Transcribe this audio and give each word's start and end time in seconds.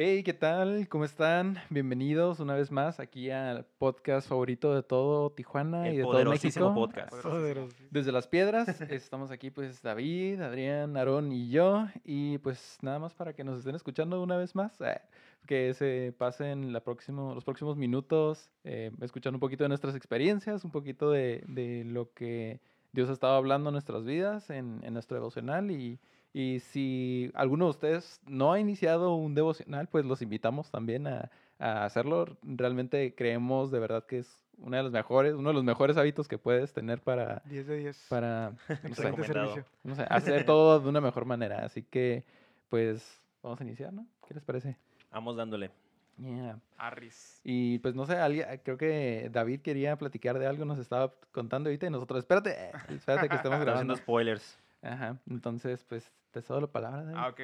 Hey, 0.00 0.22
¿qué 0.22 0.32
tal? 0.32 0.86
¿Cómo 0.88 1.04
están? 1.04 1.58
Bienvenidos 1.70 2.38
una 2.38 2.54
vez 2.54 2.70
más 2.70 3.00
aquí 3.00 3.32
al 3.32 3.64
podcast 3.64 4.28
favorito 4.28 4.72
de 4.72 4.84
todo 4.84 5.30
Tijuana 5.30 5.88
El 5.88 5.94
y 5.94 5.96
de 5.96 6.02
todo 6.04 6.12
poderosísimo 6.12 6.70
México. 6.72 6.86
podcast. 6.86 7.80
Desde 7.90 8.12
las 8.12 8.28
piedras, 8.28 8.68
estamos 8.92 9.32
aquí 9.32 9.50
pues 9.50 9.82
David, 9.82 10.40
Adrián, 10.40 10.96
Aarón 10.96 11.32
y 11.32 11.50
yo. 11.50 11.88
Y 12.04 12.38
pues 12.38 12.78
nada 12.80 13.00
más 13.00 13.12
para 13.12 13.32
que 13.32 13.42
nos 13.42 13.58
estén 13.58 13.74
escuchando 13.74 14.22
una 14.22 14.36
vez 14.36 14.54
más, 14.54 14.80
eh, 14.82 15.00
que 15.48 15.74
se 15.74 16.14
pasen 16.16 16.72
la 16.72 16.78
próximo, 16.78 17.34
los 17.34 17.42
próximos 17.42 17.76
minutos 17.76 18.50
eh, 18.62 18.92
escuchando 19.00 19.38
un 19.38 19.40
poquito 19.40 19.64
de 19.64 19.68
nuestras 19.68 19.96
experiencias, 19.96 20.62
un 20.62 20.70
poquito 20.70 21.10
de, 21.10 21.42
de 21.48 21.82
lo 21.84 22.12
que 22.12 22.60
Dios 22.92 23.10
ha 23.10 23.14
estado 23.14 23.34
hablando 23.34 23.70
en 23.70 23.72
nuestras 23.72 24.04
vidas, 24.04 24.48
en, 24.50 24.78
en 24.84 24.92
nuestro 24.92 25.16
devocional. 25.16 25.72
Y, 25.72 25.98
y 26.38 26.60
si 26.60 27.32
alguno 27.34 27.64
de 27.64 27.70
ustedes 27.70 28.20
no 28.24 28.52
ha 28.52 28.60
iniciado 28.60 29.16
un 29.16 29.34
devocional, 29.34 29.88
pues 29.88 30.04
los 30.04 30.22
invitamos 30.22 30.70
también 30.70 31.08
a, 31.08 31.32
a 31.58 31.84
hacerlo. 31.84 32.38
Realmente 32.44 33.12
creemos 33.16 33.72
de 33.72 33.80
verdad 33.80 34.06
que 34.06 34.20
es 34.20 34.44
una 34.58 34.76
de 34.76 34.84
las 34.84 34.92
mejores, 34.92 35.34
uno 35.34 35.48
de 35.48 35.54
los 35.54 35.64
mejores 35.64 35.96
hábitos 35.96 36.28
que 36.28 36.38
puedes 36.38 36.72
tener 36.72 37.00
para, 37.00 37.42
10 37.46 37.66
de 37.66 37.76
10. 37.78 38.06
para 38.08 38.52
no 38.84 38.94
sé, 38.94 39.02
servicio. 39.02 39.64
no 39.82 39.96
sé, 39.96 40.06
hacer 40.08 40.46
todo 40.46 40.78
de 40.78 40.88
una 40.88 41.00
mejor 41.00 41.24
manera. 41.24 41.64
Así 41.64 41.82
que, 41.82 42.24
pues, 42.68 43.20
vamos 43.42 43.60
a 43.60 43.64
iniciar, 43.64 43.92
¿no? 43.92 44.06
¿Qué 44.28 44.34
les 44.34 44.44
parece? 44.44 44.76
Vamos 45.10 45.36
dándole. 45.36 45.72
Yeah. 46.18 46.60
Arris. 46.76 47.40
Y 47.42 47.80
pues 47.80 47.96
no 47.96 48.06
sé, 48.06 48.14
alguien, 48.16 48.46
creo 48.62 48.78
que 48.78 49.28
David 49.32 49.60
quería 49.60 49.96
platicar 49.96 50.38
de 50.38 50.46
algo, 50.46 50.64
nos 50.64 50.78
estaba 50.78 51.12
contando 51.32 51.68
ahorita 51.68 51.88
y 51.88 51.90
nosotros, 51.90 52.20
espérate, 52.20 52.70
espérate 52.90 53.28
que 53.28 53.34
estamos 53.34 53.34
Estamos 53.58 53.60
grabando. 53.60 53.70
haciendo 53.72 53.96
spoilers. 53.96 54.56
Ajá, 54.82 55.18
entonces 55.28 55.84
pues 55.84 56.12
te 56.30 56.40
cedo 56.42 56.60
la 56.60 56.66
palabra, 56.68 57.02
David. 57.02 57.16
Ah, 57.18 57.28
ok. 57.28 57.40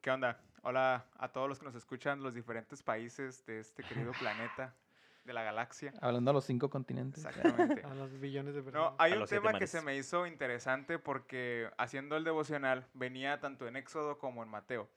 ¿Qué 0.00 0.10
onda? 0.10 0.40
Hola 0.62 1.06
a 1.18 1.28
todos 1.28 1.48
los 1.48 1.58
que 1.58 1.64
nos 1.64 1.74
escuchan 1.74 2.22
los 2.22 2.34
diferentes 2.34 2.82
países 2.82 3.44
de 3.46 3.60
este 3.60 3.82
querido 3.82 4.12
planeta, 4.12 4.74
de 5.24 5.32
la 5.32 5.42
galaxia. 5.42 5.92
Hablando 6.00 6.30
a 6.30 6.34
los 6.34 6.44
cinco 6.44 6.70
continentes. 6.70 7.24
Exactamente. 7.24 7.82
A 7.84 7.94
los 7.94 8.18
billones 8.20 8.54
de 8.54 8.60
No, 8.62 8.64
personas. 8.70 8.94
hay 8.98 9.12
A 9.14 9.18
un 9.20 9.26
tema 9.26 9.58
que 9.58 9.66
se 9.66 9.82
me 9.82 9.96
hizo 9.96 10.26
interesante 10.26 10.98
porque 10.98 11.70
haciendo 11.76 12.16
el 12.16 12.24
devocional 12.24 12.86
venía 12.94 13.40
tanto 13.40 13.66
en 13.66 13.76
Éxodo 13.76 14.18
como 14.18 14.42
en 14.42 14.48
Mateo. 14.48 14.88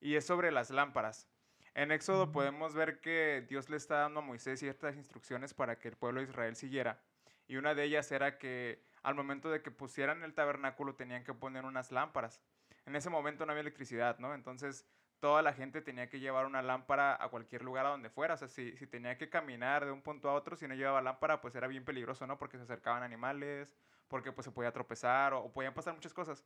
Y 0.00 0.14
es 0.16 0.24
sobre 0.26 0.50
las 0.50 0.70
lámparas. 0.70 1.28
En 1.74 1.92
Éxodo 1.92 2.26
Mm. 2.28 2.32
podemos 2.32 2.74
ver 2.74 3.00
que 3.00 3.44
Dios 3.48 3.68
le 3.70 3.76
está 3.76 3.98
dando 3.98 4.20
a 4.20 4.22
Moisés 4.22 4.58
ciertas 4.60 4.96
instrucciones 4.96 5.52
para 5.54 5.78
que 5.78 5.88
el 5.88 5.96
pueblo 5.96 6.20
de 6.20 6.26
Israel 6.28 6.56
siguiera. 6.56 7.00
Y 7.46 7.56
una 7.56 7.74
de 7.74 7.84
ellas 7.84 8.10
era 8.12 8.38
que 8.38 8.82
al 9.02 9.14
momento 9.14 9.50
de 9.50 9.62
que 9.62 9.70
pusieran 9.70 10.22
el 10.22 10.34
tabernáculo 10.34 10.94
tenían 10.94 11.24
que 11.24 11.34
poner 11.34 11.64
unas 11.64 11.92
lámparas. 11.92 12.40
En 12.86 12.96
ese 12.96 13.10
momento 13.10 13.44
no 13.44 13.52
había 13.52 13.62
electricidad, 13.62 14.18
¿no? 14.18 14.34
Entonces 14.34 14.86
toda 15.20 15.42
la 15.42 15.52
gente 15.52 15.82
tenía 15.82 16.08
que 16.08 16.20
llevar 16.20 16.46
una 16.46 16.62
lámpara 16.62 17.22
a 17.22 17.28
cualquier 17.28 17.62
lugar 17.62 17.86
a 17.86 17.90
donde 17.90 18.10
fuera. 18.10 18.34
O 18.34 18.36
sea, 18.36 18.48
si, 18.48 18.76
si 18.76 18.86
tenía 18.86 19.18
que 19.18 19.28
caminar 19.28 19.84
de 19.84 19.90
un 19.90 20.02
punto 20.02 20.30
a 20.30 20.34
otro, 20.34 20.56
si 20.56 20.68
no 20.68 20.74
llevaba 20.74 21.02
lámpara, 21.02 21.40
pues 21.40 21.54
era 21.54 21.66
bien 21.66 21.84
peligroso, 21.84 22.26
¿no? 22.26 22.38
Porque 22.38 22.56
se 22.56 22.64
acercaban 22.64 23.02
animales, 23.02 23.74
porque 24.08 24.32
pues 24.32 24.44
se 24.44 24.52
podía 24.52 24.72
tropezar 24.72 25.34
o, 25.34 25.40
o 25.40 25.52
podían 25.52 25.74
pasar 25.74 25.94
muchas 25.94 26.14
cosas. 26.14 26.44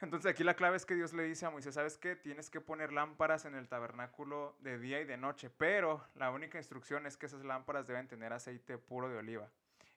Entonces 0.00 0.30
aquí 0.30 0.42
la 0.42 0.54
clave 0.54 0.76
es 0.76 0.84
que 0.84 0.94
Dios 0.94 1.12
le 1.12 1.22
dice 1.22 1.46
a 1.46 1.50
Moisés, 1.50 1.74
¿sabes 1.74 1.96
qué? 1.96 2.16
Tienes 2.16 2.50
que 2.50 2.60
poner 2.60 2.92
lámparas 2.92 3.44
en 3.44 3.54
el 3.54 3.68
tabernáculo 3.68 4.56
de 4.58 4.78
día 4.78 5.00
y 5.00 5.04
de 5.04 5.16
noche, 5.16 5.50
pero 5.50 6.04
la 6.14 6.30
única 6.30 6.58
instrucción 6.58 7.06
es 7.06 7.16
que 7.16 7.26
esas 7.26 7.44
lámparas 7.44 7.86
deben 7.86 8.08
tener 8.08 8.32
aceite 8.32 8.76
puro 8.76 9.08
de 9.08 9.16
oliva. 9.16 9.48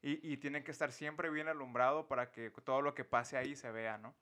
Y, 0.07 0.19
y 0.23 0.37
tienen 0.37 0.63
que 0.63 0.71
estar 0.71 0.91
siempre 0.91 1.29
bien 1.29 1.47
alumbrado 1.47 2.07
para 2.07 2.31
que 2.31 2.49
todo 2.63 2.81
lo 2.81 2.93
que 2.93 3.03
pase 3.03 3.35
ahí 3.35 3.55
se 3.55 3.71
vea, 3.71 3.97
¿no? 3.97 4.15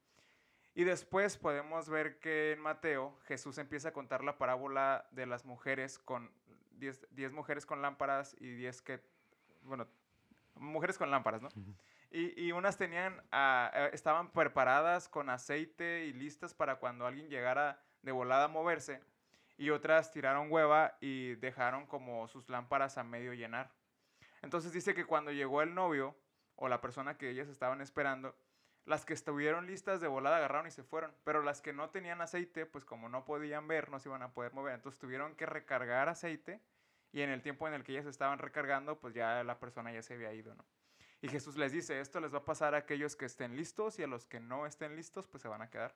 Y 0.74 0.84
después 0.84 1.38
podemos 1.38 1.90
ver 1.90 2.20
que 2.20 2.54
en 2.54 2.60
Mateo 2.60 3.18
Jesús 3.26 3.58
empieza 3.60 3.90
a 3.90 3.94
contar 3.94 4.24
la 4.24 4.38
parábola 4.38 5.08
de 5.12 5.26
las 5.26 5.46
mujeres 5.46 6.00
con 6.00 6.32
10 6.80 7.08
10 7.12 7.32
mujeres 7.32 7.66
con 7.66 7.82
lámparas 7.82 8.36
y 8.40 8.52
10 8.56 8.82
que, 8.82 9.00
bueno, 9.64 9.88
mujeres 10.56 10.98
con 10.98 11.12
lámparas, 11.12 11.42
¿no? 11.42 11.50
Y, 12.12 12.48
y 12.48 12.52
unas 12.52 12.78
tenían, 12.78 13.22
ah, 13.32 13.72
eh, 13.74 13.90
estaban 13.94 14.32
preparadas 14.32 15.08
con 15.08 15.30
aceite 15.30 16.06
y 16.06 16.14
listas 16.14 16.54
para 16.54 16.78
cuando 16.78 17.06
alguien 17.06 17.30
llegara 17.30 17.80
de 18.02 18.12
volada 18.12 18.46
a 18.46 18.48
moverse. 18.48 19.02
Y 19.58 19.70
otras 19.70 20.12
tiraron 20.12 20.52
hueva 20.52 20.98
y 21.00 21.36
dejaron 21.36 21.86
como 21.86 22.28
sus 22.28 22.50
lámparas 22.50 22.98
a 22.98 23.04
medio 23.04 23.34
llenar. 23.34 23.72
Entonces 24.46 24.72
dice 24.72 24.94
que 24.94 25.06
cuando 25.06 25.32
llegó 25.32 25.64
el 25.64 25.74
novio 25.74 26.16
o 26.56 26.70
la 26.70 26.80
persona 26.80 27.18
que 27.18 27.32
ellas 27.32 27.48
estaban 27.48 27.82
esperando, 27.82 28.38
las 28.86 29.04
que 29.04 29.16
estuvieron 29.16 29.66
listas 29.66 30.02
de 30.02 30.08
volada 30.08 30.38
agarraron 30.38 30.68
y 30.68 30.72
se 30.72 30.84
fueron. 30.84 31.12
Pero 31.24 31.42
las 31.42 31.62
que 31.62 31.74
no 31.74 31.90
tenían 31.90 32.22
aceite, 32.22 32.68
pues 32.68 32.86
como 32.86 33.10
no 33.10 33.26
podían 33.26 33.68
ver, 33.68 33.90
no 33.90 34.00
se 34.00 34.08
iban 34.08 34.22
a 34.22 34.34
poder 34.34 34.54
mover. 34.54 34.76
Entonces 34.76 35.00
tuvieron 35.00 35.36
que 35.36 35.48
recargar 35.48 36.10
aceite 36.10 36.62
y 37.12 37.22
en 37.22 37.32
el 37.32 37.42
tiempo 37.42 37.68
en 37.68 37.74
el 37.74 37.84
que 37.84 37.94
ellas 37.94 38.06
estaban 38.06 38.38
recargando, 38.38 39.00
pues 39.00 39.16
ya 39.16 39.44
la 39.44 39.60
persona 39.60 39.92
ya 39.92 40.04
se 40.04 40.14
había 40.14 40.32
ido, 40.32 40.54
¿no? 40.54 40.64
Y 41.22 41.28
Jesús 41.28 41.58
les 41.58 41.72
dice, 41.72 42.00
esto 42.00 42.20
les 42.20 42.32
va 42.32 42.38
a 42.38 42.46
pasar 42.46 42.76
a 42.76 42.78
aquellos 42.78 43.16
que 43.16 43.26
estén 43.26 43.56
listos 43.56 43.98
y 43.98 44.04
a 44.04 44.08
los 44.08 44.28
que 44.28 44.40
no 44.40 44.68
estén 44.68 44.96
listos, 44.96 45.26
pues 45.28 45.42
se 45.42 45.48
van 45.48 45.64
a 45.64 45.72
quedar. 45.72 45.96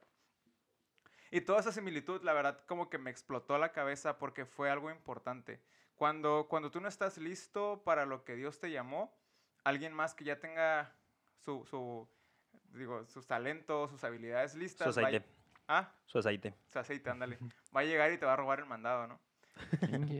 Y 1.30 1.42
toda 1.42 1.60
esa 1.60 1.72
similitud, 1.72 2.24
la 2.24 2.34
verdad, 2.34 2.66
como 2.66 2.90
que 2.90 2.98
me 2.98 3.12
explotó 3.12 3.60
la 3.60 3.72
cabeza 3.72 4.18
porque 4.18 4.48
fue 4.48 4.72
algo 4.72 4.90
importante. 4.90 5.62
Cuando, 6.00 6.48
cuando 6.48 6.72
tú 6.72 6.80
no 6.80 6.88
estás 6.88 7.18
listo 7.18 7.84
para 7.84 8.06
lo 8.06 8.24
que 8.24 8.36
Dios 8.38 8.58
te 8.58 8.72
llamó, 8.72 9.14
alguien 9.66 9.92
más 9.92 10.14
que 10.16 10.24
ya 10.24 10.40
tenga 10.40 10.96
su, 11.44 11.66
su 11.66 12.08
digo, 12.72 13.06
sus 13.06 13.28
talentos, 13.28 13.92
sus 13.92 14.02
habilidades 14.06 14.56
listas. 14.56 14.96
Su 14.96 15.02
va- 15.02 15.08
aceite. 15.10 15.28
Ah, 15.68 15.92
Su 16.06 16.20
aceite. 16.20 16.56
su 16.68 16.80
aceite, 16.80 17.10
ándale. 17.10 17.38
Va 17.76 17.82
a 17.82 17.84
llegar 17.84 18.14
y 18.14 18.18
te 18.18 18.26
va 18.26 18.32
a 18.32 18.38
robar 18.38 18.60
el 18.60 18.66
mandado, 18.66 19.08
¿no? 19.08 19.20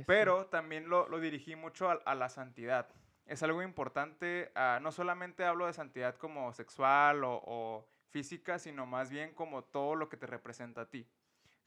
Pero 0.06 0.48
también 0.48 0.90
lo, 0.90 1.08
lo 1.08 1.22
dirigí 1.22 1.56
mucho 1.56 1.90
a, 1.90 1.94
a 1.94 2.14
la 2.14 2.28
santidad. 2.28 2.90
Es 3.26 3.42
algo 3.42 3.64
importante, 3.64 4.52
ah, 4.56 4.80
no 4.82 4.92
solamente 4.92 5.46
hablo 5.46 5.66
de 5.66 5.72
santidad 5.72 6.18
como 6.18 6.52
sexual 6.52 7.24
o, 7.24 7.42
o 7.46 7.88
física, 8.10 8.60
sino 8.60 8.86
más 8.86 9.10
bien 9.10 9.34
como 9.34 9.64
todo 9.64 9.96
lo 9.96 10.10
que 10.10 10.18
te 10.18 10.28
representa 10.28 10.82
a 10.82 10.90
ti. 10.90 11.08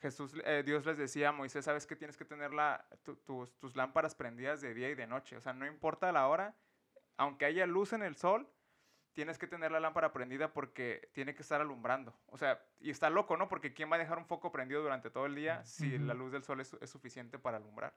Jesús, 0.02 0.34
eh, 0.44 0.62
Dios 0.66 0.84
les 0.84 0.98
decía 0.98 1.28
a 1.30 1.32
Moisés, 1.32 1.64
sabes 1.64 1.86
que 1.86 1.96
tienes 1.96 2.16
que 2.16 2.24
tener 2.24 2.52
la- 2.52 2.84
tu- 3.04 3.16
tus, 3.16 3.56
tus 3.58 3.76
lámparas 3.76 4.14
prendidas 4.14 4.60
de 4.60 4.74
día 4.74 4.90
y 4.90 4.94
de 4.94 5.06
noche. 5.06 5.36
O 5.36 5.40
sea, 5.40 5.52
no 5.52 5.64
importa 5.64 6.10
la 6.12 6.26
hora, 6.28 6.54
aunque 7.16 7.44
haya 7.46 7.66
luz 7.66 7.92
en 7.92 8.02
el 8.02 8.16
sol, 8.16 8.48
tienes 9.14 9.38
que 9.38 9.46
tener 9.46 9.70
la 9.70 9.78
lámpara 9.78 10.12
prendida 10.12 10.52
porque 10.52 11.08
tiene 11.12 11.34
que 11.34 11.42
estar 11.42 11.60
alumbrando. 11.60 12.12
O 12.26 12.36
sea, 12.36 12.60
y 12.80 12.90
está 12.90 13.10
loco, 13.10 13.36
¿no? 13.36 13.48
Porque 13.48 13.72
¿quién 13.72 13.90
va 13.90 13.96
a 13.96 13.98
dejar 13.98 14.18
un 14.18 14.26
foco 14.26 14.50
prendido 14.50 14.82
durante 14.82 15.08
todo 15.10 15.26
el 15.26 15.34
día 15.34 15.64
si 15.64 15.98
la 15.98 16.14
luz 16.14 16.32
del 16.32 16.42
sol 16.42 16.60
es, 16.60 16.72
es 16.80 16.90
suficiente 16.90 17.38
para 17.38 17.58
alumbrar? 17.58 17.94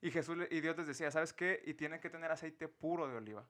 Y 0.00 0.10
Jesús 0.10 0.36
y 0.50 0.60
Dios 0.60 0.76
les 0.78 0.86
decía, 0.86 1.10
¿sabes 1.10 1.32
qué? 1.32 1.62
Y 1.64 1.74
tienen 1.74 2.00
que 2.00 2.10
tener 2.10 2.32
aceite 2.32 2.68
puro 2.68 3.06
de 3.06 3.16
oliva. 3.16 3.46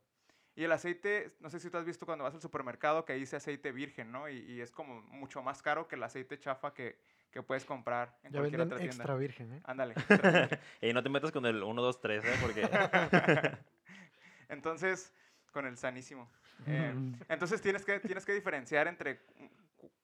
Y 0.57 0.65
el 0.65 0.73
aceite, 0.73 1.29
no 1.39 1.49
sé 1.49 1.61
si 1.61 1.71
tú 1.71 1.79
has 1.79 1.85
visto 1.85 2.05
cuando 2.05 2.25
vas 2.25 2.35
al 2.35 2.43
supermercado 2.43 3.05
que 3.05 3.15
dice 3.15 3.37
aceite 3.37 3.71
virgen, 3.73 4.11
¿no? 4.11 4.29
Y, 4.29 4.39
y 4.39 4.61
es 4.61 4.73
como 4.73 5.01
mucho 5.03 5.43
más 5.43 5.63
caro 5.63 5.87
que 5.87 5.95
el 5.95 6.03
aceite 6.03 6.39
chafa 6.41 6.75
que, 6.75 6.99
que 7.31 7.43
puedes 7.43 7.65
comprar 7.65 8.19
en 8.23 8.33
Ya 8.33 8.41
cualquier 8.41 8.61
venden 8.61 8.75
otra 8.77 8.85
extra 8.85 9.05
tienda. 9.05 9.17
virgen, 9.19 9.53
¿eh? 9.55 9.61
Ándale. 9.65 9.95
extra. 9.97 10.49
Y 10.81 10.93
no 10.93 11.03
te 11.03 11.09
metas 11.09 11.31
con 11.33 11.47
el 11.47 11.63
1, 11.63 11.83
2, 11.83 12.01
3, 12.01 12.25
¿eh? 12.25 12.35
Porque 12.41 12.63
Entonces, 14.49 15.13
con 15.53 15.67
el 15.67 15.77
sanísimo. 15.77 16.31
Eh, 16.67 16.93
Mm. 16.95 17.15
entonces 17.29 17.63
tienes 17.63 17.85
que, 17.85 18.01
tienes 18.01 18.27
que 18.27 18.35
diferenciar 18.35 18.87
entre 18.89 19.21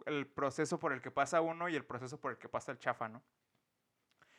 el 0.07 0.27
proceso 0.27 0.79
por 0.79 0.93
el 0.93 1.03
que 1.03 1.11
pasa 1.11 1.41
uno 1.41 1.69
y 1.69 1.77
el 1.77 1.85
proceso 1.85 2.19
por 2.21 2.33
el 2.33 2.39
que 2.39 2.49
pasa 2.49 2.73
el 2.73 2.79
chafa, 2.79 3.09
¿no? 3.09 3.23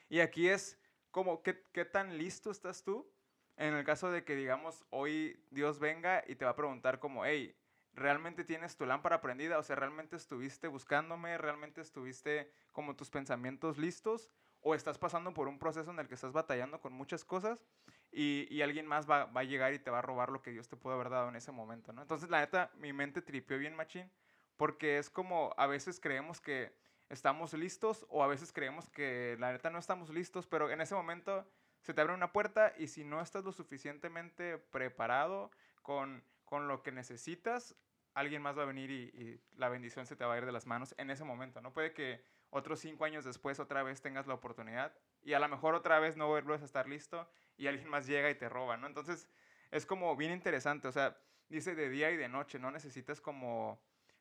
Y 0.09 0.21
aquí 0.21 0.49
es 0.49 0.79
como, 1.11 1.43
¿qué, 1.43 1.61
qué 1.73 1.85
tan 1.85 2.17
listo 2.17 2.49
estás 2.49 2.83
tú? 2.83 3.11
En 3.57 3.73
el 3.73 3.83
caso 3.83 4.09
de 4.11 4.23
que, 4.23 4.35
digamos, 4.35 4.85
hoy 4.89 5.43
Dios 5.51 5.79
venga 5.79 6.23
y 6.27 6.35
te 6.35 6.45
va 6.45 6.51
a 6.51 6.55
preguntar 6.55 6.99
como, 6.99 7.25
hey, 7.25 7.55
¿realmente 7.97 8.43
tienes 8.43 8.77
tu 8.77 8.85
lámpara 8.85 9.21
prendida? 9.21 9.57
O 9.57 9.63
sea, 9.63 9.75
¿realmente 9.75 10.15
estuviste 10.15 10.67
buscándome? 10.67 11.37
¿Realmente 11.37 11.81
estuviste 11.81 12.49
como 12.71 12.95
tus 12.95 13.09
pensamientos 13.09 13.77
listos? 13.77 14.29
¿O 14.61 14.75
estás 14.75 14.97
pasando 14.97 15.33
por 15.33 15.47
un 15.47 15.59
proceso 15.59 15.91
en 15.91 15.99
el 15.99 16.07
que 16.07 16.15
estás 16.15 16.31
batallando 16.31 16.79
con 16.79 16.93
muchas 16.93 17.25
cosas 17.25 17.65
y, 18.11 18.47
y 18.49 18.61
alguien 18.61 18.85
más 18.85 19.09
va, 19.09 19.25
va 19.25 19.41
a 19.41 19.45
llegar 19.45 19.73
y 19.73 19.79
te 19.79 19.91
va 19.91 19.99
a 19.99 20.01
robar 20.01 20.31
lo 20.31 20.41
que 20.41 20.51
Dios 20.51 20.69
te 20.69 20.77
pudo 20.77 20.93
haber 20.93 21.09
dado 21.09 21.29
en 21.29 21.35
ese 21.35 21.51
momento, 21.51 21.91
¿no? 21.91 22.01
Entonces, 22.01 22.29
la 22.29 22.39
neta, 22.39 22.71
mi 22.75 22.93
mente 22.93 23.21
tripió 23.21 23.57
bien 23.57 23.75
machín 23.75 24.11
porque 24.55 24.97
es 24.97 25.09
como 25.09 25.53
a 25.57 25.67
veces 25.67 25.99
creemos 25.99 26.41
que 26.41 26.73
estamos 27.09 27.53
listos 27.53 28.05
o 28.09 28.23
a 28.23 28.27
veces 28.27 28.51
creemos 28.51 28.89
que 28.89 29.37
la 29.39 29.51
neta 29.51 29.69
no 29.69 29.79
estamos 29.79 30.09
listos, 30.09 30.47
pero 30.47 30.69
en 30.69 30.81
ese 30.81 30.95
momento 30.95 31.47
se 31.81 31.93
te 31.93 32.01
abre 32.01 32.13
una 32.13 32.33
puerta 32.33 32.73
y 32.77 32.87
si 32.87 33.03
no 33.03 33.21
estás 33.21 33.45
lo 33.45 33.51
suficientemente 33.51 34.57
preparado 34.57 35.51
con, 35.81 36.23
con 36.43 36.67
lo 36.67 36.83
que 36.83 36.91
necesitas, 36.91 37.75
alguien 38.17 38.41
más 38.41 38.57
va 38.57 38.63
a 38.63 38.65
venir 38.65 38.89
y, 38.89 39.39
la 39.57 39.69
bendición 39.69 40.05
se 40.05 40.15
te 40.15 40.25
va 40.25 40.33
a 40.33 40.37
ir 40.37 40.45
de 40.45 40.51
las 40.51 40.65
manos 40.65 40.95
en 40.97 41.09
ese 41.11 41.23
momento, 41.23 41.61
¿no? 41.61 41.71
Puede 41.71 41.93
que 41.93 42.23
otros 42.49 42.79
cinco 42.79 43.05
años 43.05 43.23
después 43.23 43.59
otra 43.59 43.83
vez 43.83 44.01
tengas 44.01 44.25
la 44.25 44.33
oportunidad 44.33 44.91
y 45.23 45.33
a 45.33 45.39
lo 45.39 45.47
mejor 45.47 45.75
otra 45.75 45.99
vez 45.99 46.17
no 46.17 46.27
vuelves 46.27 46.61
a 46.61 46.65
estar 46.65 46.87
listo 46.87 47.29
y 47.57 47.67
alguien 47.67 47.89
más 47.89 48.07
llega 48.07 48.29
y 48.29 48.35
te 48.35 48.49
roba, 48.49 48.75
¿no? 48.77 48.87
Entonces 48.87 49.29
es 49.69 49.85
como 49.85 50.15
bien 50.15 50.31
interesante, 50.31 50.87
o 50.87 50.91
sea, 50.91 51.17
dice 51.49 51.75
de 51.75 51.89
día 51.89 52.09
y 52.11 52.17
de 52.17 52.27
noche, 52.27 52.57
no 52.57 52.71
necesitas 52.71 53.21
como 53.21 53.79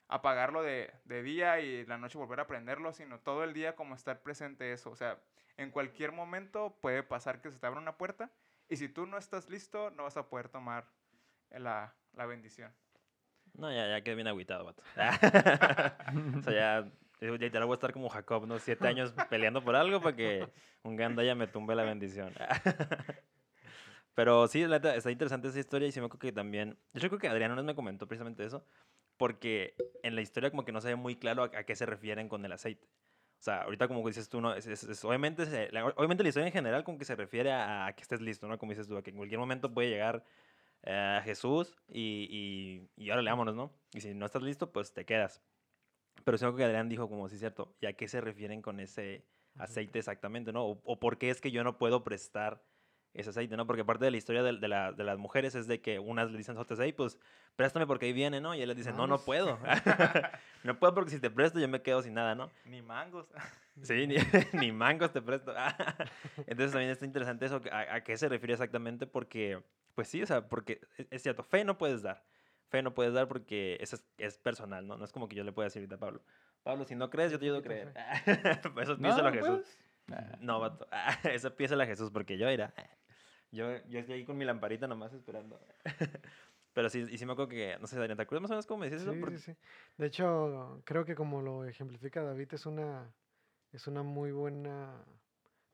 apagarlo 0.08 0.62
de, 0.62 0.92
de 1.04 1.22
día 1.22 1.60
y 1.60 1.86
la 1.86 1.96
noche 1.96 2.18
volver 2.18 2.40
a 2.40 2.46
prenderlo, 2.46 2.92
sino 2.92 3.20
todo 3.20 3.44
el 3.44 3.54
día 3.54 3.76
como 3.76 3.94
estar 3.94 4.22
presente 4.22 4.72
eso, 4.72 4.90
o 4.90 4.96
sea, 4.96 5.18
En 5.56 5.70
cualquier 5.70 6.12
momento 6.12 6.76
puede 6.82 7.02
pasar 7.02 7.40
que 7.40 7.50
se 7.50 7.58
te 7.58 7.66
abra 7.66 7.80
una 7.80 7.96
puerta 7.96 8.30
y 8.68 8.76
si 8.76 8.88
tú 8.90 9.06
no 9.06 9.16
estás 9.16 9.48
listo, 9.48 9.90
no 9.90 10.02
vas 10.02 10.18
a 10.18 10.28
poder 10.28 10.48
tomar 10.50 10.86
la, 11.50 11.94
la 12.12 12.26
bendición. 12.26 12.74
No, 13.58 13.72
ya, 13.72 13.88
ya 13.88 14.00
quedé 14.02 14.14
bien 14.14 14.26
agüitado, 14.28 14.64
vato. 14.64 14.82
o 16.38 16.42
sea, 16.42 16.52
ya, 16.52 16.90
ya 17.20 17.30
voy 17.64 17.72
a 17.72 17.74
estar 17.74 17.92
como 17.92 18.08
Jacob, 18.08 18.46
¿no? 18.46 18.58
Siete 18.58 18.86
años 18.86 19.14
peleando 19.30 19.62
por 19.62 19.76
algo 19.76 20.00
para 20.00 20.16
que 20.16 20.48
un 20.82 20.96
gandaya 20.96 21.34
me 21.34 21.46
tumbe 21.46 21.74
la 21.74 21.84
bendición. 21.84 22.32
Pero 24.14 24.48
sí, 24.48 24.66
la 24.66 24.76
está 24.76 25.10
interesante 25.10 25.48
esa 25.48 25.58
historia 25.60 25.88
y 25.88 25.92
sí 25.92 26.00
me 26.00 26.06
acuerdo 26.06 26.20
que 26.20 26.32
también... 26.32 26.78
Yo 26.94 27.08
creo 27.08 27.18
que 27.18 27.28
Adriano 27.28 27.54
nos 27.54 27.64
me 27.64 27.74
comentó 27.74 28.06
precisamente 28.08 28.44
eso, 28.46 28.64
porque 29.18 29.74
en 30.02 30.14
la 30.14 30.22
historia 30.22 30.50
como 30.50 30.64
que 30.64 30.72
no 30.72 30.80
se 30.80 30.88
ve 30.88 30.96
muy 30.96 31.16
claro 31.16 31.42
a, 31.42 31.46
a 31.58 31.64
qué 31.64 31.76
se 31.76 31.84
refieren 31.84 32.28
con 32.28 32.42
el 32.44 32.52
aceite. 32.52 32.86
O 33.38 33.42
sea, 33.42 33.62
ahorita 33.62 33.88
como 33.88 34.06
dices 34.06 34.30
tú, 34.30 34.40
¿no? 34.40 34.54
Es, 34.54 34.66
es- 34.66 34.84
es- 34.84 35.04
obviamente, 35.04 35.44
se- 35.44 35.70
la, 35.70 35.84
obviamente 35.84 36.22
la 36.22 36.30
historia 36.30 36.46
en 36.46 36.52
general 36.52 36.82
como 36.84 36.96
que 36.98 37.04
se 37.04 37.14
refiere 37.14 37.52
a, 37.52 37.86
a 37.86 37.92
que 37.94 38.02
estés 38.02 38.22
listo, 38.22 38.48
¿no? 38.48 38.56
Como 38.58 38.72
dices 38.72 38.88
tú, 38.88 38.96
a 38.96 39.02
que 39.02 39.10
en 39.10 39.16
cualquier 39.16 39.38
momento 39.38 39.72
puede 39.72 39.90
llegar 39.90 40.24
eh, 40.82 41.20
Jesús 41.24 41.76
y, 41.88 42.88
y, 42.96 43.04
y 43.04 43.10
ahora 43.10 43.22
vámonos, 43.22 43.54
¿no? 43.54 43.72
Y 43.92 44.00
si 44.00 44.14
no 44.14 44.26
estás 44.26 44.42
listo, 44.42 44.72
pues 44.72 44.92
te 44.92 45.04
quedas. 45.04 45.42
Pero 46.24 46.36
algo 46.42 46.56
que 46.56 46.64
Adrián 46.64 46.88
dijo 46.88 47.08
como, 47.08 47.28
sí 47.28 47.34
es 47.34 47.40
cierto, 47.40 47.74
¿y 47.80 47.86
a 47.86 47.92
qué 47.92 48.08
se 48.08 48.20
refieren 48.20 48.62
con 48.62 48.80
ese 48.80 49.24
aceite 49.56 49.98
exactamente, 49.98 50.52
¿no? 50.52 50.64
O, 50.64 50.80
o 50.84 50.98
por 50.98 51.18
qué 51.18 51.30
es 51.30 51.40
que 51.40 51.50
yo 51.50 51.64
no 51.64 51.78
puedo 51.78 52.04
prestar 52.04 52.62
ese 53.14 53.30
aceite, 53.30 53.56
¿no? 53.56 53.66
Porque 53.66 53.84
parte 53.84 54.04
de 54.04 54.10
la 54.10 54.16
historia 54.18 54.42
de, 54.42 54.58
de 54.58 54.68
la- 54.68 54.92
de 54.92 55.04
las 55.04 55.18
mujeres 55.18 55.54
es 55.54 55.66
de 55.66 55.80
que 55.80 55.98
unas 55.98 56.30
le 56.30 56.38
dicen 56.38 56.56
a 56.58 56.64
pues 56.96 57.18
préstame 57.56 57.86
porque 57.86 58.06
ahí 58.06 58.12
viene, 58.12 58.40
¿no? 58.40 58.54
Y 58.54 58.60
él 58.60 58.68
les 58.68 58.76
dice, 58.76 58.90
no, 58.90 58.98
no 59.06 59.18
Vamos. 59.18 59.22
puedo. 59.24 59.58
no 60.64 60.78
puedo 60.78 60.94
porque 60.94 61.10
si 61.10 61.20
te 61.20 61.30
presto 61.30 61.58
yo 61.58 61.68
me 61.68 61.80
quedo 61.80 62.02
sin 62.02 62.14
nada, 62.14 62.34
¿no? 62.34 62.50
Ni 62.66 62.82
mangos. 62.82 63.26
Sí, 63.82 64.06
ni, 64.06 64.16
ni 64.54 64.72
mangos 64.72 65.12
te 65.12 65.20
presto. 65.20 65.52
Entonces 66.46 66.72
también 66.72 66.90
está 66.90 67.04
interesante 67.04 67.44
eso, 67.44 67.60
a, 67.70 67.96
a 67.96 68.04
qué 68.04 68.16
se 68.16 68.26
refiere 68.26 68.54
exactamente, 68.54 69.06
porque, 69.06 69.62
pues 69.96 70.06
sí, 70.06 70.22
o 70.22 70.26
sea, 70.26 70.48
porque 70.48 70.80
es, 70.98 71.08
es 71.10 71.22
cierto, 71.22 71.42
fe 71.42 71.64
no 71.64 71.76
puedes 71.78 72.02
dar. 72.02 72.24
Fe 72.68 72.82
no 72.82 72.94
puedes 72.94 73.12
dar 73.14 73.26
porque 73.26 73.76
eso 73.80 73.96
es, 73.96 74.04
es 74.18 74.38
personal, 74.38 74.86
¿no? 74.86 74.96
No 74.96 75.04
es 75.04 75.10
como 75.12 75.28
que 75.28 75.34
yo 75.34 75.42
le 75.42 75.50
pueda 75.52 75.66
decir 75.66 75.80
ahorita 75.80 75.96
a 75.96 75.98
Pablo, 75.98 76.22
Pablo, 76.62 76.84
si 76.84 76.94
no 76.94 77.10
crees, 77.10 77.32
yo 77.32 77.38
te 77.38 77.44
ayudo 77.46 77.58
a 77.58 77.62
creer. 77.62 77.92
Pues 78.74 78.88
eso 78.88 78.96
No, 78.96 79.02
piénsalo 79.02 79.28
a 79.28 79.32
Jesús. 79.32 79.78
pues. 80.06 80.40
No, 80.40 80.60
vato. 80.60 80.86
Eso 81.32 81.54
piénsalo 81.56 81.82
a 81.82 81.86
Jesús, 81.86 82.10
porque 82.12 82.38
yo 82.38 82.48
era. 82.48 82.72
Yo, 83.50 83.84
yo 83.88 83.98
estoy 84.00 84.16
ahí 84.16 84.24
con 84.24 84.36
mi 84.36 84.44
lamparita 84.44 84.86
nomás 84.86 85.12
esperando. 85.12 85.60
Pero 86.72 86.90
sí, 86.90 87.04
y 87.10 87.16
sí 87.18 87.24
me 87.26 87.32
acuerdo 87.32 87.48
que, 87.48 87.76
no 87.80 87.86
sé, 87.86 87.96
Adrián, 87.96 88.16
¿te 88.16 88.22
acuerdas 88.24 88.42
más 88.42 88.50
o 88.50 88.54
menos 88.54 88.66
cómo 88.66 88.80
me 88.80 88.86
decías 88.86 89.02
eso? 89.02 89.12
Sí, 89.14 89.20
Porque- 89.20 89.38
sí, 89.38 89.52
sí. 89.52 89.58
De 89.96 90.06
hecho, 90.06 90.82
creo 90.84 91.04
que 91.04 91.14
como 91.14 91.40
lo 91.40 91.64
ejemplifica 91.64 92.22
David, 92.22 92.48
es 92.52 92.66
una, 92.66 93.10
es 93.72 93.86
una 93.86 94.02
muy 94.02 94.30
buena, 94.32 95.02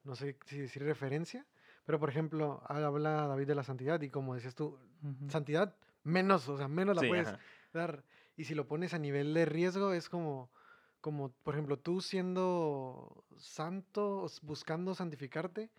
no 0.04 0.14
sé 0.14 0.38
si 0.46 0.60
decir 0.60 0.82
referencia, 0.84 1.44
pero 1.84 1.98
por 2.00 2.08
ejemplo, 2.10 2.62
habla 2.66 3.26
David 3.26 3.46
de 3.48 3.54
la 3.54 3.64
santidad 3.64 4.00
y 4.02 4.10
como 4.10 4.34
decías 4.34 4.54
tú, 4.54 4.78
ujú. 5.02 5.26
santidad 5.28 5.76
menos, 6.04 6.48
o 6.48 6.56
sea, 6.56 6.68
menos 6.68 6.96
la 6.96 7.02
Sí, 7.02 7.06
puedes 7.06 7.28
ajá. 7.28 7.40
dar. 7.72 8.04
Y 8.36 8.44
si 8.44 8.54
lo 8.54 8.66
pones 8.68 8.94
a 8.94 8.98
nivel 8.98 9.34
de 9.34 9.44
riesgo, 9.44 9.92
es 9.92 10.08
como, 10.08 10.52
como 11.00 11.32
por 11.32 11.54
ejemplo, 11.54 11.78
tú 11.78 12.00
siendo 12.00 13.24
santo, 13.36 14.26
buscando 14.42 14.94
santificarte, 14.94 15.70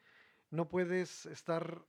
no 0.49 0.69
puedes 0.69 1.25
estar, 1.25 1.85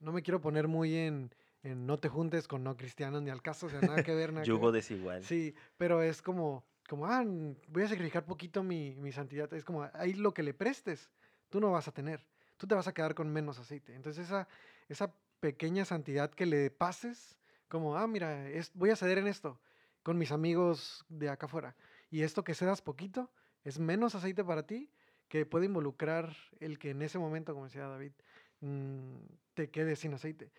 no 0.00 0.12
me 0.12 0.22
quiero 0.22 0.40
poner 0.40 0.68
muy 0.68 0.96
en, 0.96 1.34
en 1.62 1.86
no 1.86 1.98
te 1.98 2.08
juntes 2.08 2.48
con 2.48 2.64
no 2.64 2.76
cristianos 2.76 3.22
ni 3.22 3.30
al 3.30 3.42
caso, 3.42 3.66
o 3.66 3.70
sea, 3.70 3.82
nada 3.82 4.02
que 4.02 4.14
ver, 4.14 4.32
nada 4.34 4.48
que 4.48 4.58
Yugo 4.58 4.60
ver. 4.60 4.72
desigual. 4.72 5.22
Sí, 5.22 5.54
pero 5.76 6.02
es 6.02 6.22
como, 6.22 6.66
como, 6.88 7.06
ah, 7.06 7.24
voy 7.68 7.82
a 7.82 7.88
sacrificar 7.88 8.26
poquito 8.26 8.62
mi, 8.62 8.94
mi 8.96 9.12
santidad. 9.12 9.52
Es 9.54 9.64
como, 9.64 9.88
ahí 9.94 10.14
lo 10.14 10.32
que 10.34 10.42
le 10.42 10.54
prestes, 10.54 11.10
tú 11.48 11.60
no 11.60 11.72
vas 11.72 11.88
a 11.88 11.92
tener. 11.92 12.28
Tú 12.58 12.66
te 12.66 12.74
vas 12.74 12.86
a 12.86 12.92
quedar 12.92 13.14
con 13.14 13.32
menos 13.32 13.58
aceite. 13.58 13.94
Entonces 13.94 14.26
esa, 14.26 14.46
esa 14.88 15.14
pequeña 15.40 15.84
santidad 15.84 16.30
que 16.30 16.44
le 16.44 16.70
pases, 16.70 17.38
como, 17.68 17.96
ah, 17.96 18.06
mira, 18.06 18.48
es, 18.50 18.70
voy 18.74 18.90
a 18.90 18.96
ceder 18.96 19.18
en 19.18 19.26
esto 19.26 19.58
con 20.02 20.18
mis 20.18 20.32
amigos 20.32 21.04
de 21.08 21.30
acá 21.30 21.46
afuera. 21.46 21.74
Y 22.10 22.22
esto 22.22 22.44
que 22.44 22.54
cedas 22.54 22.82
poquito 22.82 23.30
es 23.64 23.78
menos 23.78 24.14
aceite 24.14 24.44
para 24.44 24.66
ti 24.66 24.90
que 25.28 25.46
puede 25.46 25.66
involucrar 25.66 26.34
el 26.60 26.78
que 26.78 26.90
en 26.90 27.02
ese 27.02 27.18
momento, 27.18 27.52
como 27.52 27.66
decía 27.66 27.86
David, 27.86 28.12
mm, 28.60 29.16
te 29.54 29.70
quedes 29.70 29.98
sin 29.98 30.14
aceite. 30.14 30.50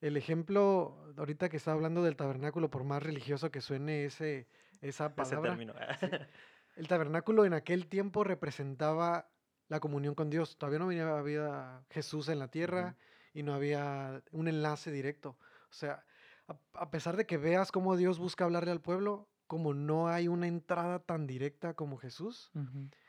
El 0.00 0.16
ejemplo, 0.16 0.96
ahorita 1.16 1.48
que 1.48 1.56
estaba 1.56 1.74
hablando 1.74 2.02
del 2.02 2.16
tabernáculo, 2.16 2.70
por 2.70 2.84
más 2.84 3.02
religioso 3.02 3.50
que 3.50 3.60
suene 3.60 4.04
ese, 4.04 4.46
esa 4.80 5.06
Ese 5.06 5.14
palabra, 5.14 5.50
término. 5.50 5.74
el 6.76 6.86
tabernáculo 6.86 7.44
en 7.44 7.54
aquel 7.54 7.88
tiempo 7.88 8.22
representaba 8.22 9.28
la 9.68 9.80
comunión 9.80 10.14
con 10.14 10.30
Dios. 10.30 10.56
Todavía 10.56 10.78
no 10.78 10.90
había 11.16 11.82
Jesús 11.90 12.28
en 12.28 12.38
la 12.38 12.48
tierra 12.48 12.96
y 13.32 13.42
no 13.42 13.54
había 13.54 14.22
un 14.32 14.48
enlace 14.48 14.90
directo. 14.90 15.36
O 15.70 15.74
sea, 15.74 16.04
a, 16.46 16.56
a 16.74 16.90
pesar 16.90 17.16
de 17.16 17.26
que 17.26 17.36
veas 17.36 17.70
cómo 17.70 17.96
Dios 17.96 18.18
busca 18.18 18.44
hablarle 18.44 18.70
al 18.70 18.80
pueblo, 18.80 19.28
como 19.48 19.72
no 19.74 20.08
hay 20.08 20.28
una 20.28 20.46
entrada 20.46 21.00
tan 21.00 21.26
directa 21.26 21.74
como 21.74 21.96
Jesús, 21.96 22.52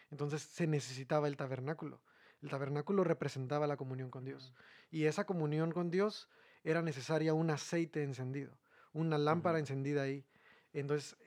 entonces 0.09 0.41
se 0.41 0.65
necesitaba 0.65 1.27
el 1.27 1.35
tabernáculo. 1.37 2.01
El 2.41 2.49
tabernáculo 2.49 3.03
representaba 3.03 3.67
la 3.67 3.75
comunión 3.75 4.09
con 4.09 4.23
Dios. 4.23 4.53
Y 4.89 5.03
esa 5.03 5.25
comunión 5.25 5.73
con 5.73 5.91
Dios 5.91 6.29
era 6.63 6.81
necesaria 6.81 7.33
un 7.33 7.49
aceite 7.49 8.03
encendido, 8.03 8.57
una 8.93 9.17
lámpara 9.17 9.59
encendida 9.59 10.03
ahí. 10.03 10.25
Entonces, 10.71 11.17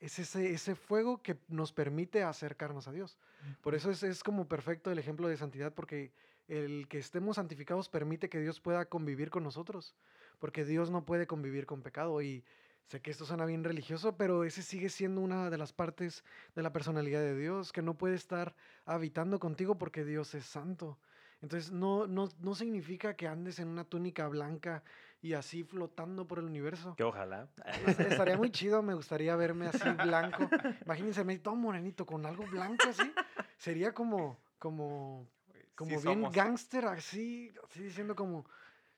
es 0.00 0.18
ese, 0.18 0.50
ese 0.50 0.74
fuego 0.74 1.22
que 1.22 1.36
nos 1.48 1.72
permite 1.72 2.22
acercarnos 2.22 2.88
a 2.88 2.92
Dios. 2.92 3.18
Por 3.62 3.74
eso 3.74 3.90
es, 3.90 4.02
es 4.02 4.24
como 4.24 4.48
perfecto 4.48 4.90
el 4.90 4.98
ejemplo 4.98 5.28
de 5.28 5.36
santidad, 5.36 5.74
porque 5.74 6.10
el 6.48 6.88
que 6.88 6.98
estemos 6.98 7.36
santificados 7.36 7.88
permite 7.88 8.28
que 8.28 8.40
Dios 8.40 8.60
pueda 8.60 8.86
convivir 8.86 9.30
con 9.30 9.44
nosotros, 9.44 9.94
porque 10.38 10.64
Dios 10.64 10.90
no 10.90 11.04
puede 11.04 11.26
convivir 11.26 11.66
con 11.66 11.82
pecado. 11.82 12.22
Y 12.22 12.44
sé 12.86 13.00
que 13.00 13.10
esto 13.10 13.26
suena 13.26 13.44
bien 13.44 13.62
religioso, 13.62 14.16
pero 14.16 14.44
ese 14.44 14.62
sigue 14.62 14.88
siendo 14.88 15.20
una 15.20 15.50
de 15.50 15.58
las 15.58 15.72
partes 15.72 16.24
de 16.54 16.62
la 16.62 16.72
personalidad 16.72 17.20
de 17.20 17.38
Dios, 17.38 17.70
que 17.70 17.82
no 17.82 17.96
puede 17.96 18.14
estar 18.14 18.56
habitando 18.86 19.38
contigo 19.38 19.76
porque 19.76 20.04
Dios 20.04 20.34
es 20.34 20.46
santo. 20.46 20.98
Entonces 21.42 21.70
no, 21.72 22.06
no, 22.06 22.28
no 22.40 22.54
significa 22.54 23.14
que 23.16 23.26
andes 23.26 23.58
en 23.58 23.68
una 23.68 23.84
túnica 23.84 24.28
blanca 24.28 24.82
y 25.22 25.32
así 25.34 25.64
flotando 25.64 26.26
por 26.26 26.38
el 26.38 26.44
universo. 26.46 26.94
que 26.96 27.04
ojalá. 27.04 27.48
Es- 27.86 27.98
Estaría 28.00 28.36
muy 28.36 28.50
chido, 28.50 28.82
me 28.82 28.94
gustaría 28.94 29.34
verme 29.36 29.66
así 29.66 29.88
blanco. 30.02 30.48
Imagínense, 30.84 31.24
me 31.24 31.38
todo 31.38 31.56
morenito 31.56 32.04
con 32.06 32.26
algo 32.26 32.44
blanco 32.46 32.88
así. 32.88 33.10
Sería 33.58 33.92
como, 33.92 34.38
como, 34.58 35.26
como 35.74 35.90
Sí 36.00 36.06
bien 36.06 36.20
somos. 36.20 36.34
gángster, 36.34 36.84
así, 36.86 37.52
así 37.68 37.82
diciendo 37.84 38.14
como, 38.14 38.44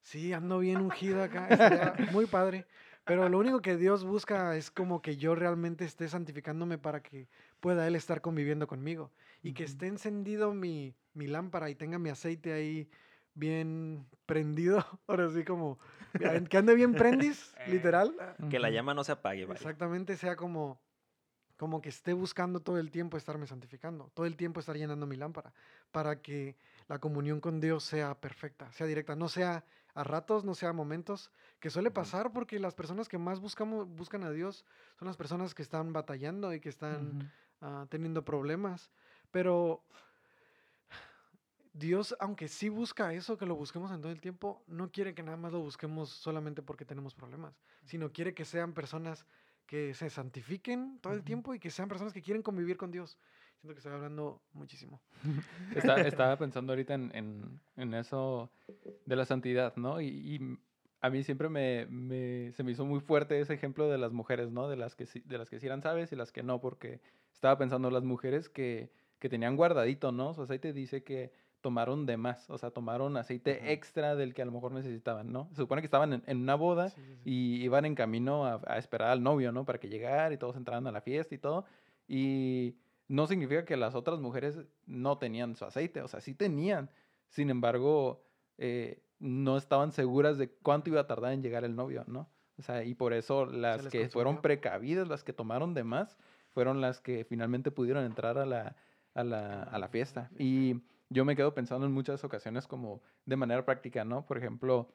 sí, 0.02 0.32
ando 0.32 0.58
bien 0.58 0.78
ungido 0.80 1.22
acá. 1.22 1.48
Estaría 1.48 1.94
muy 2.12 2.26
padre. 2.26 2.66
Pero 3.04 3.28
lo 3.28 3.38
único 3.38 3.60
que 3.62 3.76
Dios 3.76 4.04
busca 4.04 4.56
es 4.56 4.70
como 4.70 5.02
que 5.02 5.16
yo 5.16 5.34
realmente 5.34 5.84
esté 5.84 6.08
santificándome 6.08 6.78
para 6.78 7.02
que 7.02 7.26
pueda 7.58 7.86
Él 7.88 7.96
estar 7.96 8.20
conviviendo 8.20 8.68
conmigo. 8.68 9.10
Y 9.42 9.54
que 9.54 9.64
esté 9.64 9.88
encendido 9.88 10.54
mi, 10.54 10.94
mi 11.14 11.26
lámpara 11.26 11.70
y 11.70 11.74
tenga 11.74 11.98
mi 11.98 12.10
aceite 12.10 12.52
ahí 12.52 12.88
bien 13.34 14.06
prendido. 14.26 14.84
Ahora 15.06 15.30
sí 15.30 15.44
como, 15.44 15.78
que 16.48 16.56
ande 16.56 16.74
bien 16.74 16.94
prendis, 16.94 17.54
Eh. 17.66 17.70
literal. 17.70 18.14
Que 18.50 18.58
la 18.58 18.70
llama 18.70 18.94
no 18.94 19.04
se 19.04 19.12
apague, 19.12 19.44
vaya. 19.44 19.58
Exactamente, 19.58 20.16
sea 20.16 20.36
como, 20.36 20.80
como 21.56 21.80
que 21.80 21.88
esté 21.88 22.12
buscando 22.12 22.60
todo 22.60 22.78
el 22.78 22.90
tiempo 22.90 23.16
estarme 23.16 23.46
santificando, 23.46 24.10
todo 24.14 24.26
el 24.26 24.36
tiempo 24.36 24.60
estar 24.60 24.76
llenando 24.76 25.06
mi 25.06 25.16
lámpara, 25.16 25.52
para 25.90 26.20
que 26.20 26.56
la 26.88 26.98
comunión 26.98 27.40
con 27.40 27.60
Dios 27.60 27.84
sea 27.84 28.20
perfecta, 28.20 28.72
sea 28.72 28.86
directa, 28.86 29.16
no 29.16 29.28
sea 29.28 29.64
a 29.94 30.04
ratos, 30.04 30.44
no 30.44 30.54
sea 30.54 30.70
a 30.70 30.72
momentos, 30.72 31.30
que 31.60 31.70
suele 31.70 31.90
pasar 31.90 32.32
porque 32.32 32.58
las 32.58 32.74
personas 32.74 33.08
que 33.08 33.18
más 33.18 33.40
buscamos, 33.40 33.88
buscan 33.88 34.24
a 34.24 34.30
Dios 34.30 34.64
son 34.98 35.06
las 35.06 35.16
personas 35.16 35.54
que 35.54 35.62
están 35.62 35.92
batallando 35.92 36.52
y 36.54 36.60
que 36.60 36.70
están 36.70 37.30
ah, 37.60 37.86
teniendo 37.90 38.24
problemas, 38.24 38.90
pero 39.30 39.84
Dios, 41.72 42.14
aunque 42.20 42.48
sí 42.48 42.68
busca 42.68 43.14
eso, 43.14 43.38
que 43.38 43.46
lo 43.46 43.54
busquemos 43.56 43.90
en 43.92 44.00
todo 44.02 44.12
el 44.12 44.20
tiempo, 44.20 44.62
no 44.66 44.90
quiere 44.90 45.14
que 45.14 45.22
nada 45.22 45.36
más 45.36 45.52
lo 45.52 45.60
busquemos 45.60 46.10
solamente 46.10 46.62
porque 46.62 46.84
tenemos 46.84 47.14
problemas, 47.14 47.58
sino 47.84 48.12
quiere 48.12 48.34
que 48.34 48.44
sean 48.44 48.74
personas 48.74 49.24
que 49.66 49.94
se 49.94 50.10
santifiquen 50.10 50.98
todo 51.00 51.14
el 51.14 51.22
tiempo 51.24 51.54
y 51.54 51.58
que 51.58 51.70
sean 51.70 51.88
personas 51.88 52.12
que 52.12 52.20
quieren 52.20 52.42
convivir 52.42 52.76
con 52.76 52.90
Dios. 52.90 53.16
Siento 53.60 53.74
que 53.74 53.78
estoy 53.78 53.92
hablando 53.92 54.42
muchísimo. 54.52 55.00
Está- 55.74 56.00
estaba 56.02 56.36
pensando 56.36 56.72
ahorita 56.72 56.92
en, 56.94 57.10
en- 57.14 57.60
en 57.76 57.94
eso 57.94 58.50
de 59.06 59.16
la 59.16 59.24
santidad, 59.24 59.74
¿no? 59.76 60.00
Y, 60.00 60.58
a 61.00 61.10
mí 61.10 61.24
siempre 61.24 61.48
me, 61.48 61.86
me- 61.86 62.52
se 62.52 62.62
me 62.62 62.70
hizo 62.72 62.84
muy 62.84 63.00
fuerte 63.00 63.40
ese 63.40 63.54
ejemplo 63.54 63.88
de 63.88 63.98
las 63.98 64.12
mujeres, 64.12 64.52
¿no? 64.52 64.68
De 64.68 64.76
las 64.76 64.94
que 64.94 65.06
sí, 65.06 65.20
de 65.20 65.36
las 65.38 65.50
que 65.50 65.58
sí 65.58 65.66
eran 65.66 65.82
sabes 65.82 66.12
y 66.12 66.16
las 66.16 66.30
que 66.30 66.42
no, 66.44 66.60
porque 66.60 67.00
estaba 67.32 67.58
pensando 67.58 67.90
las 67.90 68.04
mujeres 68.04 68.48
que, 68.48 68.92
que 69.18 69.28
tenían 69.28 69.56
guardadito, 69.56 70.12
¿no? 70.12 70.32
Su 70.34 70.42
aceite 70.42 70.72
dice 70.72 71.02
que 71.02 71.32
tomaron 71.62 72.04
de 72.04 72.18
más, 72.18 72.50
o 72.50 72.58
sea, 72.58 72.70
tomaron 72.70 73.16
aceite 73.16 73.72
extra 73.72 74.14
del 74.16 74.34
que 74.34 74.42
a 74.42 74.44
lo 74.44 74.52
mejor 74.52 74.72
necesitaban, 74.72 75.32
¿no? 75.32 75.48
Se 75.52 75.56
supone 75.62 75.80
que 75.80 75.86
estaban 75.86 76.12
en, 76.12 76.22
en 76.26 76.38
una 76.42 76.54
boda 76.56 76.90
Sí, 76.90 77.00
sí, 77.00 77.14
sí. 77.16 77.20
y 77.24 77.64
iban 77.64 77.86
en 77.86 77.94
camino 77.94 78.44
a, 78.44 78.60
a 78.66 78.76
esperar 78.78 79.08
al 79.10 79.22
novio, 79.22 79.52
¿no? 79.52 79.64
Para 79.64 79.78
que 79.80 79.88
llegara 79.88 80.34
y 80.34 80.36
todos 80.36 80.56
entraran 80.56 80.86
a 80.86 80.92
la 80.92 81.00
fiesta 81.00 81.34
y 81.34 81.38
todo. 81.38 81.64
Y 82.06 82.76
no 83.08 83.26
significa 83.26 83.64
que 83.64 83.76
las 83.76 83.94
otras 83.94 84.20
mujeres 84.20 84.58
no 84.86 85.16
tenían 85.18 85.56
su 85.56 85.64
aceite, 85.64 86.02
o 86.02 86.08
sea, 86.08 86.20
sí 86.20 86.34
tenían. 86.34 86.90
Sin 87.28 87.48
embargo, 87.48 88.22
eh, 88.58 89.02
no 89.18 89.56
estaban 89.56 89.92
seguras 89.92 90.36
de 90.38 90.50
cuánto 90.50 90.90
iba 90.90 91.00
a 91.00 91.06
tardar 91.06 91.32
en 91.32 91.42
llegar 91.42 91.64
el 91.64 91.74
novio, 91.76 92.04
¿no? 92.06 92.28
O 92.58 92.62
sea, 92.62 92.84
y 92.84 92.94
por 92.94 93.12
eso 93.12 93.46
las 93.46 93.86
que 93.88 94.08
fueron 94.08 94.34
consumió. 94.34 94.42
precavidas, 94.42 95.08
las 95.08 95.24
que 95.24 95.32
tomaron 95.32 95.74
de 95.74 95.84
más, 95.84 96.18
fueron 96.50 96.80
las 96.80 97.00
que 97.00 97.24
finalmente 97.24 97.70
pudieron 97.70 98.04
entrar 98.04 98.36
a 98.36 98.44
la, 98.46 98.76
a 99.14 99.24
la, 99.24 99.62
a 99.62 99.78
la 99.78 99.88
fiesta. 99.88 100.30
Y 100.38 100.82
yo 101.12 101.24
me 101.24 101.36
quedo 101.36 101.54
pensando 101.54 101.86
en 101.86 101.92
muchas 101.92 102.24
ocasiones 102.24 102.66
como 102.66 103.02
de 103.26 103.36
manera 103.36 103.64
práctica, 103.64 104.04
¿no? 104.04 104.24
Por 104.26 104.38
ejemplo, 104.38 104.92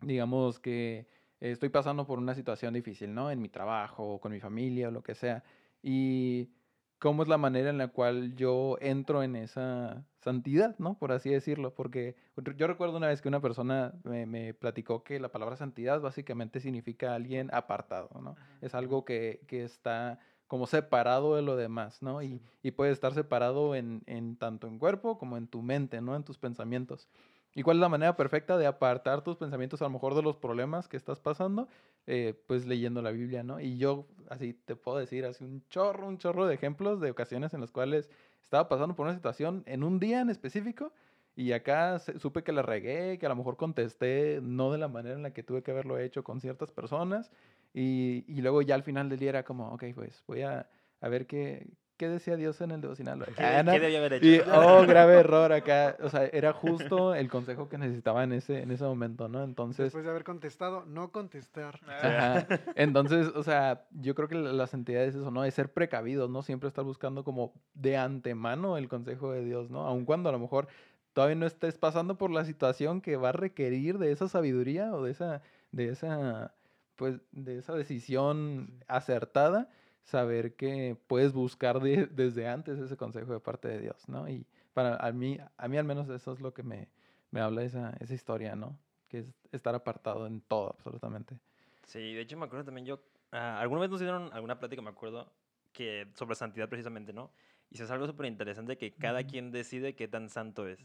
digamos 0.00 0.58
que 0.58 1.06
estoy 1.40 1.68
pasando 1.68 2.06
por 2.06 2.18
una 2.18 2.34
situación 2.34 2.74
difícil, 2.74 3.14
¿no? 3.14 3.30
En 3.30 3.40
mi 3.40 3.48
trabajo, 3.48 4.14
o 4.14 4.20
con 4.20 4.32
mi 4.32 4.40
familia, 4.40 4.88
o 4.88 4.90
lo 4.90 5.02
que 5.02 5.14
sea. 5.14 5.42
Y 5.82 6.50
cómo 6.98 7.24
es 7.24 7.28
la 7.28 7.38
manera 7.38 7.70
en 7.70 7.78
la 7.78 7.88
cual 7.88 8.36
yo 8.36 8.78
entro 8.80 9.24
en 9.24 9.34
esa 9.34 10.04
santidad, 10.20 10.78
¿no? 10.78 10.96
Por 10.98 11.10
así 11.10 11.30
decirlo. 11.30 11.74
Porque 11.74 12.14
yo 12.56 12.66
recuerdo 12.68 12.96
una 12.96 13.08
vez 13.08 13.20
que 13.20 13.28
una 13.28 13.40
persona 13.40 13.92
me, 14.04 14.24
me 14.24 14.54
platicó 14.54 15.02
que 15.02 15.18
la 15.18 15.30
palabra 15.30 15.56
santidad 15.56 16.00
básicamente 16.00 16.60
significa 16.60 17.14
alguien 17.14 17.52
apartado, 17.52 18.20
¿no? 18.20 18.36
Es 18.60 18.74
algo 18.74 19.04
que, 19.04 19.40
que 19.48 19.64
está 19.64 20.20
como 20.52 20.66
separado 20.66 21.34
de 21.34 21.40
lo 21.40 21.56
demás, 21.56 22.02
¿no? 22.02 22.22
Y, 22.22 22.42
y 22.62 22.72
puede 22.72 22.92
estar 22.92 23.14
separado 23.14 23.74
en, 23.74 24.02
en 24.04 24.36
tanto 24.36 24.66
en 24.66 24.78
cuerpo 24.78 25.16
como 25.16 25.38
en 25.38 25.46
tu 25.46 25.62
mente, 25.62 26.02
¿no? 26.02 26.14
En 26.14 26.24
tus 26.24 26.36
pensamientos. 26.36 27.08
¿Y 27.54 27.62
cuál 27.62 27.78
es 27.78 27.80
la 27.80 27.88
manera 27.88 28.16
perfecta 28.18 28.58
de 28.58 28.66
apartar 28.66 29.24
tus 29.24 29.38
pensamientos 29.38 29.80
a 29.80 29.86
lo 29.86 29.90
mejor 29.92 30.14
de 30.14 30.20
los 30.20 30.36
problemas 30.36 30.88
que 30.88 30.98
estás 30.98 31.20
pasando? 31.20 31.68
Eh, 32.06 32.34
pues 32.46 32.66
leyendo 32.66 33.00
la 33.00 33.12
Biblia, 33.12 33.42
¿no? 33.42 33.60
Y 33.60 33.78
yo 33.78 34.04
así 34.28 34.52
te 34.52 34.76
puedo 34.76 34.98
decir, 34.98 35.24
así 35.24 35.42
un 35.42 35.66
chorro, 35.70 36.06
un 36.06 36.18
chorro 36.18 36.44
de 36.44 36.54
ejemplos 36.54 37.00
de 37.00 37.10
ocasiones 37.12 37.54
en 37.54 37.62
las 37.62 37.72
cuales 37.72 38.10
estaba 38.42 38.68
pasando 38.68 38.94
por 38.94 39.06
una 39.06 39.14
situación 39.14 39.62
en 39.64 39.82
un 39.82 39.98
día 40.00 40.20
en 40.20 40.28
específico 40.28 40.92
y 41.34 41.52
acá 41.52 41.98
supe 41.98 42.42
que 42.42 42.52
la 42.52 42.60
regué, 42.60 43.18
que 43.18 43.24
a 43.24 43.30
lo 43.30 43.36
mejor 43.36 43.56
contesté 43.56 44.40
no 44.42 44.70
de 44.70 44.76
la 44.76 44.88
manera 44.88 45.16
en 45.16 45.22
la 45.22 45.32
que 45.32 45.42
tuve 45.42 45.62
que 45.62 45.70
haberlo 45.70 45.96
hecho 45.96 46.22
con 46.22 46.42
ciertas 46.42 46.70
personas 46.72 47.30
y, 47.74 48.24
y 48.26 48.40
luego 48.42 48.62
ya 48.62 48.74
al 48.74 48.82
final 48.82 49.08
del 49.08 49.18
día 49.18 49.30
era 49.30 49.44
como, 49.44 49.68
ok, 49.72 49.84
pues 49.94 50.22
voy 50.26 50.42
a, 50.42 50.68
a 51.00 51.08
ver 51.08 51.26
qué, 51.26 51.68
qué 51.96 52.08
decía 52.08 52.36
Dios 52.36 52.60
en 52.60 52.70
el 52.72 52.80
devocional. 52.80 53.24
¿Qué, 53.36 53.42
Ah, 53.42 53.62
¿no? 53.62 53.72
qué 53.72 53.80
debía 53.80 53.98
haber 53.98 54.14
hecho? 54.14 54.26
Y, 54.26 54.40
oh, 54.40 54.84
grave 54.86 55.14
error 55.20 55.52
acá. 55.52 55.96
O 56.02 56.08
sea, 56.08 56.26
era 56.26 56.52
justo 56.52 57.14
el 57.14 57.28
consejo 57.28 57.68
que 57.68 57.78
necesitaba 57.78 58.24
en 58.24 58.32
ese, 58.32 58.62
en 58.62 58.70
ese 58.72 58.84
momento, 58.84 59.28
¿no? 59.28 59.42
Entonces, 59.42 59.84
Después 59.84 60.04
de 60.04 60.10
haber 60.10 60.24
contestado, 60.24 60.84
no 60.84 61.12
contestar. 61.12 61.80
ajá. 61.86 62.46
Entonces, 62.76 63.28
o 63.34 63.42
sea, 63.42 63.86
yo 63.92 64.14
creo 64.14 64.28
que 64.28 64.34
la, 64.34 64.52
la 64.52 64.66
santidad 64.66 65.04
es 65.04 65.14
eso, 65.14 65.30
¿no? 65.30 65.44
Es 65.44 65.54
ser 65.54 65.72
precavidos, 65.72 66.28
¿no? 66.28 66.42
Siempre 66.42 66.68
estar 66.68 66.84
buscando 66.84 67.24
como 67.24 67.54
de 67.74 67.96
antemano 67.96 68.76
el 68.76 68.88
consejo 68.88 69.32
de 69.32 69.44
Dios, 69.44 69.70
¿no? 69.70 69.86
Aun 69.86 70.04
cuando 70.04 70.28
a 70.28 70.32
lo 70.32 70.38
mejor 70.38 70.68
todavía 71.12 71.36
no 71.36 71.46
estés 71.46 71.78
pasando 71.78 72.16
por 72.16 72.30
la 72.30 72.44
situación 72.44 73.00
que 73.00 73.16
va 73.16 73.30
a 73.30 73.32
requerir 73.32 73.98
de 73.98 74.12
esa 74.12 74.28
sabiduría 74.28 74.92
o 74.94 75.02
de 75.04 75.12
esa, 75.12 75.42
de 75.70 75.88
esa, 75.90 76.54
pues, 76.96 77.20
de 77.32 77.58
esa 77.58 77.74
decisión 77.74 78.82
acertada, 78.88 79.70
saber 80.04 80.56
que 80.56 80.96
puedes 81.06 81.32
buscar 81.32 81.80
de- 81.80 82.06
desde 82.06 82.48
antes 82.48 82.78
ese 82.78 82.96
consejo 82.96 83.32
de 83.32 83.40
parte 83.40 83.68
de 83.68 83.80
Dios, 83.80 84.08
¿no? 84.08 84.28
Y 84.28 84.46
para 84.74 84.96
a 84.96 85.12
mí, 85.12 85.38
a 85.56 85.68
mí 85.68 85.76
al 85.78 85.84
menos 85.84 86.08
eso 86.08 86.32
es 86.32 86.40
lo 86.40 86.52
que 86.54 86.62
me, 86.62 86.88
me 87.30 87.40
habla 87.40 87.62
esa, 87.62 87.94
esa 88.00 88.14
historia, 88.14 88.56
¿no? 88.56 88.78
Que 89.08 89.18
es 89.20 89.32
estar 89.52 89.74
apartado 89.74 90.26
en 90.26 90.40
todo, 90.40 90.70
absolutamente. 90.70 91.38
Sí, 91.86 92.14
de 92.14 92.20
hecho 92.22 92.36
me 92.36 92.46
acuerdo 92.46 92.64
también 92.64 92.86
yo, 92.86 93.00
ah, 93.32 93.60
alguna 93.60 93.82
vez 93.82 93.90
nos 93.90 94.00
dieron 94.00 94.30
alguna 94.32 94.58
plática, 94.58 94.82
me 94.82 94.90
acuerdo, 94.90 95.32
que 95.72 96.08
sobre 96.14 96.34
santidad 96.34 96.68
precisamente, 96.68 97.12
¿no? 97.12 97.32
Y 97.70 97.76
eso 97.76 97.84
es 97.84 97.90
algo 97.90 98.06
súper 98.06 98.26
interesante 98.26 98.76
que 98.76 98.92
cada 98.94 99.24
quien 99.24 99.50
decide 99.50 99.94
qué 99.94 100.08
tan 100.08 100.28
santo 100.28 100.66
es. 100.68 100.84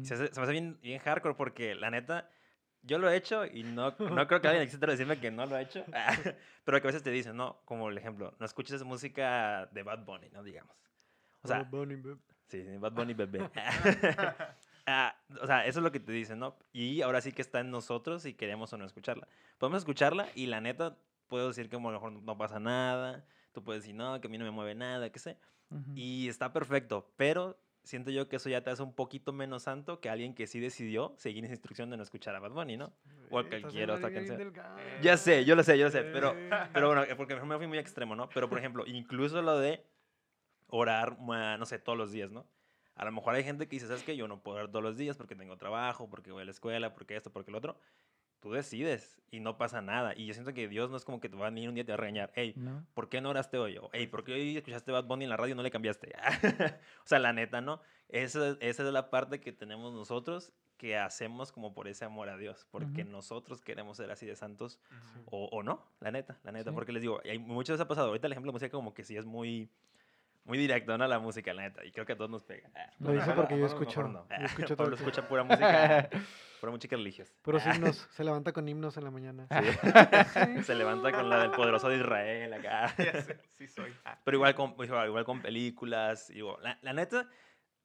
Y 0.00 0.04
se, 0.06 0.14
hace- 0.14 0.28
se 0.28 0.40
me 0.40 0.44
hace 0.44 0.52
bien, 0.52 0.78
bien 0.82 0.98
hardcore 1.00 1.34
porque 1.34 1.74
la 1.74 1.90
neta, 1.90 2.30
yo 2.84 2.98
lo 2.98 3.08
he 3.10 3.16
hecho 3.16 3.44
y 3.46 3.62
no, 3.62 3.94
no 3.98 4.26
creo 4.26 4.40
que 4.40 4.48
alguien 4.48 4.62
exista 4.62 4.86
decirme 4.86 5.18
que 5.18 5.30
no 5.30 5.46
lo 5.46 5.56
ha 5.56 5.62
hecho, 5.62 5.84
pero 6.64 6.80
que 6.80 6.86
a 6.86 6.90
veces 6.90 7.02
te 7.02 7.10
dicen, 7.10 7.36
¿no? 7.36 7.60
Como 7.64 7.88
el 7.88 7.98
ejemplo, 7.98 8.34
no 8.38 8.46
escuches 8.46 8.82
música 8.84 9.66
de 9.72 9.82
Bad 9.82 10.04
Bunny, 10.04 10.28
¿no? 10.30 10.42
Digamos. 10.42 10.76
O 11.42 11.48
sea, 11.48 11.60
Oh, 11.60 11.64
Bunny, 11.64 11.96
beb. 11.96 12.18
Sí, 12.48 12.64
Bad 12.78 12.92
Bunny 12.92 13.14
bebé. 13.14 13.50
Ah, 14.86 15.16
o 15.40 15.46
sea, 15.46 15.64
eso 15.64 15.78
es 15.78 15.82
lo 15.82 15.90
que 15.92 15.98
te 15.98 16.12
dicen, 16.12 16.38
¿no? 16.38 16.58
Y 16.72 17.00
ahora 17.00 17.22
sí 17.22 17.32
que 17.32 17.40
está 17.40 17.60
en 17.60 17.70
nosotros 17.70 18.22
si 18.22 18.34
queremos 18.34 18.70
o 18.72 18.76
no 18.76 18.84
escucharla. 18.84 19.26
Podemos 19.56 19.78
escucharla 19.78 20.28
y 20.34 20.44
la 20.44 20.60
neta, 20.60 20.98
puedo 21.28 21.48
decir 21.48 21.70
que 21.70 21.76
a 21.76 21.80
lo 21.80 21.90
mejor 21.90 22.12
no 22.12 22.36
pasa 22.36 22.60
nada. 22.60 23.24
Tú 23.52 23.64
puedes 23.64 23.82
decir, 23.82 23.94
no, 23.94 24.20
que 24.20 24.26
a 24.26 24.30
mí 24.30 24.36
no 24.36 24.44
me 24.44 24.50
mueve 24.50 24.74
nada, 24.74 25.08
qué 25.10 25.18
sé. 25.18 25.38
Ujú. 25.70 25.90
Y 25.94 26.28
está 26.28 26.52
perfecto, 26.52 27.10
pero 27.16 27.58
siento 27.84 28.10
yo 28.10 28.28
que 28.28 28.36
eso 28.36 28.48
ya 28.48 28.62
te 28.62 28.70
hace 28.70 28.82
un 28.82 28.94
poquito 28.94 29.32
menos 29.32 29.62
santo 29.64 30.00
que 30.00 30.08
alguien 30.08 30.34
que 30.34 30.46
sí 30.46 30.58
decidió 30.60 31.14
seguir 31.18 31.44
esa 31.44 31.52
instrucción 31.54 31.90
de 31.90 31.96
no 31.96 32.02
escuchar 32.02 32.34
a 32.34 32.40
Bad 32.40 32.50
Bunny, 32.52 32.76
¿no? 32.76 32.92
O 33.30 33.38
a 33.38 33.42
cualquier 33.48 33.90
otra 33.90 34.10
canción. 34.10 34.36
Ya 35.00 35.16
sé, 35.16 35.44
yo 35.44 35.54
lo 35.54 35.62
sé, 35.62 35.78
yo 35.78 35.84
lo 35.84 35.90
sé, 35.90 36.04
pero, 36.04 36.36
pero 36.72 36.86
bueno, 36.88 37.02
porque 37.16 37.36
me 37.36 37.56
fui 37.56 37.66
muy 37.66 37.78
extremo, 37.78 38.16
¿no? 38.16 38.28
Pero 38.30 38.48
por 38.48 38.58
ejemplo, 38.58 38.84
incluso 38.86 39.40
lo 39.42 39.58
de 39.58 39.84
orar, 40.68 41.18
ma- 41.20 41.56
no 41.56 41.66
sé, 41.66 41.78
todos 41.78 41.96
los 41.98 42.10
días, 42.12 42.30
¿no? 42.30 42.46
A 42.96 43.04
lo 43.04 43.12
mejor 43.12 43.34
hay 43.34 43.42
gente 43.44 43.66
que 43.66 43.76
dice, 43.76 43.86
¿sabes 43.88 44.02
qué? 44.04 44.16
Yo 44.16 44.28
no 44.28 44.40
puedo 44.40 44.56
orar 44.56 44.68
todos 44.70 44.82
los 44.84 44.96
días 44.96 45.16
porque 45.16 45.34
tengo 45.34 45.56
trabajo, 45.56 46.08
porque 46.08 46.30
voy 46.30 46.42
a 46.42 46.44
la 46.44 46.52
escuela, 46.52 46.94
porque 46.94 47.16
esto, 47.16 47.30
porque 47.32 47.50
lo 47.50 47.58
otro. 47.58 47.76
Tú 48.44 48.52
decides 48.52 49.18
y 49.30 49.40
no 49.40 49.56
pasa 49.56 49.80
nada. 49.80 50.12
Y 50.14 50.26
yo 50.26 50.34
siento 50.34 50.52
que 50.52 50.68
Dios 50.68 50.90
no 50.90 50.98
es 50.98 51.04
como 51.06 51.18
que 51.18 51.30
te 51.30 51.36
va 51.36 51.46
a 51.46 51.48
venir 51.50 51.66
un 51.66 51.74
día 51.74 51.80
y 51.80 51.86
te 51.86 51.92
va 51.92 51.94
a 51.94 51.96
regañar. 51.96 52.30
Hey, 52.34 52.52
¿No? 52.56 52.84
¿por 52.92 53.08
qué 53.08 53.22
no 53.22 53.30
oraste 53.30 53.56
hoy? 53.56 53.78
O, 53.78 53.88
hey, 53.94 54.06
¿por 54.06 54.22
qué 54.22 54.34
hoy 54.34 54.54
escuchaste 54.58 54.92
Bad 54.92 55.04
Bunny 55.06 55.24
en 55.24 55.30
la 55.30 55.38
radio 55.38 55.54
y 55.54 55.56
no 55.56 55.62
le 55.62 55.70
cambiaste? 55.70 56.12
o 57.04 57.06
sea, 57.06 57.18
la 57.20 57.32
neta, 57.32 57.62
¿no? 57.62 57.80
Esa, 58.10 58.50
es- 58.50 58.58
esa 58.60 58.86
es 58.86 58.92
la 58.92 59.08
parte 59.08 59.40
que 59.40 59.50
tenemos 59.52 59.94
nosotros 59.94 60.52
que 60.76 60.98
hacemos 60.98 61.52
como 61.52 61.72
por 61.72 61.88
ese 61.88 62.04
amor 62.04 62.28
a 62.28 62.36
Dios, 62.36 62.66
porque 62.70 63.02
nosotros 63.04 63.62
queremos 63.62 63.96
ser 63.96 64.10
así 64.10 64.26
de 64.26 64.36
santos 64.36 64.78
o, 65.24 65.46
o 65.46 65.62
no, 65.62 65.82
la 66.00 66.10
neta, 66.10 66.38
la 66.44 66.52
neta, 66.52 66.70
Sí. 66.70 66.74
porque 66.74 66.92
les 66.92 67.00
digo, 67.00 67.20
y 67.24 67.30
hay 67.30 67.38
muchas 67.38 67.74
veces 67.74 67.84
ha 67.84 67.88
pasado, 67.88 68.08
ahorita 68.08 68.26
el 68.26 68.32
ejemplo 68.34 68.50
de 68.50 68.56
música 68.56 68.70
como 68.70 68.92
que 68.92 69.04
sí 69.04 69.16
es 69.16 69.24
muy, 69.24 69.70
muy 70.44 70.58
directo, 70.58 70.96
¿no? 70.98 71.06
La 71.06 71.18
música, 71.18 71.52
la 71.54 71.62
neta, 71.62 71.84
y 71.84 71.90
creo 71.92 72.04
que 72.06 72.12
a 72.12 72.16
todos 72.16 72.30
nos 72.30 72.44
pega. 72.44 72.68
Ah, 72.74 72.90
Lo 72.98 73.12
dice 73.12 73.32
porque 73.32 73.58
yo 73.58 73.66
escucho- 73.66 74.02
no. 74.08 74.26
yo 74.28 74.44
escucho 74.44 74.68
todo 74.68 74.76
Pablo 74.76 74.92
el 74.94 74.98
tiempo. 74.98 75.10
escucha 75.10 75.28
pura 75.28 75.42
música, 75.44 76.08
pura 76.60 76.72
música 76.72 76.96
religiosa. 76.96 77.32
Puros 77.42 77.62
himnos. 77.66 78.06
Se 78.10 78.24
levanta 78.24 78.52
con 78.52 78.68
himnos 78.68 78.96
en 78.98 79.04
la 79.04 79.10
mañana. 79.10 79.46
Se 80.64 80.74
levanta 80.74 81.12
con 81.12 81.28
la 81.30 81.40
del 81.42 81.50
poderoso 81.50 81.88
de 81.88 81.96
Israel 81.98 82.52
acá. 82.54 82.94
Sí 83.58 83.68
soy. 83.68 83.92
Ah. 84.04 84.18
Pero 84.24 84.36
igual 84.36 84.54
con, 84.54 84.74
igual, 84.84 85.08
igual 85.08 85.24
con 85.24 85.40
películas. 85.40 86.28
Digo, 86.28 86.58
la, 86.60 86.78
la 86.82 86.92
neta, 86.92 87.28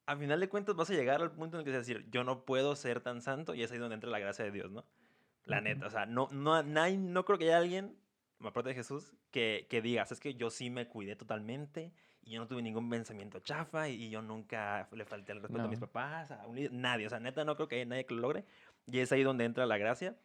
a 0.06 0.16
final 0.16 0.40
de 0.40 0.48
cuentas 0.48 0.74
vas 0.74 0.90
a 0.90 0.94
llegar 0.94 1.22
al 1.22 1.30
punto 1.32 1.56
en 1.56 1.60
el 1.60 1.64
que 1.64 1.70
vas 1.70 1.76
a 1.76 1.80
decir, 1.80 2.06
yo 2.10 2.24
no 2.24 2.44
puedo 2.44 2.74
ser 2.76 3.00
tan 3.00 3.20
santo 3.22 3.54
y 3.54 3.62
es 3.62 3.70
ahí 3.72 3.78
donde 3.78 3.94
entra 3.94 4.10
la 4.10 4.18
gracia 4.18 4.44
de 4.44 4.50
Dios, 4.50 4.70
¿no? 4.70 4.84
La 5.44 5.60
neta, 5.60 5.86
o 5.86 5.90
sea, 5.90 6.06
no, 6.06 6.28
no, 6.32 6.62
nadie- 6.62 6.98
no 6.98 7.24
creo 7.24 7.38
que 7.38 7.44
haya 7.46 7.58
alguien, 7.58 7.96
aparte 8.44 8.68
de 8.70 8.74
Jesús, 8.74 9.14
que, 9.30 9.66
que 9.70 9.80
diga, 9.80 10.02
es 10.02 10.20
que 10.20 10.34
yo 10.34 10.50
sí 10.50 10.68
me 10.70 10.86
cuidé 10.86 11.16
totalmente 11.16 11.92
y 12.22 12.32
yo 12.32 12.40
no 12.40 12.46
tuve 12.46 12.62
ningún 12.62 12.88
pensamiento 12.90 13.40
chafa 13.40 13.88
y, 13.88 13.94
y 14.04 14.10
yo 14.10 14.22
nunca 14.22 14.88
le 14.92 15.04
falté 15.04 15.32
el 15.32 15.40
respeto 15.42 15.66
a 15.66 15.68
mis 15.68 15.80
No. 15.80 15.86
papás, 15.86 16.30
a 16.30 16.46
un 16.46 16.56
líder", 16.56 16.72
nadie, 16.72 17.06
o 17.06 17.10
sea, 17.10 17.20
neta 17.20 17.44
no 17.44 17.56
creo 17.56 17.68
que 17.68 17.76
haya 17.76 17.86
nadie 17.86 18.06
que 18.06 18.14
lo 18.14 18.20
logre 18.20 18.44
y 18.86 18.98
es 19.00 19.12
ahí 19.12 19.22
donde 19.22 19.44
entra 19.44 19.66
la 19.66 19.78
gracia. 19.78 20.16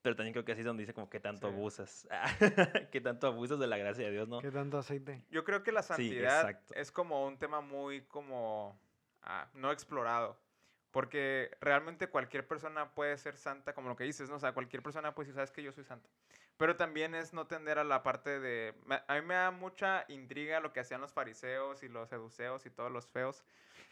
Pero 0.00 0.14
también 0.14 0.32
creo 0.32 0.44
que 0.44 0.52
así 0.52 0.60
es 0.60 0.66
donde 0.66 0.82
dice 0.82 0.94
como 0.94 1.10
que 1.10 1.18
tanto 1.20 1.48
Sí. 1.48 1.52
abusas, 1.52 2.08
que 2.92 3.00
tanto 3.00 3.26
abusas 3.26 3.58
de 3.58 3.66
la 3.66 3.76
gracia 3.78 4.04
de 4.06 4.12
Dios, 4.12 4.28
¿no? 4.28 4.40
¿Qué 4.40 4.50
tanto 4.50 4.78
aceite? 4.78 5.24
Yo 5.30 5.44
creo 5.44 5.62
que 5.62 5.72
la 5.72 5.82
santidad 5.82 6.42
exacto. 6.42 6.74
es 6.74 6.92
como 6.92 7.26
un 7.26 7.38
tema 7.38 7.60
muy 7.60 8.02
como 8.02 8.78
ah, 9.22 9.48
no 9.54 9.72
explorado. 9.72 10.38
Porque 10.90 11.50
realmente 11.60 12.08
cualquier 12.08 12.46
persona 12.48 12.94
puede 12.94 13.18
ser 13.18 13.36
santa, 13.36 13.74
como 13.74 13.88
lo 13.90 13.96
que 13.96 14.04
dices, 14.04 14.30
¿no? 14.30 14.36
O 14.36 14.38
sea, 14.38 14.54
cualquier 14.54 14.82
persona 14.82 15.14
puede 15.14 15.26
decir, 15.26 15.34
sabes 15.34 15.50
que 15.50 15.62
yo 15.62 15.70
soy 15.72 15.84
santo. 15.84 16.08
Pero 16.58 16.76
también 16.76 17.14
es 17.14 17.32
no 17.32 17.46
tender 17.46 17.78
a 17.78 17.84
la 17.84 18.02
parte 18.02 18.40
de... 18.40 18.74
A 19.06 19.14
mí 19.14 19.22
me 19.22 19.34
da 19.34 19.50
mucha 19.52 20.04
intriga 20.08 20.58
lo 20.60 20.72
que 20.72 20.80
hacían 20.80 21.00
los 21.00 21.12
fariseos 21.12 21.82
y 21.84 21.88
los 21.88 22.08
seduceos 22.08 22.66
y 22.66 22.70
todos 22.70 22.90
los 22.90 23.06
feos. 23.06 23.44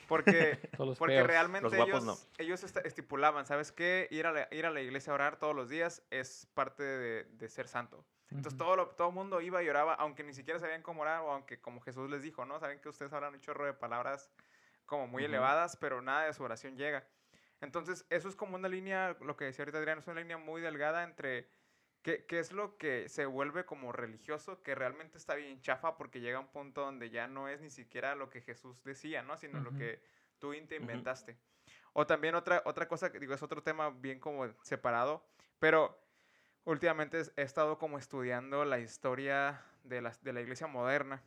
Porque 0.08 0.58
Todos 0.76 0.88
los 0.90 0.98
porque 0.98 1.14
feos. 1.14 1.26
realmente 1.28 1.62
Los 1.76 1.86
ellos, 1.88 2.28
ellos 2.38 2.64
esta- 2.64 2.80
estipulaban, 2.80 3.46
¿sabes 3.46 3.70
qué? 3.72 4.08
Ir 4.10 4.26
a, 4.26 4.32
la, 4.32 4.48
ir 4.50 4.66
a 4.66 4.70
la 4.70 4.80
iglesia 4.80 5.12
a 5.12 5.14
orar 5.14 5.38
todos 5.38 5.54
los 5.54 5.68
días 5.68 6.02
es 6.10 6.48
parte 6.54 6.82
de, 6.82 7.24
de 7.24 7.48
ser 7.48 7.68
santo. 7.68 8.04
Entonces 8.30 8.54
Ujú. 8.54 8.64
todo, 8.64 8.76
lo- 8.76 8.88
todo 8.90 9.08
el 9.08 9.14
mundo 9.14 9.40
iba 9.40 9.62
y 9.62 9.68
oraba, 9.68 9.94
aunque 9.94 10.24
ni 10.24 10.34
siquiera 10.34 10.58
sabían 10.58 10.82
cómo 10.82 11.02
orar, 11.02 11.20
o 11.22 11.30
aunque 11.30 11.60
como 11.60 11.80
Jesús 11.80 12.10
les 12.10 12.22
dijo, 12.22 12.44
¿no? 12.44 12.58
Saben 12.58 12.80
que 12.80 12.88
ustedes 12.88 13.12
hablan 13.12 13.34
un 13.34 13.40
chorro 13.40 13.64
de 13.64 13.74
palabras 13.74 14.28
como 14.86 15.06
muy 15.06 15.22
Ujú. 15.22 15.28
elevadas, 15.30 15.76
pero 15.76 16.02
nada 16.02 16.24
de 16.24 16.32
su 16.34 16.42
oración 16.42 16.76
llega. 16.76 17.06
Entonces 17.60 18.04
eso 18.10 18.28
es 18.28 18.34
como 18.34 18.56
una 18.56 18.68
línea, 18.68 19.16
lo 19.20 19.36
que 19.36 19.44
decía 19.44 19.62
ahorita 19.62 19.78
Adrián, 19.78 19.98
es 19.98 20.06
una 20.08 20.20
línea 20.20 20.36
muy 20.36 20.60
delgada 20.60 21.04
entre 21.04 21.48
qué, 22.06 22.24
qué 22.24 22.38
es 22.38 22.52
lo 22.52 22.78
que 22.78 23.08
se 23.08 23.26
vuelve 23.26 23.64
como 23.64 23.90
religioso, 23.90 24.62
que 24.62 24.76
realmente 24.76 25.18
está 25.18 25.34
bien 25.34 25.60
chafa 25.60 25.96
porque 25.96 26.20
llega 26.20 26.38
un 26.38 26.46
punto 26.46 26.82
donde 26.82 27.10
ya 27.10 27.26
no 27.26 27.48
es 27.48 27.60
ni 27.60 27.68
siquiera 27.68 28.14
lo 28.14 28.30
que 28.30 28.40
Jesús 28.42 28.84
decía, 28.84 29.24
¿no? 29.24 29.36
Sino 29.36 29.58
lo 29.60 29.70
Ujú. 29.70 29.78
que 29.80 30.00
tú 30.38 30.52
te 30.68 30.76
inventaste. 30.76 31.36
O 31.94 32.06
también 32.06 32.36
otra, 32.36 32.62
otra 32.64 32.86
cosa 32.86 33.10
que 33.10 33.18
digo, 33.18 33.34
es 33.34 33.42
otro 33.42 33.60
tema 33.64 33.90
bien 33.90 34.20
como 34.20 34.46
separado, 34.62 35.26
pero 35.58 35.98
últimamente 36.64 37.22
he 37.34 37.42
estado 37.42 37.76
como 37.76 37.98
estudiando 37.98 38.64
la 38.64 38.78
historia 38.78 39.64
de 39.82 40.00
la, 40.00 40.12
de 40.22 40.32
la 40.32 40.40
iglesia 40.42 40.68
moderna. 40.68 41.24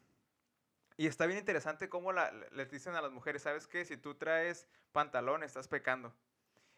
Y 0.95 1.07
está 1.07 1.25
bien 1.25 1.39
interesante 1.39 1.89
cómo 1.89 2.13
la- 2.13 2.31
les 2.53 2.71
dicen 2.71 2.95
a 2.95 3.01
las 3.01 3.11
mujeres, 3.11 3.41
¿sabes 3.41 3.67
qué? 3.67 3.83
Si 3.83 3.97
tú 3.97 4.15
traes 4.15 4.65
pantalón, 4.93 5.43
estás 5.43 5.67
pecando. 5.67 6.15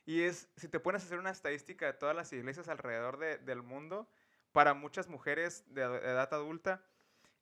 Y 0.05 0.23
es, 0.23 0.49
si 0.57 0.67
te 0.67 0.79
pones 0.79 1.03
a 1.03 1.05
hacer 1.05 1.19
una 1.19 1.29
estadística 1.29 1.85
de 1.85 1.93
todas 1.93 2.15
las 2.15 2.31
iglesias 2.33 2.67
alrededor 2.69 3.17
de- 3.17 3.37
del 3.37 3.61
mundo, 3.61 4.09
para 4.51 4.73
muchas 4.73 5.07
mujeres 5.07 5.63
de 5.67 5.81
edad 5.83 6.33
adulta, 6.33 6.81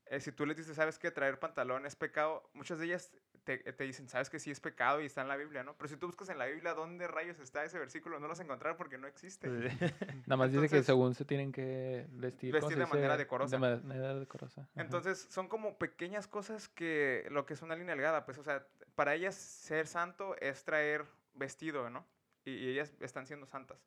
eh, 0.05 0.19
si 0.19 0.31
tú 0.31 0.45
les 0.45 0.57
dices, 0.57 0.75
¿sabes 0.75 0.99
qué? 0.99 1.11
Traer 1.11 1.39
pantalón 1.39 1.85
es 1.85 1.95
pecado, 1.95 2.49
muchas 2.53 2.79
de 2.79 2.85
ellas 2.85 3.11
te, 3.45 3.57
te 3.57 3.83
dicen, 3.83 4.07
¿sabes 4.09 4.29
que 4.29 4.37
sí 4.39 4.51
es 4.51 4.59
pecado 4.59 5.01
y 5.01 5.05
está 5.05 5.21
en 5.21 5.27
la 5.27 5.37
Biblia, 5.37 5.63
¿no? 5.63 5.73
Pero 5.75 5.87
si 5.87 5.95
tú 5.97 6.05
buscas 6.07 6.29
en 6.29 6.37
la 6.37 6.45
Biblia 6.45 6.73
dónde 6.73 7.07
rayos 7.07 7.39
está 7.39 7.63
ese 7.63 7.79
versículo, 7.79 8.17
no 8.19 8.23
lo 8.23 8.29
vas 8.29 8.39
a 8.41 8.43
encontrar 8.43 8.75
porque 8.77 8.97
no 8.97 9.07
existe. 9.07 9.47
Nada 10.27 10.37
más 10.37 10.49
dice 10.51 10.61
que 10.61 10.65
Entonces- 10.77 10.85
según 10.85 11.15
se 11.15 11.25
tienen 11.25 11.51
que 11.51 12.05
vestir, 12.11 12.51
¿cómo 12.51 12.67
Vestir 12.67 12.77
de 12.77 12.85
manera 12.91 13.17
decorosa. 13.17 13.55
De 13.55 13.59
manera 13.59 14.13
decorosa. 14.15 14.61
ajá. 14.61 14.69
Entonces, 14.81 15.19
son 15.31 15.47
como 15.47 15.77
pequeñas 15.77 16.27
cosas 16.27 16.67
que 16.67 17.25
lo 17.31 17.45
que 17.45 17.53
es 17.53 17.61
una 17.61 17.75
línea 17.75 17.95
delgada, 17.95 18.25
pues, 18.25 18.37
o 18.37 18.43
sea, 18.43 18.67
para 18.95 19.15
ellas 19.15 19.33
ser 19.35 19.87
santo 19.87 20.35
es 20.41 20.63
traer 20.65 21.05
vestido, 21.33 21.89
¿no? 21.89 22.05
Y, 22.49 22.65
y 22.65 22.69
ellas 22.69 22.93
están 22.99 23.27
siendo 23.27 23.45
santas. 23.45 23.79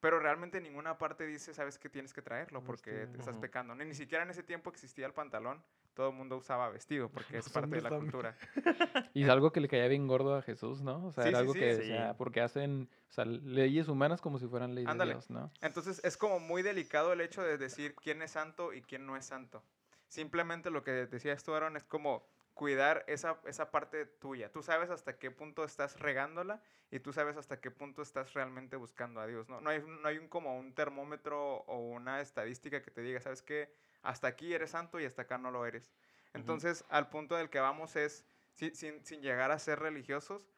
Pero 0.00 0.18
realmente 0.20 0.58
en 0.58 0.64
ninguna 0.64 0.98
parte 0.98 1.26
dice, 1.26 1.54
sabes 1.54 1.78
que 1.78 1.88
tienes 1.88 2.12
que 2.12 2.20
traerlo 2.20 2.62
porque 2.62 3.06
te 3.06 3.18
estás 3.18 3.38
pecando. 3.38 3.74
Ni, 3.74 3.86
ni 3.86 3.94
siquiera 3.94 4.22
en 4.22 4.28
ese 4.30 4.42
tiempo 4.42 4.68
existía 4.68 5.06
el 5.06 5.14
pantalón. 5.14 5.62
Todo 5.94 6.10
el 6.10 6.14
mundo 6.16 6.36
usaba 6.36 6.68
vestido 6.68 7.08
porque 7.08 7.38
es 7.38 7.48
parte 7.48 7.76
de 7.76 7.80
la 7.80 7.88
cultura. 7.90 8.36
Y 9.14 9.22
es 9.22 9.28
algo 9.30 9.50
que 9.52 9.60
le 9.60 9.68
caía 9.68 9.86
bien 9.88 10.06
gordo 10.06 10.36
a 10.36 10.42
Jesús, 10.42 10.82
¿no? 10.82 11.06
O 11.06 11.12
sea, 11.12 11.22
Sí, 11.24 11.28
era 11.30 11.38
sí, 11.38 11.40
algo 11.42 11.52
sí. 11.54 11.58
que 11.60 11.72
Sí. 11.74 11.80
decía, 11.82 12.14
porque 12.18 12.40
hacen, 12.42 12.90
o 13.08 13.12
sea, 13.12 13.24
leyes 13.24 13.88
humanas 13.88 14.20
como 14.20 14.38
si 14.38 14.46
fueran 14.46 14.74
leyes 14.74 14.90
Ándale. 14.90 15.10
de 15.12 15.14
Dios, 15.14 15.30
¿no? 15.30 15.50
Entonces, 15.62 16.02
es 16.04 16.16
como 16.18 16.38
muy 16.40 16.62
delicado 16.62 17.12
el 17.12 17.20
hecho 17.22 17.42
de 17.42 17.56
decir 17.56 17.94
quién 17.94 18.20
es 18.22 18.32
santo 18.32 18.74
y 18.74 18.82
quién 18.82 19.06
no 19.06 19.16
es 19.16 19.24
santo. 19.24 19.62
Simplemente 20.08 20.70
lo 20.70 20.82
que 20.84 20.90
decías 20.90 21.42
tú, 21.44 21.54
Aaron, 21.54 21.76
es 21.76 21.84
como 21.84 22.26
cuidar 22.54 23.04
esa, 23.08 23.40
esa 23.46 23.70
parte 23.70 24.06
tuya. 24.06 24.50
Tú 24.52 24.62
sabes 24.62 24.90
hasta 24.90 25.18
qué 25.18 25.30
punto 25.30 25.64
estás 25.64 25.98
regándola 25.98 26.62
y 26.90 27.00
tú 27.00 27.12
sabes 27.12 27.36
hasta 27.36 27.60
qué 27.60 27.70
punto 27.70 28.02
estás 28.02 28.32
realmente 28.34 28.76
buscando 28.76 29.20
a 29.20 29.26
Dios. 29.26 29.48
No, 29.48 29.60
no 29.60 29.70
hay, 29.70 29.82
no 29.82 30.06
hay 30.08 30.18
un, 30.18 30.28
como 30.28 30.56
un 30.58 30.74
termómetro 30.74 31.56
o 31.66 31.78
una 31.78 32.20
estadística 32.20 32.80
que 32.82 32.90
te 32.90 33.02
diga, 33.02 33.20
¿sabes 33.20 33.42
qué? 33.42 33.74
Hasta 34.02 34.28
aquí 34.28 34.54
eres 34.54 34.70
santo 34.70 35.00
y 35.00 35.04
hasta 35.04 35.22
acá 35.22 35.38
no 35.38 35.50
lo 35.50 35.66
eres. 35.66 35.92
Entonces, 36.32 36.84
al 36.88 37.08
punto 37.10 37.36
del 37.36 37.50
que 37.50 37.60
vamos 37.60 37.96
es, 37.96 38.24
si- 38.54 38.74
sin, 38.74 39.04
sin 39.04 39.20
llegar 39.22 39.50
a 39.50 39.58
ser 39.58 39.78
religiosos, 39.80 40.48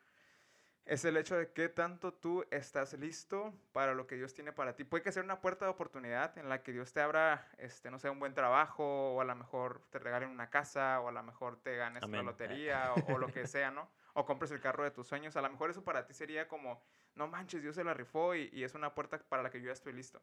es 0.86 1.04
el 1.04 1.16
hecho 1.16 1.36
de 1.36 1.52
qué 1.52 1.68
tanto 1.68 2.14
tú 2.14 2.46
estás 2.52 2.92
listo 2.94 3.52
para 3.72 3.92
lo 3.92 4.06
que 4.06 4.14
Dios 4.14 4.34
tiene 4.34 4.52
para 4.52 4.76
ti. 4.76 4.84
Puede 4.84 5.02
que 5.02 5.10
sea 5.10 5.22
una 5.22 5.40
puerta 5.40 5.64
de 5.64 5.72
oportunidad 5.72 6.38
en 6.38 6.48
la 6.48 6.62
que 6.62 6.72
Dios 6.72 6.92
te 6.92 7.00
abra, 7.00 7.48
este, 7.58 7.90
no 7.90 7.98
sé, 7.98 8.08
un 8.08 8.20
buen 8.20 8.34
trabajo, 8.34 9.14
o 9.14 9.20
a 9.20 9.24
lo 9.24 9.34
mejor 9.34 9.82
te 9.90 9.98
regalen 9.98 10.30
una 10.30 10.48
casa, 10.48 11.00
o 11.00 11.08
a 11.08 11.12
lo 11.12 11.22
mejor 11.24 11.60
te 11.60 11.76
ganes 11.76 12.04
Amén. 12.04 12.20
una 12.20 12.30
lotería, 12.30 12.92
o, 12.94 13.14
o 13.14 13.18
lo 13.18 13.26
que 13.26 13.48
sea, 13.48 13.72
¿no? 13.72 13.90
O 14.14 14.24
compres 14.24 14.52
el 14.52 14.60
carro 14.60 14.84
de 14.84 14.92
tus 14.92 15.08
sueños. 15.08 15.36
A 15.36 15.42
lo 15.42 15.50
mejor 15.50 15.70
eso 15.70 15.82
para 15.82 16.06
ti 16.06 16.14
sería 16.14 16.46
como, 16.46 16.80
no 17.16 17.26
manches, 17.26 17.62
Dios 17.62 17.74
se 17.74 17.82
la 17.82 17.92
rifó 17.92 18.36
y, 18.36 18.48
y 18.52 18.62
es 18.62 18.74
una 18.74 18.94
puerta 18.94 19.18
para 19.18 19.42
la 19.42 19.50
que 19.50 19.60
yo 19.60 19.66
ya 19.66 19.72
estoy 19.72 19.92
listo. 19.92 20.22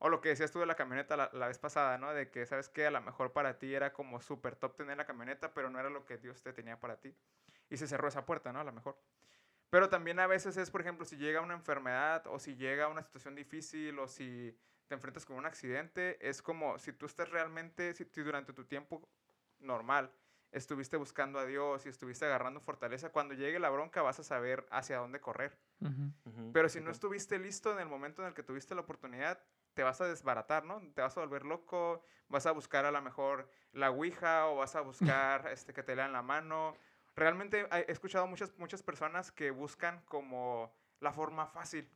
O 0.00 0.10
lo 0.10 0.20
que 0.20 0.28
decías 0.28 0.52
tú 0.52 0.60
de 0.60 0.66
la 0.66 0.76
camioneta 0.76 1.16
la, 1.16 1.30
la 1.32 1.48
vez 1.48 1.58
pasada, 1.58 1.96
¿no? 1.96 2.12
De 2.12 2.30
que, 2.30 2.44
¿sabes 2.44 2.68
qué? 2.68 2.86
A 2.86 2.90
lo 2.90 3.00
mejor 3.00 3.32
para 3.32 3.58
ti 3.58 3.74
era 3.74 3.94
como 3.94 4.20
súper 4.20 4.54
top 4.54 4.76
tener 4.76 4.98
la 4.98 5.06
camioneta, 5.06 5.54
pero 5.54 5.70
no 5.70 5.80
era 5.80 5.88
lo 5.88 6.04
que 6.04 6.18
Dios 6.18 6.42
te 6.42 6.52
tenía 6.52 6.78
para 6.78 7.00
ti. 7.00 7.16
Y 7.70 7.78
se 7.78 7.88
cerró 7.88 8.06
esa 8.06 8.26
puerta, 8.26 8.52
¿no? 8.52 8.60
A 8.60 8.64
lo 8.64 8.72
mejor. 8.72 8.96
Pero 9.70 9.88
también 9.88 10.18
a 10.18 10.26
veces 10.26 10.56
es, 10.56 10.70
por 10.70 10.80
ejemplo, 10.80 11.04
si 11.04 11.16
llega 11.16 11.40
una 11.40 11.54
enfermedad 11.54 12.26
o 12.26 12.38
si 12.38 12.56
llega 12.56 12.88
una 12.88 13.02
situación 13.02 13.34
difícil 13.34 13.98
o 13.98 14.08
si 14.08 14.56
te 14.86 14.94
enfrentas 14.94 15.26
con 15.26 15.36
un 15.36 15.46
accidente, 15.46 16.18
es 16.26 16.40
como 16.40 16.78
si 16.78 16.92
tú 16.92 17.06
estás 17.06 17.28
realmente, 17.28 17.92
si, 17.94 18.04
si 18.04 18.22
durante 18.22 18.52
tu 18.52 18.64
tiempo 18.64 19.06
normal 19.58 20.10
estuviste 20.50 20.96
buscando 20.96 21.38
a 21.38 21.44
Dios 21.44 21.84
y 21.86 21.88
estuviste 21.88 22.24
agarrando 22.24 22.60
fortaleza, 22.60 23.10
cuando 23.10 23.34
llegue 23.34 23.58
la 23.58 23.70
bronca 23.70 24.02
vas 24.02 24.18
a 24.18 24.24
saber 24.24 24.66
hacia 24.70 24.98
dónde 24.98 25.20
correr. 25.20 25.58
Pero 26.52 26.68
si 26.68 26.80
no 26.80 26.90
estuviste 26.90 27.38
listo 27.38 27.72
en 27.72 27.78
el 27.78 27.86
momento 27.86 28.22
en 28.22 28.28
el 28.28 28.34
que 28.34 28.42
tuviste 28.42 28.74
la 28.74 28.80
oportunidad, 28.80 29.40
te 29.74 29.82
vas 29.84 30.00
a 30.00 30.06
desbaratar, 30.06 30.64
¿no? 30.64 30.80
Te 30.94 31.02
vas 31.02 31.16
a 31.16 31.20
volver 31.20 31.44
loco, 31.44 32.02
vas 32.28 32.46
a 32.46 32.52
buscar 32.52 32.84
a 32.84 32.90
lo 32.90 33.00
mejor 33.00 33.48
la 33.72 33.90
ouija 33.90 34.46
o 34.48 34.56
vas 34.56 34.74
a 34.74 34.80
buscar 34.80 35.46
este, 35.48 35.72
que 35.72 35.82
te 35.82 35.94
lean 35.94 36.12
la 36.12 36.22
mano. 36.22 36.74
Realmente 37.18 37.66
he 37.70 37.78
he 37.88 37.92
escuchado 37.92 38.26
muchas, 38.26 38.56
muchas 38.58 38.82
personas 38.82 39.32
que 39.32 39.50
buscan 39.50 40.02
como 40.06 40.72
la 41.00 41.12
forma 41.12 41.46
fácil. 41.46 41.88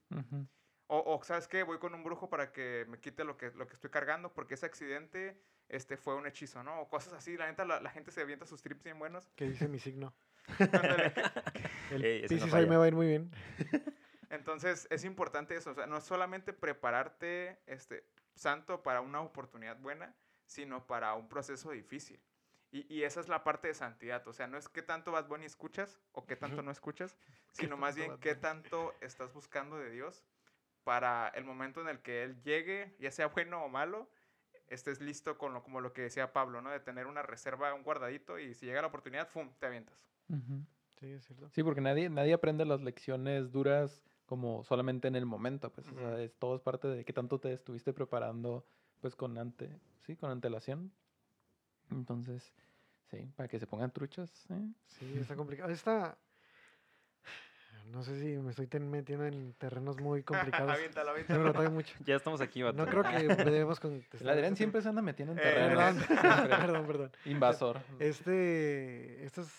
O, 0.89 1.15
o, 1.15 1.25
¿sabes 1.25 1.49
qué? 1.49 1.63
Voy 1.63 1.79
con 1.79 1.95
un 1.95 2.05
brujo 2.05 2.29
para 2.29 2.53
que 2.53 2.85
me 2.89 2.99
quite 2.99 3.25
lo 3.25 3.37
que, 3.37 3.51
lo 3.53 3.67
que 3.67 3.75
estoy 3.75 3.91
cargando 3.91 4.33
porque 4.35 4.55
ese 4.55 4.67
accidente 4.67 5.41
este, 5.69 5.97
fue 5.97 6.15
un 6.17 6.27
hechizo, 6.27 6.63
¿no? 6.63 6.83
O 6.83 6.89
cosas 6.89 7.15
así. 7.15 7.37
La 7.37 7.47
neta, 7.47 7.65
la, 7.65 7.81
la 7.81 7.91
gente 7.91 8.11
se 8.11 8.21
avienta 8.21 8.45
sus 8.47 8.61
trips 8.61 8.83
bien 8.83 8.99
buenos. 8.99 9.31
Que 9.37 9.49
dice 9.49 9.69
mi 9.69 9.79
signo. 9.79 10.15
El 11.91 12.27
no 12.31 12.47
falla. 12.49 12.67
me 12.67 12.77
va 12.77 12.85
a 12.85 12.89
ir 12.89 12.95
muy 12.95 13.07
bien. 13.07 13.31
Entonces 14.29 14.87
es 14.91 15.05
importante 15.05 15.55
eso, 15.55 15.73
o 15.73 15.75
sea, 15.75 15.87
no 15.87 15.99
es 15.99 16.05
solamente 16.05 16.53
prepararte 16.53 17.61
este, 17.67 18.05
santo 18.35 18.83
para 18.83 19.03
una 19.03 19.21
oportunidad 19.21 19.79
buena, 19.79 20.15
sino 20.47 20.87
para 20.87 21.15
un 21.15 21.29
proceso 21.29 21.71
difícil. 21.71 22.19
Y, 22.73 22.93
y 22.93 23.05
esa 23.05 23.21
es 23.21 23.29
la 23.29 23.45
parte 23.45 23.69
de 23.69 23.75
santidad, 23.75 24.27
o 24.27 24.33
sea, 24.33 24.47
no 24.47 24.57
es 24.57 24.69
qué 24.69 24.83
tanto 24.83 25.13
Bad 25.13 25.29
Bunny 25.29 25.45
escuchas 25.45 26.01
o 26.13 26.27
qué 26.27 26.37
tanto 26.37 26.63
no 26.63 26.71
escuchas, 26.71 27.19
sino 27.53 27.77
más 27.77 27.97
bien 27.97 28.19
qué 28.19 28.35
tanto 28.35 28.95
estás 29.03 29.35
buscando 29.35 29.77
de 29.77 29.91
Dios 29.91 30.25
para 30.83 31.29
el 31.29 31.45
momento 31.45 31.83
en 31.83 31.89
el 31.89 32.01
que 32.01 32.23
Él 32.25 32.43
llegue, 32.43 32.97
ya 32.99 33.11
sea 33.11 33.29
bueno 33.29 33.63
o 33.63 33.69
malo, 33.69 34.09
estés 34.69 35.03
listo 35.03 35.37
con 35.37 35.53
lo, 35.53 35.63
como 35.63 35.83
lo 35.83 35.93
que 35.93 36.03
decía 36.03 36.33
Pablo, 36.33 36.63
¿no? 36.63 36.71
De 36.71 36.81
tener 36.81 37.07
una 37.07 37.23
reserva, 37.23 37.75
un 37.75 37.83
guardadito 37.83 38.39
y 38.39 38.55
si 38.55 38.67
llega 38.67 38.81
la 38.81 38.89
oportunidad, 38.89 39.29
¡fum!, 39.29 39.53
te 39.59 39.67
avientas. 39.67 40.09
Sí, 40.99 41.11
es 41.11 41.25
cierto. 41.25 41.51
Sí, 41.51 41.63
porque 41.63 41.81
nadie, 41.81 42.09
nadie 42.09 42.33
aprende 42.33 42.65
las 42.65 42.81
lecciones 42.81 43.53
duras 43.53 44.03
como 44.25 44.65
solamente 44.65 45.09
en 45.09 45.15
el 45.17 45.27
momento, 45.27 45.71
pues, 45.71 45.87
o 45.89 45.95
sea, 45.95 46.09
Ujú. 46.09 46.17
es, 46.19 46.35
todo 46.39 46.55
es 46.57 46.63
parte 46.63 46.89
de 46.89 47.05
qué 47.05 47.13
tanto 47.13 47.39
te 47.39 47.53
estuviste 47.53 47.93
preparando, 47.93 48.65
pues, 49.01 49.15
con 49.15 49.37
ante, 49.37 49.79
sí, 49.99 50.17
con 50.17 50.31
antelación. 50.31 50.93
Entonces, 51.93 52.53
sí, 53.11 53.31
para 53.37 53.49
que 53.49 53.59
se 53.59 53.67
pongan 53.67 53.91
truchas, 53.91 54.31
¿eh? 54.51 54.69
Sí, 54.87 55.19
está 55.19 55.37
complicado. 55.37 55.71
Esta. 55.71 56.17
No 57.87 58.03
sé 58.03 58.19
si 58.19 58.39
me 58.39 58.51
estoy 58.51 58.67
ten- 58.69 58.89
metiendo 58.91 59.27
en 59.27 59.53
terrenos 59.55 59.99
muy 60.01 60.23
complicados. 60.63 60.71
aviéntalo, 60.71 61.11
aviéntalo. 61.11 61.71
mucho. 61.71 61.95
Ya 62.07 62.17
estamos 62.17 62.41
aquí, 62.41 62.63
vato. 62.63 62.77
No 62.79 62.87
creo 62.87 63.03
que 63.03 63.27
debemos 63.45 63.81
contestar. 63.81 64.23
El 64.23 64.29
Adrián 64.31 64.53
este 64.53 64.57
siempre 64.59 64.81
se 64.83 64.89
anda 64.89 65.03
metiendo 65.03 65.33
en 65.33 65.39
Eh, 65.39 65.43
terrenos. 65.43 65.97
Perdón, 66.07 66.49
perdón, 66.61 66.87
perdón. 66.87 67.13
Invasor. 67.27 67.81
Este, 67.99 69.25
estos- 69.25 69.53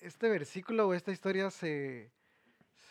este 0.00 0.28
versículo 0.28 0.88
o 0.88 0.94
esta 0.94 1.12
historia 1.12 1.50
se, 1.50 2.10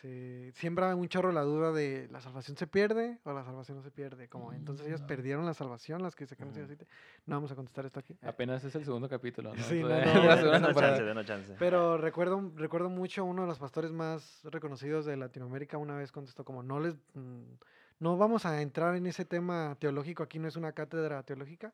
se 0.02 0.52
siembra 0.54 0.96
un 0.96 1.08
chorro 1.08 1.32
la 1.32 1.42
duda 1.42 1.72
de 1.72 2.08
la 2.12 2.22
salvación 2.22 2.58
se 2.58 2.68
pierde 2.68 3.20
o 3.24 3.34
la 3.34 3.44
salvación 3.44 3.78
no 3.78 3.84
se 3.84 3.92
pierde. 3.92 4.28
Como 4.28 4.54
entonces 4.54 4.88
ellas 4.88 5.02
Mm. 5.02 5.08
perdieron 5.08 5.46
la 5.46 5.54
salvación, 5.54 6.02
las 6.04 6.16
que 6.16 6.26
se 6.26 6.36
sin 6.36 6.48
aceite. 6.64 6.88
No 7.26 7.36
vamos 7.36 7.52
a 7.52 7.56
contestar 7.56 7.86
esto 7.86 8.00
aquí. 8.00 8.18
Apenas 8.22 8.64
es 8.64 8.76
el 8.76 8.84
segundo 8.86 9.08
capítulo, 9.08 9.54
¿no? 9.54 9.56
Sí, 9.64 9.82
no, 9.82 9.90
no, 9.90 9.96
no, 10.60 10.74
chance, 10.74 11.26
chance. 11.26 11.56
Pero 11.58 11.98
recuerdo, 11.98 12.52
recuerdo 12.56 12.90
mucho 12.90 13.22
a 13.22 13.24
uno 13.26 13.44
de 13.44 13.48
los 13.48 13.60
pastores 13.60 13.92
más 13.92 14.42
reconocidos 14.44 15.06
de 15.06 15.18
Latinoamérica 15.18 15.78
una 15.78 15.96
vez 15.96 16.12
contestó 16.12 16.44
como 16.44 16.62
no 16.64 16.80
les 16.80 16.96
mm, 17.14 17.54
no 18.00 18.18
vamos 18.18 18.46
a 18.46 18.62
entrar 18.62 18.96
en 18.96 19.08
ese 19.08 19.24
tema 19.24 19.78
teológico, 19.80 20.24
aquí 20.24 20.38
no 20.40 20.48
es 20.50 20.58
una 20.58 20.74
cátedra 20.74 21.24
teológica, 21.24 21.74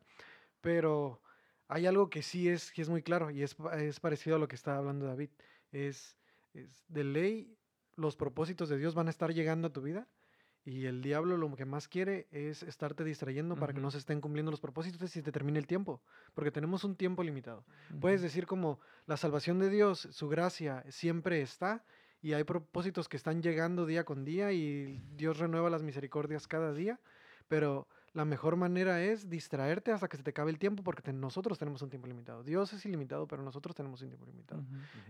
pero 0.61 1.21
hay 1.67 1.87
algo 1.87 2.09
que 2.09 2.21
sí 2.21 2.47
es, 2.49 2.71
que 2.71 2.81
es 2.81 2.89
muy 2.89 3.01
claro 3.01 3.31
y 3.31 3.41
es, 3.43 3.55
es 3.77 3.99
parecido 3.99 4.35
a 4.35 4.39
lo 4.39 4.47
que 4.47 4.55
estaba 4.55 4.77
hablando 4.77 5.05
David. 5.07 5.29
Es, 5.71 6.15
es 6.53 6.83
de 6.89 7.03
ley, 7.03 7.57
los 7.95 8.15
propósitos 8.15 8.69
de 8.69 8.77
Dios 8.77 8.93
van 8.95 9.07
a 9.07 9.09
estar 9.09 9.33
llegando 9.33 9.67
a 9.67 9.73
tu 9.73 9.81
vida 9.81 10.07
y 10.63 10.85
el 10.85 11.01
diablo 11.01 11.37
lo 11.37 11.55
que 11.55 11.65
más 11.65 11.87
quiere 11.87 12.27
es 12.31 12.61
estarte 12.61 13.03
distrayendo 13.03 13.55
para 13.55 13.73
que 13.73 13.79
no 13.81 13.89
se 13.89 13.97
estén 13.97 14.21
cumpliendo 14.21 14.51
los 14.51 14.59
propósitos 14.61 15.01
y 15.03 15.07
se 15.07 15.23
te 15.23 15.31
termine 15.31 15.57
el 15.57 15.65
tiempo, 15.65 16.01
porque 16.35 16.51
tenemos 16.51 16.83
un 16.83 16.95
tiempo 16.95 17.23
limitado. 17.23 17.65
Puedes 17.99 18.21
decir 18.21 18.45
como 18.45 18.79
la 19.07 19.17
salvación 19.17 19.57
de 19.59 19.69
Dios, 19.71 20.07
su 20.11 20.29
gracia 20.29 20.83
siempre 20.89 21.41
está 21.41 21.83
y 22.21 22.33
hay 22.33 22.43
propósitos 22.43 23.09
que 23.09 23.17
están 23.17 23.41
llegando 23.41 23.87
día 23.87 24.03
con 24.03 24.23
día 24.23 24.51
y 24.51 25.01
Dios 25.15 25.39
renueva 25.39 25.71
las 25.71 25.81
misericordias 25.81 26.47
cada 26.47 26.71
día, 26.73 26.99
pero 27.47 27.87
la 28.13 28.25
mejor 28.25 28.55
manera 28.55 29.01
es 29.03 29.29
distraerte 29.29 29.91
hasta 29.91 30.07
que 30.09 30.17
se 30.17 30.21
te 30.23 30.29
acabe 30.29 30.51
el 30.51 30.59
tiempo 30.59 30.83
porque 30.83 31.01
te- 31.01 31.13
nosotros 31.13 31.57
tenemos 31.57 31.81
un 31.81 31.89
tiempo 31.89 32.07
limitado. 32.07 32.43
Dios 32.43 32.71
es 32.73 32.85
ilimitado, 32.85 33.25
pero 33.27 33.41
nosotros 33.41 33.73
tenemos 33.75 34.01
un 34.03 34.09
tiempo 34.09 34.25
limitado. 34.27 34.63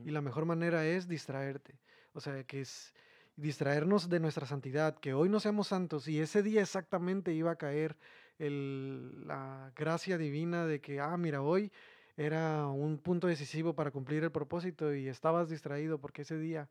Y 0.05 0.11
la 0.11 0.21
mejor 0.21 0.45
manera 0.45 0.85
es 0.85 1.07
distraerte. 1.09 1.77
O 2.13 2.19
sea, 2.19 2.43
que 2.43 2.61
es 2.61 2.93
distraernos 3.35 4.09
de 4.09 4.19
nuestra 4.19 4.45
santidad, 4.45 4.95
que 4.99 5.13
hoy 5.13 5.29
no 5.29 5.39
seamos 5.39 5.67
santos 5.67 6.07
y 6.07 6.19
ese 6.19 6.43
día 6.43 6.61
exactamente 6.61 7.33
iba 7.33 7.51
a 7.51 7.55
caer 7.55 7.95
el- 8.37 9.25
la 9.27 9.71
gracia 9.75 10.17
divina 10.17 10.65
de 10.65 10.81
que, 10.81 10.99
ah, 10.99 11.15
mira, 11.17 11.41
hoy 11.41 11.71
era 12.17 12.67
un 12.67 12.97
punto 12.97 13.27
decisivo 13.27 13.73
para 13.73 13.91
cumplir 13.91 14.23
el 14.23 14.31
propósito 14.31 14.93
y 14.93 15.07
estabas 15.07 15.49
distraído 15.49 15.99
porque 15.99 16.23
ese 16.23 16.37
día 16.37 16.69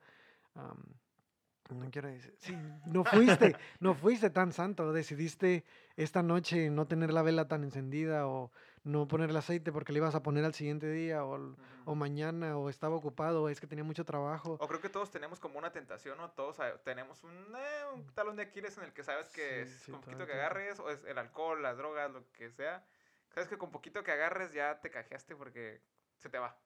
No 1.71 1.89
quiero 1.91 2.09
decir. 2.09 2.35
Sí, 2.39 2.57
no 2.87 3.05
fuiste, 3.05 3.55
no 3.81 3.95
fuiste 3.95 4.31
tan 4.31 4.53
santo. 4.53 4.93
Decidiste 4.93 5.65
esta 5.97 6.23
noche 6.23 6.69
no 6.69 6.87
tener 6.87 7.13
la 7.13 7.23
vela 7.23 7.47
tan 7.47 7.63
encendida 7.63 8.27
o 8.27 8.51
no 8.83 9.07
poner 9.07 9.31
el 9.31 9.37
aceite 9.37 9.73
porque 9.73 9.93
le 9.93 9.99
ibas 9.99 10.15
a 10.15 10.23
poner 10.23 10.45
al 10.45 10.55
siguiente 10.55 10.91
día 10.91 11.25
o, 11.25 11.55
o 11.85 11.95
mañana 11.95 12.57
o 12.57 12.71
estaba 12.71 12.97
ocupado 12.97 13.43
o 13.43 13.49
es 13.49 13.61
que 13.61 13.67
tenía 13.67 13.85
mucho 13.85 14.05
trabajo. 14.05 14.57
O 14.59 14.69
creo 14.69 14.81
que 14.81 14.89
todos 14.89 15.11
tenemos 15.11 15.39
como 15.39 15.59
una 15.59 15.71
tentación, 15.71 16.17
¿no? 16.17 16.31
Todos 16.31 16.61
ah, 16.61 16.81
tenemos 16.83 17.23
un, 17.23 17.31
eh, 17.31 17.85
un 17.95 18.07
talón 18.15 18.37
de 18.37 18.43
Aquiles 18.43 18.79
en 18.79 18.85
el 18.85 18.93
que 18.93 19.03
sabes 19.03 19.29
que 19.29 19.67
Sí, 19.67 19.73
es 19.73 19.83
sí, 19.83 19.93
con 19.93 20.01
poquito 20.01 20.27
que 20.27 20.33
agarres, 20.33 20.81
o 20.81 20.89
es 20.89 21.05
el 21.05 21.19
alcohol, 21.19 21.63
las 21.63 21.77
drogas, 21.77 22.11
lo 22.11 22.25
que 22.33 22.51
sea. 22.51 22.85
Sabes 23.29 23.49
que 23.49 23.59
con 23.59 23.71
poquito 23.71 24.03
que 24.03 24.13
agarres 24.13 24.53
ya 24.53 24.81
te 24.81 24.91
cajeaste 24.91 25.37
porque 25.37 25.83
se 26.17 26.31
te 26.31 26.39
va. 26.39 26.59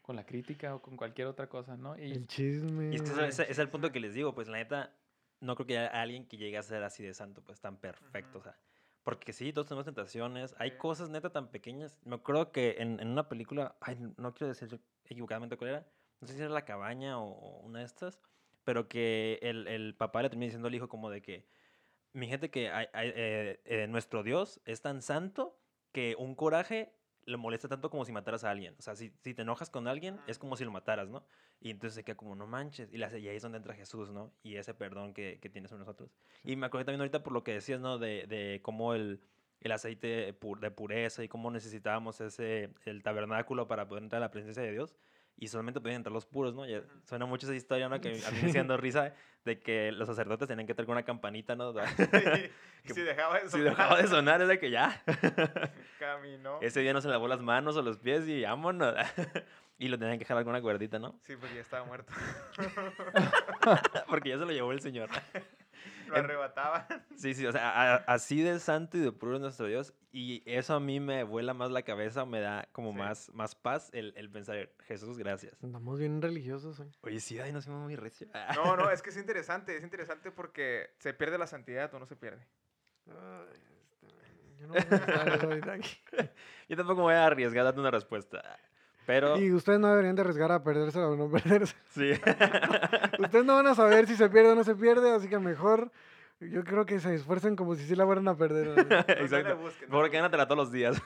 Con 0.00 0.16
la 0.16 0.24
crítica 0.24 0.74
o 0.74 0.80
con 0.80 0.96
cualquier 0.96 1.26
otra 1.26 1.48
cosa, 1.48 1.76
¿no? 1.76 1.96
Y 1.98 2.12
El 2.12 2.26
chisme. 2.26 2.90
Y 2.90 2.96
es 2.96 3.02
ese 3.02 3.50
es 3.50 3.58
el 3.58 3.68
punto 3.68 3.92
que 3.92 4.00
les 4.00 4.14
digo, 4.14 4.34
pues 4.34 4.48
la 4.48 4.56
neta, 4.56 4.94
no 5.40 5.54
creo 5.54 5.66
que 5.66 5.78
haya 5.78 5.88
alguien 5.88 6.26
que 6.26 6.38
llegue 6.38 6.56
a 6.56 6.62
ser 6.62 6.82
así 6.82 7.02
de 7.04 7.12
santo, 7.12 7.42
pues 7.44 7.60
tan 7.60 7.76
perfecto, 7.76 8.38
o 8.38 8.42
sea. 8.42 8.56
Porque 9.08 9.32
sí, 9.32 9.54
todos 9.54 9.68
tenemos 9.68 9.86
tentaciones, 9.86 10.54
hay 10.58 10.76
cosas 10.76 11.08
neta 11.08 11.30
tan 11.32 11.50
pequeñas. 11.50 11.98
Me 12.04 12.16
acuerdo 12.16 12.52
que 12.52 12.76
en, 12.78 13.00
en 13.00 13.08
una 13.08 13.26
película, 13.26 13.78
ay, 13.80 13.96
no 14.18 14.34
quiero 14.34 14.48
decir 14.48 14.82
equivocadamente 15.06 15.56
cuál 15.56 15.70
era, 15.70 15.92
no 16.20 16.28
sé 16.28 16.34
si 16.34 16.40
era 16.42 16.50
La 16.50 16.66
Cabaña 16.66 17.18
o, 17.18 17.30
o 17.32 17.60
una 17.60 17.78
de 17.78 17.86
estas, 17.86 18.20
pero 18.64 18.86
que 18.86 19.38
el, 19.40 19.66
el 19.66 19.96
papá 19.96 20.20
le 20.22 20.28
termina 20.28 20.44
diciendo 20.48 20.68
al 20.68 20.74
hijo 20.74 20.90
como 20.90 21.08
de 21.08 21.22
que, 21.22 21.48
mi 22.12 22.28
gente, 22.28 22.50
que 22.50 22.70
hay- 22.70 22.88
hay, 22.92 23.12
eh, 23.16 23.62
eh, 23.64 23.86
nuestro 23.88 24.22
Dios 24.22 24.60
es 24.66 24.82
tan 24.82 25.02
santo 25.02 25.62
que 25.92 26.14
un 26.18 26.34
coraje 26.34 26.97
le 27.28 27.36
molesta 27.36 27.68
tanto 27.68 27.90
como 27.90 28.04
si 28.04 28.12
mataras 28.12 28.44
a 28.44 28.50
alguien. 28.50 28.74
O 28.78 28.82
sea, 28.82 28.96
si, 28.96 29.12
si 29.22 29.34
te 29.34 29.42
enojas 29.42 29.70
con 29.70 29.86
alguien, 29.86 30.18
es 30.26 30.38
como 30.38 30.56
si 30.56 30.64
lo 30.64 30.70
mataras, 30.72 31.08
¿no? 31.08 31.24
Y 31.60 31.70
entonces 31.70 31.94
se 31.94 32.04
queda 32.04 32.16
como, 32.16 32.34
no 32.34 32.46
manches. 32.46 32.92
Y, 32.92 32.98
la- 32.98 33.16
y 33.16 33.28
ahí 33.28 33.36
es 33.36 33.42
donde 33.42 33.58
entra 33.58 33.74
Jesús, 33.74 34.10
¿no? 34.10 34.32
Y 34.42 34.56
ese 34.56 34.74
perdón 34.74 35.12
que, 35.14 35.38
que 35.40 35.48
tiene 35.48 35.68
sobre 35.68 35.80
nosotros. 35.80 36.10
Y 36.42 36.56
me 36.56 36.66
acordé 36.66 36.84
también 36.84 37.00
ahorita 37.02 37.22
por 37.22 37.32
lo 37.32 37.44
que 37.44 37.52
decías, 37.54 37.80
¿no? 37.80 37.98
De, 37.98 38.26
de 38.26 38.60
cómo 38.62 38.94
el, 38.94 39.20
el 39.60 39.72
aceite 39.72 40.06
de 40.08 40.70
pureza 40.70 41.22
y 41.22 41.28
cómo 41.28 41.50
necesitábamos 41.50 42.20
ese, 42.20 42.70
el 42.84 43.02
tabernáculo 43.02 43.68
para 43.68 43.86
poder 43.88 44.04
entrar 44.04 44.22
a 44.22 44.26
la 44.26 44.30
presencia 44.30 44.62
de 44.62 44.72
Dios. 44.72 44.96
Y 45.40 45.46
solamente 45.46 45.80
podían 45.80 45.98
entrar 45.98 46.12
los 46.12 46.26
puros, 46.26 46.52
¿no? 46.52 46.66
Ya 46.66 46.82
suena 47.04 47.24
mucho 47.24 47.46
esa 47.46 47.54
historia, 47.54 47.88
¿no? 47.88 48.00
Que 48.00 48.20
a 48.26 48.30
mí 48.32 48.38
me 48.42 48.50
siendo 48.50 48.76
risa 48.76 49.14
de 49.44 49.60
que 49.60 49.92
los 49.92 50.08
sacerdotes 50.08 50.48
tenían 50.48 50.66
que 50.66 50.74
con 50.74 50.90
una 50.90 51.04
campanita, 51.04 51.54
¿no? 51.54 51.72
y 52.84 52.92
si 52.92 53.02
dejaba 53.02 53.40
de 53.40 53.48
si 53.48 53.60
dejaba 53.60 54.02
de 54.02 54.08
sonar, 54.08 54.42
es 54.42 54.48
de 54.48 54.58
que 54.58 54.70
ya. 54.70 55.02
caminó. 56.00 56.58
Ese 56.60 56.80
día 56.80 56.92
no 56.92 57.00
se 57.00 57.08
lavó 57.08 57.28
las 57.28 57.40
manos 57.40 57.76
o 57.76 57.82
los 57.82 57.98
pies 57.98 58.26
y 58.26 58.42
vámonos. 58.42 58.94
y 59.78 59.86
lo 59.86 59.96
tenían 59.96 60.18
que 60.18 60.24
jalar 60.24 60.42
con 60.42 60.50
una 60.50 60.60
cuerdita, 60.60 60.98
¿no? 60.98 61.20
Sí, 61.22 61.36
porque 61.36 61.54
ya 61.54 61.60
estaba 61.60 61.84
muerto. 61.84 62.12
Porque 64.08 64.30
ya 64.30 64.38
se 64.38 64.44
lo 64.44 64.50
llevó 64.50 64.72
el 64.72 64.80
Señor. 64.80 65.08
Lo 66.08 66.16
En- 66.16 66.24
arrebataba. 66.24 66.86
Sí, 67.16 67.34
sí, 67.34 67.46
o 67.46 67.52
sea, 67.52 67.70
a- 67.70 67.96
así 67.96 68.42
de 68.42 68.58
santo 68.60 68.96
y 68.96 69.00
de 69.00 69.12
puro 69.12 69.36
es 69.36 69.40
nuestro 69.40 69.66
Dios. 69.66 69.92
Y 70.10 70.42
eso 70.46 70.74
a 70.74 70.80
mí 70.80 71.00
me 71.00 71.22
vuela 71.22 71.52
más 71.54 71.70
la 71.70 71.82
cabeza, 71.82 72.24
me 72.24 72.40
da 72.40 72.66
como 72.72 72.92
Sí. 72.92 72.98
más, 72.98 73.30
más 73.34 73.54
paz 73.54 73.90
el, 73.92 74.14
el 74.16 74.30
pensar, 74.30 74.70
Jesús, 74.86 75.18
gracias. 75.18 75.62
Andamos 75.62 75.98
bien 75.98 76.22
religiosos. 76.22 76.80
hoy. 76.80 76.90
Oye, 77.02 77.20
sí, 77.20 77.38
ay, 77.38 77.52
nos 77.52 77.64
hicimos 77.64 77.82
muy 77.82 77.94
recio. 77.96 78.26
No, 78.74 78.76
no, 78.76 78.90
es 78.90 79.02
que 79.02 79.10
es 79.10 79.16
interesante, 79.16 79.76
es 79.76 79.82
interesante 79.84 80.30
porque 80.30 80.90
se 80.98 81.12
pierde 81.14 81.36
la 81.38 81.46
santidad 81.46 81.92
o 81.94 81.98
no 81.98 82.06
se 82.06 82.16
pierde. 82.16 82.46
Ay, 83.06 83.60
este, 83.82 84.58
yo 84.58 84.66
no 84.66 84.72
voy 84.74 84.82
a 84.82 85.34
ahorita 85.44 85.72
aquí. 85.72 85.90
Yo 86.68 86.76
tampoco 86.76 86.98
me 86.98 87.04
voy 87.04 87.14
a 87.14 87.26
arriesgar 87.26 87.60
a 87.62 87.64
darte 87.64 87.80
una 87.80 87.90
respuesta. 87.90 88.42
Pero, 89.08 89.38
Y 89.38 89.50
ustedes 89.52 89.80
no 89.80 89.88
deberían 89.88 90.14
de 90.16 90.20
arriesgar 90.20 90.52
a 90.52 90.62
perderse 90.62 90.98
o 90.98 91.16
no 91.16 91.30
perderse. 91.30 91.74
sí. 91.88 92.10
Ustedes 93.18 93.42
no 93.46 93.54
van 93.54 93.66
a 93.66 93.74
saber 93.74 94.06
si 94.06 94.14
se 94.16 94.28
pierde 94.28 94.50
o 94.50 94.54
no 94.54 94.64
se 94.64 94.74
pierde, 94.74 95.10
así 95.10 95.30
que 95.30 95.38
mejor 95.38 95.90
yo 96.40 96.62
creo 96.62 96.84
que 96.84 97.00
se 97.00 97.14
esfuercen 97.14 97.56
como 97.56 97.74
si 97.74 97.84
sí 97.84 97.96
la 97.96 98.04
fueran 98.04 98.28
a 98.28 98.36
perder. 98.36 98.66
¿no? 98.66 98.74
No, 98.84 98.96
no 98.96 99.14
Exacto. 99.24 99.56
busquen, 99.56 99.88
no 99.88 100.10
quédatela 100.10 100.46
todos 100.46 100.58
los 100.58 100.70
días. 100.70 101.00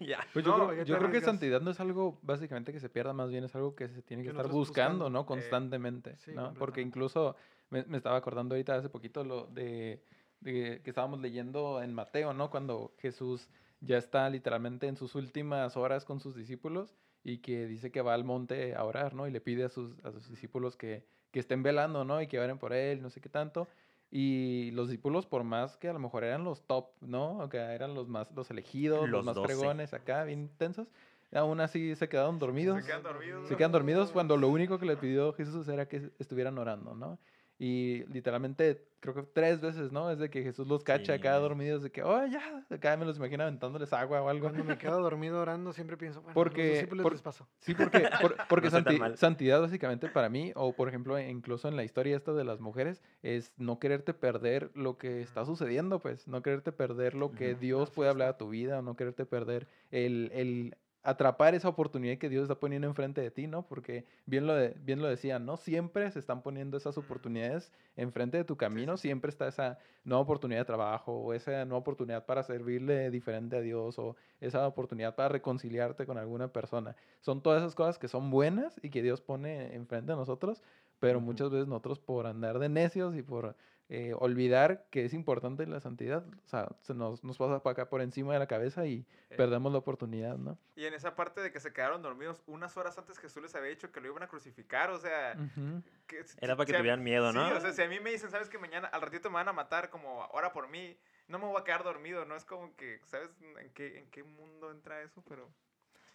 Ya. 0.00 0.18
Pues 0.32 0.44
yo, 0.44 0.58
No, 0.58 0.66
creo, 0.66 0.82
yo 0.82 0.98
creo 0.98 1.12
que 1.12 1.20
santidad 1.20 1.60
no 1.60 1.70
es 1.70 1.78
algo 1.78 2.18
básicamente 2.22 2.72
que 2.72 2.80
se 2.80 2.88
pierda, 2.88 3.12
más 3.12 3.30
bien 3.30 3.44
es 3.44 3.54
algo 3.54 3.76
que 3.76 3.86
se 3.86 4.02
tiene 4.02 4.24
que, 4.24 4.30
Que 4.30 4.36
estar 4.36 4.48
buscando, 4.48 5.04
buscando. 5.04 5.10
¿no? 5.10 5.20
Eh, 5.20 5.26
Constantemente, 5.26 6.16
sí, 6.16 6.32
¿no? 6.34 6.54
Porque 6.54 6.80
incluso 6.80 7.36
me, 7.70 7.84
me 7.84 7.98
estaba 7.98 8.16
acordando 8.16 8.56
ahorita 8.56 8.74
hace 8.74 8.88
poquito 8.88 9.22
lo 9.22 9.46
de, 9.46 10.02
de 10.40 10.80
que 10.82 10.90
estábamos 10.90 11.20
leyendo 11.20 11.80
en 11.80 11.94
Mateo, 11.94 12.32
¿no? 12.32 12.50
Cuando 12.50 12.96
Jesús 12.98 13.48
ya 13.78 13.96
está 13.96 14.28
literalmente 14.28 14.88
en 14.88 14.96
sus 14.96 15.14
últimas 15.14 15.76
horas 15.76 16.04
con 16.04 16.18
sus 16.18 16.34
discípulos 16.34 16.96
y 17.24 17.38
que 17.38 17.66
dice 17.66 17.90
que 17.90 18.02
va 18.02 18.14
al 18.14 18.22
monte 18.22 18.74
a 18.74 18.84
orar, 18.84 19.14
¿no? 19.14 19.26
Y 19.26 19.30
le 19.30 19.40
pide 19.40 19.64
a 19.64 19.68
sus, 19.70 19.98
a 20.04 20.12
sus 20.12 20.28
discípulos 20.28 20.76
que, 20.76 21.02
que 21.30 21.40
estén 21.40 21.62
velando, 21.62 22.04
¿no? 22.04 22.20
Y 22.20 22.26
que 22.26 22.38
oren 22.38 22.58
por 22.58 22.72
él, 22.74 23.02
no 23.02 23.10
sé 23.10 23.20
qué 23.20 23.30
tanto. 23.30 23.66
Y 24.10 24.70
los 24.72 24.88
discípulos, 24.88 25.26
por 25.26 25.42
más 25.42 25.76
que 25.76 25.88
a 25.88 25.92
lo 25.92 25.98
mejor 25.98 26.22
eran 26.22 26.44
los 26.44 26.62
top, 26.62 26.90
¿no? 27.00 27.38
O 27.38 27.48
que 27.48 27.56
eran 27.56 27.94
los 27.94 28.06
más, 28.08 28.30
los 28.32 28.50
elegidos, 28.50 29.00
los, 29.02 29.10
Los 29.10 29.24
más 29.24 29.34
doce. 29.34 29.48
fregones 29.48 29.94
acá, 29.94 30.22
bien 30.24 30.40
intensos, 30.40 30.86
aún 31.32 31.60
así 31.60 31.96
se 31.96 32.08
quedaron 32.08 32.38
dormidos. 32.38 32.80
Se 32.82 32.86
quedan 32.86 33.02
dormidos. 33.02 33.48
Se 33.48 33.56
quedan 33.56 33.72
dormidos 33.72 34.12
cuando 34.12 34.36
lo 34.36 34.48
único 34.48 34.78
que 34.78 34.86
le 34.86 34.96
pidió 34.96 35.32
Jesús 35.32 35.66
era 35.68 35.88
que 35.88 36.10
estuvieran 36.18 36.58
orando, 36.58 36.94
¿no? 36.94 37.18
Y 37.56 38.04
literalmente, 38.12 38.84
creo 38.98 39.14
que 39.14 39.22
tres 39.22 39.60
veces, 39.60 39.92
¿no? 39.92 40.10
Es 40.10 40.18
de 40.18 40.28
que 40.28 40.42
Jesús 40.42 40.66
los 40.66 40.82
cacha 40.82 41.14
acá 41.14 41.36
Sí. 41.36 41.40
dormidos, 41.42 41.82
de 41.84 41.90
que, 41.92 42.02
oh, 42.02 42.26
ya, 42.26 42.66
acá 42.68 42.96
me 42.96 43.04
los 43.04 43.16
imagino 43.18 43.44
aventándoles 43.44 43.92
agua 43.92 44.20
o 44.22 44.28
algo. 44.28 44.46
Cuando 44.48 44.64
me 44.64 44.76
quedo 44.76 45.00
dormido 45.00 45.40
orando, 45.40 45.72
siempre 45.72 45.96
pienso, 45.96 46.20
bueno, 46.20 46.34
Porque- 46.34 46.62
a 46.62 46.64
los 46.66 46.72
discípulos 46.74 47.02
por- 47.04 47.12
les. 47.12 47.44
Sí, 47.60 47.74
porque, 47.74 48.08
por- 48.20 48.36
porque 48.48 48.70
No 48.70 48.70
santi- 48.72 49.16
santidad 49.16 49.60
básicamente 49.60 50.08
para 50.08 50.28
mí, 50.28 50.50
o 50.56 50.72
por 50.74 50.88
ejemplo, 50.88 51.18
incluso 51.20 51.68
en 51.68 51.76
la 51.76 51.84
historia 51.84 52.16
esta 52.16 52.32
de 52.32 52.42
las 52.44 52.58
mujeres, 52.60 53.02
es 53.22 53.52
no 53.56 53.78
quererte 53.78 54.14
perder 54.14 54.70
lo 54.74 54.98
que 54.98 55.22
está 55.22 55.44
sucediendo, 55.44 56.00
pues, 56.00 56.26
no 56.26 56.42
quererte 56.42 56.72
perder 56.72 57.14
lo 57.14 57.30
que. 57.32 57.54
Dios 57.54 57.90
puede 57.92 58.10
hablar 58.10 58.28
a 58.30 58.36
tu 58.36 58.48
vida, 58.48 58.80
o 58.80 58.82
no 58.82 58.96
quererte 58.96 59.26
perder 59.26 59.68
el, 59.92 60.30
el 60.34 60.76
atrapar 61.04 61.54
esa 61.54 61.68
oportunidad 61.68 62.18
que 62.18 62.28
Dios 62.28 62.42
está 62.44 62.58
poniendo 62.58 62.88
enfrente 62.88 63.20
de 63.20 63.30
ti, 63.30 63.46
¿no? 63.46 63.66
Porque 63.68 64.06
bien 64.26 64.46
lo, 64.46 64.54
de- 64.54 64.74
bien 64.80 65.00
lo 65.00 65.08
decía, 65.08 65.38
no 65.38 65.56
siempre 65.56 66.10
se 66.10 66.18
están 66.18 66.42
poniendo 66.42 66.76
esas 66.76 66.98
oportunidades 66.98 67.72
enfrente 67.96 68.36
de 68.38 68.44
tu 68.44 68.56
camino, 68.56 68.96
sí, 68.96 69.08
sí. 69.08 69.08
siempre 69.08 69.28
está 69.30 69.46
esa 69.48 69.78
nueva 70.04 70.22
oportunidad 70.22 70.60
de 70.60 70.64
trabajo, 70.64 71.12
o 71.20 71.32
esa 71.34 71.64
nueva 71.66 71.78
oportunidad 71.78 72.26
para 72.26 72.42
servirle 72.42 73.10
diferente 73.10 73.56
a 73.56 73.60
Dios, 73.60 73.98
o 73.98 74.16
esa 74.40 74.66
oportunidad 74.66 75.14
para 75.14 75.28
reconciliarte 75.28 76.06
con 76.06 76.18
alguna 76.18 76.48
persona. 76.52 76.96
Son 77.20 77.42
todas 77.42 77.62
esas 77.62 77.74
cosas 77.74 77.98
que 77.98 78.08
son 78.08 78.30
buenas 78.30 78.80
y 78.82 78.90
que 78.90 79.02
Dios 79.02 79.20
pone 79.20 79.74
enfrente 79.74 80.12
de 80.12 80.16
nosotros, 80.18 80.62
pero 80.98 81.20
muchas 81.20 81.50
veces 81.50 81.68
nosotros 81.68 82.00
por 82.00 82.26
andar 82.26 82.58
de 82.58 82.68
necios 82.68 83.14
y 83.16 83.22
por 83.22 83.56
eh, 83.90 84.14
olvidar 84.18 84.86
que 84.90 85.04
es 85.04 85.12
importante 85.12 85.66
la 85.66 85.78
santidad, 85.80 86.24
o 86.26 86.48
sea, 86.48 86.68
se 86.80 86.94
nos, 86.94 87.22
nos 87.22 87.36
pasa 87.36 87.62
para 87.62 87.72
acá 87.72 87.88
por 87.90 88.00
encima 88.00 88.32
de 88.32 88.38
la 88.38 88.46
cabeza 88.46 88.86
y 88.86 89.06
Eh, 89.30 89.36
perdemos 89.36 89.72
la 89.72 89.78
oportunidad, 89.78 90.36
¿no? 90.38 90.58
Y 90.74 90.86
en 90.86 90.94
esa 90.94 91.14
parte 91.16 91.40
de 91.42 91.52
que 91.52 91.60
se 91.60 91.72
quedaron 91.72 92.00
dormidos, 92.02 92.42
unas 92.46 92.76
horas 92.76 92.96
antes 92.98 93.18
Jesús 93.18 93.42
les 93.42 93.54
había 93.54 93.70
dicho 93.70 93.92
que 93.92 94.00
lo 94.00 94.08
iban 94.08 94.22
a 94.22 94.28
crucificar, 94.28 94.90
o 94.90 94.98
sea... 94.98 95.36
Ujú. 95.38 95.82
que 96.06 96.24
si- 96.24 96.36
Era 96.40 96.56
para 96.56 96.66
que 96.66 96.72
si 96.72 96.76
a 96.76 96.78
mí- 96.78 96.82
tuvieran 96.82 97.02
miedo, 97.02 97.30
Sí, 97.32 97.38
¿no? 97.38 97.48
o 97.56 97.60
sea, 97.60 97.72
si 97.72 97.82
a 97.82 97.88
mí 97.88 98.00
me 98.00 98.10
dicen, 98.10 98.30
¿sabes 98.30 98.48
que 98.48 98.58
mañana 98.58 98.88
al 98.88 99.02
ratito 99.02 99.28
me 99.30 99.34
van 99.34 99.48
a 99.48 99.52
matar 99.52 99.90
como 99.90 100.22
ahora 100.24 100.52
por 100.52 100.68
mí? 100.68 100.98
No 101.28 101.38
me 101.38 101.46
voy 101.46 101.60
a 101.60 101.64
quedar 101.64 101.84
dormido, 101.84 102.24
no 102.24 102.36
es 102.36 102.44
como 102.44 102.74
que, 102.76 103.00
¿sabes 103.04 103.30
en 103.60 103.70
qué, 103.72 103.98
en 103.98 104.10
qué 104.10 104.22
mundo 104.22 104.70
entra 104.70 105.02
eso? 105.02 105.22
Pero... 105.28 105.50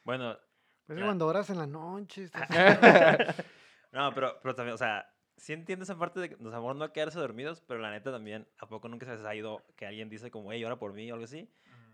Bueno, 0.03 0.31
Es 0.31 0.95
que 0.95 1.01
Ya. 1.01 1.05
cuando 1.05 1.27
oras 1.27 1.49
en 1.51 1.57
la 1.59 1.67
noche, 1.67 2.23
estás- 2.23 2.47
no, 3.91 4.11
pero, 4.13 4.39
pero 4.41 4.55
también, 4.55 4.73
o 4.73 4.77
sea, 4.77 5.07
sí 5.39 5.53
entiendo 5.53 5.83
esa 5.83 5.97
parte 5.97 6.19
de 6.19 6.29
que 6.29 6.37
nos 6.39 6.53
amor 6.53 6.75
no 6.75 6.91
quedarse 6.91 7.17
dormidos, 7.17 7.61
pero 7.61 7.79
la 7.79 7.91
neta 7.91 8.11
también, 8.11 8.47
¿a 8.59 8.67
poco 8.67 8.87
nunca 8.87 9.05
se 9.05 9.27
ha 9.27 9.35
ido 9.35 9.63
que 9.75 9.85
alguien 9.85 10.09
dice 10.09 10.29
como, 10.29 10.51
hey, 10.51 10.63
ora 10.63 10.77
por 10.77 10.93
mí 10.93 11.09
o 11.09 11.15
algo 11.15 11.25
así? 11.25 11.49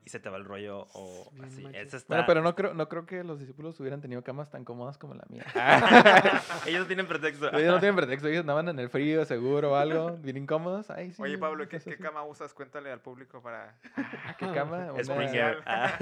Y 0.06 0.10
se 0.12 0.20
te 0.20 0.30
va 0.30 0.38
el 0.38 0.46
rollo 0.46 0.88
o 0.94 1.32
Bien 1.34 1.46
así. 1.46 1.66
está... 1.74 1.98
Bueno, 2.08 2.24
pero 2.28 2.44
no 2.44 2.56
creo, 2.56 2.76
no 2.76 2.88
creo 2.88 3.08
que 3.08 3.24
los 3.24 3.40
discípulos 3.40 3.80
hubieran 3.80 4.02
tenido 4.02 4.24
camas 4.24 4.52
tan 4.52 4.64
cómodas 4.64 5.00
como 5.00 5.16
la 5.16 5.26
mía. 5.30 5.44
Ellos 6.68 6.82
no 6.82 6.86
tienen 6.86 7.08
pretexto. 7.08 7.48
ellos 7.58 7.74
no 7.74 7.80
tienen 7.80 7.96
pretexto, 7.96 8.28
ellos 8.28 8.42
andaban 8.42 8.70
en 8.70 8.78
el 8.80 8.90
frío, 8.90 9.26
seguro 9.26 9.72
o 9.72 9.76
algo, 9.76 10.18
bien 10.18 10.38
incómodos. 10.38 10.92
Ay, 10.92 11.12
sí, 11.12 11.22
Oye, 11.22 11.38
Pablo, 11.40 11.68
¿qué, 11.68 11.80
qué 11.80 11.98
cama 11.98 12.24
usas? 12.24 12.54
Cuéntale 12.54 12.92
al 12.92 13.02
público 13.02 13.42
para... 13.42 13.76
Ah, 13.96 14.36
¿Qué 14.38 14.52
cama? 14.52 14.92
Una, 14.94 15.04
Springer. 15.04 15.64
Ah. 15.66 15.98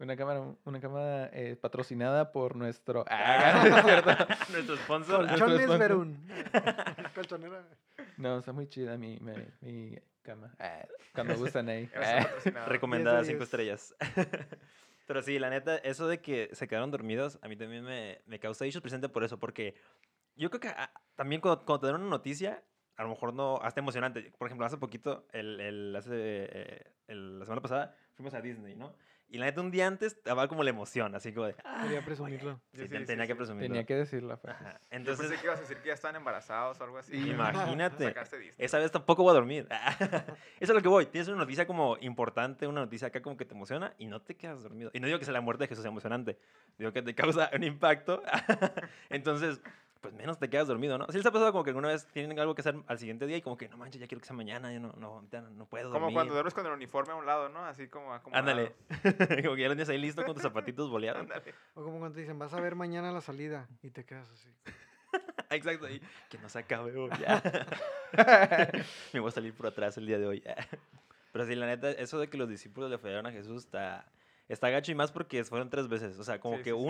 una 0.00 0.16
cámara, 0.16 0.42
una 0.64 0.80
cama 0.80 1.28
eh, 1.32 1.56
patrocinada 1.60 2.32
por 2.32 2.56
nuestro... 2.56 3.04
Ah, 3.08 3.62
no 3.68 3.76
es 3.76 3.84
cierto. 3.84 4.10
Nuestro 4.50 4.76
sponsor. 4.78 5.28
Colchones. 5.28 5.78
Verún. 5.78 6.28
Colchonera. 7.14 7.62
No, 8.20 8.38
está 8.38 8.52
muy 8.52 8.68
chida 8.68 8.96
mi, 8.98 9.18
mi, 9.20 9.32
mi 9.62 9.98
cama. 10.22 10.54
Ah, 10.58 10.86
cuando 11.14 11.36
gustan 11.36 11.68
ahí. 11.68 11.90
Ah. 11.94 12.20
patrocinador. 12.22 12.68
Recomendada 12.70 13.22
10 13.22 13.26
de 13.26 13.32
5 13.32 13.38
10. 13.38 13.48
estrellas. 13.48 13.94
Pero 15.06 15.22
sí, 15.22 15.38
la 15.38 15.50
neta, 15.50 15.76
eso 15.78 16.06
de 16.06 16.20
que 16.20 16.50
se 16.52 16.68
quedaron 16.68 16.90
dormidos, 16.90 17.38
a 17.42 17.48
mí 17.48 17.56
también 17.56 17.82
me, 17.82 18.20
me 18.26 18.38
causa 18.38 18.66
issues 18.66 18.82
presente 18.82 19.08
por 19.08 19.24
eso, 19.24 19.38
porque 19.38 19.74
yo 20.36 20.50
creo 20.50 20.60
que 20.60 20.68
ah, 20.68 20.92
también 21.16 21.40
cuando, 21.40 21.64
cuando 21.64 21.80
te 21.80 21.86
dan 21.92 22.00
una 22.00 22.10
noticia, 22.10 22.62
a 22.96 23.02
lo 23.02 23.08
mejor 23.08 23.32
no, 23.34 23.56
hasta 23.62 23.80
emocionante. 23.80 24.30
Por 24.38 24.46
ejemplo, 24.46 24.66
hace 24.66 24.76
poquito, 24.76 25.26
el, 25.32 25.58
el, 25.60 25.96
hace, 25.96 26.10
eh, 26.14 26.92
el- 27.08 27.38
la 27.38 27.44
semana 27.46 27.62
pasada, 27.62 27.96
fuimos 28.14 28.34
a 28.34 28.40
Disney, 28.40 28.76
¿no? 28.76 28.94
Y 29.32 29.38
la 29.38 29.46
neta, 29.46 29.60
un 29.60 29.70
día 29.70 29.86
antes 29.86 30.14
estaba 30.14 30.48
como 30.48 30.64
la 30.64 30.70
emoción, 30.70 31.14
así 31.14 31.32
como 31.32 31.46
de. 31.46 31.54
"Ah, 31.64 31.82
Quería 31.84 32.04
presumirlo. 32.04 32.60
sí, 32.72 32.78
Sí, 32.80 32.88
sí, 32.88 33.04
tenía 33.06 33.24
sí, 33.24 33.28
que 33.28 33.36
presumirlo. 33.36 33.68
Tenía 33.68 33.84
que 33.86 33.94
decirla. 33.94 34.36
pues. 34.38 34.52
Ajá, 34.54 34.72
Yo 34.72 34.86
Entonces, 34.90 35.26
pensé 35.28 35.40
que 35.40 35.46
ibas 35.46 35.58
a 35.58 35.62
decir 35.62 35.76
que 35.78 35.86
ya 35.88 35.94
estaban 35.94 36.16
embarazados 36.16 36.80
o 36.80 36.84
algo 36.84 36.98
así. 36.98 37.16
imagínate. 37.16 38.12
Esa 38.58 38.78
vez 38.78 38.90
tampoco 38.90 39.22
voy 39.22 39.30
a 39.30 39.34
dormir. 39.34 39.68
Eso 40.60 40.72
es 40.72 40.74
lo 40.74 40.82
que 40.82 40.88
voy. 40.88 41.06
Tienes 41.06 41.28
una 41.28 41.36
noticia 41.38 41.64
como 41.66 41.96
importante, 42.00 42.66
una 42.66 42.80
noticia 42.80 43.06
acá 43.08 43.22
como 43.22 43.36
que 43.36 43.44
te 43.44 43.54
emociona 43.54 43.94
y 43.98 44.06
no 44.06 44.20
te 44.20 44.36
quedas 44.36 44.62
dormido. 44.64 44.90
Y 44.94 44.98
no 45.00 45.06
digo 45.06 45.18
que 45.20 45.24
sea 45.24 45.32
la 45.34 45.40
muerte 45.40 45.64
de 45.64 45.68
Jesús 45.68 45.82
sea 45.82 45.90
emocionante, 45.92 46.36
digo 46.76 46.92
que 46.92 47.00
te 47.02 47.14
causa 47.14 47.50
un 47.54 47.62
impacto. 47.62 48.22
Entonces, 49.10 49.60
pues 50.00 50.14
menos 50.14 50.38
te 50.38 50.48
quedas 50.48 50.68
dormido, 50.68 50.96
¿no? 50.96 51.06
Si 51.10 51.18
les 51.18 51.26
ha 51.26 51.30
pasado 51.30 51.52
como 51.52 51.62
que 51.62 51.70
alguna 51.70 51.88
vez 51.88 52.06
tienen 52.06 52.38
algo 52.38 52.54
que 52.54 52.62
hacer 52.62 52.76
al 52.86 52.98
siguiente 52.98 53.26
día 53.26 53.36
y 53.36 53.42
como 53.42 53.56
que 53.56 53.68
no 53.68 53.76
manches, 53.76 54.00
ya 54.00 54.06
quiero 54.06 54.20
que 54.20 54.26
sea 54.26 54.36
mañana, 54.36 54.72
yo 54.72 54.80
no, 54.80 54.92
no, 54.96 55.26
ya 55.30 55.42
no, 55.42 55.66
puedo 55.66 55.90
dormir. 55.90 56.02
Como 56.02 56.14
cuando 56.14 56.32
duermes 56.32 56.54
con 56.54 56.66
el 56.66 56.72
uniforme 56.72 57.12
a 57.12 57.16
un 57.16 57.26
lado, 57.26 57.48
¿no? 57.48 57.64
Así 57.64 57.88
como 57.88 58.12
acomodado. 58.14 58.48
Ándale. 58.48 58.74
como 59.44 59.56
que 59.56 59.62
ya 59.62 59.68
lo 59.68 59.74
tienes 59.74 59.88
ahí 59.88 59.98
listo 59.98 60.24
con 60.24 60.34
tus 60.34 60.42
zapatitos 60.42 60.88
boleados. 60.88 61.22
Ándale. 61.22 61.54
O 61.74 61.82
como 61.84 61.98
cuando 61.98 62.14
te 62.14 62.20
dicen, 62.22 62.38
vas 62.38 62.54
a 62.54 62.60
ver 62.60 62.74
mañana 62.74 63.12
la 63.12 63.20
salida 63.20 63.68
y 63.82 63.90
te 63.90 64.04
quedas 64.04 64.28
así. 64.30 64.48
Exacto. 65.50 65.90
y 65.90 66.00
que 66.28 66.38
no 66.38 66.48
se 66.48 66.60
acabe 66.60 66.96
hoy. 66.96 67.10
ya. 67.20 67.42
Me 69.12 69.20
voy 69.20 69.28
a 69.28 69.32
salir 69.32 69.52
por 69.54 69.66
atrás 69.66 69.98
el 69.98 70.06
día 70.06 70.18
de 70.18 70.26
hoy. 70.26 70.42
Pero 71.32 71.44
sí, 71.44 71.54
la 71.54 71.66
neta, 71.66 71.90
eso 71.90 72.18
de 72.18 72.28
que 72.28 72.38
los 72.38 72.48
discípulos 72.48 72.90
le 72.90 72.98
fallaron 72.98 73.26
a 73.26 73.32
Jesús 73.32 73.64
está, 73.64 74.10
está 74.48 74.70
gacho 74.70 74.92
y 74.92 74.94
más 74.94 75.12
porque 75.12 75.44
fueron 75.44 75.68
tres 75.68 75.88
veces. 75.88 76.18
O 76.18 76.24
sea, 76.24 76.40
como 76.40 76.56
Sí, 76.58 76.62
que 76.62 76.70
sí, 76.70 76.76
sí. 76.76 76.82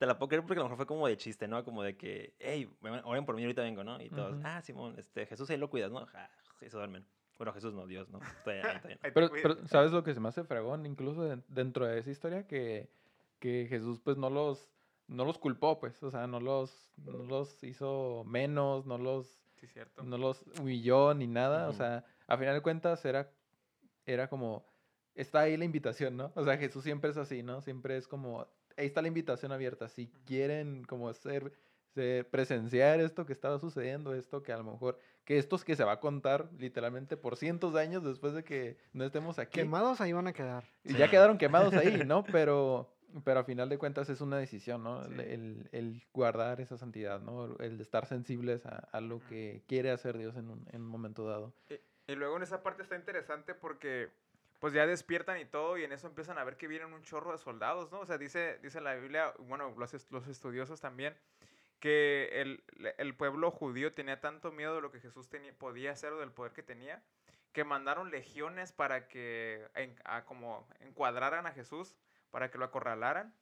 Te 0.00 0.06
la 0.06 0.18
puedo 0.18 0.28
creer 0.30 0.42
porque 0.42 0.54
a 0.58 0.62
lo 0.62 0.64
mejor 0.64 0.78
fue 0.78 0.86
como 0.86 1.06
de 1.06 1.18
chiste, 1.18 1.46
¿no? 1.46 1.62
Como 1.62 1.82
de 1.82 1.94
que, 1.94 2.34
hey, 2.38 2.74
oren 3.04 3.26
por 3.26 3.36
mí, 3.36 3.42
ahorita 3.42 3.60
vengo, 3.60 3.84
¿no? 3.84 4.00
Y 4.00 4.08
todos, 4.08 4.40
ah, 4.44 4.62
Simón, 4.62 4.94
este, 4.98 5.26
Jesús 5.26 5.50
ahí 5.50 5.58
lo 5.58 5.68
cuidas, 5.68 5.92
¿no? 5.92 6.06
Ja, 6.06 6.30
y 6.62 6.70
se 6.70 6.76
duermen. 6.78 7.04
Bueno, 7.36 7.52
Jesús 7.52 7.74
no, 7.74 7.86
Dios, 7.86 8.08
¿no? 8.08 8.18
Ahí 8.46 9.10
Pero, 9.12 9.28
¿sabes 9.66 9.92
lo 9.92 10.02
que 10.02 10.14
se 10.14 10.20
me 10.20 10.28
hace 10.30 10.42
fregón? 10.42 10.86
Incluso 10.86 11.24
de- 11.24 11.42
dentro 11.48 11.86
de 11.86 11.98
esa 11.98 12.10
historia 12.10 12.46
que, 12.46 12.90
que 13.40 13.66
Jesús 13.68 14.00
pues 14.00 14.16
no 14.16 14.30
los, 14.30 14.70
no 15.06 15.26
los 15.26 15.38
culpó, 15.38 15.78
pues. 15.78 16.02
O 16.02 16.10
sea, 16.10 16.26
no 16.26 16.40
los, 16.40 16.90
no 17.04 17.22
los 17.24 17.62
hizo 17.62 18.24
menos, 18.26 18.86
no 18.86 18.96
los, 18.96 19.38
Sí, 19.56 19.66
cierto. 19.66 20.02
no 20.02 20.16
los 20.16 20.42
humilló 20.58 21.12
ni 21.12 21.26
nada. 21.26 21.68
O 21.68 21.74
sea, 21.74 22.06
a 22.26 22.38
final 22.38 22.54
de 22.54 22.62
cuentas 22.62 23.04
era, 23.04 23.30
era 24.06 24.28
como, 24.30 24.64
está 25.14 25.40
ahí 25.40 25.58
la 25.58 25.66
invitación, 25.66 26.16
¿no? 26.16 26.32
O 26.34 26.42
sea, 26.44 26.56
Jesús 26.56 26.84
siempre 26.84 27.10
es 27.10 27.18
así, 27.18 27.42
¿no? 27.42 27.60
Siempre 27.60 27.98
es 27.98 28.08
como, 28.08 28.46
ahí 28.76 28.86
está 28.86 29.02
la 29.02 29.08
invitación 29.08 29.52
abierta. 29.52 29.88
Si 29.88 30.08
quieren 30.24 30.84
como 30.84 31.12
ser, 31.14 31.52
ser- 31.94 32.28
presenciar 32.28 33.00
esto 33.00 33.26
que 33.26 33.32
estaba 33.32 33.58
sucediendo, 33.58 34.14
esto 34.14 34.42
que 34.42 34.52
a 34.52 34.56
lo 34.58 34.64
mejor, 34.64 34.98
que 35.24 35.38
esto 35.38 35.56
es 35.56 35.64
que 35.64 35.76
se 35.76 35.84
va 35.84 35.92
a 35.92 36.00
contar 36.00 36.48
literalmente 36.58 37.16
por 37.16 37.36
cientos 37.36 37.74
de 37.74 37.80
años 37.80 38.04
después 38.04 38.32
de 38.34 38.44
que 38.44 38.78
no 38.92 39.04
estemos 39.04 39.38
aquí. 39.38 39.60
Quemados 39.60 40.00
ahí 40.00 40.12
van 40.12 40.26
a 40.28 40.32
quedar. 40.32 40.64
Y 40.84 40.90
Sí. 40.92 40.98
ya 40.98 41.08
quedaron 41.10 41.38
quemados 41.38 41.74
ahí, 41.74 42.02
¿no? 42.06 42.24
Pero, 42.24 42.94
pero 43.24 43.40
a 43.40 43.44
final 43.44 43.68
de 43.68 43.78
cuentas 43.78 44.08
es 44.08 44.20
una 44.20 44.38
decisión, 44.38 44.82
¿no? 44.82 45.04
El- 45.04 45.14
Sí. 45.16 45.20
El, 45.28 45.68
el 45.72 46.02
guardar 46.12 46.60
esa 46.60 46.76
santidad, 46.78 47.20
¿no? 47.20 47.56
El 47.58 47.80
estar 47.80 48.06
sensibles 48.06 48.64
a, 48.66 48.76
a 48.92 49.00
lo 49.00 49.20
que 49.28 49.62
quiere 49.66 49.90
hacer 49.90 50.16
Dios 50.16 50.36
en 50.36 50.48
un, 50.50 50.66
en 50.72 50.82
un 50.82 50.88
momento 50.88 51.24
dado. 51.26 51.52
Y 52.06 52.14
luego 52.16 52.36
en 52.36 52.42
esa 52.42 52.62
parte 52.62 52.82
está 52.82 52.96
interesante 52.96 53.54
porque 53.54 54.08
pues 54.60 54.74
ya 54.74 54.86
despiertan 54.86 55.40
y 55.40 55.46
todo 55.46 55.78
y 55.78 55.84
en 55.84 55.92
eso 55.92 56.06
empiezan 56.08 56.38
a 56.38 56.44
ver 56.44 56.56
que 56.58 56.68
vienen 56.68 56.92
un 56.94 57.02
chorro 57.02 57.32
de 57.32 57.38
soldados, 57.38 57.92
¿no? 57.92 58.00
O 58.00 58.06
sea, 58.06 58.18
dice, 58.18 58.58
dice 58.62 58.80
la 58.82 58.94
Biblia, 58.94 59.34
bueno, 59.40 59.74
los, 59.78 60.12
los 60.12 60.28
estudiosos 60.28 60.80
también, 60.80 61.16
que 61.80 62.28
el, 62.42 62.64
el 62.98 63.16
pueblo 63.16 63.50
judío 63.50 63.94
tenía 63.94 64.20
tanto 64.20 64.52
miedo 64.52 64.74
de 64.76 64.82
lo 64.82 64.90
que 64.92 65.00
Jesús 65.00 65.28
tenía, 65.30 65.52
podía 65.54 65.92
hacer 65.92 66.12
o 66.12 66.18
del 66.20 66.32
poder 66.32 66.52
que 66.52 66.62
tenía, 66.62 67.02
que 67.52 67.64
mandaron 67.64 68.10
legiones 68.10 68.72
para 68.72 69.08
que 69.08 69.68
en- 69.74 69.96
como 70.26 70.68
encuadraran 70.80 71.46
a 71.46 71.52
Jesús, 71.52 71.96
para 72.30 72.50
que 72.50 72.58
lo 72.58 72.66
acorralaran. 72.66 73.34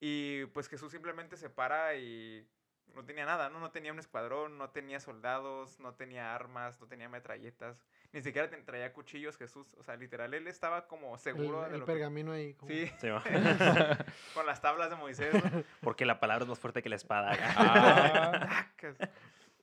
Y 0.00 0.46
pues 0.46 0.68
Jesús 0.68 0.92
simplemente 0.92 1.36
se 1.36 1.50
para 1.50 1.94
y 1.96 2.48
no 2.94 3.04
tenía 3.04 3.26
nada, 3.26 3.50
¿no? 3.50 3.60
No 3.60 3.70
tenía 3.70 3.92
un 3.92 3.98
escuadrón, 3.98 4.58
no 4.58 4.70
tenía 4.70 5.00
soldados, 5.00 5.78
no 5.80 5.94
tenía 5.94 6.34
armas, 6.34 6.80
no 6.80 6.88
tenía 6.88 7.08
metralletas, 7.08 7.84
ni 8.12 8.22
siquiera 8.22 8.48
te- 8.50 8.56
traía 8.62 8.92
cuchillos 8.92 9.36
Jesús. 9.36 9.72
O 9.78 9.82
sea, 9.82 9.96
literal, 9.96 10.32
él 10.34 10.46
estaba 10.48 10.86
como 10.88 11.14
El, 11.14 11.20
seguro 11.20 11.62
de 11.62 11.74
el 11.74 11.80
lo 11.80 11.86
que... 11.86 11.92
pergamino 11.92 12.32
ahí. 12.32 12.54
como- 12.54 12.70
Sí, 12.72 12.90
con 14.34 14.46
las 14.46 14.60
tablas 14.60 14.90
de 14.90 14.96
Moisés, 14.96 15.32
¿no? 15.32 15.62
Porque 15.80 16.04
la 16.04 16.18
palabra 16.20 16.44
es 16.44 16.48
más 16.48 16.58
fuerte 16.58 16.82
que 16.82 16.88
la 16.88 16.96
espada. 16.96 17.36
Ah. 17.56 18.66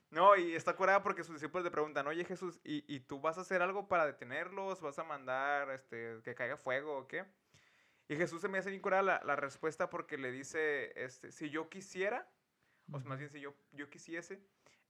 No, 0.09 0.37
y 0.37 0.55
está 0.55 0.73
curada 0.73 1.03
porque 1.03 1.23
sus 1.25 1.35
discípulos 1.35 1.65
le 1.65 1.69
preguntan, 1.69 2.07
oye 2.07 2.23
Jesús, 2.23 2.61
¿y, 2.63 2.83
y 2.87 3.01
tú 3.01 3.19
vas 3.19 3.37
a 3.37 3.41
hacer 3.41 3.61
algo 3.61 3.89
para 3.89 4.05
detenerlos? 4.05 4.79
¿Vas 4.81 4.97
a 4.99 5.03
mandar 5.03 5.69
este, 5.71 6.21
que 6.23 6.33
caiga 6.33 6.55
fuego 6.55 6.97
o 6.99 7.07
qué? 7.09 7.25
Y 8.07 8.15
Jesús 8.15 8.39
se 8.39 8.47
me 8.47 8.57
hace 8.57 8.69
bien 8.69 8.81
curada 8.81 9.03
la, 9.03 9.21
la 9.25 9.35
respuesta 9.35 9.89
porque 9.89 10.17
le 10.17 10.31
dice, 10.31 10.93
este, 10.95 11.33
si 11.33 11.49
yo 11.49 11.69
quisiera, 11.69 12.25
o 12.89 12.99
más 13.01 13.17
bien 13.19 13.29
si 13.29 13.41
yo, 13.41 13.53
yo 13.73 13.89
quisiese, 13.89 14.39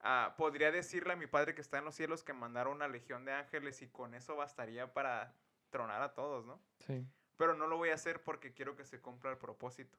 ah, 0.02 0.36
podría 0.38 0.72
decirle 0.72 1.14
a 1.14 1.16
mi 1.16 1.28
Padre 1.28 1.56
que 1.56 1.62
está 1.62 1.78
en 1.80 1.86
los 1.86 1.96
cielos 1.96 2.24
que 2.24 2.34
mandara 2.34 2.70
una 2.70 2.88
legión 2.88 3.26
de 3.26 3.34
ángeles 3.34 3.82
y 3.82 3.88
con 3.88 4.14
eso 4.14 4.36
bastaría 4.36 4.94
para 4.94 5.34
tronar 5.70 6.02
a 6.02 6.14
todos, 6.14 6.46
¿no? 6.46 6.62
sí. 6.80 7.06
pero 7.36 7.54
no 7.54 7.68
lo 7.68 7.78
voy 7.78 7.90
a 7.90 7.96
hacer 7.96 8.24
porque 8.24 8.54
quiero 8.54 8.76
que 8.76 8.86
se 8.86 9.00
cumpla 9.02 9.32
el 9.32 9.38
propósito. 9.38 9.98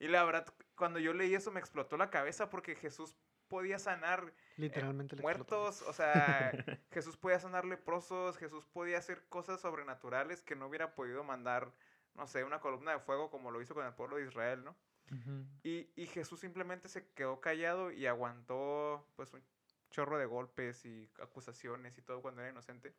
Y 0.00 0.08
la 0.08 0.24
verdad, 0.24 0.52
cuando 0.74 0.98
yo 0.98 1.12
leí 1.12 1.34
eso 1.34 1.50
me 1.52 1.60
explotó 1.60 1.96
la 1.96 2.10
cabeza 2.10 2.50
porque 2.50 2.74
Jesús 2.74 3.16
podía 3.48 3.78
sanar 3.78 4.32
Literalmente. 4.56 5.16
le 5.16 5.22
explotó. 5.22 5.56
muertos, 5.56 5.82
o 5.82 5.92
sea, 5.92 6.50
Jesús 6.90 7.16
podía 7.16 7.38
sanar 7.38 7.64
leprosos, 7.64 8.36
Jesús 8.38 8.66
podía 8.66 8.98
hacer 8.98 9.26
cosas 9.28 9.60
sobrenaturales 9.60 10.42
que 10.42 10.56
no 10.56 10.66
hubiera 10.66 10.94
podido 10.94 11.22
mandar, 11.22 11.72
no 12.14 12.26
sé, 12.26 12.44
una 12.44 12.60
columna 12.60 12.92
de 12.92 12.98
fuego 13.00 13.30
como 13.30 13.50
lo 13.50 13.60
hizo 13.62 13.74
con 13.74 13.86
el 13.86 13.94
pueblo 13.94 14.16
de 14.16 14.24
Israel, 14.26 14.64
¿no? 14.64 14.76
Y, 15.62 15.90
y 15.94 16.06
Jesús 16.06 16.40
simplemente 16.40 16.88
se 16.88 17.06
quedó 17.12 17.40
callado 17.40 17.92
y 17.92 18.06
aguantó 18.06 19.06
pues 19.16 19.32
un 19.32 19.42
chorro 19.90 20.18
de 20.18 20.26
golpes 20.26 20.84
y 20.84 21.08
acusaciones 21.22 21.96
y 21.98 22.02
todo 22.02 22.20
cuando 22.20 22.40
era 22.40 22.50
inocente. 22.50 22.94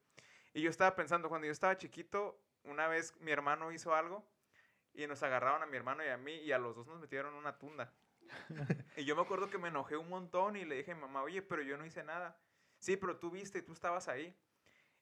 Y 0.54 0.62
yo 0.62 0.70
estaba 0.70 0.96
pensando, 0.96 1.28
cuando 1.28 1.46
yo 1.46 1.52
estaba 1.52 1.78
chiquito, 1.78 2.40
una 2.64 2.88
vez 2.88 3.20
mi 3.20 3.32
hermano 3.32 3.72
hizo 3.72 3.94
algo 3.94 4.26
y 4.94 5.06
nos 5.06 5.22
agarraron 5.22 5.62
a 5.62 5.66
mi 5.66 5.76
hermano 5.76 6.04
y 6.04 6.08
a 6.08 6.18
mí 6.18 6.34
y 6.36 6.52
a 6.54 6.58
los 6.58 6.76
dos 6.76 6.88
nos 6.88 7.00
metieron 7.00 7.34
en 7.34 7.40
una 7.40 7.58
tunda. 7.58 7.94
y 8.98 9.04
yo 9.04 9.16
me 9.16 9.22
acuerdo 9.22 9.50
que 9.50 9.58
me 9.58 9.68
enojé 9.68 9.98
un 9.98 10.10
montón 10.10 10.56
y 10.56 10.64
le 10.64 10.76
dije 10.76 10.94
a 10.94 10.96
mi 10.96 11.02
mamá, 11.02 11.22
oye, 11.24 11.42
pero 11.42 11.62
yo 11.62 11.78
no 11.78 11.86
hice 11.86 12.04
nada. 12.04 12.40
Sí, 12.80 12.96
pero 12.96 13.18
tú 13.18 13.30
viste 13.30 13.60
y 13.60 13.62
tú 13.62 13.74
estabas 13.74 14.08
ahí. 14.08 14.36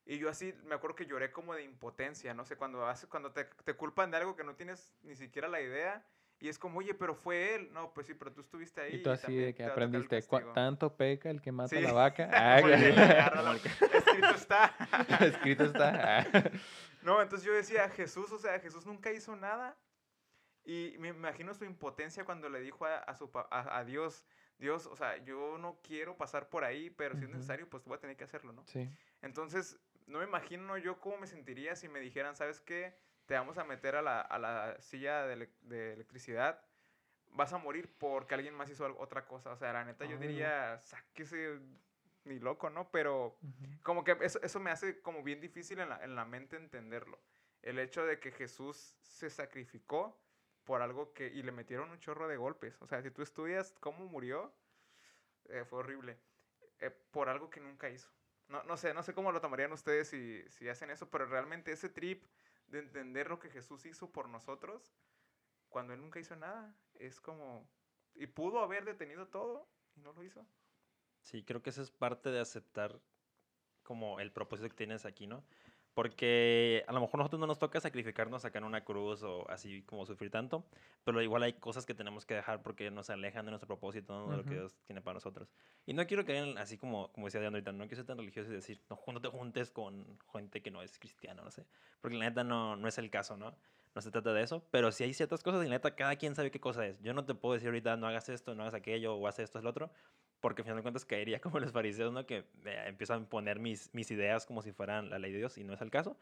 Y 0.05 0.17
yo 0.17 0.29
así 0.29 0.53
me 0.65 0.75
acuerdo 0.75 0.95
que 0.95 1.05
lloré 1.05 1.31
como 1.31 1.53
de 1.53 1.63
impotencia, 1.63 2.33
no 2.33 2.43
sé, 2.43 2.57
cuando, 2.57 2.85
hace, 2.87 3.07
cuando 3.07 3.31
te, 3.31 3.45
te 3.45 3.73
culpan 3.75 4.11
de 4.11 4.17
algo 4.17 4.35
que 4.35 4.43
no 4.43 4.55
tienes 4.55 4.93
ni 5.03 5.15
siquiera 5.15 5.47
la 5.47 5.61
idea 5.61 6.05
y 6.43 6.49
es 6.49 6.59
como, 6.59 6.79
oye, 6.79 6.93
pero 6.93 7.15
fue 7.15 7.55
él. 7.55 7.71
No, 7.71 7.93
pues 7.93 8.05
sí, 8.05 8.13
pero 8.13 8.33
tú 8.33 8.41
estuviste 8.41 8.81
ahí. 8.81 8.95
Y 8.95 9.01
tú 9.01 9.11
así 9.11 9.33
de 9.33 9.53
que 9.55 9.63
aprendiste, 9.63 10.21
tanto 10.53 10.93
peca 10.97 11.29
el 11.29 11.41
que 11.41 11.53
mata 11.53 11.69
Sí. 11.69 11.77
a 11.77 11.81
la 11.81 11.93
vaca. 11.93 12.29
Ah, 12.33 12.59
Escrito 13.93 14.35
está. 14.35 14.75
Escrito 15.21 15.63
está. 15.63 16.51
No, 17.01 17.21
entonces 17.21 17.47
yo 17.47 17.53
decía, 17.53 17.87
Jesús, 17.91 18.29
o 18.33 18.37
sea, 18.39 18.59
Jesús 18.59 18.85
nunca 18.85 19.09
hizo 19.13 19.37
nada. 19.37 19.77
Y 20.65 20.97
me 20.99 21.07
imagino 21.07 21.53
su 21.53 21.63
impotencia 21.63 22.25
cuando 22.25 22.49
le 22.49 22.59
dijo 22.59 22.85
a, 22.85 22.97
a 22.97 23.15
su, 23.15 23.31
a, 23.49 23.77
a 23.77 23.85
Dios, 23.85 24.25
Dios, 24.57 24.85
o 24.87 24.97
sea, 24.97 25.15
yo 25.23 25.57
no 25.57 25.79
quiero 25.81 26.17
pasar 26.17 26.49
por 26.49 26.65
ahí, 26.65 26.89
pero 26.89 27.15
si 27.15 27.23
es 27.23 27.29
necesario, 27.29 27.69
pues 27.69 27.85
voy 27.85 27.95
a 27.95 27.99
tener 28.01 28.17
que 28.17 28.25
hacerlo, 28.25 28.51
¿no? 28.51 28.65
Sí. 28.67 28.89
Entonces, 29.21 29.79
no 30.07 30.19
me 30.19 30.25
imagino 30.25 30.77
yo 30.77 30.99
cómo 30.99 31.19
me 31.19 31.27
sentiría 31.27 31.77
si 31.77 31.87
me 31.87 32.01
dijeran, 32.01 32.35
¿sabes 32.35 32.59
qué? 32.59 32.97
Te 33.25 33.35
vamos 33.35 33.57
a 33.57 33.63
meter 33.63 33.95
a 33.95 34.01
la, 34.01 34.21
a 34.21 34.37
la 34.39 34.81
silla 34.81 35.25
de, 35.25 35.49
de 35.61 35.93
electricidad, 35.93 36.61
vas 37.31 37.53
a 37.53 37.57
morir 37.57 37.93
porque 37.97 38.35
alguien 38.35 38.53
más 38.55 38.69
hizo 38.69 38.85
otra 38.99 39.25
cosa. 39.27 39.51
O 39.51 39.57
sea, 39.57 39.73
la 39.73 39.85
neta, 39.85 40.05
yo 40.05 40.17
Ay, 40.19 40.19
no. 40.19 40.19
diría, 40.19 40.77
sáquese 40.79 41.59
ni 42.25 42.39
loco, 42.39 42.69
¿no? 42.69 42.89
Pero 42.91 43.37
Ujú. 43.41 43.79
como 43.83 44.03
que 44.03 44.17
eso, 44.21 44.39
eso 44.41 44.59
me 44.59 44.71
hace 44.71 45.01
como 45.01 45.23
bien 45.23 45.41
difícil 45.41 45.79
en 45.79 45.89
la, 45.89 46.03
en 46.03 46.15
la 46.15 46.25
mente 46.25 46.57
entenderlo. 46.57 47.19
El 47.61 47.79
hecho 47.79 48.05
de 48.05 48.19
que 48.19 48.31
Jesús 48.31 48.95
se 49.01 49.29
sacrificó 49.29 50.21
por 50.65 50.81
algo 50.81 51.13
que... 51.13 51.27
Y 51.27 51.43
le 51.43 51.51
metieron 51.51 51.89
un 51.91 51.99
chorro 51.99 52.27
de 52.27 52.37
golpes. 52.37 52.77
O 52.81 52.87
sea, 52.87 53.01
si 53.01 53.11
tú 53.11 53.21
estudias 53.21 53.73
cómo 53.79 54.05
murió, 54.05 54.53
eh, 55.49 55.65
fue 55.65 55.79
horrible. 55.79 56.17
eh, 56.79 56.89
por 57.11 57.29
algo 57.29 57.49
que 57.49 57.59
nunca 57.61 57.89
hizo. 57.89 58.09
No, 58.47 58.63
no 58.63 58.77
sé, 58.77 58.93
no 58.93 59.03
sé 59.03 59.13
cómo 59.13 59.31
lo 59.31 59.41
tomarían 59.41 59.71
ustedes 59.71 60.09
si, 60.09 60.43
si 60.49 60.67
hacen 60.69 60.89
eso, 60.89 61.09
pero 61.09 61.25
realmente 61.25 61.71
ese 61.71 61.89
trip 61.89 62.25
de 62.73 62.79
entender 62.79 63.29
lo 63.29 63.39
que 63.39 63.51
Jesús 63.51 63.85
hizo 63.85 64.11
por 64.11 64.27
nosotros, 64.27 64.95
cuando 65.69 65.93
Él 65.93 66.01
nunca 66.01 66.19
hizo 66.19 66.35
nada, 66.35 66.75
es 66.95 67.21
como... 67.21 67.69
Y 68.15 68.27
pudo 68.27 68.59
haber 68.59 68.83
detenido 68.83 69.27
todo 69.27 69.69
y 69.95 70.01
no 70.01 70.11
lo 70.13 70.23
hizo. 70.23 70.45
Sí, 71.21 71.43
creo 71.45 71.61
que 71.61 71.69
eso 71.69 71.81
es 71.81 71.91
parte 71.91 72.29
de 72.29 72.39
aceptar 72.39 72.99
como 73.83 74.19
el 74.19 74.31
propósito 74.31 74.69
que 74.69 74.75
tienes 74.75 75.05
aquí, 75.05 75.27
¿no? 75.27 75.45
Porque 75.93 76.83
a 76.87 76.93
lo 76.93 77.01
mejor 77.01 77.19
a 77.19 77.23
nosotros 77.23 77.39
no 77.39 77.47
nos 77.47 77.59
toca 77.59 77.79
sacrificarnos 77.79 78.45
acá 78.45 78.57
en 78.59 78.65
una 78.65 78.83
cruz 78.83 79.21
o 79.23 79.49
así 79.49 79.83
como 79.83 80.05
sufrir 80.05 80.31
tanto, 80.31 80.65
pero 81.03 81.21
igual 81.21 81.43
hay 81.43 81.53
cosas 81.53 81.85
que 81.85 81.93
tenemos 81.93 82.25
que 82.25 82.33
dejar 82.33 82.63
porque 82.63 82.89
nos 82.89 83.09
alejan 83.09 83.45
de 83.45 83.51
nuestro 83.51 83.67
propósito, 83.67 84.13
¿no? 84.13 84.31
de 84.31 84.37
lo 84.37 84.43
que. 84.43 84.53
Dios 84.53 84.75
tiene 84.85 85.01
para 85.01 85.15
nosotros. 85.15 85.51
Y 85.85 85.93
no 85.93 86.05
quiero 86.07 86.25
caer 86.25 86.57
así 86.57 86.77
como, 86.77 87.11
como 87.11 87.27
decía 87.27 87.41
Diana 87.41 87.57
ahorita, 87.57 87.71
no 87.71 87.79
quiero 87.85 87.95
ser 87.97 88.05
tan 88.05 88.17
religioso 88.17 88.51
y 88.51 88.55
decir, 88.55 88.81
no, 88.89 88.99
no 89.11 89.21
te 89.21 89.27
juntes 89.27 89.71
con 89.71 90.19
gente 90.31 90.61
que 90.61 90.71
no 90.71 90.81
es 90.81 90.97
cristiana, 90.99 91.43
no 91.43 91.51
sé, 91.51 91.65
porque 92.01 92.17
la 92.17 92.25
neta 92.25 92.43
no, 92.43 92.75
no 92.75 92.87
es 92.87 92.97
el 92.97 93.09
caso, 93.09 93.37
¿no? 93.37 93.55
no 93.95 94.01
se 94.01 94.11
trata 94.11 94.33
de 94.33 94.41
eso, 94.41 94.63
pero 94.71 94.91
si 94.91 95.03
hay 95.03 95.13
ciertas 95.13 95.43
cosas 95.43 95.65
y 95.65 95.69
neta 95.69 95.95
cada 95.95 96.15
quien 96.15 96.35
sabe 96.35 96.49
qué 96.51 96.59
cosa 96.59 96.85
es. 96.85 96.99
Yo 97.01 97.13
no 97.13 97.25
te 97.25 97.35
puedo 97.35 97.53
decir 97.53 97.67
ahorita 97.67 97.95
no 97.95 98.07
hagas 98.07 98.27
esto, 98.29 98.55
no 98.55 98.63
hagas 98.63 98.73
aquello 98.73 99.15
o 99.15 99.27
haz 99.27 99.39
esto, 99.39 99.59
es 99.59 99.63
lo 99.63 99.69
otro, 99.69 99.91
porque 100.43 100.61
al 100.61 100.65
final 100.65 100.75
de 100.75 100.81
cuentas 100.81 101.05
caería 101.05 101.39
como 101.41 101.57
los 101.59 101.71
fariseos, 101.71 102.11
¿no? 102.11 102.25
Que 102.25 102.43
eh, 102.65 102.83
empiezan 102.87 103.23
a 103.23 103.29
poner 103.29 103.59
mis, 103.59 103.89
mis 103.93 104.11
ideas 104.11 104.45
como 104.45 104.61
si 104.61 104.73
fueran 104.73 105.09
la 105.09 105.17
ley 105.17 105.31
de 105.31 105.37
Dios 105.37 105.57
y 105.57 105.63
no 105.63 105.73
es 105.73 105.81
el 105.81 105.89
caso. 105.89 106.17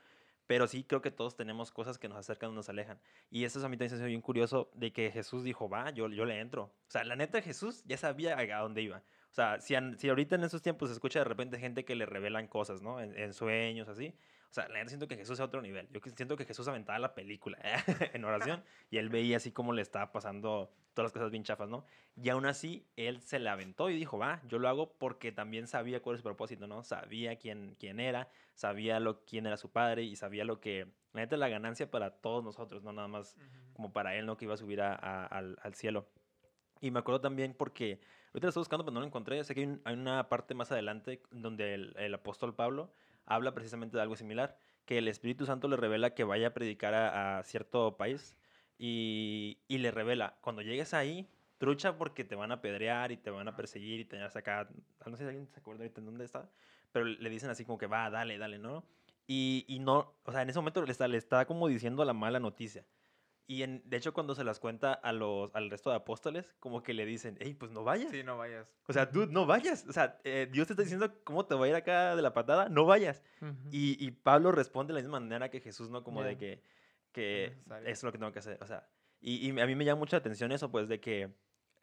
Pero 0.46 0.68
sí 0.68 0.84
creo 0.84 1.02
que 1.02 1.10
todos 1.10 1.36
tenemos 1.36 1.72
cosas 1.72 1.98
que 1.98 2.08
nos 2.08 2.20
acercan 2.20 2.52
o 2.52 2.54
nos 2.54 2.70
alejan. 2.70 3.00
Y 3.32 3.46
eso 3.46 3.66
a 3.66 3.70
mí 3.70 3.78
también 3.78 3.98
se 3.98 4.06
bien 4.06 4.22
curioso 4.22 4.70
de 4.76 4.94
que 4.94 5.10
Jesús 5.10 5.44
dijo, 5.44 5.70
va, 5.70 5.90
yo, 5.90 6.08
yo 6.10 6.26
le 6.26 6.40
entro. 6.40 6.66
O 6.66 6.92
sea, 6.92 7.04
la 7.04 7.16
neta 7.16 7.42
Jesús 7.42 7.84
ya 7.86 7.98
sabía 7.98 8.38
a 8.38 8.60
dónde 8.60 8.84
iba. 8.84 8.98
O 8.98 9.34
sea, 9.34 9.60
si, 9.60 9.74
si 9.98 10.10
ahorita 10.10 10.36
en 10.36 10.44
esos 10.44 10.62
tiempos 10.62 10.90
se 10.90 10.94
escucha 10.94 11.20
de 11.20 11.26
repente 11.26 11.58
gente 11.58 11.84
que 11.84 11.96
le 11.96 12.06
revelan 12.06 12.48
cosas, 12.48 12.84
¿no? 12.84 13.00
En, 13.00 13.18
en 13.18 13.34
sueños, 13.34 13.88
así. 13.88 14.14
O 14.52 14.54
sea, 14.54 14.68
la 14.68 14.76
neta 14.76 14.90
siento 14.90 15.08
que 15.08 15.16
Jesús 15.16 15.34
es 15.34 15.40
a 15.40 15.46
otro 15.46 15.64
nivel. 15.64 15.88
Yo 15.92 16.02
siento 16.16 16.36
que 16.36 16.46
Jesús 16.46 16.68
aventaba 16.68 17.00
la 17.00 17.16
película 17.16 17.58
en 18.14 18.24
oración 18.24 18.64
y 18.92 18.98
él 18.98 19.10
veía 19.10 19.38
así 19.38 19.52
como 19.52 19.74
le 19.74 19.82
estaba 19.82 20.12
pasando 20.12 20.72
todas 20.94 21.08
las 21.08 21.14
cosas 21.14 21.32
bien 21.32 21.44
chafas, 21.44 21.70
¿no? 21.70 21.86
Y 22.16 22.30
aún 22.30 22.46
así, 22.46 22.86
él 22.96 23.22
se 23.22 23.40
la 23.40 23.54
aventó 23.54 23.90
y 23.90 23.96
dijo, 23.96 24.18
va, 24.18 24.42
yo 24.48 24.60
lo 24.60 24.68
hago 24.68 24.94
porque 24.98 25.32
también 25.32 25.68
sabía 25.68 26.02
cuál 26.02 26.16
es 26.16 26.20
su 26.20 26.24
propósito, 26.24 26.68
¿no? 26.68 26.84
Sabía 26.84 27.38
quién, 27.38 27.76
quién 27.80 28.00
era, 28.00 28.30
sabía 28.54 29.00
lo, 29.00 29.24
quién 29.26 29.46
era 29.46 29.58
su 29.58 29.72
padre 29.72 30.04
y 30.04 30.16
sabía 30.16 30.44
lo 30.44 30.60
que, 30.60 30.88
la 31.14 31.22
neta, 31.22 31.38
la 31.38 31.50
ganancia 31.50 31.90
para 31.90 32.12
todos 32.12 32.44
nosotros, 32.44 32.84
no 32.84 32.92
nada 32.92 33.08
más 33.08 33.38
como 33.74 33.94
para 33.94 34.16
él, 34.16 34.26
¿no? 34.26 34.38
Que 34.38 34.46
iba 34.46 34.54
a 34.54 34.58
subir 34.58 34.82
a, 34.82 34.94
al, 35.26 35.58
al, 35.62 35.74
cielo. 35.76 36.08
Y 36.82 36.92
me 36.92 37.00
acuerdo 37.00 37.22
también 37.22 37.54
porque, 37.54 38.00
ahorita 38.28 38.48
lo 38.48 38.50
estoy 38.50 38.62
buscando, 38.62 38.84
pero 38.84 38.94
no 38.94 39.00
lo 39.00 39.06
encontré, 39.06 39.44
sé 39.44 39.56
que 39.56 39.62
hay, 39.62 39.68
un, 39.68 39.82
hay 39.86 39.96
una 39.96 40.28
parte 40.30 40.54
más 40.54 40.72
adelante 40.72 41.22
donde 41.32 41.74
el, 41.74 41.96
el 41.98 42.14
apóstol 42.14 42.56
Pablo 42.56 42.92
habla 43.26 43.54
precisamente 43.54 43.96
de 43.96 44.04
algo 44.04 44.16
similar, 44.16 44.58
que 44.86 44.98
el 44.98 45.08
Espíritu 45.08 45.46
Santo 45.46 45.68
le 45.68 45.78
revela 45.78 46.14
que 46.14 46.24
vaya 46.26 46.48
a 46.48 46.54
predicar 46.54 46.94
a, 46.94 47.38
a 47.38 47.44
cierto 47.44 47.96
país 47.96 48.36
y, 48.84 49.60
y, 49.68 49.78
le 49.78 49.92
revela, 49.92 50.40
cuando 50.42 50.64
llegues 50.64 50.96
ahí, 50.96 51.30
trucha 51.60 52.00
porque 52.00 52.24
te 52.24 52.34
van 52.34 52.52
a 52.52 52.62
pedrear 52.62 53.12
y 53.12 53.18
te 53.18 53.30
van 53.30 53.48
a 53.48 53.56
perseguir 53.56 54.00
y 54.00 54.06
te 54.06 54.16
van 54.16 54.26
a 54.26 54.32
sacar, 54.32 54.70
no 55.06 55.16
sé 55.16 55.24
si 55.24 55.28
alguien 55.28 55.48
se 55.48 55.60
acuerda 55.60 55.84
ahorita 55.84 56.00
en 56.00 56.08
dónde 56.08 56.26
está, 56.26 56.50
pero 56.92 57.06
le 57.06 57.30
dicen 57.30 57.52
así 57.52 57.64
como 57.64 57.78
que 57.78 57.86
va, 57.86 58.10
dale, 58.10 58.40
dale, 58.40 58.58
¿no? 58.58 58.84
Y, 59.28 59.66
y 59.68 59.78
no, 59.78 60.16
o 60.24 60.32
sea, 60.32 60.42
en 60.42 60.50
ese 60.50 60.58
momento 60.58 60.84
le 60.84 60.92
está, 60.92 61.08
le 61.08 61.18
está 61.18 61.46
como 61.46 61.68
diciendo 61.68 62.04
la 62.06 62.14
mala 62.14 62.40
noticia. 62.40 62.84
Y 63.46 63.62
en, 63.62 63.84
de 63.86 63.98
hecho, 63.98 64.14
cuando 64.14 64.34
se 64.34 64.44
las 64.44 64.60
cuenta 64.60 64.94
a 64.94 65.14
los, 65.14 65.54
al 65.54 65.70
resto 65.70 65.92
de 65.92 65.98
apóstoles, 65.98 66.56
como 66.60 66.82
que 66.82 66.96
le 66.96 67.06
dicen, 67.06 67.38
hey, 67.40 67.54
pues 67.54 67.72
no 67.72 67.84
vayas. 67.84 68.10
Sí, 68.10 68.24
no 68.24 68.36
vayas. 68.36 68.68
O 68.88 68.94
sea, 68.94 69.12
tú 69.12 69.28
no 69.28 69.46
vayas. 69.46 69.86
O 69.88 69.94
sea, 69.94 70.20
eh, 70.24 70.50
Dios 70.52 70.66
te 70.66 70.74
está 70.74 70.82
diciendo 70.82 71.14
cómo 71.24 71.46
te 71.46 71.54
va 71.54 71.66
a 71.66 71.70
ir 71.70 71.76
acá 71.76 72.16
de 72.16 72.22
la 72.24 72.34
patada, 72.34 72.68
no 72.68 72.86
vayas. 72.86 73.22
Uh 73.42 73.46
-huh. 73.46 73.70
y, 73.72 74.04
y, 74.04 74.10
Pablo 74.12 74.52
responde 74.52 74.94
de 74.94 75.02
la 75.02 75.04
misma 75.04 75.20
manera 75.20 75.50
que 75.50 75.60
Jesús, 75.60 75.90
¿no? 75.92 76.04
Como 76.04 76.22
yeah. 76.22 76.30
de 76.30 76.38
que, 76.38 76.64
que 77.12 77.58
es 77.86 78.04
lo 78.04 78.12
que 78.12 78.18
tengo 78.18 78.32
que 78.32 78.40
hacer. 78.40 78.58
O 78.62 78.68
sea, 78.68 78.88
y, 79.20 79.48
y, 79.48 79.60
a 79.60 79.66
mí 79.66 79.76
me 79.76 79.86
llama 79.86 80.00
mucha 80.00 80.18
atención 80.18 80.52
eso, 80.52 80.72
pues, 80.72 80.88
de 80.88 81.00
que 81.00 81.34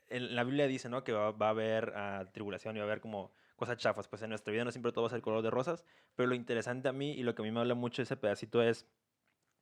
en 0.08 0.34
la 0.34 0.44
Biblia 0.44 0.66
dice, 0.66 0.88
¿no? 0.88 1.04
Que 1.04 1.12
va, 1.12 1.32
va 1.32 1.46
a 1.46 1.50
haber 1.50 1.94
uh, 1.94 2.30
tribulación 2.32 2.76
y 2.76 2.80
va 2.80 2.84
a 2.84 2.88
haber 2.88 3.00
como 3.00 3.32
cosas 3.56 3.76
chafas. 3.76 4.08
Pues 4.08 4.22
en 4.22 4.30
nuestra 4.30 4.52
vida 4.52 4.64
no 4.64 4.70
siempre 4.70 4.92
todo 4.92 5.02
va 5.02 5.08
a 5.08 5.10
ser 5.10 5.20
color 5.20 5.42
de 5.42 5.50
rosas, 5.50 5.84
pero 6.14 6.28
lo 6.28 6.34
interesante 6.34 6.88
a 6.88 6.92
mí 6.92 7.12
y 7.12 7.22
lo 7.22 7.34
que 7.34 7.42
a 7.42 7.44
mí 7.44 7.50
me 7.50 7.60
habla 7.60 7.74
mucho 7.74 8.02
ese 8.02 8.16
pedacito 8.16 8.62
es 8.62 8.86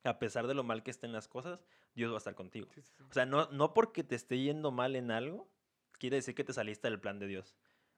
a 0.05 0.19
pesar 0.19 0.47
de 0.47 0.55
lo 0.55 0.63
mal 0.63 0.83
que 0.83 0.91
estén 0.91 1.13
las 1.13 1.27
cosas, 1.27 1.65
Dios 1.95 2.11
va 2.11 2.17
a 2.17 2.19
estar 2.19 2.35
contigo. 2.35 2.69
Sí, 2.73 2.83
sí, 2.83 2.93
sí. 2.97 3.05
O 3.11 3.13
sea, 3.13 3.27
no, 3.27 3.51
no 3.51 3.75
porque 3.75 4.05
te 4.05 4.15
esté 4.15 4.39
yendo 4.39 4.71
mal 4.71 4.95
en 4.95 5.11
algo, 5.11 5.49
quiere 5.99 6.17
decir 6.17 6.35
que 6.35 6.45
te 6.45 6.53
saliste 6.53 6.89
del 6.89 7.01
plan 7.01 7.19
de 7.19 7.27
Dios. 7.27 7.57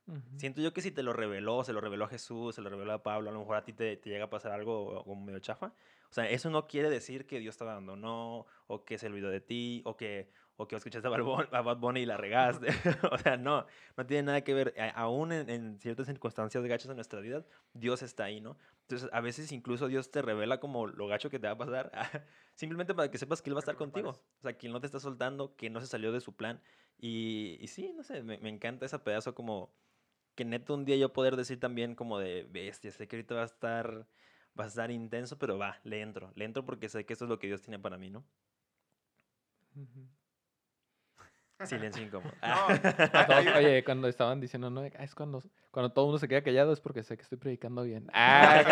Uh 0.09 0.14
-huh. 0.14 0.38
Siento 0.38 0.61
yo 0.61 0.73
que 0.73 0.81
si 0.81 0.90
te 0.90 1.03
lo 1.03 1.12
reveló, 1.12 1.62
se 1.64 1.73
lo 1.73 1.81
reveló 1.81 2.07
a 2.07 2.09
Jesús, 2.09 2.55
se 2.55 2.62
lo 2.62 2.71
reveló 2.71 2.92
a 2.94 3.03
Pablo, 3.03 3.31
a 3.31 3.33
lo 3.33 3.40
mejor 3.40 3.57
a 3.57 3.64
ti 3.64 3.73
te, 3.73 3.97
te 3.97 4.11
llega 4.11 4.25
a 4.25 4.31
pasar 4.31 4.53
algo 4.53 5.05
como 5.05 5.25
medio 5.25 5.38
chafa. 5.38 5.73
O 6.11 6.14
sea, 6.14 6.29
eso 6.29 6.49
no 6.51 6.66
quiere 6.66 6.88
decir 6.88 7.27
que 7.27 7.38
Dios 7.38 7.57
te 7.57 7.64
abandonó, 7.64 8.47
o 8.66 8.85
que 8.85 8.99
se 8.99 9.07
olvidó 9.07 9.29
de 9.29 9.40
ti, 9.40 9.83
o 9.85 9.97
que, 9.97 10.31
o 10.57 10.66
que 10.66 10.77
escuchaste 10.77 11.07
a 11.07 11.61
Bad 11.61 11.77
Bunny 11.77 12.01
y 12.01 12.07
la 12.07 12.16
regaste. 12.16 12.68
o 13.12 13.18
sea, 13.18 13.37
no, 13.37 13.66
no 13.97 14.07
tiene 14.07 14.23
nada 14.25 14.40
que 14.42 14.55
ver. 14.55 14.75
Aún 14.94 15.33
en, 15.33 15.51
en, 15.51 15.79
ciertas 15.79 16.07
circunstancias 16.07 16.64
gachas 16.64 16.88
en 16.88 16.97
nuestra 16.97 17.21
vida, 17.21 17.44
Dios 17.75 18.03
está 18.03 18.25
ahí, 18.25 18.40
¿no? 18.40 18.57
Entonces, 18.83 19.11
a 19.12 19.21
veces 19.21 19.53
incluso 19.53 19.87
Dios 19.87 20.11
te 20.11 20.23
revela 20.23 20.61
como 20.61 20.87
lo 20.87 21.07
gacho 21.07 21.29
que 21.29 21.38
te 21.38 21.47
va 21.47 21.53
a 21.53 21.59
pasar, 21.59 21.92
simplemente 22.55 22.94
para 22.94 23.11
que 23.11 23.18
sepas 23.18 23.42
que 23.42 23.51
Él 23.51 23.55
va 23.55 23.59
a 23.59 23.61
estar 23.61 23.77
contigo. 23.77 24.11
O 24.11 24.42
sea, 24.42 24.57
que 24.57 24.66
Él 24.66 24.73
no 24.73 24.81
te 24.81 24.87
está 24.87 24.99
soltando, 24.99 25.55
que 25.57 25.68
no 25.68 25.81
se 25.81 25.87
salió 25.87 26.11
de 26.11 26.21
su 26.21 26.35
plan. 26.35 26.61
Y, 26.99 27.59
y 27.61 27.68
sí, 27.68 27.92
no 27.94 28.03
sé, 28.03 28.23
me, 28.23 28.38
me, 28.38 28.49
encanta 28.49 28.87
ese 28.87 28.99
pedazo 28.99 29.35
como 29.35 29.71
que 30.38 30.44
neto 30.44 30.74
un 30.74 30.85
día 30.85 30.96
yo 30.96 31.12
poder 31.12 31.35
decir 31.37 31.59
también 31.59 31.96
como 31.96 32.18
de 32.20 32.44
bestia, 32.44 32.92
sé 32.92 33.09
que 33.09 33.16
ahorita 33.16 33.35
va 33.35 33.42
a 33.42 33.46
estar, 33.46 34.07
va 34.59 34.64
a 34.64 34.66
estar 34.68 34.90
intenso, 34.92 35.37
pero 35.38 35.59
va, 35.59 35.81
le 35.83 36.01
entro, 36.01 36.33
le 36.37 36.44
entro 36.44 36.64
porque 36.64 36.88
sé 36.88 37.05
que 37.05 37.14
eso 37.14 37.24
es 37.24 37.29
lo 37.29 37.40
que 37.40 37.48
Dios 37.48 37.62
tiene 37.62 37.81
para 37.81 37.98
mí, 37.98 38.09
¿no? 38.11 38.24
Silencio 41.66 42.03
incómodo. 42.05 42.33
No, 42.40 42.66
oye, 43.57 43.83
cuando 43.83 44.07
estaban 44.07 44.40
diciendo, 44.40 44.71
no, 44.71 44.85
es 44.85 45.14
cuando, 45.16 45.42
cuando 45.73 45.90
todo 45.92 46.05
el 46.05 46.07
mundo 46.09 46.18
se 46.21 46.29
queda 46.29 46.42
callado 46.42 46.73
es 46.73 46.81
porque 46.81 47.03
sé 47.03 47.16
que 47.16 47.23
estoy 47.23 47.38
predicando 47.38 47.83
bien. 47.83 48.09
Ah, 48.14 48.62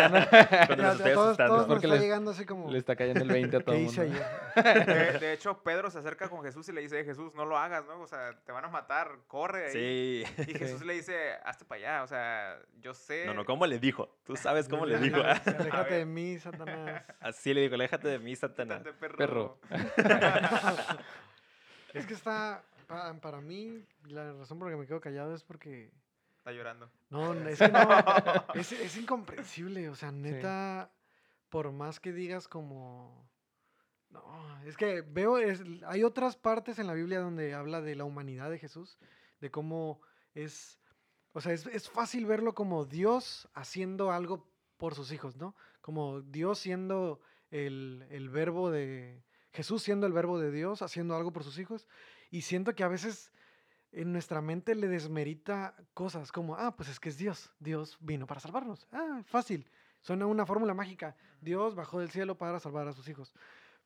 cuando 0.67 1.03
todos, 1.13 1.37
todos 1.37 1.61
es 1.61 1.67
porque 1.67 1.87
le, 1.87 1.99
llegando 1.99 2.31
así 2.31 2.45
como... 2.45 2.71
le 2.71 2.77
está 2.77 2.95
cayendo 2.95 3.23
el 3.23 3.29
20 3.29 3.57
a 3.57 3.59
todo 3.63 3.75
el 3.75 3.83
mundo. 3.83 4.01
De, 4.01 5.19
de, 5.19 5.33
hecho, 5.33 5.61
Pedro 5.63 5.89
se 5.91 5.99
acerca 5.99 6.29
con 6.29 6.43
Jesús 6.43 6.67
y 6.69 6.71
le 6.71 6.81
dice, 6.81 7.03
Jesús, 7.03 7.33
no 7.35 7.45
lo 7.45 7.57
hagas, 7.57 7.85
¿no? 7.85 7.99
O 8.01 8.07
sea, 8.07 8.37
te 8.45 8.51
van 8.51 8.63
a 8.63 8.69
matar, 8.69 9.09
corre. 9.27 9.69
Sí. 9.71 10.23
Y, 10.37 10.51
y 10.51 10.53
Jesús 10.53 10.85
le 10.85 10.93
dice, 10.93 11.33
hazte 11.43 11.65
para 11.65 11.81
allá, 11.81 12.03
o 12.03 12.07
sea, 12.07 12.57
yo 12.81 12.93
sé... 12.93 13.25
No, 13.25 13.33
no, 13.33 13.45
¿cómo 13.45 13.65
le 13.65 13.79
dijo? 13.79 14.09
Tú 14.23 14.35
sabes 14.37 14.69
cómo 14.69 14.85
le 14.85 14.97
dijo. 14.97 15.17
Aléjate 15.17 15.93
de 15.95 16.05
mí, 16.05 16.39
Satanás. 16.39 17.03
Así 17.19 17.53
le 17.53 17.61
dijo, 17.61 17.75
aléjate 17.75 18.07
de 18.07 18.19
mí, 18.19 18.35
Satanás. 18.35 18.81
perro. 18.99 19.17
perro. 19.17 19.59
es 21.93 22.05
que 22.05 22.13
está 22.13 22.63
para, 22.87 23.19
para, 23.19 23.41
mí, 23.41 23.85
la 24.05 24.33
razón 24.33 24.59
por 24.59 24.67
la 24.67 24.73
que 24.73 24.81
me 24.81 24.87
quedo 24.87 25.01
callado 25.01 25.35
es 25.35 25.43
porque... 25.43 25.91
Está 26.37 26.51
llorando. 26.51 26.89
No, 27.09 27.33
es 27.33 27.59
que 27.59 27.67
no, 27.67 27.79
es, 28.55 28.71
es, 28.71 28.97
incomprensible, 28.97 29.89
o 29.89 29.95
sea, 29.95 30.11
neta, 30.11 30.89
sí. 30.91 31.45
por 31.49 31.71
más 31.71 31.99
que 31.99 32.13
digas 32.13 32.47
como... 32.47 33.29
No, 34.09 34.63
es 34.65 34.77
que 34.77 35.01
veo, 35.01 35.37
es, 35.37 35.61
hay 35.85 36.03
otras 36.03 36.37
partes 36.37 36.79
en 36.79 36.87
la 36.87 36.93
Biblia 36.93 37.19
donde 37.19 37.53
habla 37.53 37.81
de 37.81 37.95
la 37.95 38.05
humanidad 38.05 38.49
de 38.49 38.57
Jesús, 38.57 38.97
de 39.41 39.51
cómo 39.51 40.01
es, 40.33 40.79
o 41.33 41.41
sea, 41.41 41.51
es, 41.51 41.65
es 41.67 41.89
fácil 41.89 42.25
verlo 42.25 42.53
como 42.53 42.85
Dios 42.85 43.49
haciendo 43.53 44.11
algo 44.11 44.49
por 44.77 44.95
sus 44.95 45.11
hijos, 45.11 45.35
¿no? 45.35 45.55
Como 45.81 46.21
Dios 46.21 46.59
siendo 46.59 47.19
el, 47.51 48.07
el 48.09 48.29
verbo 48.29 48.71
de, 48.71 49.21
Jesús 49.57 49.81
siendo 49.81 50.05
el 50.05 50.13
verbo 50.13 50.39
de 50.39 50.51
Dios, 50.51 50.83
haciendo 50.83 51.15
algo 51.15 51.33
por 51.33 51.43
sus 51.43 51.57
hijos. 51.57 51.87
Y 52.29 52.41
siento 52.41 52.75
que 52.75 52.83
a 52.83 52.87
veces 52.87 53.31
en 53.91 54.11
nuestra 54.11 54.41
mente 54.41 54.75
le 54.75 54.87
desmerita 54.87 55.75
cosas 55.93 56.31
como, 56.31 56.55
ah, 56.55 56.75
pues 56.75 56.89
es 56.89 56.99
que 56.99 57.09
es 57.09 57.17
Dios. 57.17 57.51
Dios 57.59 57.97
vino 57.99 58.27
para 58.27 58.39
salvarnos. 58.39 58.87
Ah, 58.91 59.21
fácil. 59.25 59.69
Suena 60.01 60.25
una 60.25 60.45
fórmula 60.45 60.73
mágica. 60.73 61.15
Dios 61.41 61.75
bajó 61.75 61.99
del 61.99 62.11
cielo 62.11 62.37
para 62.37 62.59
salvar 62.59 62.87
a 62.87 62.93
sus 62.93 63.07
hijos. 63.07 63.33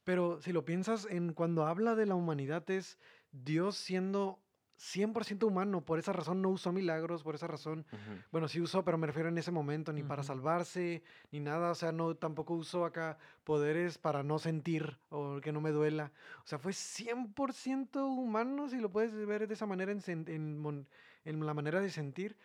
Pero 0.04 0.42
si 0.42 0.52
lo 0.52 0.66
piensas 0.66 1.06
en 1.10 1.34
cuando 1.34 1.66
habla 1.66 1.96
de 1.96 2.06
la 2.06 2.16
humanidad 2.16 2.70
es 2.70 2.98
Dios 3.32 3.78
siendo 3.78 4.40
100% 4.82 5.44
humano, 5.46 5.82
por 5.86 6.00
esa 6.00 6.12
razón 6.12 6.42
no 6.42 6.50
usó 6.50 6.72
milagros, 6.72 7.22
por 7.22 7.36
esa 7.36 7.46
razón, 7.46 7.86
uh 7.92 7.96
-huh. 7.96 8.24
bueno, 8.32 8.48
sí 8.48 8.60
usó, 8.60 8.84
pero 8.84 8.98
me 8.98 9.06
refiero 9.06 9.30
en 9.30 9.38
ese 9.38 9.52
momento, 9.52 9.94
ni 9.94 10.02
uh 10.02 10.06
-huh. 10.06 10.08
para 10.08 10.24
salvarse, 10.24 11.04
ni 11.32 11.40
nada, 11.40 11.70
o 11.72 11.76
sea, 11.76 11.92
no, 11.92 12.16
tampoco 12.16 12.56
usó 12.56 12.84
acá 12.86 13.18
poderes 13.44 14.00
para 14.00 14.24
no 14.24 14.40
sentir 14.40 14.98
o 15.10 15.40
que 15.40 15.52
no 15.52 15.62
me 15.62 15.72
duela, 15.72 16.12
o 16.44 16.48
sea, 16.48 16.58
fue 16.58 16.72
100% 16.74 18.04
humano, 18.04 18.68
si 18.70 18.80
lo 18.80 18.90
puedes 18.90 19.14
ver 19.14 19.48
de 19.48 19.54
esa 19.54 19.68
manera, 19.68 19.92
en, 19.92 20.02
en, 20.08 20.88
en 21.26 21.46
la 21.46 21.54
manera 21.54 21.80
de 21.80 21.92
sentir, 21.92 22.36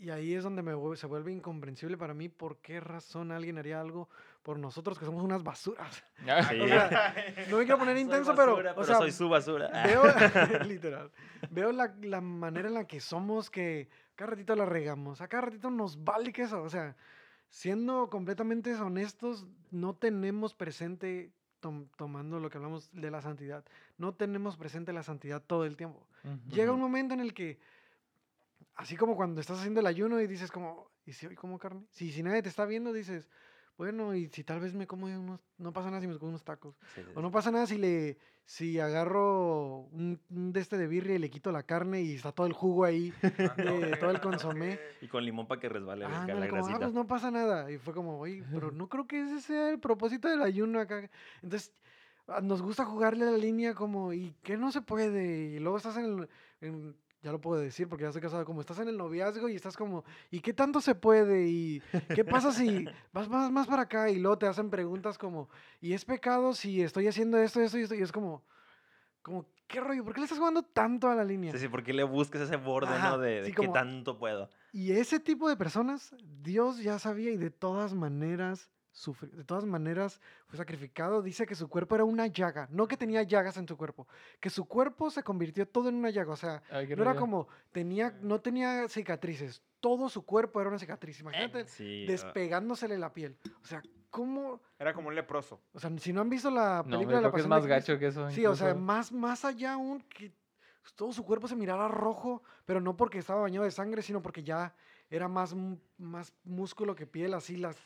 y 0.00 0.08
ahí 0.08 0.34
es 0.34 0.42
donde 0.42 0.62
me, 0.62 0.72
se 0.96 1.06
vuelve 1.06 1.30
incomprensible 1.30 1.98
para 1.98 2.14
mí 2.14 2.30
por 2.30 2.56
qué 2.58 2.80
razón 2.80 3.30
alguien 3.32 3.58
haría 3.58 3.78
algo 3.78 4.08
por 4.42 4.58
nosotros 4.58 4.98
que 4.98 5.04
somos 5.04 5.22
unas 5.22 5.42
basuras. 5.42 6.02
Ah, 6.26 6.42
sí. 6.48 6.58
o 6.60 6.66
sea, 6.66 7.14
no 7.50 7.58
me 7.58 7.64
quiero 7.64 7.78
poner 7.78 7.98
intenso, 7.98 8.34
basura, 8.34 8.56
pero, 8.56 8.56
pero. 8.56 8.80
O 8.80 8.84
sea, 8.84 8.96
soy 8.96 9.12
su 9.12 9.28
basura. 9.28 9.70
Veo, 9.84 10.02
literal. 10.66 11.10
Veo 11.50 11.70
la, 11.72 11.94
la, 12.00 12.22
manera 12.22 12.68
en 12.68 12.74
la 12.74 12.86
que 12.86 12.98
somos 12.98 13.50
que 13.50 13.90
cada 14.16 14.30
ratito 14.30 14.56
la 14.56 14.64
regamos. 14.64 15.20
A 15.20 15.28
cada 15.28 15.42
ratito 15.42 15.70
nos 15.70 16.02
vale 16.02 16.32
que 16.32 16.42
eso. 16.42 16.62
O 16.62 16.70
sea, 16.70 16.96
siendo 17.50 18.08
completamente 18.08 18.74
honestos, 18.76 19.46
no 19.70 19.94
tenemos 19.94 20.54
presente 20.54 21.30
tom, 21.60 21.88
tomando 21.98 22.40
lo 22.40 22.48
que 22.48 22.56
hablamos 22.56 22.90
de 22.92 23.10
la 23.10 23.20
santidad, 23.20 23.66
no 23.98 24.14
tenemos 24.14 24.56
presente 24.56 24.94
la 24.94 25.02
santidad 25.02 25.42
todo 25.46 25.66
el 25.66 25.76
tiempo. 25.76 26.06
Uh 26.24 26.28
-huh. 26.28 26.54
Llega 26.54 26.72
un 26.72 26.80
momento 26.80 27.12
en 27.12 27.20
el 27.20 27.34
que 27.34 27.58
así 28.80 28.96
como 28.96 29.14
cuando 29.14 29.40
estás 29.42 29.58
haciendo 29.58 29.80
el 29.80 29.86
ayuno 29.86 30.20
y 30.22 30.26
dices 30.26 30.50
como, 30.50 30.90
¿y 31.04 31.12
si 31.12 31.26
hoy 31.26 31.36
como 31.36 31.58
carne? 31.58 31.82
Si, 31.90 32.10
si 32.12 32.22
nadie 32.22 32.42
te 32.42 32.48
está 32.48 32.64
viendo, 32.64 32.94
dices, 32.94 33.28
bueno, 33.76 34.14
y 34.14 34.28
si 34.28 34.42
tal 34.42 34.58
vez 34.58 34.72
me 34.72 34.86
como 34.86 35.04
unos, 35.06 35.40
no 35.58 35.72
pasa 35.74 35.90
nada 35.90 36.00
si 36.00 36.06
me 36.08 36.16
como 36.18 36.30
unos 36.30 36.44
tacos. 36.44 36.74
Sí, 36.94 37.02
sí, 37.02 37.10
o 37.14 37.20
no 37.20 37.30
pasa 37.30 37.50
nada 37.50 37.66
si 37.66 37.76
le, 37.76 38.16
si 38.46 38.80
agarro 38.80 39.80
un, 39.92 40.18
un, 40.30 40.52
de 40.54 40.60
este 40.60 40.78
de 40.78 40.86
birria 40.86 41.14
y 41.14 41.18
le 41.18 41.28
quito 41.28 41.52
la 41.52 41.62
carne 41.62 42.00
y 42.00 42.14
está 42.14 42.32
todo 42.32 42.46
el 42.46 42.54
jugo 42.54 42.86
ahí, 42.86 43.12
de, 43.58 43.96
todo 43.96 44.10
el 44.10 44.20
consomé. 44.22 44.78
Y 45.02 45.08
con 45.08 45.24
limón 45.26 45.46
para 45.46 45.60
que 45.60 45.68
resbale 45.68 46.06
ah, 46.06 46.26
no, 46.26 46.40
la 46.40 46.48
como, 46.48 46.66
ah, 46.66 46.78
pues 46.78 46.94
no 46.94 47.06
pasa 47.06 47.30
nada. 47.30 47.70
Y 47.70 47.76
fue 47.76 47.92
como, 47.92 48.18
oye, 48.18 48.42
pero 48.54 48.70
no 48.70 48.88
creo 48.88 49.06
que 49.06 49.20
ese 49.22 49.42
sea 49.42 49.68
el 49.68 49.78
propósito 49.78 50.26
del 50.26 50.40
ayuno 50.40 50.80
acá. 50.80 51.10
Entonces, 51.42 51.74
ah, 52.28 52.40
nos 52.40 52.62
gusta 52.62 52.86
jugarle 52.86 53.28
a 53.28 53.30
la 53.30 53.36
línea 53.36 53.74
como, 53.74 54.14
¿y 54.14 54.34
qué 54.42 54.56
no 54.56 54.72
se 54.72 54.80
puede? 54.80 55.50
Y 55.50 55.58
luego 55.58 55.76
estás 55.76 55.98
en, 55.98 56.04
el- 56.04 56.28
en- 56.62 56.96
ya 57.22 57.32
lo 57.32 57.40
puedo 57.40 57.60
decir 57.60 57.88
porque 57.88 58.02
ya 58.02 58.08
estoy 58.08 58.22
casado, 58.22 58.44
como 58.44 58.60
estás 58.60 58.78
en 58.78 58.88
el 58.88 58.96
noviazgo 58.96 59.48
y 59.48 59.54
estás 59.56 59.76
como, 59.76 60.04
¿y 60.30 60.40
qué 60.40 60.52
tanto 60.54 60.80
se 60.80 60.94
puede? 60.94 61.48
¿Y 61.48 61.82
qué 62.14 62.24
pasa 62.24 62.52
si 62.52 62.86
vas 63.12 63.28
más, 63.28 63.50
más 63.50 63.66
para 63.66 63.82
acá? 63.82 64.08
Y 64.10 64.18
luego 64.18 64.38
te 64.38 64.46
hacen 64.46 64.70
preguntas 64.70 65.18
como, 65.18 65.48
¿y 65.80 65.92
es 65.92 66.04
pecado 66.04 66.54
si 66.54 66.82
estoy 66.82 67.08
haciendo 67.08 67.38
esto, 67.38 67.60
esto 67.60 67.78
y 67.78 67.82
esto? 67.82 67.94
Y 67.94 68.02
es 68.02 68.12
como, 68.12 68.42
como, 69.22 69.44
¿qué 69.66 69.80
rollo? 69.80 70.02
¿Por 70.04 70.14
qué 70.14 70.20
le 70.20 70.24
estás 70.24 70.38
jugando 70.38 70.62
tanto 70.62 71.08
a 71.08 71.14
la 71.14 71.24
línea? 71.24 71.52
Sí, 71.52 71.58
sí, 71.58 71.68
¿por 71.68 71.82
qué 71.82 71.92
le 71.92 72.04
buscas 72.04 72.42
ese 72.42 72.56
borde, 72.56 72.88
Ajá, 72.94 73.10
no? 73.10 73.18
De, 73.18 73.40
de 73.42 73.44
sí, 73.44 73.50
qué 73.50 73.56
como- 73.56 73.72
tanto 73.72 74.18
puedo. 74.18 74.48
Y 74.72 74.92
ese 74.92 75.18
tipo 75.20 75.48
de 75.48 75.56
personas, 75.56 76.14
Dios 76.42 76.78
ya 76.78 76.98
sabía 76.98 77.32
y 77.32 77.36
de 77.36 77.50
todas 77.50 77.92
maneras 77.92 78.70
sufrió, 79.00 79.34
de 79.34 79.44
todas 79.44 79.64
maneras 79.64 80.20
fue 80.46 80.58
sacrificado. 80.58 81.22
Dice 81.22 81.46
que 81.46 81.54
su 81.54 81.68
cuerpo 81.68 81.94
era 81.94 82.04
una 82.04 82.26
llaga, 82.26 82.68
no 82.70 82.86
que 82.86 82.96
tenía 82.96 83.22
llagas 83.22 83.56
en 83.56 83.66
su 83.66 83.76
cuerpo, 83.76 84.06
que 84.38 84.50
su 84.50 84.66
cuerpo 84.66 85.10
se 85.10 85.22
convirtió 85.22 85.66
todo 85.66 85.88
en 85.88 85.96
una 85.96 86.10
llaga. 86.10 86.32
O 86.32 86.36
sea, 86.36 86.62
Ay, 86.70 86.86
no 86.88 87.02
era 87.02 87.16
como, 87.16 87.48
tenía, 87.72 88.14
no 88.20 88.40
tenía 88.40 88.88
cicatrices, 88.88 89.62
todo 89.80 90.08
su 90.08 90.24
cuerpo 90.24 90.60
era 90.60 90.68
una 90.68 90.78
cicatriz. 90.78 91.20
Imagínate 91.20 91.64
Sí, 91.66 92.04
ah, 92.06 92.12
despegándosele 92.12 92.98
la 92.98 93.12
piel. 93.12 93.36
O 93.62 93.66
sea, 93.66 93.82
¿cómo? 94.10 94.60
Era 94.78 94.92
como 94.92 95.08
un 95.08 95.14
leproso. 95.14 95.60
O 95.72 95.80
sea, 95.80 95.90
si 95.98 96.12
no 96.12 96.20
han 96.20 96.28
visto 96.28 96.50
la 96.50 96.84
película 96.84 97.16
de 97.16 97.22
la 97.22 97.30
creo 97.30 97.32
que 97.32 97.40
es 97.40 97.46
más 97.46 97.62
de 97.62 97.68
gacho 97.70 97.98
que 97.98 98.08
eso. 98.08 98.30
Sí, 98.30 98.44
o 98.44 98.54
sea, 98.54 98.74
más, 98.74 99.12
más 99.12 99.44
allá 99.44 99.72
aún 99.72 100.02
que 100.02 100.32
todo 100.94 101.12
su 101.12 101.24
cuerpo 101.24 101.48
se 101.48 101.56
mirara 101.56 101.88
rojo, 101.88 102.42
pero 102.66 102.80
no 102.80 102.96
porque 102.96 103.18
estaba 103.18 103.40
bañado 103.40 103.64
de 103.64 103.70
sangre, 103.70 104.02
sino 104.02 104.20
porque 104.20 104.42
ya 104.42 104.74
era 105.08 105.28
más, 105.28 105.54
más 105.98 106.32
músculo 106.44 106.94
que 106.94 107.06
piel, 107.06 107.34
así 107.34 107.56
las... 107.56 107.76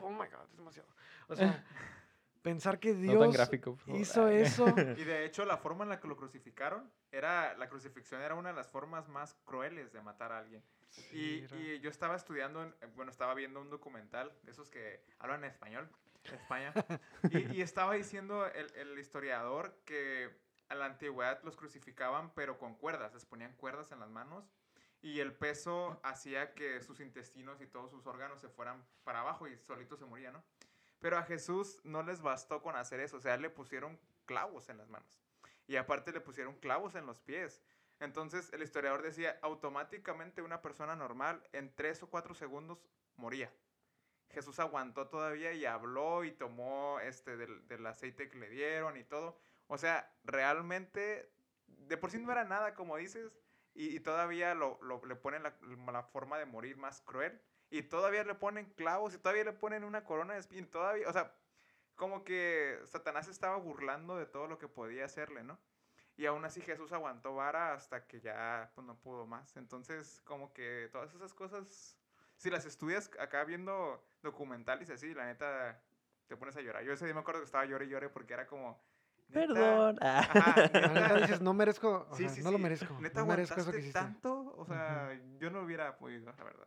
Oh 0.00 0.10
my 0.10 0.26
God, 0.28 0.44
es 0.50 0.56
demasiado. 0.56 0.88
O 1.28 1.36
sea, 1.36 1.64
pensar 2.42 2.78
que 2.78 2.92
No 2.94 3.12
tan 3.18 3.18
Dios 3.30 3.34
gráfico, 3.34 3.72
por 3.72 3.80
favor. 3.80 4.00
hizo 4.00 4.28
eso. 4.28 4.64
Y 4.96 5.04
de 5.04 5.24
hecho, 5.24 5.44
la 5.44 5.56
forma 5.56 5.84
en 5.84 5.90
la 5.90 6.00
que 6.00 6.08
lo 6.08 6.16
crucificaron, 6.16 6.90
era, 7.10 7.56
la 7.56 7.68
crucifixión 7.68 8.20
era 8.22 8.34
una 8.34 8.50
de 8.50 8.54
las 8.56 8.68
formas 8.68 9.08
más 9.08 9.34
crueles 9.44 9.92
de 9.92 10.00
matar 10.02 10.32
a 10.32 10.38
alguien. 10.38 10.62
Y, 10.96 11.00
Sí, 11.02 11.44
era- 11.44 11.56
y 11.56 11.80
yo 11.80 11.90
estaba 11.90 12.14
estudiando, 12.16 12.62
en- 12.62 12.74
eh, 12.80 12.86
bueno, 12.94 13.10
estaba 13.10 13.34
viendo 13.34 13.60
un 13.60 13.70
documental, 13.70 14.32
de 14.42 14.50
esos 14.52 14.70
que 14.70 15.02
hablan 15.18 15.44
en 15.44 15.50
español, 15.50 15.90
de 16.24 16.36
España, 16.36 16.72
y, 17.52 17.56
y 17.56 17.62
estaba 17.62 17.94
diciendo 17.94 18.46
el, 18.46 18.72
el 18.74 18.98
historiador 18.98 19.76
que 19.84 20.30
en 20.68 20.78
la 20.78 20.86
antigüedad 20.86 21.40
los 21.44 21.56
crucificaban, 21.56 22.30
pero 22.34 22.58
con 22.58 22.74
cuerdas, 22.74 23.12
les 23.14 23.24
ponían 23.24 23.52
cuerdas 23.54 23.92
en 23.92 24.00
las 24.00 24.08
manos, 24.10 24.44
y 25.02 25.20
el 25.20 25.32
peso 25.34 26.00
hacía 26.02 26.54
que 26.54 26.80
sus 26.82 27.00
intestinos 27.00 27.60
y 27.60 27.66
todos 27.66 27.90
sus 27.90 28.06
órganos 28.06 28.40
se 28.40 28.48
fueran 28.48 28.84
para 29.04 29.20
abajo 29.20 29.46
y 29.46 29.56
solito 29.58 29.96
se 29.96 30.04
moría, 30.04 30.32
¿no? 30.32 30.42
Pero 30.98 31.18
a 31.18 31.22
Jesús 31.22 31.80
no 31.84 32.02
les 32.02 32.22
bastó 32.22 32.62
con 32.62 32.76
hacer 32.76 33.00
eso, 33.00 33.18
o 33.18 33.20
sea, 33.20 33.36
le 33.36 33.50
pusieron 33.50 34.00
clavos 34.24 34.68
en 34.68 34.78
las 34.78 34.88
manos. 34.88 35.20
Y 35.66 35.76
aparte 35.76 36.12
le 36.12 36.20
pusieron 36.20 36.56
clavos 36.56 36.94
en 36.94 37.06
los 37.06 37.20
pies. 37.20 37.62
Entonces 38.00 38.52
el 38.52 38.62
historiador 38.62 39.02
decía, 39.02 39.38
automáticamente 39.42 40.42
una 40.42 40.62
persona 40.62 40.96
normal 40.96 41.42
en 41.52 41.74
tres 41.74 42.02
o 42.02 42.08
cuatro 42.08 42.34
segundos 42.34 42.84
moría. 43.16 43.52
Jesús 44.30 44.58
aguantó 44.58 45.08
todavía 45.08 45.52
y 45.52 45.64
habló 45.64 46.24
y 46.24 46.32
tomó 46.32 47.00
este 47.00 47.36
del, 47.36 47.66
del 47.68 47.86
aceite 47.86 48.28
que 48.28 48.38
le 48.38 48.50
dieron 48.50 48.96
y 48.96 49.04
todo. 49.04 49.38
O 49.68 49.78
sea, 49.78 50.12
realmente, 50.24 51.32
de 51.66 51.96
por 51.96 52.10
sí 52.10 52.18
no 52.18 52.32
era 52.32 52.44
nada, 52.44 52.74
como 52.74 52.96
dices, 52.96 53.32
y, 53.76 53.96
y 53.96 54.00
todavía 54.00 54.54
lo, 54.54 54.78
lo- 54.82 55.04
le 55.06 55.16
ponen 55.16 55.42
la, 55.42 55.56
la 55.92 56.02
forma 56.04 56.38
de 56.38 56.46
morir 56.46 56.76
más 56.76 57.00
cruel. 57.02 57.40
Y 57.70 57.82
todavía 57.82 58.24
le 58.24 58.34
ponen 58.34 58.66
clavos 58.74 59.14
y 59.14 59.18
todavía 59.18 59.44
le 59.44 59.52
ponen 59.52 59.84
una 59.84 60.04
corona 60.04 60.34
de 60.34 60.40
espinas. 60.40 60.70
Todavía, 60.70 61.08
o 61.08 61.12
sea, 61.12 61.34
como 61.96 62.24
que 62.24 62.80
Satanás 62.86 63.28
estaba 63.28 63.56
burlando 63.56 64.16
de 64.16 64.26
todo 64.26 64.46
lo 64.48 64.58
que 64.58 64.68
podía 64.68 65.04
hacerle, 65.06 65.42
¿no? 65.44 65.58
Y 66.16 66.26
aún 66.26 66.44
así 66.44 66.60
Jesús 66.62 66.92
aguantó 66.92 67.34
vara 67.34 67.72
hasta 67.74 68.06
que 68.06 68.20
ya 68.20 68.72
pues, 68.74 68.86
no 68.86 68.98
pudo 69.00 69.26
más. 69.26 69.56
Entonces, 69.56 70.20
como 70.24 70.52
que 70.52 70.88
todas 70.92 71.14
esas 71.14 71.34
cosas, 71.34 71.98
si 72.36 72.50
las 72.50 72.64
estudias 72.66 73.10
acá 73.20 73.44
viendo 73.44 74.02
documentales 74.22 74.90
así, 74.90 75.14
la 75.14 75.26
neta, 75.26 75.82
te 76.26 76.36
pones 76.36 76.56
a 76.56 76.62
llorar. 76.62 76.84
Yo 76.84 76.92
ese 76.92 77.04
día 77.04 77.14
me 77.14 77.20
acuerdo 77.20 77.40
que 77.40 77.46
estaba 77.46 77.64
llorando 77.64 77.84
y 77.86 77.88
lloré 77.92 78.08
porque 78.08 78.34
era 78.34 78.46
como... 78.46 78.82
Perdón. 79.32 79.98
Ah. 80.00 80.18
Ajá, 80.20 80.54
neta 80.94 81.16
dices, 81.20 81.40
no 81.40 81.52
merezco, 81.54 82.06
o 82.10 82.16
sí, 82.16 82.24
sea, 82.24 82.32
sí, 82.32 82.42
no 82.42 82.50
lo 82.50 82.58
merezco. 82.58 82.98
Neta, 83.00 83.20
no 83.20 83.26
merezco 83.26 83.60
eso 83.60 83.70
que 83.72 83.78
hiciste. 83.78 83.98
tanto, 83.98 84.54
o 84.56 84.64
sea, 84.64 85.12
yo 85.38 85.50
no 85.50 85.62
hubiera 85.62 85.96
podido, 85.98 86.32
la 86.36 86.44
verdad. 86.44 86.66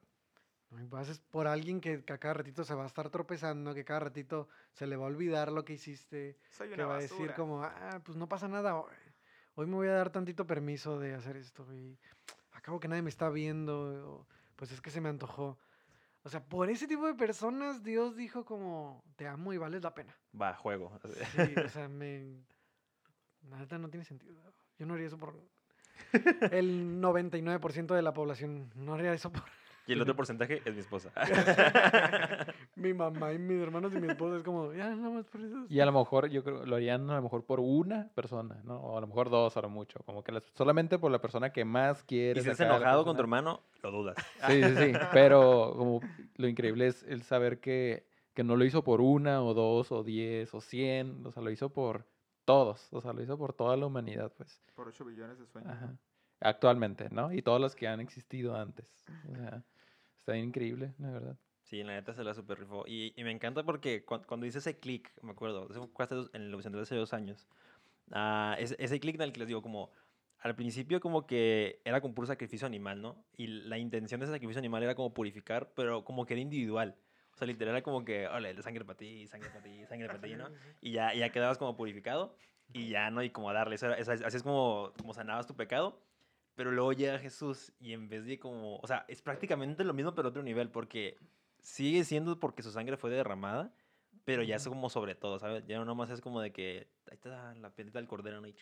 Haces 0.99 1.19
por 1.19 1.47
alguien 1.47 1.81
que, 1.81 2.03
que 2.03 2.13
a 2.13 2.19
cada 2.19 2.35
ratito 2.35 2.63
se 2.63 2.75
va 2.75 2.83
a 2.83 2.87
estar 2.87 3.09
tropezando, 3.09 3.73
que 3.73 3.83
cada 3.83 4.01
ratito 4.01 4.47
se 4.73 4.85
le 4.85 4.97
va 4.97 5.05
a 5.05 5.07
olvidar 5.07 5.51
lo 5.51 5.65
que 5.65 5.73
hiciste, 5.73 6.37
Soy 6.51 6.69
que 6.69 6.83
va 6.83 6.95
a 6.95 6.97
basura. 6.99 7.19
decir 7.21 7.35
como, 7.35 7.63
ah, 7.63 8.01
pues 8.05 8.15
no 8.17 8.29
pasa 8.29 8.47
nada, 8.47 8.75
hoy, 8.75 8.93
hoy 9.55 9.65
me 9.65 9.75
voy 9.75 9.87
a 9.87 9.93
dar 9.93 10.11
tantito 10.11 10.45
permiso 10.45 10.99
de 10.99 11.15
hacer 11.15 11.37
esto 11.37 11.65
y 11.73 11.97
acabo 12.51 12.79
que 12.79 12.87
nadie 12.87 13.01
me 13.01 13.09
está 13.09 13.29
viendo, 13.29 14.11
o, 14.11 14.27
pues 14.57 14.71
es 14.71 14.79
que 14.79 14.91
se 14.91 15.01
me 15.01 15.09
antojó. 15.09 15.57
O 16.23 16.29
sea, 16.29 16.43
por 16.43 16.69
ese 16.69 16.87
tipo 16.87 17.07
de 17.07 17.13
personas 17.13 17.83
Dios 17.83 18.15
dijo 18.15 18.45
como, 18.45 19.03
te 19.15 19.27
amo 19.27 19.53
y 19.53 19.57
vales 19.57 19.81
la 19.81 19.93
pena. 19.93 20.15
Va, 20.39 20.53
juego. 20.55 20.99
Sí, 21.03 21.53
o 21.65 21.69
sea, 21.69 21.87
me... 21.87 22.43
La 23.49 23.57
neta 23.57 23.77
no 23.77 23.89
tiene 23.89 24.05
sentido. 24.05 24.35
Yo 24.77 24.85
no 24.85 24.93
haría 24.93 25.07
eso 25.07 25.17
por... 25.17 25.35
El 26.51 27.01
99% 27.01 27.95
de 27.95 28.01
la 28.01 28.13
población 28.13 28.71
no 28.75 28.93
haría 28.93 29.13
eso 29.13 29.31
por 29.31 29.43
Y 29.87 29.93
el 29.93 30.01
otro 30.01 30.15
porcentaje 30.15 30.61
es 30.65 30.73
mi 30.73 30.79
esposa. 30.81 31.11
mi 32.79 32.93
mamá 32.93 33.33
y 33.33 33.37
mis 33.39 33.61
hermanos 33.61 33.93
y 33.93 33.99
mi 33.99 34.07
esposa. 34.07 34.37
Es 34.37 34.43
como, 34.43 34.73
ya, 34.73 34.89
nada 34.95 35.09
más 35.09 35.25
por 35.27 35.41
eso. 35.41 35.65
Y 35.69 35.79
a 35.79 35.85
lo 35.85 35.91
mejor, 35.91 36.27
yo 36.29 36.43
creo, 36.43 36.65
lo 36.65 36.75
harían 36.75 37.09
a 37.09 37.15
lo 37.15 37.21
mejor 37.21 37.45
por 37.45 37.59
una 37.59 38.09
persona, 38.15 38.61
¿no? 38.63 38.77
O 38.79 38.97
a 38.97 39.01
lo 39.01 39.07
mejor 39.07 39.29
dos, 39.29 39.55
a 39.57 39.61
lo 39.61 39.69
mucho. 39.69 39.99
Como 40.05 40.23
que 40.23 40.31
las- 40.31 40.43
solamente 40.55 40.97
por 40.97 41.11
la 41.11 41.19
persona 41.19 41.51
que 41.51 41.65
más 41.65 42.01
y 42.03 42.05
quiere. 42.05 42.41
si 42.41 42.49
estás 42.49 42.65
enojado 42.67 43.03
con 43.05 43.15
tu 43.15 43.21
hermano, 43.21 43.61
lo 43.83 43.91
dudas. 43.91 44.15
Sí, 44.47 44.63
sí, 44.63 44.75
sí. 44.75 44.93
Pero 45.13 45.73
como 45.77 46.01
lo 46.35 46.47
increíble 46.47 46.87
es 46.87 47.03
el 47.03 47.23
saber 47.23 47.59
que, 47.59 48.07
que 48.33 48.43
no 48.43 48.55
lo 48.55 48.65
hizo 48.65 48.83
por 48.83 49.01
una 49.01 49.43
o 49.43 49.53
dos 49.53 49.91
o 49.91 50.03
diez 50.03 50.53
o 50.53 50.61
cien. 50.61 51.25
O 51.25 51.31
sea, 51.31 51.43
lo 51.43 51.51
hizo 51.51 51.69
por 51.73 52.05
todos. 52.45 52.87
O 52.93 53.01
sea, 53.01 53.13
lo 53.13 53.21
hizo 53.21 53.37
por 53.37 53.53
toda 53.53 53.75
la 53.77 53.85
humanidad, 53.85 54.31
pues. 54.37 54.61
Por 54.75 54.87
8 54.87 55.03
billones 55.05 55.37
de 55.37 55.45
sueños. 55.45 55.71
Ajá. 55.71 55.95
Actualmente, 56.41 57.09
¿no? 57.11 57.33
Y 57.33 57.41
todos 57.41 57.59
los 57.59 57.75
que 57.75 57.87
han 57.87 57.99
existido 57.99 58.55
antes. 58.55 59.03
O 59.29 59.35
sea, 59.35 59.61
está 60.17 60.31
bien 60.33 60.45
increíble, 60.45 60.93
la 60.97 61.11
verdad. 61.11 61.37
Sí, 61.69 61.83
la 61.83 61.93
neta 61.93 62.13
se 62.15 62.23
la 62.23 62.33
super 62.33 62.57
rifó. 62.59 62.83
Y, 62.87 63.13
y 63.15 63.23
me 63.23 63.29
encanta 63.31 63.63
porque 63.63 64.03
cuan- 64.03 64.23
cuando 64.23 64.47
hice 64.47 64.57
ese 64.57 64.79
click, 64.79 65.11
me 65.21 65.31
acuerdo, 65.31 65.67
eso 65.69 65.87
fue 65.93 66.03
hace 66.05 66.15
dos- 66.15 66.31
en 66.33 66.41
el 66.41 66.55
hace 66.81 66.95
dos 66.95 67.13
años. 67.13 67.47
ah, 68.11 68.55
ese, 68.57 68.75
ese 68.79 68.99
click 68.99 69.15
en 69.15 69.21
el 69.21 69.31
que 69.33 69.39
les 69.39 69.47
digo, 69.47 69.61
como 69.61 69.91
al 70.39 70.55
principio, 70.55 70.99
como 70.99 71.27
que 71.27 71.79
era 71.85 72.01
con 72.01 72.15
puro 72.15 72.25
sacrificio 72.25 72.65
animal, 72.65 73.01
¿no? 73.01 73.23
Y 73.37 73.45
la 73.47 73.77
intención 73.77 74.19
de 74.19 74.25
ese 74.25 74.33
sacrificio 74.33 74.57
animal 74.59 74.81
era 74.81 74.95
como 74.95 75.13
purificar, 75.13 75.71
pero 75.75 76.03
como 76.03 76.25
que 76.25 76.33
era 76.33 76.41
individual. 76.41 76.95
O 77.33 77.37
sea, 77.37 77.45
literal 77.45 77.75
era 77.75 77.83
como 77.83 78.03
que, 78.03 78.27
ole, 78.27 78.59
sangre 78.63 78.83
para 78.83 78.97
ti, 78.97 79.27
sangre 79.27 79.49
para 79.51 79.61
ti, 79.61 79.85
sangre 79.85 80.07
para 80.07 80.19
ti, 80.21 80.35
¿no? 80.35 80.49
Y 80.81 80.91
ya, 80.93 81.13
ya 81.13 81.31
quedabas 81.31 81.59
como 81.59 81.75
purificado 81.77 82.35
y 82.73 82.89
ya 82.89 83.11
no, 83.11 83.21
y 83.21 83.29
como 83.29 83.49
a 83.49 83.53
darle. 83.53 83.75
Eso 83.75 83.93
eso 83.93 84.11
es- 84.11 84.23
así 84.23 84.37
es 84.37 84.43
como, 84.43 84.91
como 84.99 85.13
sanabas 85.13 85.45
tu 85.45 85.55
pecado. 85.55 86.01
Pero 86.55 86.71
luego 86.71 86.93
llega 86.93 87.19
Jesús 87.19 87.71
y 87.79 87.93
en 87.93 88.09
vez 88.09 88.25
de 88.25 88.39
como, 88.39 88.77
o 88.77 88.87
sea, 88.87 89.05
es 89.07 89.21
prácticamente 89.21 89.83
lo 89.83 89.93
mismo 89.93 90.15
pero 90.15 90.29
otro 90.29 90.41
nivel 90.43 90.69
porque 90.69 91.17
sigue 91.61 92.03
siendo 92.03 92.39
porque 92.39 92.63
su 92.63 92.71
sangre 92.71 92.97
fue 92.97 93.09
derramada, 93.09 93.73
pero 94.25 94.43
ya 94.43 94.57
es 94.57 94.67
como 94.67 94.89
sobre 94.89 95.15
todo, 95.15 95.39
¿sabes? 95.39 95.65
Ya 95.65 95.77
no 95.77 95.85
nomás 95.85 96.09
es 96.09 96.21
como 96.21 96.41
de 96.41 96.51
que 96.51 96.87
ahí 97.09 97.15
está 97.15 97.53
la 97.55 97.69
piedrita 97.71 97.99
del 97.99 98.07
cordero, 98.07 98.41
¿no? 98.41 98.47
Y 98.47 98.55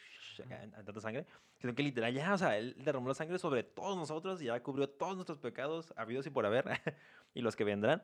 acá, 0.43 0.61
tanta 0.85 1.01
sangre, 1.01 1.25
sino 1.57 1.75
que 1.75 1.83
literal 1.83 2.13
ya, 2.13 2.33
o 2.33 2.37
sea, 2.37 2.57
él 2.57 2.75
derramó 2.77 3.07
la 3.07 3.15
sangre 3.15 3.39
sobre 3.39 3.63
todos 3.63 3.97
nosotros 3.97 4.41
y 4.41 4.45
ya 4.45 4.61
cubrió 4.61 4.89
todos 4.89 5.15
nuestros 5.15 5.39
pecados 5.39 5.93
habidos 5.97 6.25
y 6.27 6.29
por 6.29 6.45
haber 6.45 6.65
y 7.33 7.41
los 7.41 7.55
que 7.55 7.63
vendrán. 7.63 8.03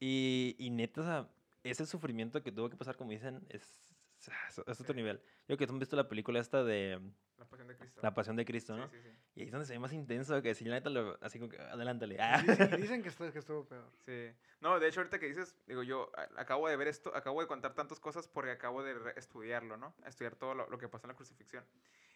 Y, 0.00 0.56
y 0.58 0.70
neta, 0.70 1.00
o 1.00 1.04
sea, 1.04 1.28
ese 1.62 1.86
sufrimiento 1.86 2.42
que 2.42 2.52
tuvo 2.52 2.68
que 2.68 2.76
pasar, 2.76 2.96
como 2.96 3.10
dicen, 3.10 3.46
es, 3.48 3.83
es, 4.28 4.58
es 4.58 4.80
otro 4.80 4.92
Sí. 4.92 4.94
nivel. 4.94 5.22
Yo 5.48 5.56
que 5.56 5.66
tú 5.66 5.72
has 5.74 5.78
visto 5.78 5.96
la 5.96 6.08
película 6.08 6.40
esta 6.40 6.62
de 6.64 7.00
La 7.38 7.44
pasión 7.46 7.68
de 7.68 7.76
Cristo. 7.76 8.00
La 8.02 8.14
Pasión 8.14 8.36
de 8.36 8.44
Cristo, 8.44 8.76
¿no? 8.76 8.88
Sí, 8.88 8.96
sí, 8.96 9.02
sí. 9.10 9.16
Y 9.36 9.40
ahí 9.40 9.46
es 9.46 9.52
donde 9.52 9.66
se 9.66 9.72
ve 9.74 9.78
más 9.78 9.92
intenso, 9.92 10.40
que 10.42 10.54
si 10.54 10.64
la 10.64 10.74
neta, 10.76 10.90
lo, 10.90 11.18
así 11.20 11.38
como 11.38 11.50
que, 11.50 11.58
adelántale. 11.60 12.16
Ah. 12.20 12.42
Dicen, 12.42 12.80
dicen 12.80 13.02
que, 13.02 13.08
estuvo, 13.08 13.32
que 13.32 13.38
estuvo 13.38 13.64
peor. 13.66 13.90
Sí. 14.06 14.30
No, 14.60 14.78
de 14.80 14.88
hecho, 14.88 15.00
ahorita 15.00 15.18
que 15.18 15.26
dices, 15.26 15.56
digo, 15.66 15.82
yo 15.82 16.10
acabo 16.36 16.68
de 16.68 16.76
ver 16.76 16.88
esto, 16.88 17.14
acabo 17.14 17.40
de 17.40 17.46
contar 17.46 17.74
tantas 17.74 18.00
cosas 18.00 18.28
porque 18.28 18.50
acabo 18.52 18.82
de 18.82 18.94
estudiarlo, 19.16 19.76
¿no? 19.76 19.94
Estudiar 20.06 20.36
todo 20.36 20.54
lo, 20.54 20.68
lo 20.70 20.78
que 20.78 20.88
pasó 20.88 21.06
en 21.06 21.10
la 21.10 21.16
crucifixión. 21.16 21.64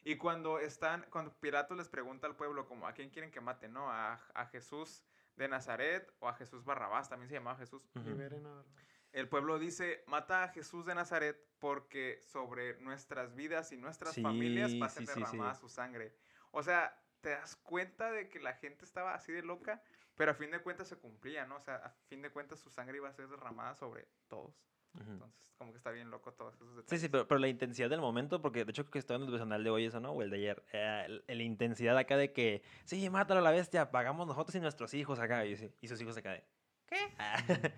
Y 0.04 0.16
cuando 0.16 0.58
están, 0.60 1.04
cuando 1.10 1.34
Pilato 1.40 1.74
les 1.74 1.88
pregunta 1.88 2.26
al 2.26 2.36
pueblo, 2.36 2.66
como, 2.66 2.86
¿a 2.86 2.92
quién 2.94 3.10
quieren 3.10 3.30
que 3.30 3.40
maten, 3.40 3.72
no? 3.72 3.90
¿A, 3.90 4.14
a 4.32 4.46
Jesús 4.46 5.04
de 5.36 5.48
Nazaret 5.48 6.10
o 6.20 6.28
a 6.28 6.34
Jesús 6.34 6.64
Barrabás? 6.64 7.08
También 7.10 7.28
se 7.28 7.34
llamaba 7.34 7.58
Jesús. 7.58 7.82
Liberen 8.04 8.46
a- 8.46 8.64
El 9.12 9.28
pueblo 9.28 9.58
dice, 9.58 10.04
mata 10.06 10.44
a 10.44 10.48
Jesús 10.48 10.84
de 10.86 10.94
Nazaret 10.94 11.38
porque 11.58 12.20
sobre 12.22 12.78
nuestras 12.80 13.34
vidas 13.34 13.72
y 13.72 13.76
nuestras 13.76 14.14
familias 14.22 14.70
va 14.80 14.86
a 14.86 14.90
ser 14.90 15.02
Sí, 15.06 15.06
sí, 15.06 15.12
sí, 15.14 15.20
sí. 15.20 15.20
derramada 15.20 15.54
su 15.54 15.68
sangre. 15.68 16.14
O 16.52 16.62
sea, 16.62 17.02
¿te 17.20 17.30
das 17.30 17.56
cuenta 17.56 18.12
de 18.12 18.28
que 18.28 18.38
la 18.38 18.54
gente 18.54 18.84
estaba 18.84 19.14
así 19.14 19.32
de 19.32 19.42
loca? 19.42 19.82
Pero 20.14 20.32
a 20.32 20.34
fin 20.34 20.50
de 20.50 20.60
cuentas 20.60 20.88
se 20.88 20.96
cumplía, 20.96 21.46
¿no? 21.46 21.56
O 21.56 21.60
sea, 21.60 21.76
a 21.76 21.90
fin 22.08 22.22
de 22.22 22.30
cuentas 22.30 22.58
su 22.60 22.70
sangre 22.70 22.96
iba 22.98 23.08
a 23.08 23.12
ser 23.12 23.28
derramada 23.28 23.74
sobre 23.74 24.08
todos. 24.28 24.54
Entonces, 24.98 25.52
como 25.56 25.70
que 25.72 25.76
está 25.78 25.90
bien 25.92 26.10
loco 26.10 26.32
todos 26.32 26.54
esos 26.54 26.74
detalles. 26.76 26.90
Sí, 26.90 26.98
sí, 27.06 27.08
pero, 27.08 27.28
pero 27.28 27.38
la 27.38 27.48
intensidad 27.48 27.88
del 27.88 28.00
momento, 28.00 28.42
porque 28.42 28.64
de 28.64 28.70
hecho 28.70 28.82
creo 28.84 28.92
que 28.92 28.98
estaba 28.98 29.16
en 29.18 29.24
el 29.24 29.30
personal 29.30 29.62
de 29.62 29.70
hoy 29.70 29.84
eso, 29.84 30.00
¿no? 30.00 30.10
O 30.12 30.22
el 30.22 30.30
de 30.30 30.36
ayer. 30.38 30.64
eh, 30.72 31.04
el- 31.06 31.24
la 31.38 31.42
intensidad 31.44 31.96
acá 31.96 32.16
de 32.16 32.32
que, 32.32 32.62
sí, 32.84 33.08
mátalo 33.10 33.40
a 33.40 33.42
la 33.44 33.50
bestia, 33.52 33.90
pagamos 33.90 34.26
nosotros 34.26 34.54
y 34.56 34.60
nuestros 34.60 34.92
hijos 34.94 35.18
acá. 35.20 35.44
Y, 35.46 35.56
sí, 35.56 35.72
y 35.80 35.88
sus 35.88 36.00
hijos 36.00 36.16
acá 36.16 36.32
de, 36.32 36.44
¿qué? 36.86 36.96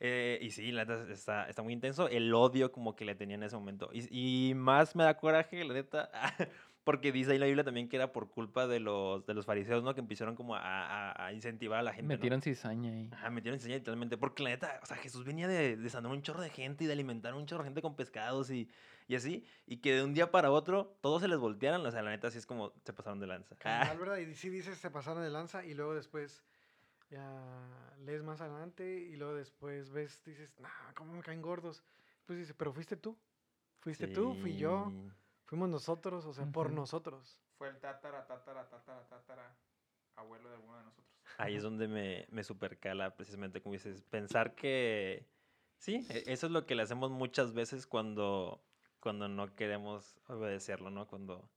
Eh, 0.00 0.38
y 0.42 0.50
sí, 0.50 0.72
la 0.72 0.84
neta 0.84 1.10
está, 1.12 1.48
está 1.48 1.62
muy 1.62 1.72
intenso. 1.72 2.08
El 2.08 2.32
odio 2.34 2.70
como 2.72 2.94
que 2.96 3.04
le 3.04 3.14
tenía 3.14 3.36
en 3.36 3.42
ese 3.42 3.56
momento. 3.56 3.88
Y, 3.92 4.50
y 4.50 4.54
más 4.54 4.94
me 4.94 5.04
da 5.04 5.16
coraje, 5.16 5.64
la 5.64 5.72
neta, 5.74 6.10
porque 6.84 7.12
dice 7.12 7.32
ahí 7.32 7.38
la 7.38 7.46
Biblia 7.46 7.64
también 7.64 7.88
que 7.88 7.96
era 7.96 8.12
por 8.12 8.30
culpa 8.30 8.66
de 8.66 8.78
los, 8.78 9.24
de 9.26 9.34
los 9.34 9.46
fariseos, 9.46 9.82
¿no? 9.82 9.94
Que 9.94 10.00
empezaron 10.00 10.36
como 10.36 10.54
a, 10.54 10.60
a- 10.60 11.26
a 11.26 11.32
incentivar 11.32 11.80
a 11.80 11.82
la 11.82 11.92
gente. 11.92 12.08
¿no? 12.14 12.18
Metieron 12.18 12.42
cizaña 12.42 12.92
ahí. 12.92 13.08
Ajá, 13.12 13.30
metieron 13.30 13.58
cizaña 13.58 13.76
literalmente. 13.76 14.16
Porque 14.18 14.42
la 14.42 14.50
neta, 14.50 14.80
o 14.82 14.86
sea, 14.86 14.96
Jesús 14.98 15.24
venía 15.24 15.48
de, 15.48 15.76
de 15.76 15.90
sanar 15.90 16.12
un 16.12 16.22
chorro 16.22 16.42
de 16.42 16.50
gente 16.50 16.84
y 16.84 16.86
de 16.86 16.92
alimentar 16.92 17.34
un 17.34 17.46
chorro 17.46 17.62
de 17.62 17.68
gente 17.68 17.82
con 17.82 17.96
pescados 17.96 18.50
y, 18.50 18.68
y 19.08 19.14
así. 19.16 19.44
Y 19.66 19.78
que 19.78 19.94
de 19.94 20.04
un 20.04 20.12
día 20.12 20.30
para 20.30 20.50
otro 20.50 20.96
todos 21.00 21.22
se 21.22 21.28
les 21.28 21.38
voltearan. 21.38 21.84
O 21.86 21.90
sea, 21.90 22.02
la 22.02 22.10
neta, 22.10 22.30
sí 22.30 22.36
es 22.38 22.44
como 22.46 22.72
se 22.84 22.92
pasaron 22.92 23.18
de 23.18 23.26
lanza. 23.28 23.56
Cabal, 23.56 23.88
Ah, 23.90 23.94
¿verdad? 23.98 24.18
Y 24.18 24.34
sí 24.34 24.50
dices, 24.50 24.76
se 24.78 24.90
pasaron 24.90 25.22
de 25.22 25.30
lanza 25.30 25.64
y 25.64 25.72
luego 25.74 25.94
después 25.94 26.44
ya 27.10 27.94
lees 28.04 28.22
más 28.22 28.40
adelante 28.40 28.98
y 29.00 29.16
luego 29.16 29.34
después 29.34 29.90
ves, 29.90 30.24
dices, 30.24 30.58
nah, 30.60 30.92
¿cómo 30.94 31.12
me 31.12 31.22
caen 31.22 31.42
gordos? 31.42 31.82
Pues 32.26 32.38
dices, 32.38 32.54
pero 32.56 32.72
fuiste 32.72 32.96
tú. 32.96 33.16
Fuiste 33.80 34.08
tú, 34.08 34.34
fui 34.34 34.56
yo, 34.56 34.92
fuimos 35.44 35.68
nosotros, 35.68 36.24
o 36.26 36.32
sea, 36.32 36.46
por 36.50 36.72
nosotros. 36.72 37.38
Fue 37.58 37.68
el 37.68 37.78
tatara, 37.78 38.26
tatara, 38.26 38.68
tatara, 38.68 39.06
tatara, 39.06 39.56
abuelo 40.16 40.48
de 40.48 40.56
alguno 40.56 40.78
de 40.78 40.84
nosotros. 40.84 41.06
Ahí 41.38 41.54
es 41.56 41.62
donde 41.62 41.86
me, 41.86 42.26
me 42.30 42.42
supercala 42.42 43.14
precisamente, 43.14 43.60
como 43.62 43.74
dices, 43.74 44.02
pensar 44.02 44.54
que... 44.54 45.26
Sí, 45.78 46.06
e- 46.08 46.24
eso 46.26 46.46
es 46.46 46.52
lo 46.52 46.66
que 46.66 46.74
le 46.74 46.82
hacemos 46.82 47.10
muchas 47.10 47.52
veces 47.52 47.86
cuando, 47.86 48.60
cuando 49.00 49.28
no 49.28 49.54
queremos 49.54 50.16
obedecerlo, 50.26 50.90
¿no? 50.90 51.06
Cuando, 51.06 51.48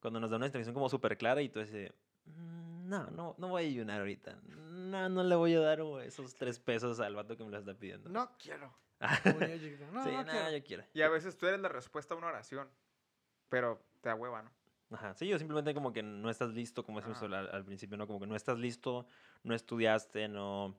cuando 0.00 0.20
nos 0.20 0.30
da 0.30 0.36
una 0.36 0.46
instrucción 0.46 0.74
como 0.74 0.88
súper 0.88 1.16
clara 1.16 1.40
y 1.42 1.48
tú 1.48 1.60
dices, 1.60 1.92
"Mm, 2.26 2.88
no, 2.88 3.10
no, 3.10 3.34
no 3.38 3.48
voy 3.48 3.64
a 3.64 3.66
ayunar 3.66 4.00
ahorita. 4.00 4.38
No, 4.84 5.08
no 5.08 5.22
le 5.24 5.34
voy 5.34 5.54
a 5.54 5.60
dar 5.60 5.80
esos 6.04 6.34
tres 6.34 6.58
pesos 6.58 7.00
al 7.00 7.14
vato 7.14 7.36
que 7.36 7.44
me 7.44 7.50
lo 7.50 7.58
está 7.58 7.74
pidiendo. 7.74 8.08
No 8.08 8.30
quiero. 8.38 8.72
No, 9.02 10.02
sí, 10.04 10.10
no 10.12 10.24
no, 10.24 10.30
quiero. 10.30 10.50
yo 10.50 10.64
quiero. 10.64 10.84
Y 10.94 11.02
a 11.02 11.08
veces 11.08 11.36
tú 11.36 11.46
eres 11.46 11.60
la 11.60 11.68
respuesta 11.68 12.14
a 12.14 12.16
una 12.16 12.28
oración, 12.28 12.68
pero 13.48 13.84
te 14.00 14.08
da 14.08 14.14
hueva, 14.14 14.42
¿no? 14.42 14.50
Ajá, 14.90 15.14
sí, 15.14 15.26
yo 15.26 15.38
simplemente 15.38 15.74
como 15.74 15.92
que 15.92 16.02
no 16.02 16.30
estás 16.30 16.50
listo, 16.50 16.84
como 16.84 17.00
decimos 17.00 17.20
al, 17.22 17.34
al 17.34 17.64
principio, 17.64 17.96
¿no? 17.96 18.06
Como 18.06 18.20
que 18.20 18.26
no 18.26 18.36
estás 18.36 18.58
listo, 18.58 19.06
no 19.42 19.54
estudiaste, 19.54 20.28
no 20.28 20.76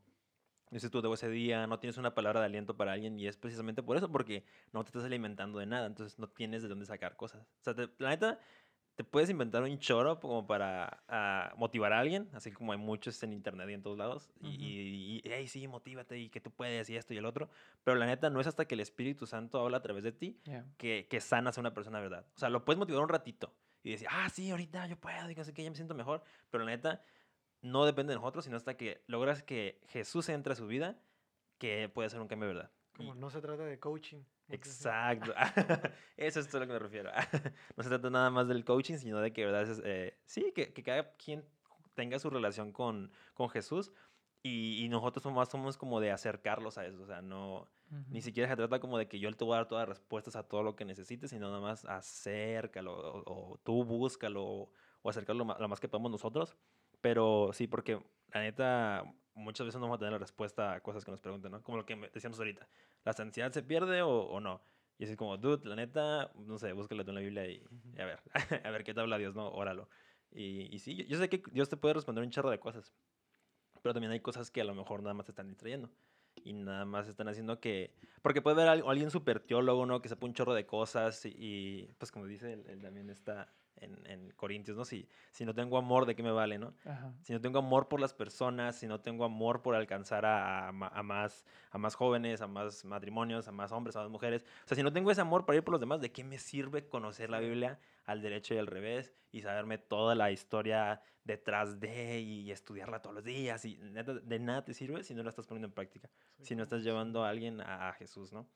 no 0.72 0.78
hiciste 0.78 1.00
tu 1.02 1.14
ese 1.14 1.30
día, 1.30 1.68
no 1.68 1.80
tienes 1.80 1.98
una 1.98 2.14
palabra 2.16 2.40
de 2.40 2.48
aliento 2.48 2.76
para 2.76 2.94
alguien 2.94 3.20
y 3.20 3.28
es 3.28 3.38
precisamente 3.38 3.84
por 3.84 3.98
eso, 3.98 4.12
porque 4.12 4.44
no 4.74 4.84
te 4.84 4.90
estás 4.90 5.04
alimentando 5.06 5.60
de 5.60 5.68
nada, 5.68 5.86
entonces 5.86 6.18
no 6.20 6.28
tienes 6.28 6.64
de 6.64 6.68
dónde 6.70 6.86
sacar 6.86 7.16
cosas. 7.16 7.48
O 7.62 7.64
sea, 7.64 7.76
te- 7.76 7.90
la 8.00 8.10
neta, 8.10 8.40
te 8.96 9.04
puedes 9.04 9.30
inventar 9.30 9.62
un 9.64 9.78
choro 9.78 10.20
como 10.20 10.48
para 10.48 11.04
ah, 11.08 11.54
motivar 11.58 11.92
a 11.94 12.00
alguien, 12.00 12.30
así 12.34 12.52
como 12.52 12.72
hay 12.72 12.78
muchos 12.78 13.22
en 13.24 13.34
internet 13.34 13.70
y 13.70 13.74
en 13.74 13.82
todos 13.84 13.98
lados, 13.98 14.30
y, 14.40 14.48
Ujú. 14.48 14.64
y, 14.64 15.18
y, 15.18 15.22
hey, 15.26 15.48
sí, 15.48 15.68
motívate 15.68 16.18
y 16.18 16.30
que 16.30 16.40
tú 16.40 16.52
puedes 16.52 16.90
y 16.90 16.96
esto 16.96 17.14
y 17.14 17.18
el 17.18 17.26
otro, 17.26 17.50
pero 17.84 17.98
la 17.98 18.06
neta 18.06 18.30
no 18.30 18.40
es 18.40 18.48
hasta 18.48 18.66
que 18.66 18.76
el 18.76 18.80
Espíritu 18.82 19.26
Santo 19.26 19.60
habla 19.60 19.78
a 19.78 19.82
través 19.82 20.04
de 20.04 20.12
ti 20.14 20.40
que, 20.78 21.08
que 21.10 21.20
sanas 21.20 21.58
a 21.58 21.62
una 21.62 21.74
persona, 21.74 21.98
de 22.00 22.04
¿verdad? 22.10 22.26
O 22.36 22.40
sea, 22.40 22.50
lo 22.50 22.64
puedes 22.64 22.80
motivar 22.80 23.04
un 23.04 23.10
ratito 23.10 23.54
y 23.84 23.92
decir, 23.92 24.08
ah, 24.10 24.30
sí, 24.30 24.50
ahorita 24.50 24.88
yo 24.88 24.98
puedo, 24.98 25.30
y 25.30 25.36
no 25.36 25.44
sé 25.44 25.54
qué, 25.54 25.64
ya 25.64 25.70
me 25.70 25.76
siento 25.76 25.94
mejor. 25.94 26.24
Pero 26.50 26.64
la 26.64 26.72
neta, 26.72 27.04
no 27.62 27.86
depende 27.86 28.14
de 28.14 28.20
nosotros, 28.20 28.46
sino 28.46 28.58
hasta 28.58 28.78
que 28.78 29.04
logras 29.08 29.44
que 29.44 29.82
Jesús 29.90 30.30
entre 30.30 30.54
a 30.54 30.56
su 30.56 30.68
vida, 30.68 30.98
que 31.58 31.90
puede 31.90 32.10
ser 32.10 32.20
un 32.22 32.28
cambio, 32.28 32.48
de 32.48 32.54
¿verdad? 32.56 32.72
Y- 32.94 32.98
Como 32.98 33.16
no 33.16 33.30
se 33.30 33.42
trata 33.42 33.64
de 33.66 33.80
coaching. 33.80 34.24
Exacto. 34.48 35.34
Eso 36.18 36.40
es 36.40 36.48
todo 36.48 36.62
lo 36.62 36.68
que 36.68 36.74
me 36.74 36.80
refiero. 36.80 37.12
no 37.76 37.84
se 37.84 37.90
trata 37.90 38.10
nada 38.10 38.30
más 38.30 38.48
del 38.48 38.64
coaching, 38.64 38.98
sino 38.98 39.20
de 39.20 39.34
que, 39.34 39.46
¿verdad? 39.46 39.64
Es, 39.64 39.82
eh, 39.84 40.18
sí, 40.26 40.52
que, 40.54 40.74
que 40.74 40.84
cada 40.84 41.16
quien 41.16 41.44
tenga 41.96 42.20
su 42.20 42.30
relación 42.30 42.72
con, 42.72 43.12
con 43.34 43.50
Jesús 43.50 43.92
y, 44.44 44.84
y 44.84 44.90
nosotros 44.90 45.24
somos, 45.24 45.50
somos 45.50 45.78
como 45.78 46.00
de 46.00 46.12
acercarlos 46.12 46.78
a 46.78 46.86
eso. 46.86 47.02
O 47.02 47.06
sea, 47.08 47.22
no, 47.22 47.68
ni 48.10 48.22
siquiera 48.22 48.48
se 48.50 48.56
trata 48.56 48.80
como 48.80 48.98
de 48.98 49.08
que 49.08 49.20
yo 49.20 49.32
te 49.34 49.44
voy 49.44 49.54
a 49.54 49.58
dar 49.58 49.68
todas 49.68 49.88
las 49.88 49.98
respuestas 49.98 50.36
a 50.36 50.44
todo 50.44 50.62
lo 50.64 50.76
que 50.76 50.86
necesites, 50.86 51.32
sino 51.32 51.48
nada 51.48 51.62
más 51.62 51.86
acércalo 51.86 52.94
o, 52.94 53.54
o 53.54 53.58
tú 53.60 53.84
búscalo 53.84 54.44
o, 54.46 54.72
o 55.02 55.10
acercarlo 55.10 55.46
lo 55.60 55.68
más 55.68 55.80
que 55.80 55.88
podamos 55.88 56.12
nosotros. 56.12 56.56
Pero 57.02 57.52
sí, 57.54 57.68
porque 57.68 58.00
la 58.34 58.42
neta, 58.42 59.04
muchas 59.34 59.66
veces 59.66 59.80
no 59.80 59.88
vamos 59.88 59.98
a 59.98 60.00
tener 60.00 60.14
la 60.14 60.20
respuesta 60.20 60.74
a 60.74 60.82
cosas 60.82 61.06
que 61.06 61.12
nos 61.12 61.20
pregunten, 61.20 61.52
¿no? 61.52 61.64
Como 61.64 61.78
lo 61.78 61.86
que 61.86 61.96
decíamos 62.14 62.38
ahorita. 62.40 62.68
¿La 63.06 63.14
santidad 63.14 63.52
se 63.54 63.64
pierde 63.64 64.02
o, 64.04 64.10
o 64.10 64.40
no? 64.42 64.64
Y 64.98 65.06
así 65.06 65.16
como, 65.18 65.38
dude, 65.38 65.68
la 65.70 65.76
neta, 65.76 66.32
no 66.36 66.58
sé, 66.60 66.74
búscalo 66.74 67.06
tú 67.06 67.12
en 67.12 67.16
la 67.16 67.22
Biblia 67.22 67.48
y, 67.48 67.64
y 67.96 68.02
a 68.02 68.06
ver, 68.06 68.20
a 68.66 68.72
ver 68.72 68.84
qué 68.84 68.94
te 68.94 69.02
habla 69.02 69.18
Dios, 69.18 69.36
¿no? 69.36 69.50
Óralo. 69.52 69.90
Y, 70.32 70.74
y 70.76 70.80
sí, 70.80 70.96
yo, 70.96 71.06
yo 71.06 71.18
sé 71.18 71.30
que 71.30 71.44
Dios 71.52 71.70
te 71.70 71.78
puede 71.78 71.94
responder 71.96 72.24
un 72.24 72.32
chorro 72.32 72.50
de 72.50 72.60
cosas, 72.60 72.96
pero 73.82 73.94
también 73.94 74.12
hay 74.12 74.22
cosas 74.22 74.52
que 74.52 74.62
a 74.62 74.66
lo 74.66 74.74
mejor 74.76 75.02
nada 75.04 75.14
más 75.14 75.26
te 75.26 75.32
están 75.32 75.48
distrayendo 75.50 75.92
y 76.36 76.54
nada 76.54 76.86
más 76.86 77.08
están 77.08 77.28
haciendo 77.28 77.60
que... 77.60 77.96
Porque 78.22 78.42
puede 78.42 78.56
haber 78.62 78.70
al- 78.70 78.90
alguien 78.90 79.12
súper 79.12 79.40
teólogo, 79.42 79.86
¿no? 79.86 80.02
Que 80.02 80.10
sepa 80.10 80.26
un 80.26 80.34
chorro 80.34 80.54
de 80.54 80.66
cosas 80.66 81.26
y, 81.26 81.34
y, 81.38 81.94
pues 82.00 82.12
como 82.12 82.26
dice, 82.28 82.54
él, 82.54 82.66
él 82.68 82.82
también 82.82 83.10
está 83.10 83.54
en, 83.78 84.06
en 84.08 84.32
Corintios, 84.32 84.78
¿no? 84.78 84.86
Si, 84.86 85.08
si 85.32 85.46
no 85.46 85.54
tengo 85.54 85.78
amor, 85.78 86.06
¿de 86.06 86.16
qué 86.16 86.24
me 86.24 86.32
vale, 86.32 86.58
no? 86.58 86.74
Ajá. 86.86 87.14
Si 87.24 87.34
no 87.34 87.42
tengo 87.42 87.60
amor 87.60 87.88
por 87.88 88.00
las 88.00 88.14
personas, 88.14 88.76
si 88.78 88.88
no 88.88 89.02
tengo 89.02 89.26
amor 89.26 89.62
por 89.62 89.76
alcanzar 89.76 90.26
a, 90.26 90.68
a 90.68 90.72
ma- 90.72 90.88
a 90.88 91.04
más, 91.04 91.46
a 91.72 91.78
más 91.78 91.96
jóvenes, 91.96 92.42
a 92.42 92.48
más 92.48 92.86
matrimonios, 92.86 93.48
a 93.48 93.52
más 93.52 93.72
hombres, 93.72 93.96
a 93.96 94.02
más 94.02 94.10
mujeres. 94.10 94.44
O 94.64 94.68
sea, 94.68 94.76
si 94.76 94.84
no 94.84 94.94
tengo 94.94 95.12
ese 95.12 95.22
amor 95.22 95.46
para 95.46 95.58
ir 95.58 95.64
por 95.64 95.74
los 95.74 95.82
demás, 95.82 96.02
¿de 96.02 96.12
qué 96.12 96.24
me 96.24 96.38
sirve 96.38 96.88
conocer 96.88 97.30
la 97.30 97.40
Biblia 97.40 97.80
al 98.06 98.22
derecho 98.22 98.54
y 98.54 98.58
al 98.58 98.68
revés 98.68 99.14
y 99.32 99.42
saberme 99.42 99.78
toda 99.78 100.16
la 100.16 100.32
historia 100.32 101.02
detrás 101.24 101.80
de 101.80 102.20
y 102.22 102.52
estudiarla 102.52 103.02
todos 103.02 103.16
los 103.16 103.24
días? 103.24 103.66
Y 103.66 103.78
neta, 103.78 104.14
de 104.14 104.40
nada 104.40 104.64
te 104.64 104.74
sirve 104.74 105.04
si 105.04 105.14
no 105.14 105.24
la 105.24 105.30
estás 105.30 105.48
poniendo 105.48 105.68
en 105.68 105.74
práctica, 105.74 106.10
si 106.42 106.56
no 106.56 106.64
estás 106.64 106.84
llevando 106.84 107.24
a 107.26 107.30
alguien 107.30 107.62
a, 107.62 107.90
a 107.90 107.94
Jesús, 107.94 108.32
¿no? 108.32 108.48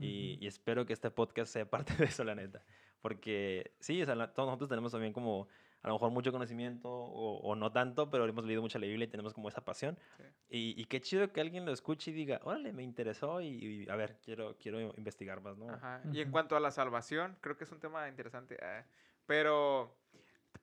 Y 0.00 0.46
espero 0.46 0.86
que 0.86 0.92
este 0.92 1.10
podcast 1.10 1.52
sea 1.52 1.68
parte 1.70 1.92
de 1.96 2.04
eso, 2.04 2.22
la 2.22 2.36
neta. 2.36 2.62
Porque 3.00 3.74
sí, 3.80 4.02
o 4.02 4.06
sea, 4.06 4.14
la- 4.14 4.32
todos 4.34 4.46
nosotros 4.48 4.68
tenemos 4.68 4.92
también 4.92 5.12
como 5.12 5.48
a 5.80 5.86
lo 5.88 5.94
mejor 5.94 6.10
mucho 6.10 6.32
conocimiento 6.32 6.88
o, 6.90 7.38
o 7.38 7.54
no 7.54 7.70
tanto, 7.70 8.10
pero 8.10 8.26
hemos 8.26 8.44
leído 8.44 8.60
mucha 8.62 8.80
la 8.80 8.86
Biblia 8.86 9.04
y 9.04 9.08
tenemos 9.08 9.32
como 9.32 9.48
esa 9.48 9.64
pasión. 9.64 9.96
Sí. 10.16 10.22
Y, 10.48 10.80
y 10.82 10.84
qué 10.86 11.00
chido 11.00 11.32
que 11.32 11.40
alguien 11.40 11.64
lo 11.64 11.72
escuche 11.72 12.10
y 12.10 12.14
diga, 12.14 12.40
órale, 12.42 12.72
me 12.72 12.82
interesó 12.82 13.40
y, 13.40 13.46
y, 13.84 13.88
a 13.88 13.94
ver, 13.94 14.18
quiero, 14.24 14.56
quiero 14.58 14.80
investigar 14.96 15.40
más, 15.40 15.56
¿no? 15.56 15.70
Ajá. 15.70 16.02
Y 16.12 16.20
en 16.20 16.32
cuanto 16.32 16.56
a 16.56 16.60
la 16.60 16.72
salvación, 16.72 17.36
creo 17.40 17.56
que 17.56 17.64
es 17.64 17.70
un 17.70 17.78
tema 17.78 18.08
interesante. 18.08 18.58
eh, 18.60 18.84
pero 19.26 19.94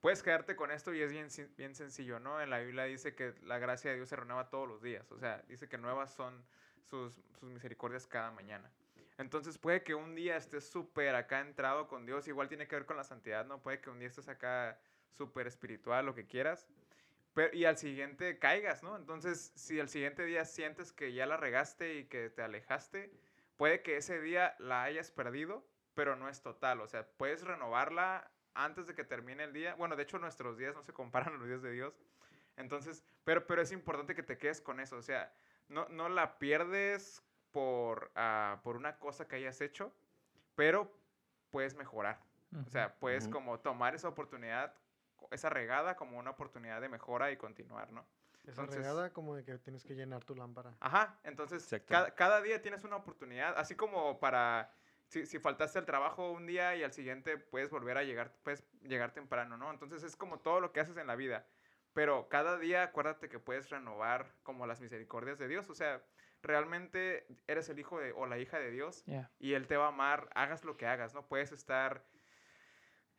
puedes 0.02 0.22
quedarte 0.22 0.56
con 0.58 0.72
esto 0.72 0.94
y 0.94 1.02
es 1.02 1.12
bien, 1.12 1.28
bien 1.56 1.76
sencillo, 1.76 2.20
¿no? 2.20 2.42
En 2.42 2.50
la 2.50 2.60
Biblia 2.60 2.84
dice 2.84 3.16
que 3.16 3.36
la 3.44 3.58
gracia 3.58 3.92
de 3.92 3.98
Dios 3.98 4.10
se 4.10 4.16
renueva 4.18 4.50
todos 4.50 4.68
los 4.68 4.82
días. 4.82 5.10
O 5.12 5.18
sea, 5.18 5.44
dice 5.48 5.70
que 5.70 5.78
nuevas 5.78 6.14
son 6.14 6.44
sus, 6.90 7.14
sus 7.40 7.50
misericordias 7.50 8.06
cada 8.06 8.32
mañana. 8.32 8.70
Entonces 9.18 9.58
puede 9.58 9.84
que 9.84 9.96
un 9.96 10.16
día 10.16 10.36
estés 10.36 10.70
súper 10.70 11.16
acá 11.16 11.40
entrado 11.40 11.88
con 11.88 12.06
Dios, 12.06 12.28
igual 12.28 12.50
tiene 12.50 12.68
que 12.68 12.76
ver 12.76 12.86
con 12.86 12.98
la 12.98 13.04
santidad, 13.04 13.46
¿no? 13.46 13.62
Puede 13.62 13.80
que 13.80 13.90
un 13.90 14.00
día 14.00 14.10
estés 14.10 14.28
acá 14.28 14.78
súper 15.12 15.48
espiritual, 15.48 16.06
lo 16.06 16.14
que 16.14 16.26
quieras, 16.26 16.68
pero, 17.34 17.56
y 17.56 17.66
al 17.66 17.78
siguiente 17.78 18.40
caigas, 18.40 18.84
¿no? 18.84 18.96
Entonces, 18.96 19.52
si 19.56 19.80
al 19.80 19.90
siguiente 19.90 20.26
día 20.26 20.46
sientes 20.46 20.92
que 20.92 21.14
ya 21.14 21.26
la 21.26 21.38
regaste 21.38 21.96
y 21.96 22.06
que 22.06 22.30
te 22.30 22.42
alejaste, 22.42 23.12
puede 23.58 23.82
que 23.82 23.98
ese 23.98 24.22
día 24.22 24.56
la 24.60 24.84
hayas 24.84 25.12
perdido, 25.12 25.66
pero 25.94 26.16
no 26.16 26.30
es 26.30 26.42
total. 26.42 26.82
O 26.82 26.88
sea, 26.88 27.08
puedes 27.18 27.44
renovarla 27.44 28.32
antes 28.54 28.88
de 28.88 28.96
que 28.96 29.04
termine 29.04 29.44
el 29.44 29.54
día. 29.54 29.76
Bueno, 29.76 29.96
de 29.96 30.04
hecho, 30.04 30.20
nuestros 30.20 30.58
días 30.58 30.76
no 30.76 30.84
se 30.84 30.94
comparan 30.94 31.34
a 31.34 31.38
los 31.38 31.48
días 31.48 31.62
de 31.62 31.72
Dios. 31.72 31.94
Entonces, 32.58 33.04
pero, 33.24 33.46
pero 33.48 33.62
es 33.62 33.72
importante 33.72 34.16
que 34.16 34.24
te 34.24 34.38
quedes 34.38 34.62
con 34.62 34.80
eso. 34.80 34.98
O 34.98 35.02
sea, 35.02 35.34
no, 35.68 35.88
no 35.90 36.10
la 36.10 36.38
pierdes 36.38 37.22
por, 37.56 38.12
ah, 38.16 38.60
por 38.66 38.76
una 38.76 39.00
cosa 39.00 39.30
que 39.30 39.38
hayas 39.38 39.62
hecho, 39.62 39.94
pero 40.56 40.92
puedes 41.52 41.74
mejorar. 41.74 42.20
O 42.66 42.70
sea, 42.70 42.96
puedes 43.00 43.24
Ujú. 43.24 43.32
como 43.34 43.60
tomar 43.62 43.96
esa 43.96 44.10
oportunidad, 44.10 44.74
esa 45.32 45.50
regada 45.50 45.96
como 45.96 46.20
una 46.20 46.32
oportunidad 46.32 46.82
de 46.82 46.90
mejora 46.90 47.32
y 47.32 47.38
continuar, 47.38 47.94
¿no? 47.94 48.06
Esa 48.44 48.62
entonces- 48.62 48.76
regada 48.76 49.14
como 49.14 49.36
de 49.38 49.46
que 49.46 49.58
tienes 49.60 49.86
que 49.86 49.96
llenar 49.96 50.26
tu 50.26 50.36
lámpara. 50.36 50.76
Ajá, 50.82 51.18
entonces 51.24 51.74
cada, 51.88 52.14
cada 52.14 52.42
día 52.42 52.62
tienes 52.62 52.84
una 52.84 52.98
oportunidad, 52.98 53.58
así 53.58 53.74
como 53.76 54.20
para, 54.20 54.70
si, 55.08 55.26
si 55.26 55.40
faltaste 55.40 55.80
al 55.80 55.86
trabajo 55.86 56.32
un 56.32 56.46
día 56.46 56.76
y 56.76 56.84
al 56.84 56.92
siguiente 56.92 57.38
puedes 57.38 57.70
volver 57.70 57.98
a 57.98 58.04
llegar, 58.04 58.34
puedes 58.44 58.66
llegar 58.82 59.14
temprano, 59.14 59.56
¿no? 59.56 59.72
Entonces 59.72 60.04
es 60.04 60.18
como 60.18 60.40
todo 60.40 60.60
lo 60.60 60.74
que 60.74 60.82
haces 60.82 60.98
en 60.98 61.08
la 61.08 61.16
vida, 61.16 61.48
pero 61.94 62.28
cada 62.28 62.58
día 62.58 62.84
acuérdate 62.84 63.30
que 63.30 63.40
puedes 63.40 63.70
renovar 63.70 64.34
como 64.44 64.68
las 64.68 64.82
misericordias 64.82 65.40
de 65.40 65.48
Dios, 65.48 65.70
o 65.70 65.74
sea, 65.74 66.04
realmente 66.42 67.26
eres 67.48 67.70
el 67.70 67.80
hijo 67.80 68.00
de, 68.00 68.12
o 68.14 68.26
la 68.26 68.38
hija 68.38 68.60
de 68.60 68.72
Dios 68.72 69.04
y 69.40 69.54
Él 69.54 69.68
te 69.68 69.78
va 69.78 69.86
a 69.86 69.90
amar, 69.90 70.30
hagas 70.36 70.64
lo 70.64 70.78
que 70.78 70.86
hagas, 70.86 71.14
¿no? 71.14 71.28
Puedes 71.28 71.52
estar 71.52 72.06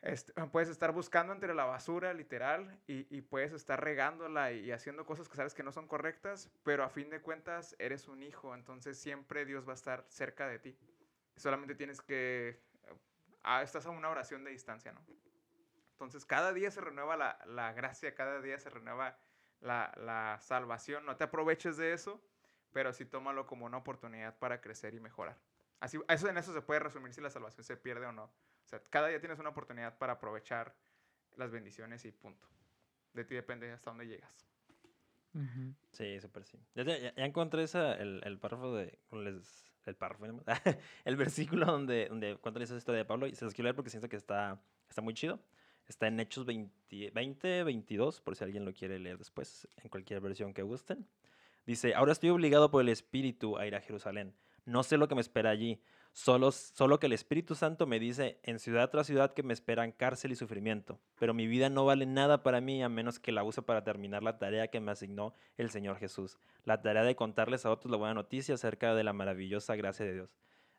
este, 0.02 0.32
puedes 0.52 0.68
estar 0.68 0.92
buscando 0.92 1.32
entre 1.32 1.52
la 1.54 1.64
basura, 1.64 2.12
literal, 2.12 2.80
y, 2.86 3.06
y 3.16 3.22
puedes 3.22 3.52
estar 3.52 3.82
regándola 3.82 4.52
y, 4.52 4.66
y 4.66 4.72
haciendo 4.72 5.04
cosas 5.04 5.28
que 5.28 5.36
sabes 5.36 5.54
que 5.54 5.64
no 5.64 5.72
son 5.72 5.88
correctas, 5.88 6.50
pero 6.62 6.84
a 6.84 6.88
fin 6.88 7.10
de 7.10 7.20
cuentas 7.20 7.74
eres 7.78 8.06
un 8.06 8.22
hijo, 8.22 8.54
entonces 8.54 8.98
siempre 8.98 9.44
Dios 9.44 9.66
va 9.66 9.72
a 9.72 9.74
estar 9.74 10.04
cerca 10.08 10.46
de 10.46 10.58
ti. 10.60 10.78
Solamente 11.36 11.74
tienes 11.74 12.00
que... 12.00 12.62
ah, 13.42 13.62
estás 13.62 13.86
a 13.86 13.90
una 13.90 14.08
oración 14.08 14.44
de 14.44 14.50
distancia, 14.50 14.92
¿no? 14.92 15.04
Entonces 15.92 16.24
cada 16.26 16.52
día 16.52 16.70
se 16.70 16.82
renueva 16.82 17.16
la, 17.16 17.38
la 17.46 17.72
gracia, 17.72 18.14
cada 18.14 18.40
día 18.42 18.58
se 18.58 18.68
renueva 18.70 19.18
la, 19.60 19.92
la 19.96 20.38
salvación. 20.40 21.06
No 21.06 21.16
te 21.16 21.24
aproveches 21.24 21.78
de 21.78 21.94
eso, 21.94 22.22
pero 22.76 22.92
sí 22.92 23.06
tómalo 23.06 23.46
como 23.46 23.64
una 23.64 23.78
oportunidad 23.78 24.38
para 24.38 24.60
crecer 24.60 24.92
y 24.92 25.00
mejorar. 25.00 25.38
Así, 25.80 25.98
eso, 26.08 26.28
en 26.28 26.36
eso 26.36 26.52
se 26.52 26.60
puede 26.60 26.78
resumir 26.80 27.14
si 27.14 27.22
la 27.22 27.30
salvación 27.30 27.64
se 27.64 27.74
pierde 27.78 28.04
o 28.04 28.12
no. 28.12 28.24
O 28.24 28.66
sea, 28.68 28.82
cada 28.90 29.08
día 29.08 29.18
tienes 29.18 29.38
una 29.38 29.48
oportunidad 29.48 29.96
para 29.96 30.12
aprovechar 30.12 30.74
las 31.36 31.50
bendiciones 31.50 32.04
y 32.04 32.12
punto. 32.12 32.46
De 33.14 33.24
ti 33.24 33.34
depende 33.34 33.72
hasta 33.72 33.88
dónde 33.90 34.06
llegas. 34.06 34.46
Ujú. 35.32 35.72
Sí, 35.90 36.20
súper 36.20 36.44
sí. 36.44 36.58
Ya, 36.74 36.82
ya- 36.82 37.14
ya 37.14 37.24
encontré 37.24 37.62
esa, 37.62 37.94
el, 37.94 38.20
el 38.24 38.38
párrafo 38.38 38.74
de... 38.76 38.98
les- 39.12 39.72
el 39.86 39.96
párrafo, 39.96 40.26
¿no? 40.26 40.42
el 41.06 41.16
versículo 41.16 41.64
donde, 41.64 42.08
donde 42.10 42.36
cuenta 42.36 42.62
esa 42.62 42.76
historia 42.76 42.98
de 42.98 43.04
Pablo 43.06 43.26
y 43.26 43.34
se 43.34 43.46
los 43.46 43.54
quiero 43.54 43.68
leer 43.68 43.74
porque 43.76 43.88
siento 43.88 44.10
que 44.10 44.16
está, 44.16 44.60
está 44.90 45.00
muy 45.00 45.14
chido. 45.14 45.40
Está 45.86 46.08
en 46.08 46.20
Hechos 46.20 46.44
20, 46.44 47.10
20, 47.12 47.64
22, 47.64 48.20
por 48.20 48.36
si 48.36 48.44
alguien 48.44 48.66
lo 48.66 48.74
quiere 48.74 48.98
leer 48.98 49.16
después, 49.16 49.66
en 49.78 49.88
cualquier 49.88 50.20
versión 50.20 50.52
que 50.52 50.60
gusten. 50.60 51.08
Dice, 51.66 51.94
ahora 51.94 52.12
estoy 52.12 52.30
obligado 52.30 52.70
por 52.70 52.80
el 52.80 52.88
Espíritu 52.88 53.58
a 53.58 53.66
ir 53.66 53.74
a 53.74 53.80
Jerusalén. 53.80 54.34
No 54.64 54.82
sé 54.82 54.96
lo 54.96 55.08
que 55.08 55.14
me 55.14 55.20
espera 55.20 55.50
allí. 55.50 55.82
Solo, 56.12 56.50
solo 56.50 56.98
que 56.98 57.06
el 57.06 57.12
Espíritu 57.12 57.54
Santo 57.54 57.86
me 57.86 58.00
dice 58.00 58.40
en 58.42 58.58
ciudad 58.58 58.88
tras 58.88 59.06
ciudad 59.06 59.34
que 59.34 59.42
me 59.42 59.52
esperan 59.52 59.92
cárcel 59.92 60.32
y 60.32 60.36
sufrimiento. 60.36 60.98
Pero 61.18 61.34
mi 61.34 61.46
vida 61.46 61.68
no 61.68 61.84
vale 61.84 62.06
nada 62.06 62.42
para 62.42 62.60
mí 62.62 62.82
a 62.82 62.88
menos 62.88 63.18
que 63.18 63.32
la 63.32 63.44
use 63.44 63.60
para 63.60 63.84
terminar 63.84 64.22
la 64.22 64.38
tarea 64.38 64.68
que 64.68 64.80
me 64.80 64.92
asignó 64.92 65.34
el 65.58 65.70
Señor 65.70 65.98
Jesús. 65.98 66.38
La 66.64 66.80
tarea 66.80 67.02
de 67.02 67.16
contarles 67.16 67.66
a 67.66 67.70
otros 67.70 67.90
la 67.90 67.98
buena 67.98 68.14
noticia 68.14 68.54
acerca 68.54 68.94
de 68.94 69.04
la 69.04 69.12
maravillosa 69.12 69.76
gracia 69.76 70.06
de 70.06 70.14
Dios. 70.14 70.30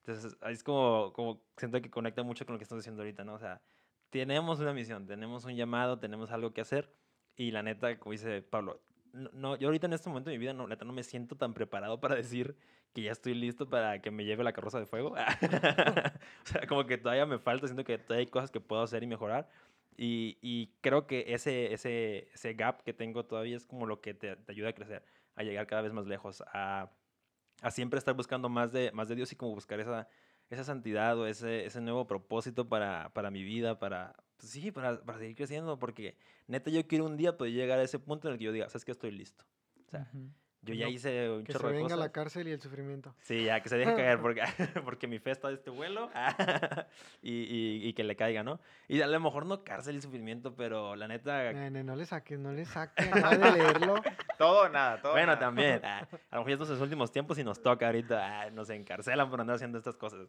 Entonces, 0.06 0.38
es 0.42 0.64
como, 0.64 1.12
como 1.14 1.42
siento 1.58 1.82
que 1.82 1.92
conecta 1.92 2.24
mucho 2.24 2.46
con 2.46 2.54
lo 2.54 2.60
que 2.60 2.64
estamos 2.64 2.84
diciendo 2.84 3.04
ahorita, 3.04 3.24
¿no? 3.24 3.34
O 3.34 3.40
sea, 3.40 3.62
tenemos 4.10 4.60
una 4.60 4.74
misión, 4.74 5.06
tenemos 5.06 5.46
un 5.46 5.56
llamado, 5.56 6.00
tenemos 6.00 6.32
algo 6.32 6.54
que 6.54 6.62
hacer. 6.62 6.92
Y 7.36 7.52
la 7.52 7.62
neta, 7.62 8.00
como 8.00 8.14
dice 8.14 8.42
Pablo, 8.42 8.82
no, 9.14 9.30
no, 9.34 9.56
yo 9.56 9.68
ahorita 9.68 9.88
en 9.88 9.94
este 9.94 10.10
momento 10.10 10.30
de 10.30 10.38
mi 10.38 10.40
vida, 10.40 10.54
no, 10.54 10.68
no 10.68 10.94
me 10.94 11.04
siento 11.04 11.36
tan 11.36 11.54
preparado 11.54 12.00
para 12.00 12.16
decir 12.16 12.56
que 12.94 13.02
ya 13.02 13.12
estoy 13.12 13.34
listo 13.34 13.70
para 13.70 14.02
que 14.02 14.12
me 14.12 14.26
lleve 14.26 14.44
la 14.44 14.54
carroza 14.54 14.80
de 14.80 14.86
fuego. 14.86 15.10
o 15.12 16.46
sea, 16.46 16.68
como 16.68 16.86
que 16.86 16.98
todavía 16.98 17.26
me 17.26 17.40
falta, 17.40 17.68
siento 17.68 17.84
que 17.84 17.98
todavía 17.98 18.26
hay 18.26 18.32
cosas 18.32 18.52
que 18.52 18.60
puedo 18.60 18.82
hacer 18.82 19.04
y 19.04 19.08
mejorar. 19.08 19.50
Y, 19.98 20.38
y 20.42 20.74
creo 20.82 21.08
que 21.08 21.26
ese, 21.34 21.74
ese, 21.74 22.30
ese 22.34 22.54
gap 22.54 22.84
que 22.84 22.94
tengo 22.94 23.26
todavía 23.26 23.58
es 23.58 23.66
como 23.66 23.86
lo 23.86 24.00
que 24.02 24.14
te, 24.14 24.36
te 24.36 24.52
ayuda 24.52 24.70
a 24.70 24.74
crecer, 24.74 25.04
a 25.36 25.44
llegar 25.44 25.66
cada 25.68 25.82
vez 25.82 25.94
más 25.94 26.06
lejos, 26.06 26.44
a, 26.54 26.92
a 27.62 27.72
siempre 27.72 27.98
estar 27.98 28.14
buscando 28.14 28.50
más 28.50 28.72
de, 28.72 28.92
más 28.92 29.10
de 29.10 29.16
Dios 29.16 29.32
y 29.32 29.36
como 29.36 29.56
buscar 29.56 29.80
esa, 29.80 30.08
esa 30.50 30.64
santidad 30.64 31.18
o 31.18 31.28
ese, 31.28 31.66
ese 31.66 31.82
nuevo 31.82 32.08
propósito 32.08 32.70
para, 32.70 33.10
para 33.14 33.32
mi 33.32 33.44
vida, 33.44 33.80
para, 33.80 34.16
pues 34.38 34.52
sí, 34.52 34.72
para, 34.72 35.02
para 35.02 35.20
seguir 35.20 35.36
creciendo, 35.36 35.78
porque 35.80 36.16
neta 36.48 36.70
yo 36.70 36.88
quiero 36.88 37.06
un 37.06 37.18
día 37.18 37.38
poder 37.38 37.54
llegar 37.54 37.80
a 37.80 37.84
ese 37.84 38.00
punto 38.00 38.28
en 38.28 38.34
el 38.34 38.38
que 38.40 38.46
yo 38.46 38.52
diga, 38.52 38.70
sabes 38.70 38.86
que 38.86 38.92
estoy 38.92 39.12
listo. 39.12 39.46
O 39.86 39.90
sea. 39.90 40.12
Yo 40.74 40.80
ya 40.80 40.86
no- 40.86 40.92
hice 40.92 41.30
un 41.30 41.44
Que 41.44 41.52
se 41.54 41.58
chorro 41.60 41.70
de 41.70 41.74
venga 41.76 41.86
cosas. 41.86 42.00
la 42.00 42.12
cárcel 42.12 42.48
y 42.48 42.52
el 42.52 42.62
sufrimiento. 42.62 43.16
Sí, 43.22 43.44
ya, 43.46 43.62
que 43.62 43.70
se 43.70 43.78
deje 43.78 43.96
caer 43.96 44.20
porque, 44.22 44.42
porque 44.86 45.08
mi 45.08 45.20
fe 45.20 45.32
está 45.32 45.48
de 45.50 45.56
este 45.56 45.70
vuelo 45.70 46.10
y, 47.22 47.32
y, 47.34 47.88
y 47.88 47.94
que 47.94 48.04
le 48.04 48.16
caiga, 48.16 48.44
¿no? 48.44 48.60
Y 48.88 49.02
a 49.02 49.08
lo 49.08 49.20
mejor 49.20 49.46
no 49.46 49.64
cárcel 49.64 49.96
y 49.98 50.02
sufrimiento, 50.02 50.56
pero 50.56 50.96
la 50.96 51.08
neta, 51.08 51.52
Nene, 51.54 51.84
no 51.84 51.96
le 51.96 52.06
saques, 52.06 52.38
no 52.40 52.52
le 52.52 52.66
saques. 52.66 53.08
Acaba 53.12 53.36
de 53.38 53.52
leerlo. 53.52 53.96
Todo 54.38 54.70
nada, 54.70 55.02
todo 55.02 55.14
bueno, 55.14 55.28
nada. 55.28 55.40
también, 55.40 55.82
ah, 55.84 56.08
a 56.32 56.36
lo 56.36 56.42
mejor 56.42 56.52
estos 56.52 56.68
son 56.68 56.76
los 56.78 56.84
últimos 56.84 57.12
tiempos 57.12 57.38
y 57.40 57.44
nos 57.44 57.62
toca 57.62 57.88
ahorita, 57.88 58.42
ah, 58.42 58.50
nos 58.52 58.70
encarcelan 58.70 59.30
por 59.30 59.42
andar 59.42 59.56
haciendo 59.56 59.78
estas 59.78 59.96
cosas. 59.98 60.28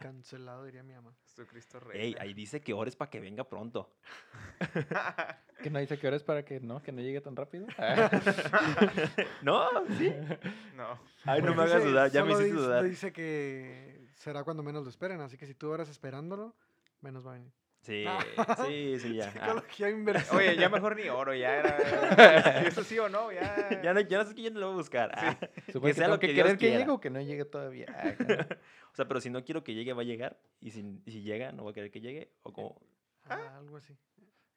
Cancelado, 0.00 0.64
diría 0.64 0.82
mi 0.82 0.94
mamá. 0.94 1.12
Jesucristo 1.26 1.78
Rey. 1.80 2.00
Ey, 2.00 2.16
ahí 2.18 2.34
dice 2.34 2.60
que 2.60 2.72
ores 2.72 2.96
para 2.96 3.10
que 3.10 3.20
venga 3.20 3.44
pronto. 3.44 3.90
Que 5.62 5.70
no 5.70 5.78
dice 5.80 5.98
que 5.98 6.06
hora 6.06 6.16
es 6.16 6.22
para 6.22 6.44
que 6.44 6.60
no, 6.60 6.80
que 6.82 6.92
no 6.92 7.00
llegue 7.00 7.20
tan 7.20 7.34
rápido. 7.36 7.66
¿No? 9.42 9.68
¿Sí? 9.98 10.12
No. 10.76 10.98
Ay, 11.24 11.42
no 11.42 11.54
me 11.54 11.62
hagas 11.64 11.84
dudar, 11.84 12.10
ya 12.10 12.24
me 12.24 12.32
hiciste 12.32 12.52
dice- 12.52 12.56
dudar. 12.56 12.84
Dice 12.84 13.12
que 13.12 14.06
será 14.16 14.44
cuando 14.44 14.62
menos 14.62 14.84
lo 14.84 14.90
esperen, 14.90 15.20
así 15.20 15.36
que 15.36 15.46
si 15.46 15.54
tú 15.54 15.70
oras 15.70 15.88
esperándolo, 15.88 16.54
menos 17.00 17.26
va 17.26 17.32
a 17.32 17.34
venir. 17.34 17.52
Sí, 17.80 18.04
sí, 18.66 18.98
sí, 18.98 19.14
ya. 19.14 19.26
Ah, 19.40 19.46
Psicología 19.46 19.90
inversa. 19.90 20.36
Oye, 20.36 20.56
ya 20.56 20.68
mejor 20.68 20.96
ni 20.96 21.08
oro, 21.08 21.32
ya 21.34 21.56
era. 21.56 22.60
Eso 22.66 22.82
sí 22.84 22.98
o 22.98 23.08
no, 23.08 23.32
ya. 23.32 23.80
ya, 23.82 23.94
no, 23.94 24.00
ya 24.00 24.18
no 24.18 24.24
sé 24.24 24.34
quién 24.34 24.58
lo 24.58 24.66
va 24.68 24.72
a 24.72 24.76
buscar. 24.76 25.10
ah. 25.14 25.36
Supongo 25.66 25.86
Que 25.86 25.92
que 25.92 25.94
sea 25.94 26.08
lo 26.08 26.18
que, 26.18 26.26
que 26.26 26.32
Dios 26.34 26.44
querer 26.46 26.58
que 26.58 26.70
llegue 26.70 26.90
o 26.90 27.00
que 27.00 27.08
no 27.10 27.20
llegue 27.20 27.44
todavía. 27.44 27.86
Ah. 27.96 28.46
O 28.92 28.96
sea, 28.96 29.06
pero 29.06 29.20
si 29.20 29.30
no 29.30 29.44
quiero 29.44 29.62
que 29.62 29.74
llegue, 29.74 29.92
va 29.92 30.02
a 30.02 30.04
llegar. 30.04 30.38
Y 30.60 30.70
si, 30.72 31.00
y 31.06 31.10
si 31.12 31.22
llega, 31.22 31.52
no 31.52 31.62
voy 31.62 31.70
a 31.70 31.74
querer 31.74 31.90
que 31.90 32.00
llegue. 32.00 32.32
O 32.42 32.52
como... 32.52 32.80
Ah, 33.28 33.56
algo 33.58 33.76
así. 33.76 33.96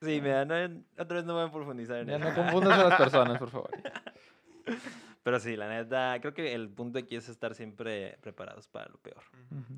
Sí, 0.01 0.19
mira, 0.21 0.45
no, 0.45 0.55
otra 0.97 1.17
vez 1.17 1.25
no 1.25 1.33
voy 1.35 1.43
a 1.47 1.51
profundizar 1.51 1.97
en 1.97 2.07
ya 2.07 2.15
eso. 2.17 2.29
no 2.29 2.35
confundas 2.35 2.79
a 2.79 2.89
las 2.89 2.99
personas, 2.99 3.37
por 3.37 3.49
favor. 3.49 3.69
Pero 5.23 5.39
sí, 5.39 5.55
la 5.55 5.69
neta, 5.69 6.17
creo 6.19 6.33
que 6.33 6.53
el 6.53 6.69
punto 6.69 6.97
aquí 6.99 7.15
es 7.15 7.29
estar 7.29 7.53
siempre 7.53 8.17
preparados 8.21 8.67
para 8.67 8.89
lo 8.89 8.97
peor. 8.97 9.21
Ujú. 9.51 9.75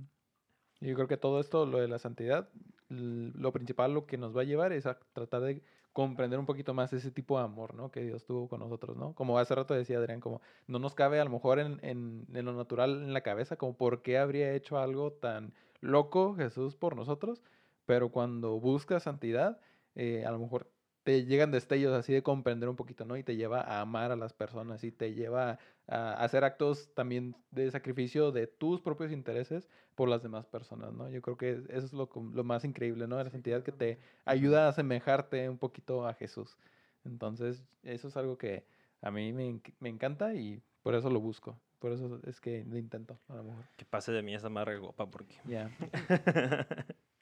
Y 0.80 0.88
Yo 0.88 0.95
creo 0.95 1.07
que 1.07 1.17
todo 1.17 1.39
esto, 1.41 1.65
lo 1.65 1.80
de 1.80 1.88
la 1.89 1.99
santidad, 1.99 2.47
lo 2.89 3.51
principal, 3.51 3.93
lo 3.93 4.05
que 4.05 4.17
nos 4.17 4.36
va 4.36 4.41
a 4.41 4.45
llevar 4.45 4.71
es 4.71 4.86
a 4.86 4.97
tratar 5.13 5.41
de 5.41 5.61
comprender 5.91 6.39
un 6.39 6.45
poquito 6.45 6.74
más 6.74 6.91
ese 6.93 7.11
tipo 7.11 7.38
de 7.38 7.43
amor, 7.43 7.74
¿no? 7.76 7.91
Que 7.91 8.01
Dios 8.01 8.26
tuvo 8.26 8.47
con 8.47 8.59
nosotros, 8.61 8.97
¿no? 8.97 9.13
Como 9.13 9.38
hace 9.38 9.53
rato 9.53 9.74
decía 9.74 9.97
Adrián, 9.99 10.21
como 10.21 10.41
no 10.67 10.80
nos 10.80 10.95
cabe 10.95 11.19
a 11.19 11.24
lo 11.26 11.30
mejor 11.30 11.59
en, 11.59 11.80
en- 11.84 12.26
en 12.34 12.45
lo 12.45 12.53
natural 12.53 13.03
en 13.03 13.13
la 13.13 13.21
cabeza, 13.21 13.57
como 13.57 13.76
por 13.78 14.01
qué 14.01 14.17
habría 14.17 14.53
hecho 14.53 14.78
algo 14.80 15.11
tan 15.11 15.53
loco 15.82 16.36
Jesús 16.36 16.76
por 16.76 16.95
nosotros, 16.95 17.43
pero 17.86 18.09
cuando 18.09 18.59
buscas 18.59 19.03
santidad, 19.03 19.59
eh, 19.96 20.26
a 20.26 20.32
lo 20.32 20.39
mejor 20.39 20.70
te 21.04 21.26
llegan 21.26 21.52
destellos 21.52 21.94
así 21.94 22.14
de 22.14 22.24
comprender 22.24 22.70
un 22.70 22.76
poquito, 22.76 23.06
¿no? 23.06 23.18
Y 23.18 23.24
te 23.24 23.36
lleva 23.36 23.62
a 23.62 23.82
amar 23.82 24.12
a 24.12 24.16
las 24.16 24.34
personas 24.34 24.84
y 24.84 24.91
te 24.91 25.14
lleva 25.14 25.60
a 25.88 26.14
hacer 26.14 26.46
actos 26.46 26.94
también 26.94 27.36
de 27.52 27.70
sacrificio 27.72 28.32
de 28.32 28.48
tus 28.48 28.82
propios 28.82 29.12
intereses 29.12 29.70
por 29.96 30.08
las 30.08 30.24
demás 30.24 30.46
personas, 30.46 30.94
¿no? 30.94 31.10
Yo 31.10 31.22
creo 31.22 31.38
que 31.38 31.64
eso 31.70 31.86
es 31.86 31.94
lo, 31.94 32.10
lo 32.34 32.44
más 32.44 32.64
increíble, 32.64 33.08
¿no? 33.08 33.22
La 33.22 33.30
santidad 33.30 33.64
que 33.64 33.74
te 33.74 34.00
ayuda 34.24 34.66
a 34.66 34.70
asemejarte 34.70 35.50
un 35.50 35.58
poquito 35.58 36.08
a 36.08 36.14
Jesús. 36.14 36.58
Entonces, 37.04 37.66
eso 37.84 38.08
es 38.08 38.16
algo 38.16 38.38
que 38.38 38.66
a 39.02 39.12
mí 39.12 39.34
me, 39.34 39.60
me 39.80 39.89
encanta 39.89 40.34
y 40.34 40.62
por 40.82 40.96
eso 40.96 41.10
lo 41.10 41.20
busco. 41.20 41.60
Por 41.80 41.91
eso 41.91 42.22
es 42.26 42.39
que 42.39 42.64
lo 42.64 42.78
intento, 42.78 43.20
a 43.28 43.36
lo 43.36 43.44
mejor. 43.44 43.66
Que 43.76 43.84
pase 43.84 44.14
de 44.14 44.24
mí 44.24 44.34
esa 44.34 44.48
amarga 44.48 44.80
copa 44.80 45.06
porque... 45.12 45.36
Ya. 45.44 45.70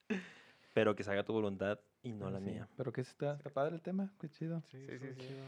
Pero 0.73 0.95
que 0.95 1.03
se 1.03 1.11
haga 1.11 1.23
tu 1.23 1.33
voluntad 1.33 1.79
y 2.01 2.13
no 2.13 2.29
la 2.29 2.39
sí, 2.39 2.45
mía. 2.45 2.67
Pero 2.77 2.91
que 2.93 3.01
está, 3.01 3.35
está 3.35 3.49
padre 3.49 3.75
el 3.75 3.81
tema, 3.81 4.11
qué 4.19 4.29
chido. 4.29 4.63
Sí, 4.71 4.85
Sí, 4.87 4.99
sí, 4.99 5.07
sí. 5.13 5.27
chido. 5.27 5.45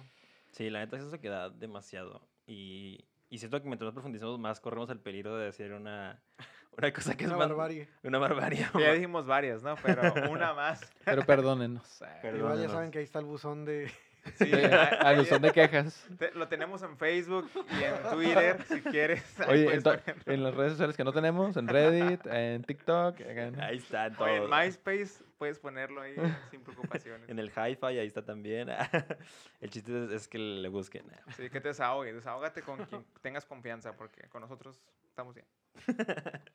Sí, 0.51 0.69
la 0.69 0.79
neta 0.79 0.97
es 0.97 1.03
eso 1.03 1.19
que 1.19 1.29
da 1.29 1.49
demasiado. 1.49 2.21
Y, 2.45 3.05
y 3.29 3.37
siento 3.39 3.61
que 3.61 3.67
mientras 3.67 3.87
más 3.87 3.93
profundizamos 3.93 4.37
más, 4.39 4.59
corremos 4.59 4.89
el 4.89 4.99
peligro 4.99 5.37
de 5.37 5.45
decir 5.45 5.71
una, 5.71 6.21
una 6.77 6.91
cosa 6.93 7.15
que 7.15 7.25
Una 7.25 7.33
es 7.35 7.39
más- 7.39 7.49
barbarie. 7.49 7.87
Una 8.03 8.19
barbarie. 8.19 8.67
Ya 8.79 8.93
dijimos 8.93 9.25
varias, 9.25 9.63
¿no? 9.63 9.75
Pero 9.81 10.01
una 10.29 10.53
más. 10.53 10.81
Pero 11.05 11.23
perdónenos. 11.23 11.97
Perdón. 11.99 12.11
Igual 12.21 12.33
ya 12.33 12.41
Perdónenos. 12.41 12.71
saben 12.73 12.91
que 12.91 12.97
ahí 12.99 13.05
está 13.05 13.19
el 13.19 13.25
buzón 13.25 13.65
de... 13.65 13.89
Sí, 14.37 14.45
De- 14.45 14.65
ahí- 14.65 14.97
a 15.01 15.19
buzón 15.19 15.41
de 15.41 15.51
quejas. 15.51 16.07
te- 16.17 16.31
lo 16.31 16.47
tenemos 16.47 16.81
en 16.81 16.97
Facebook 16.97 17.49
y 17.77 17.83
en 17.83 17.93
Twitter, 18.11 18.63
si 18.67 18.81
quieres. 18.81 19.39
ahí 19.41 19.65
Oye, 19.65 19.71
ponerlo. 19.81 20.15
en 20.25 20.43
las 20.43 20.55
redes 20.55 20.71
sociales 20.73 20.95
que 20.95 21.03
no 21.03 21.11
tenemos, 21.11 21.57
en 21.57 21.67
Reddit, 21.67 22.25
en 22.27 22.63
TikTok, 22.63 23.19
en- 23.19 23.59
Ahí 23.61 23.77
está 23.77 24.05
en 24.07 24.15
en. 24.15 24.49
MySpace 24.49 25.23
puedes 25.37 25.59
ponerlo 25.59 26.01
ahí 26.01 26.15
sin 26.51 26.61
preocupaciones. 26.61 27.27
En 27.29 27.37
el 27.37 27.49
hi-fi, 27.49 27.85
ahí 27.99 28.07
está 28.07 28.23
también. 28.23 28.69
el 29.61 29.69
chiste 29.69 30.05
es, 30.05 30.11
es 30.11 30.27
que 30.29 30.37
le 30.37 30.69
busquen. 30.69 31.03
Sí, 31.35 31.49
que 31.49 31.59
te 31.59 31.67
desahogues. 31.69 32.15
Desahógate 32.15 32.61
con 32.61 32.85
quien 32.85 33.03
tengas 33.21 33.45
confianza, 33.45 33.95
porque 33.97 34.27
con 34.29 34.41
nosotros 34.41 34.79
estamos 35.09 35.35
bien. 35.35 35.45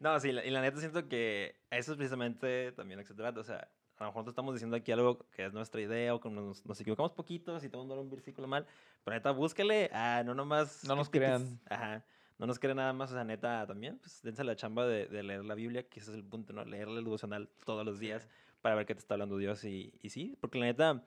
No, 0.00 0.18
sí, 0.20 0.32
la- 0.32 0.44
y 0.44 0.50
la 0.50 0.60
neta 0.60 0.78
siento 0.80 1.08
que 1.08 1.56
eso 1.70 1.92
es 1.92 1.96
precisamente 1.96 2.72
también 2.72 2.98
lo 2.98 3.04
que 3.04 3.08
se 3.08 3.14
trata. 3.14 3.40
O 3.40 3.44
sea, 3.44 3.68
a 3.98 4.04
lo 4.04 4.10
mejor 4.10 4.20
nosotros 4.20 4.32
estamos 4.32 4.54
diciendo 4.54 4.76
aquí 4.76 4.92
algo 4.92 5.18
que 5.30 5.46
es 5.46 5.52
nuestra 5.52 5.80
idea 5.80 6.14
o 6.14 6.20
que 6.20 6.28
nos, 6.28 6.64
nos 6.66 6.80
equivocamos 6.80 7.12
poquito, 7.12 7.58
si 7.60 7.66
estamos 7.66 7.88
dando 7.88 8.02
un 8.02 8.10
versículo 8.10 8.48
mal. 8.48 8.66
Pero 9.04 9.14
neta, 9.14 9.30
búsquele. 9.30 9.90
Ah, 9.92 10.22
no 10.24 10.34
nomás. 10.34 10.84
No 10.84 10.96
nos 10.96 11.08
crean. 11.08 11.60
Ajá. 11.70 12.04
No 12.38 12.46
nos 12.46 12.58
crean 12.58 12.76
nada 12.76 12.92
más. 12.92 13.10
O 13.10 13.14
sea, 13.14 13.24
neta, 13.24 13.66
también, 13.66 13.98
pues 13.98 14.20
dense 14.22 14.42
la 14.42 14.56
chamba 14.56 14.86
de, 14.86 15.06
de 15.06 15.22
leer 15.22 15.44
la 15.44 15.54
Biblia, 15.54 15.88
que 15.88 16.00
ese 16.00 16.10
es 16.10 16.16
el 16.16 16.24
punto, 16.24 16.52
¿no? 16.52 16.64
Leerle 16.64 16.98
el 16.98 17.04
devocional 17.04 17.48
todos 17.64 17.86
los 17.86 18.00
días 18.00 18.28
para 18.60 18.74
ver 18.74 18.86
qué 18.86 18.94
te 18.94 19.00
está 19.00 19.14
hablando 19.14 19.36
Dios. 19.36 19.62
Y, 19.64 19.94
y 20.02 20.10
sí, 20.10 20.36
porque 20.40 20.58
la 20.58 20.66
neta, 20.66 21.04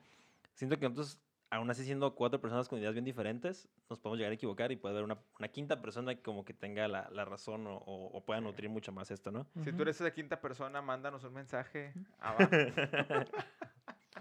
siento 0.54 0.78
que 0.78 0.88
nosotros 0.88 1.18
aún 1.50 1.70
así 1.70 1.84
siendo 1.84 2.14
cuatro 2.14 2.40
personas 2.40 2.68
con 2.68 2.78
ideas 2.78 2.92
bien 2.92 3.04
diferentes, 3.04 3.68
nos 3.88 3.98
podemos 3.98 4.18
llegar 4.18 4.32
a 4.32 4.34
equivocar 4.34 4.70
y 4.72 4.76
puede 4.76 4.94
haber 4.94 5.04
una, 5.04 5.18
una 5.38 5.48
quinta 5.48 5.80
persona 5.80 6.14
que 6.14 6.22
como 6.22 6.44
que 6.44 6.52
tenga 6.54 6.88
la, 6.88 7.08
la 7.10 7.24
razón 7.24 7.66
o, 7.66 7.76
o- 7.78 8.06
o 8.16 8.24
pueda 8.24 8.40
nutrir 8.40 8.68
mucho 8.70 8.92
más 8.92 9.10
esto, 9.10 9.30
¿no? 9.30 9.46
Si 9.64 9.72
tú 9.72 9.82
eres 9.82 10.00
esa 10.00 10.10
quinta 10.12 10.40
persona, 10.40 10.82
mándanos 10.82 11.24
un 11.24 11.32
mensaje 11.34 11.94
abajo. 12.18 12.50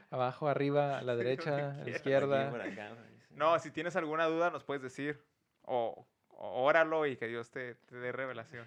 Abajo, 0.09 0.47
arriba, 0.47 0.99
a 0.99 1.01
la 1.01 1.15
derecha, 1.17 1.71
a 1.71 1.83
la 1.83 1.89
izquierda. 1.89 2.49
por 2.49 2.61
acá, 2.61 2.95
sí. 2.95 3.35
No, 3.35 3.59
si 3.59 3.71
tienes 3.71 3.95
alguna 3.97 4.25
duda, 4.25 4.49
nos 4.51 4.63
puedes 4.63 4.81
decir. 4.81 5.21
O, 5.63 6.07
o 6.29 6.63
óralo 6.63 7.05
y 7.05 7.17
que 7.17 7.27
Dios 7.27 7.51
te, 7.51 7.75
te 7.75 7.97
dé 7.97 8.13
revelación. 8.13 8.65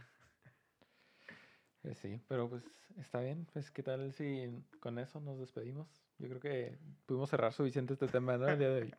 Pues 1.81 1.97
sí, 1.99 2.21
pero 2.29 2.49
pues 2.51 2.63
está 2.99 3.21
bien. 3.21 3.47
Pues 3.55 3.71
qué 3.71 3.83
tal 3.83 4.13
si 4.13 4.51
con 4.81 4.99
eso 4.99 5.19
nos 5.21 5.39
despedimos. 5.39 5.89
Yo 6.21 6.29
creo 6.29 6.41
que 6.41 6.79
pudimos 7.07 7.31
cerrar 7.31 7.53
suficiente 7.53 7.95
este 7.95 8.07
tema, 8.07 8.37
¿no? 8.37 8.47
El 8.49 8.59
día 8.59 8.69
de 8.69 8.83
hoy. 8.83 8.95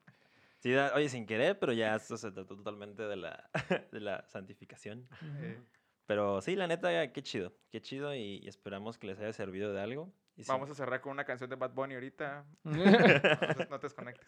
Sí, 0.60 0.72
da- 0.72 0.92
oye, 0.96 1.08
sin 1.10 1.26
querer, 1.26 1.58
pero 1.60 1.72
ya 1.74 1.96
esto 1.96 2.18
se 2.18 2.32
trató 2.32 2.56
totalmente 2.56 3.04
de 3.04 3.16
la, 3.16 3.50
de 3.92 4.00
la 4.00 4.28
santificación. 4.28 5.08
Eh, 5.40 5.60
Pero 6.06 6.42
sí, 6.42 6.56
la 6.56 6.68
neta, 6.68 7.12
qué 7.14 7.24
chido, 7.24 7.54
qué 7.72 7.82
chido 7.82 8.14
y, 8.16 8.40
y 8.44 8.48
esperamos 8.48 8.98
que 8.98 9.08
les 9.08 9.20
haya 9.20 9.34
servido 9.34 9.72
de 9.74 9.82
algo. 9.82 10.14
Y 10.36 10.44
sí, 10.44 10.52
Vamos 10.52 10.70
a 10.70 10.76
cerrar 10.76 11.02
con 11.02 11.12
una 11.14 11.24
canción 11.26 11.50
de 11.50 11.56
Bad 11.56 11.72
Bunny 11.74 11.94
ahorita. 11.96 12.46
No 12.64 12.84
te, 12.84 13.68
no 13.70 13.80
te 13.80 13.86
desconectes. 13.88 14.28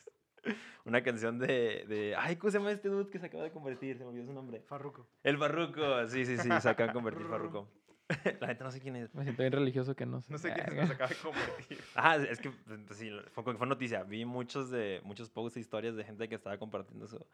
Una 0.86 1.02
canción 1.02 1.40
de, 1.40 1.86
de... 1.88 2.16
Ay, 2.18 2.36
¿cómo 2.36 2.52
se 2.52 2.58
llama 2.58 2.72
este 2.72 2.90
dude 2.90 3.10
que 3.10 3.18
se 3.20 3.28
acaba 3.28 3.44
de 3.44 3.52
convertir? 3.52 3.98
Se 3.98 4.04
me 4.04 4.10
olvidó 4.10 4.26
su 4.26 4.34
nombre. 4.34 4.62
Farruko. 4.62 5.08
El 5.24 5.38
Barruco, 5.38 6.08
sí, 6.10 6.26
sí, 6.26 6.38
sí, 6.38 6.50
se 6.60 6.70
acaba 6.70 6.88
de 6.88 6.94
convertir 6.94 7.26
Farruco. 7.28 7.70
La 8.42 8.48
neta 8.48 8.64
no 8.66 8.72
sé 8.72 8.82
quién 8.82 8.96
es. 8.96 9.14
Me 9.16 9.24
siento 9.24 9.42
bien 9.44 9.54
religioso 9.54 9.96
que 9.96 10.06
no 10.06 10.22
sé. 10.22 10.32
No 10.32 10.38
sé 10.38 10.54
quién 10.54 10.68
es 10.68 10.74
que 10.74 10.88
se 10.88 10.94
acaba 10.94 11.10
de 11.10 11.16
convertir. 11.16 11.80
Ah, 11.96 12.18
es 12.18 12.40
que 12.40 12.52
pues, 12.52 12.98
sí, 12.98 13.10
fue, 13.32 13.56
fue 13.56 13.68
noticia. 13.68 14.04
Vi 14.04 14.26
muchos 14.26 14.70
de 14.70 15.02
muchos 15.04 15.30
posts 15.30 15.58
e 15.58 15.62
historias 15.62 15.96
de 15.96 16.04
gente 16.04 16.28
que 16.28 16.36
estaba 16.36 16.58
compartiendo 16.58 17.08
su, 17.08 17.26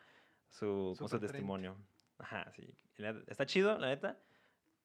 su, 0.49 0.93
como 0.97 1.09
su 1.09 1.19
testimonio. 1.19 1.75
Ajá, 2.19 2.51
sí. 2.55 2.69
Está 3.27 3.45
chido, 3.45 3.77
la 3.79 3.87
neta. 3.87 4.17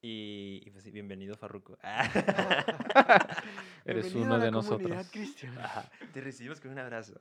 Y, 0.01 0.62
y 0.66 0.70
pues 0.70 0.85
sí, 0.85 0.91
bienvenido, 0.91 1.37
Farruko. 1.37 1.78
Eres 3.85 4.12
Bienvenido 4.12 4.22
uno 4.22 4.35
a 4.35 4.39
la 4.39 4.45
de 4.45 4.51
nosotros. 4.51 5.11
cristiana. 5.11 5.64
Ajá, 5.64 5.91
Te 6.12 6.20
recibimos 6.20 6.61
con 6.61 6.70
un 6.72 6.78
abrazo. 6.78 7.14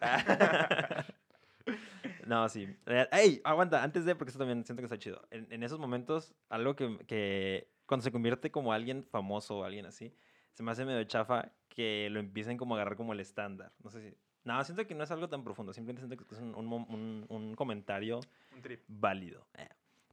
no, 2.26 2.47
sí. 2.49 2.68
Eh, 2.86 3.07
¡Ey! 3.11 3.41
Aguanta, 3.43 3.84
antes 3.84 4.05
de, 4.05 4.16
porque 4.16 4.30
eso 4.32 4.39
también 4.39 4.66
siento 4.66 4.82
que 4.82 4.86
está 4.86 4.97
chido. 4.97 5.22
En, 5.32 5.47
en 5.51 5.64
esos 5.64 5.80
momentos, 5.80 6.34
algo 6.49 6.76
que, 6.76 6.97
que 7.07 7.72
cuando 7.86 8.03
se 8.03 8.11
convierte 8.11 8.51
como 8.51 8.73
alguien 8.73 9.03
famoso 9.03 9.59
o 9.59 9.63
alguien 9.63 9.86
así, 9.86 10.13
se 10.53 10.63
me 10.63 10.71
hace 10.71 10.86
medio 10.86 11.03
chafa 11.05 11.51
que 11.69 12.09
lo 12.11 12.19
empiecen 12.19 12.57
como 12.57 12.75
a 12.75 12.77
agarrar 12.77 12.95
como 12.97 13.13
el 13.13 13.19
estándar. 13.19 13.71
No 13.84 13.89
sé 13.89 14.09
si... 14.11 14.17
No, 14.43 14.61
siento 14.63 14.86
que 14.86 14.93
no 14.93 15.03
es 15.03 15.11
algo 15.11 15.29
tan 15.29 15.43
profundo. 15.43 15.73
Simplemente 15.73 16.05
siento 16.05 16.17
que 16.23 16.36
es 16.36 16.41
un, 16.41 16.53
un 16.55 16.67
un- 16.73 17.25
un 17.29 17.55
comentario 17.55 18.19
Un 18.53 18.61
trip. 18.61 18.81
válido. 18.88 19.47
Eh, 19.55 19.67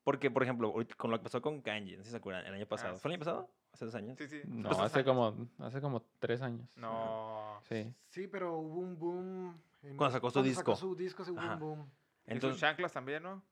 Porque, 0.05 0.31
por 0.31 0.43
ejemplo, 0.43 0.73
con 0.97 1.11
lo 1.11 1.19
que 1.19 1.25
pasó 1.25 1.43
con 1.43 1.61
Kanji, 1.61 1.93
no 1.97 1.99
sé 1.99 2.05
si 2.05 2.11
se 2.13 2.17
acuerdan, 2.17 2.47
el 2.47 2.55
año 2.55 2.67
pasado. 2.67 2.95
sí, 2.95 3.01
¿Fue 3.03 3.09
el 3.11 3.15
año 3.15 3.19
pasado? 3.21 3.51
¿Hace 3.73 3.85
dos 3.85 3.95
años? 3.95 4.17
Sí, 4.19 4.29
sí. 4.29 4.41
No, 4.47 4.69
Pues, 4.71 4.81
hace 4.81 5.01
años. 5.01 5.09
como, 5.09 5.49
hace 5.67 5.81
como 5.81 6.03
tres 6.21 6.41
años. 6.43 6.77
No. 6.79 7.61
Sí. 7.69 7.93
Sí, 8.09 8.27
pero 8.29 8.57
hubo 8.57 8.81
un 8.81 8.99
boom. 8.99 9.61
en- 9.83 9.97
Cuando 9.97 10.13
sacó 10.13 10.31
su 10.31 10.35
cuando 10.35 10.49
disco. 10.49 10.77
su 10.77 10.95
disco, 10.97 11.25
sí 11.25 11.31
hubo 11.33 11.41
Ajá. 11.41 11.55
un 11.55 11.61
boom. 11.61 11.81
y 11.81 11.83
sus 11.83 12.33
Entonces, 12.35 12.61
chanclas 12.61 12.93
también, 12.93 13.23
¿no? 13.25 13.43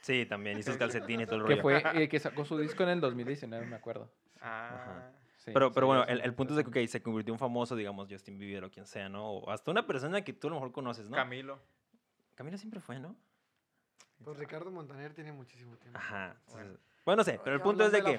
Sí, 0.00 0.26
también. 0.26 0.58
Hizo 0.58 0.70
sus 0.72 0.78
calcetines 0.78 1.26
y 1.26 1.26
todo 1.26 1.36
el 1.40 1.46
Que 1.46 1.60
rollo. 1.60 1.80
fue, 1.80 2.02
eh, 2.02 2.08
que 2.10 2.18
sacó 2.20 2.44
su 2.44 2.58
disco 2.58 2.82
en 2.82 2.90
el 2.90 3.00
2019, 3.00 3.66
me 3.66 3.76
acuerdo. 3.76 4.10
Ah. 4.40 5.10
Sí, 5.38 5.52
Pero, 5.54 5.68
sí, 5.68 5.72
pero 5.74 5.86
bueno, 5.86 6.04
el, 6.04 6.34
punto 6.34 6.58
es 6.58 6.64
de 6.64 6.70
que 6.70 6.86
se 6.88 7.00
convirtió 7.00 7.30
en 7.32 7.34
un 7.36 7.38
famoso, 7.38 7.76
digamos, 7.76 8.08
Justin 8.10 8.38
Bieber 8.38 8.64
o 8.64 8.70
quien 8.70 8.86
sea, 8.86 9.08
¿no? 9.08 9.30
O 9.30 9.50
hasta 9.50 9.70
una 9.70 9.86
persona 9.86 10.22
que 10.22 10.32
tú 10.32 10.48
a 10.48 10.50
lo 10.50 10.56
mejor 10.56 10.72
conoces, 10.72 11.08
¿no? 11.08 11.16
Camilo. 11.16 11.58
Camila 12.34 12.58
siempre 12.58 12.80
fue, 12.80 12.98
¿no? 12.98 13.14
Pues 14.24 14.36
Ricardo 14.36 14.70
Montaner 14.72 15.14
tiene 15.14 15.30
muchísimo 15.32 15.76
tiempo. 15.76 15.96
Ajá. 15.98 16.36
Bueno. 16.48 16.62
entonces- 16.66 16.84
Bueno, 17.04 17.16
no 17.18 17.24
sé, 17.24 17.40
pero 17.44 17.54
el 17.56 17.62
punto 17.62 17.84
es 17.84 17.92
de 17.92 18.02
que... 18.02 18.18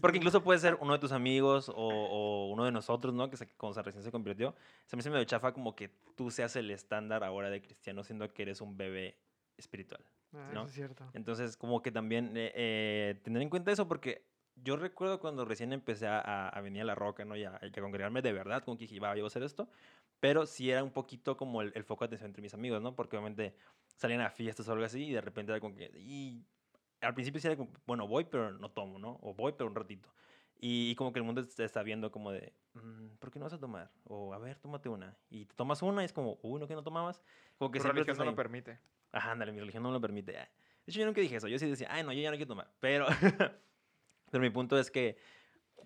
Porque 0.00 0.16
incluso 0.16 0.42
puede 0.42 0.58
ser 0.58 0.76
uno 0.80 0.94
de 0.94 0.98
tus 0.98 1.12
amigos 1.12 1.68
o, 1.68 1.74
o 1.76 2.48
uno 2.50 2.64
de 2.64 2.72
nosotros, 2.72 3.12
¿no? 3.14 3.28
Que 3.28 3.36
se, 3.36 3.46
cuando 3.48 3.74
se 3.74 3.82
recién 3.82 4.02
se 4.02 4.10
convirtió. 4.10 4.54
Se 4.86 4.96
me 4.96 5.00
hace 5.00 5.10
medio 5.10 5.24
chafa 5.24 5.52
como 5.52 5.76
que 5.76 5.90
tú 6.16 6.30
seas 6.30 6.56
el 6.56 6.70
estándar 6.70 7.22
ahora 7.24 7.50
de 7.50 7.60
cristiano, 7.60 8.02
siendo 8.04 8.32
que 8.32 8.42
eres 8.42 8.60
un 8.62 8.76
bebé 8.76 9.18
espiritual. 9.58 10.02
Ah, 10.34 10.50
¿no? 10.52 10.60
eso 10.60 10.68
es 10.68 10.74
cierto. 10.74 11.04
Entonces, 11.12 11.56
como 11.56 11.82
que 11.82 11.92
también 11.92 12.36
eh, 12.36 12.52
eh, 12.54 13.20
tener 13.22 13.42
en 13.42 13.50
cuenta 13.50 13.72
eso, 13.72 13.88
porque 13.88 14.26
yo 14.56 14.76
recuerdo 14.76 15.20
cuando 15.20 15.44
recién 15.44 15.72
empecé 15.72 16.06
a, 16.08 16.58
venir 16.62 16.82
a 16.82 16.84
La 16.84 16.94
Roca, 16.94 17.24
¿no? 17.24 17.36
Y 17.36 17.44
a, 17.44 17.56
a 17.56 17.80
congregarme 17.80 18.22
de 18.22 18.32
verdad, 18.32 18.62
como 18.62 18.76
que 18.76 18.84
dije, 18.84 19.00
va, 19.00 19.14
yo 19.14 19.22
voy 19.22 19.26
a 19.26 19.26
hacer 19.28 19.42
esto. 19.42 19.68
Pero 20.20 20.46
sí 20.46 20.70
era 20.70 20.82
un 20.82 20.90
poquito 20.90 21.36
como 21.36 21.60
el, 21.60 21.72
el 21.74 21.84
foco 21.84 22.04
de 22.04 22.06
atención 22.06 22.30
entre 22.30 22.42
mis 22.42 22.54
amigos, 22.54 22.80
¿no? 22.80 22.94
Porque 22.94 23.16
obviamente 23.16 23.54
salían 23.96 24.20
a 24.20 24.30
fiestas 24.30 24.68
o 24.68 24.72
algo 24.72 24.84
así 24.84 25.04
y 25.04 25.12
de 25.12 25.20
repente 25.20 25.52
era 25.52 25.60
como 25.60 25.74
que... 25.74 25.90
Y 25.96 26.44
al 27.00 27.14
principio 27.14 27.40
sí 27.40 27.46
era 27.46 27.56
como, 27.56 27.70
bueno, 27.86 28.06
voy, 28.06 28.24
pero 28.24 28.52
no 28.52 28.70
tomo, 28.70 28.98
¿no? 28.98 29.18
O 29.22 29.34
voy, 29.34 29.52
pero 29.52 29.68
un 29.68 29.74
ratito. 29.74 30.08
Y, 30.66 30.90
y 30.90 30.94
como 30.94 31.12
que 31.12 31.18
el 31.18 31.24
mundo 31.26 31.44
te 31.46 31.62
está 31.64 31.82
viendo 31.82 32.10
como 32.10 32.30
de, 32.32 32.54
"Mm, 32.72 33.16
¿por 33.18 33.30
qué 33.30 33.38
no 33.38 33.44
vas 33.44 33.52
a 33.52 33.58
tomar? 33.60 33.90
O, 34.04 34.32
a 34.32 34.38
ver, 34.38 34.58
tómate 34.58 34.88
una. 34.88 35.14
Y 35.28 35.44
te 35.44 35.54
tomas 35.54 35.82
una 35.82 36.00
y 36.00 36.06
es 36.06 36.12
como, 36.14 36.38
uy, 36.42 36.58
¿no 36.58 36.66
que 36.66 36.74
no 36.74 36.82
tomabas? 36.82 37.20
Como 37.58 37.70
que 37.70 37.78
Tu 37.78 37.82
siempre 37.82 38.02
religión 38.02 38.16
no 38.16 38.24
lo 38.30 38.34
permite. 38.34 38.78
Ajá, 39.12 39.32
ándale, 39.32 39.52
mi 39.52 39.60
religión 39.60 39.82
no 39.82 39.90
lo 39.92 40.00
permite. 40.00 40.38
ah. 40.38 40.48
De 40.86 40.90
hecho, 40.90 41.00
yo 41.00 41.06
nunca 41.06 41.20
dije 41.20 41.36
eso. 41.36 41.48
Yo 41.48 41.58
sí 41.58 41.68
decía, 41.68 41.88
ay, 41.90 42.02
no, 42.02 42.12
yo 42.14 42.20
ya 42.22 42.30
no 42.30 42.36
quiero 42.36 42.48
tomar. 42.48 42.72
Pero, 42.80 43.06
pero 44.30 44.40
mi 44.42 44.48
punto 44.50 44.78
es 44.78 44.90
que, 44.90 45.18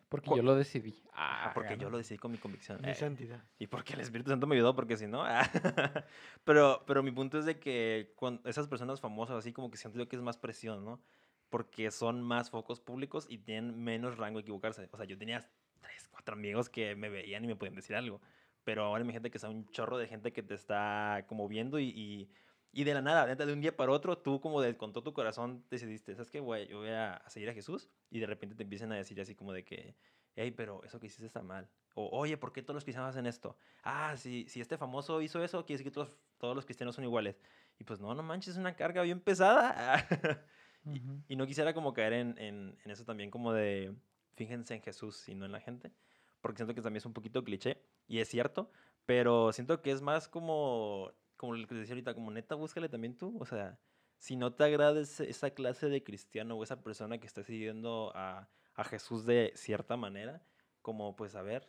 Porque 0.09 0.31
yo 0.37 0.43
lo 0.43 0.55
decidí. 0.55 1.03
ah, 1.13 1.51
porque 1.55 1.73
yo 1.75 1.79
gana. 1.79 1.91
lo 1.91 1.99
decidí 1.99 2.19
con 2.19 2.31
mi 2.31 2.39
convicción. 2.39 2.81
Mi 2.81 2.91
eh, 2.91 2.95
santidad. 2.95 3.43
y 3.59 3.67
porque 3.67 3.95
el 3.95 4.01
Espíritu 4.01 4.31
Santo 4.31 4.47
me 4.47 4.55
ayudó, 4.55 4.75
porque 4.77 4.97
si 4.97 5.07
no. 5.09 5.23
ah, 5.25 5.43
pero, 6.45 6.85
pero 6.87 7.03
mi 7.03 7.11
punto 7.11 7.39
es 7.39 7.45
de 7.47 7.59
que 7.59 8.13
cuando 8.17 8.49
esas 8.49 8.69
personas 8.69 9.01
famosas, 9.01 9.37
así 9.39 9.53
como 9.53 9.71
que 9.71 9.77
siento 9.77 9.99
yo 9.99 10.09
que 10.09 10.17
es 10.17 10.23
más 10.23 10.39
presión, 10.39 10.85
¿no? 10.85 11.03
Porque 11.51 11.91
son 11.91 12.23
más 12.23 12.51
focos 12.51 12.81
públicos 12.81 13.27
y 13.29 13.39
tienen 13.39 13.83
menos 13.83 14.19
rango 14.19 14.39
de 14.39 14.43
equivocarse. 14.43 14.89
O 14.93 14.97
sea, 14.97 15.07
yo 15.07 15.17
tenía 15.17 15.51
tres, 15.81 16.09
cuatro 16.11 16.35
amigos 16.35 16.69
que 16.69 16.95
me 16.95 17.09
veían 17.09 17.45
y 17.45 17.49
me 17.49 17.57
podían 17.57 17.75
decir 17.75 17.97
algo. 17.97 18.21
Pero 18.65 18.85
ahora 18.85 19.03
imagínate 19.03 19.31
que 19.31 19.39
está 19.39 19.49
un 19.49 19.67
chorro 19.71 19.97
de 19.97 20.09
gente 20.09 20.33
que 20.33 20.43
te 20.43 20.55
está 20.55 21.25
como 21.27 21.49
viendo 21.49 21.79
y, 21.79 21.89
y, 21.89 22.31
y 22.73 22.85
de 22.85 22.93
la 22.93 23.01
nada, 23.01 23.35
de 23.35 23.53
un 23.53 23.61
día 23.61 23.75
para 23.75 23.93
otro, 23.93 24.19
tú 24.19 24.41
como 24.41 24.61
de, 24.61 24.77
con 24.77 24.93
todo 24.93 25.05
tu 25.05 25.13
corazón 25.15 25.65
decidiste, 25.71 26.15
¿sabes 26.15 26.31
qué, 26.31 26.41
güey? 26.41 26.69
Yo 26.69 26.81
voy 26.81 26.91
a 26.91 27.23
seguir 27.29 27.49
a 27.49 27.55
Jesús 27.55 27.89
y 28.11 28.21
de 28.21 28.27
repente 28.27 28.55
te 28.55 28.63
empiezan 28.63 28.93
a 28.93 28.97
decir 28.97 29.19
así 29.21 29.35
como 29.35 29.53
de 29.53 29.65
que, 29.65 29.97
hey, 30.37 30.51
pero 30.51 30.85
eso 30.85 31.01
que 31.01 31.07
hiciste 31.07 31.27
está 31.27 31.43
mal. 31.43 31.69
O, 31.95 32.09
oye, 32.13 32.37
¿por 32.37 32.53
qué 32.53 32.63
todos 32.63 32.75
los 32.75 32.85
cristianos 32.85 33.11
hacen 33.11 33.27
esto? 33.27 33.57
Ah, 33.83 34.17
si, 34.17 34.47
si 34.49 34.61
este 34.61 34.77
famoso 34.77 35.23
hizo 35.23 35.43
eso, 35.43 35.65
quiere 35.65 35.79
decir 35.79 35.91
que 35.91 35.95
todos, 35.95 36.17
todos 36.37 36.55
los 36.55 36.65
cristianos 36.65 36.95
son 36.95 37.05
iguales. 37.05 37.41
Y 37.79 37.85
pues 37.85 38.01
no, 38.01 38.15
no 38.15 38.23
manches, 38.23 38.55
es 38.55 38.59
una 38.59 38.77
carga 38.77 39.03
bien 39.03 39.21
pesada. 39.21 40.07
y, 40.93 40.99
Ujú. 40.99 41.23
y 41.29 41.37
no 41.37 41.47
quisiera 41.47 41.75
como 41.75 41.93
caer 41.93 42.13
en, 42.15 42.39
en, 42.39 42.79
en 42.85 42.91
eso 42.91 43.05
también 43.05 43.31
como 43.31 43.53
de, 43.53 43.95
fíjense 44.35 44.75
en 44.75 44.83
Jesús 44.83 45.29
y 45.29 45.35
no 45.35 45.45
en 45.47 45.53
la 45.53 45.61
gente. 45.61 45.93
Porque 46.41 46.59
siento 46.59 46.75
que 46.75 46.83
también 46.83 46.99
es 46.99 47.07
un 47.07 47.15
poquito 47.15 47.43
cliché, 47.43 47.83
y 48.07 48.21
es 48.21 48.29
cierto, 48.29 48.71
pero 49.07 49.53
siento 49.53 49.83
que 49.83 49.91
es 49.91 50.03
más 50.03 50.29
como, 50.29 51.13
como 51.37 51.55
lo 51.55 51.67
que 51.67 51.75
decía 51.75 51.95
ahorita, 51.95 52.15
como 52.15 52.31
neta, 52.31 52.55
búscale 52.55 52.89
también 52.89 53.17
tú. 53.17 53.37
O 53.41 53.45
sea, 53.45 53.79
si 54.19 54.37
no 54.37 54.53
te 54.53 54.65
agrada 54.65 55.01
esa 55.01 55.51
clase 55.51 55.89
de 55.89 56.03
cristiano 56.05 56.57
o 56.57 56.63
esa 56.63 56.83
persona 56.83 57.19
que 57.19 57.27
está 57.27 57.43
siguiendo 57.43 58.13
a, 58.15 58.49
a 58.75 58.85
Jesús 58.85 59.27
de 59.27 59.53
cierta 59.57 59.97
manera, 59.97 60.43
como 60.83 61.17
pues 61.17 61.35
a 61.35 61.43
ver, 61.43 61.69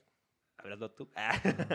háblalo 0.58 0.92
tú. 0.92 1.10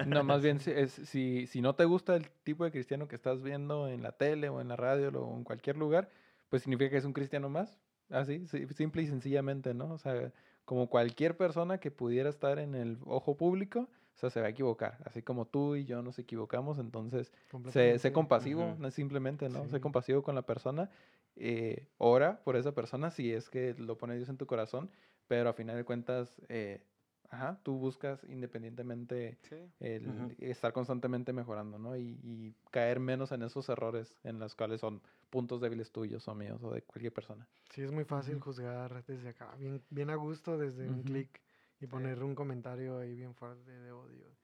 No, 0.07 0.23
más 0.23 0.43
bien, 0.43 0.61
si, 0.61 0.71
es, 0.71 0.93
si, 0.93 1.47
si 1.47 1.61
no 1.61 1.75
te 1.75 1.85
gusta 1.85 2.15
el 2.17 2.31
tipo 2.31 2.65
de 2.65 2.71
cristiano 2.71 3.09
que 3.09 3.17
estás 3.17 3.43
viendo 3.43 3.89
en 3.89 4.03
la 4.03 4.13
tele 4.13 4.49
o 4.49 4.61
en 4.61 4.69
la 4.69 4.77
radio 4.77 5.09
o 5.09 5.37
en 5.37 5.45
cualquier 5.45 5.77
lugar, 5.77 6.11
pues 6.49 6.63
significa 6.63 6.91
que 6.91 6.97
es 6.99 7.05
un 7.05 7.13
cristiano 7.13 7.49
más. 7.49 7.81
Así, 8.11 8.47
sí, 8.47 8.67
simple 8.69 9.03
y 9.03 9.07
sencillamente, 9.07 9.73
¿no? 9.75 9.93
O 9.93 9.99
sea, 9.99 10.33
como 10.65 10.89
cualquier 10.89 11.37
persona 11.37 11.79
que 11.79 11.91
pudiera 11.91 12.29
estar 12.29 12.59
en 12.59 12.75
el 12.75 12.99
ojo 13.07 13.37
público, 13.37 13.81
o 14.15 14.17
sea, 14.19 14.31
se 14.31 14.41
va 14.41 14.47
a 14.47 14.51
equivocar. 14.51 14.99
Así 15.05 15.23
como 15.23 15.47
tú 15.47 15.75
y 15.77 15.85
yo 15.87 16.03
nos 16.03 16.19
equivocamos, 16.19 16.79
entonces 16.79 17.33
sé, 17.71 17.99
sé 17.99 18.13
compasivo, 18.13 18.77
es 18.87 18.95
simplemente, 18.95 19.49
¿no? 19.49 19.69
Sé 19.69 19.77
Sí. 19.77 19.81
compasivo 19.81 20.23
con 20.23 20.35
la 20.35 20.43
persona. 20.43 20.91
eh, 21.37 21.89
ora 21.99 22.45
por 22.45 22.55
esa 22.57 22.75
persona 22.75 23.11
si 23.11 23.33
es 23.33 23.51
que 23.51 23.75
lo 23.75 23.99
pone 23.99 24.15
Dios 24.17 24.29
en 24.29 24.37
tu 24.37 24.47
corazón, 24.47 24.91
pero 25.27 25.49
a 25.51 25.53
final 25.53 25.75
de 25.77 25.85
cuentas, 25.85 26.41
eh, 26.49 26.85
ajá, 27.31 27.61
tú 27.63 27.79
buscas 27.79 28.25
independientemente 28.25 29.39
Sí. 29.43 29.73
el 29.81 30.05
Ujú. 30.09 30.37
estar 30.39 30.73
constantemente 30.73 31.33
mejorando, 31.33 31.79
¿no? 31.79 31.97
Y, 31.97 32.19
y 32.23 32.55
caer 32.71 33.01
menos 33.01 33.33
en 33.33 33.43
esos 33.43 33.69
errores 33.69 34.19
en 34.25 34.39
los 34.39 34.55
cuales 34.55 34.81
son 34.81 35.03
puntos 35.31 35.61
débiles 35.61 35.93
tuyos 35.93 36.29
o 36.29 36.35
míos 36.35 36.63
o 36.63 36.73
de 36.73 36.83
cualquier 36.83 37.13
persona. 37.13 37.49
Sí, 37.71 37.83
es 37.83 37.91
muy 37.93 38.05
fácil 38.05 38.39
Ujú. 38.39 38.41
juzgar 38.41 39.05
desde 39.05 39.31
acá, 39.31 39.55
bien, 39.57 39.85
bien 39.91 40.11
a 40.11 40.15
gusto, 40.17 40.59
desde 40.59 40.91
un 40.91 41.03
Ujú. 41.03 41.05
clic 41.05 41.43
y 41.81 41.87
poner 41.87 42.23
un 42.23 42.35
comentario 42.35 42.99
ahí 42.99 43.15
bien 43.15 43.35
fuerte 43.35 43.71
de 43.71 43.91
odio. 43.93 44.39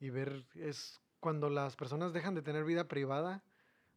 Y 0.00 0.10
ver, 0.10 0.46
es 0.54 1.02
cuando 1.20 1.50
las 1.50 1.76
personas 1.76 2.12
dejan 2.12 2.34
de 2.34 2.42
tener 2.42 2.64
vida 2.64 2.88
privada, 2.88 3.44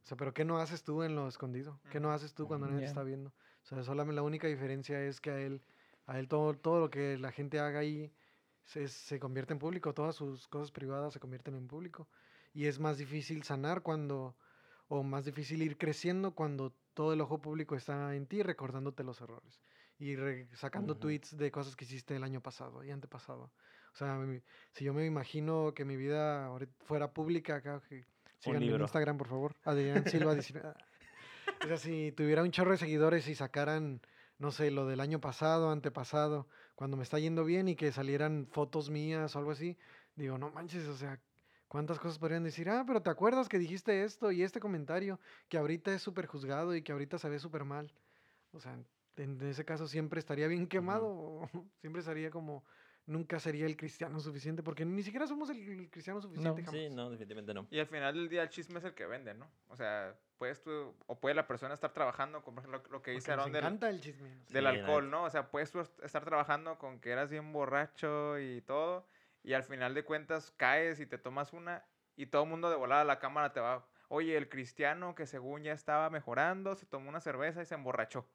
o 0.03 0.07
sea, 0.07 0.17
pero 0.17 0.33
¿qué 0.33 0.45
no 0.45 0.59
haces 0.59 0.83
tú 0.83 1.03
en 1.03 1.15
lo 1.15 1.27
escondido? 1.27 1.81
¿Qué 1.91 1.99
no 1.99 2.11
haces 2.11 2.35
tú 2.35 2.47
cuando 2.47 2.67
nadie 2.67 2.81
te 2.81 2.85
ya. 2.85 2.89
está 2.89 3.03
viendo? 3.03 3.31
O 3.31 3.65
sea, 3.67 3.83
solamente 3.83 4.15
la 4.15 4.23
única 4.23 4.47
diferencia 4.47 5.01
es 5.03 5.21
que 5.21 5.31
a 5.31 5.39
él, 5.41 5.63
a 6.05 6.19
él 6.19 6.27
todo, 6.27 6.53
todo 6.55 6.79
lo 6.79 6.89
que 6.89 7.17
la 7.17 7.31
gente 7.31 7.59
haga 7.59 7.79
ahí 7.79 8.11
se, 8.63 8.87
se 8.87 9.19
convierte 9.19 9.53
en 9.53 9.59
público, 9.59 9.93
todas 9.93 10.15
sus 10.15 10.47
cosas 10.47 10.71
privadas 10.71 11.13
se 11.13 11.19
convierten 11.19 11.55
en 11.55 11.67
público. 11.67 12.07
Y 12.53 12.65
es 12.65 12.79
más 12.79 12.97
difícil 12.97 13.43
sanar 13.43 13.81
cuando, 13.81 14.35
o 14.87 15.03
más 15.03 15.25
difícil 15.25 15.61
ir 15.61 15.77
creciendo 15.77 16.31
cuando 16.33 16.73
todo 16.93 17.13
el 17.13 17.21
ojo 17.21 17.39
público 17.39 17.75
está 17.75 18.15
en 18.15 18.25
ti 18.27 18.41
recordándote 18.41 19.03
los 19.03 19.19
errores 19.21 19.59
y 19.97 20.15
re- 20.15 20.47
sacando 20.55 20.93
Ujú. 20.93 21.01
tweets 21.01 21.37
de 21.37 21.51
cosas 21.51 21.75
que 21.75 21.85
hiciste 21.85 22.15
el 22.15 22.23
año 22.23 22.41
pasado 22.41 22.83
y 22.83 22.91
antepasado. 22.91 23.51
O 23.93 23.97
sea, 23.97 24.15
mi- 24.15 24.41
si 24.71 24.85
yo 24.85 24.93
me 24.93 25.05
imagino 25.05 25.73
que 25.73 25.85
mi 25.85 25.95
vida 25.97 26.49
fuera 26.85 27.11
pública 27.11 27.55
acá, 27.55 27.81
síganme 28.39 28.67
en. 28.67 28.81
Instagram, 28.81 29.17
por 29.17 29.27
favor, 29.27 29.55
Adrián 29.63 30.05
Silva 30.05 30.33
19. 30.33 30.73
O 31.63 31.67
sea, 31.67 31.77
si 31.77 32.11
tuviera 32.11 32.43
un 32.43 32.51
chorro 32.51 32.71
de 32.71 32.77
seguidores 32.77 33.27
y 33.27 33.33
sacaran, 33.33 34.01
no 34.37 34.51
sé, 34.51 34.71
lo 34.71 34.85
del 34.85 34.99
año 34.99 35.19
pasado, 35.21 35.69
antepasado, 35.71 36.47
cuando 36.75 36.97
me 36.97 37.03
está 37.03 37.19
yendo 37.19 37.45
bien 37.45 37.67
y 37.67 37.75
que 37.75 37.91
salieran 37.91 38.47
fotos 38.51 38.89
mías 38.89 39.35
o 39.35 39.39
algo 39.39 39.51
así, 39.51 39.77
digo, 40.15 40.37
no 40.37 40.51
manches, 40.51 40.87
o 40.87 40.95
sea, 40.95 41.19
¿cuántas 41.67 41.99
cosas 41.99 42.19
podrían 42.19 42.43
decir? 42.43 42.69
Ah, 42.69 42.83
pero 42.85 43.01
¿te 43.01 43.09
acuerdas 43.09 43.47
que 43.49 43.59
dijiste 43.59 44.03
esto 44.03 44.31
y 44.31 44.43
este 44.43 44.59
comentario 44.59 45.19
que 45.49 45.57
ahorita 45.57 45.93
es 45.93 46.01
súper 46.01 46.25
juzgado 46.25 46.75
y 46.75 46.81
que 46.81 46.91
ahorita 46.91 47.17
se 47.17 47.29
ve 47.29 47.39
súper 47.39 47.63
mal? 47.63 47.93
O 48.51 48.59
sea, 48.59 48.77
en 49.17 49.41
ese 49.41 49.65
caso 49.65 49.87
siempre 49.87 50.19
estaría 50.19 50.47
bien 50.47 50.67
quemado, 50.67 51.49
siempre 51.81 52.01
estaría 52.01 52.29
como, 52.29 52.63
nunca 53.05 53.39
sería 53.39 53.65
el 53.65 53.77
cristiano 53.77 54.19
suficiente, 54.19 54.63
porque 54.63 54.85
ni 54.85 55.03
siquiera 55.03 55.27
somos 55.27 55.49
el, 55.49 55.57
el 55.67 55.89
cristiano 55.89 56.21
suficiente 56.21 56.63
jamás. 56.63 56.81
Sí, 56.81 56.89
no, 56.89 57.09
definitivamente 57.09 57.53
no. 57.53 57.67
Y 57.69 57.79
al 57.79 57.87
final 57.87 58.13
del 58.15 58.29
día 58.29 58.43
el 58.43 58.49
chisme 58.49 58.79
es 58.79 58.85
el 58.85 58.93
que 58.93 59.05
vende, 59.05 59.33
¿no? 59.33 59.49
O 59.67 59.75
sea, 59.75 60.15
puedes 60.37 60.61
tú, 60.61 60.95
o 61.07 61.19
puede 61.19 61.35
la 61.35 61.47
persona 61.47 61.73
estar 61.73 61.93
trabajando 61.93 62.43
con, 62.43 62.55
por 62.55 62.63
ejemplo, 62.65 62.83
lo 62.91 63.01
que 63.01 63.11
dice 63.11 63.31
Aaron 63.31 63.51
del, 63.51 63.63
encanta 63.63 63.89
el 63.89 64.01
chisme. 64.01 64.29
no 64.29 64.35
sé. 64.45 64.53
del 64.53 64.61
Sí, 64.61 64.61
la 64.61 64.69
alcohol. 64.69 65.09
¿no? 65.09 65.23
O 65.23 65.29
sea, 65.29 65.49
puedes 65.51 65.71
tú 65.71 65.79
est- 65.81 65.99
estar 66.03 66.25
trabajando 66.25 66.77
con 66.77 66.99
que 66.99 67.11
eras 67.11 67.29
bien 67.29 67.53
borracho 67.53 68.39
y 68.39 68.61
todo, 68.61 69.07
y 69.43 69.53
al 69.53 69.63
final 69.63 69.93
de 69.93 70.03
cuentas 70.03 70.51
caes 70.57 70.99
y 70.99 71.05
te 71.05 71.17
tomas 71.17 71.53
una, 71.53 71.85
y 72.15 72.25
todo 72.27 72.43
el 72.43 72.49
mundo 72.49 72.69
de 72.69 72.75
volada 72.75 73.01
a 73.01 73.05
la 73.05 73.19
cámara 73.19 73.53
te 73.53 73.59
va, 73.59 73.87
oye, 74.07 74.35
el 74.37 74.49
cristiano 74.49 75.13
que 75.15 75.25
según 75.27 75.63
ya 75.63 75.73
estaba 75.73 76.09
mejorando, 76.09 76.75
se 76.75 76.85
tomó 76.85 77.09
una 77.09 77.19
cerveza 77.21 77.61
y 77.61 77.65
se 77.65 77.75
emborrachó. 77.75 78.27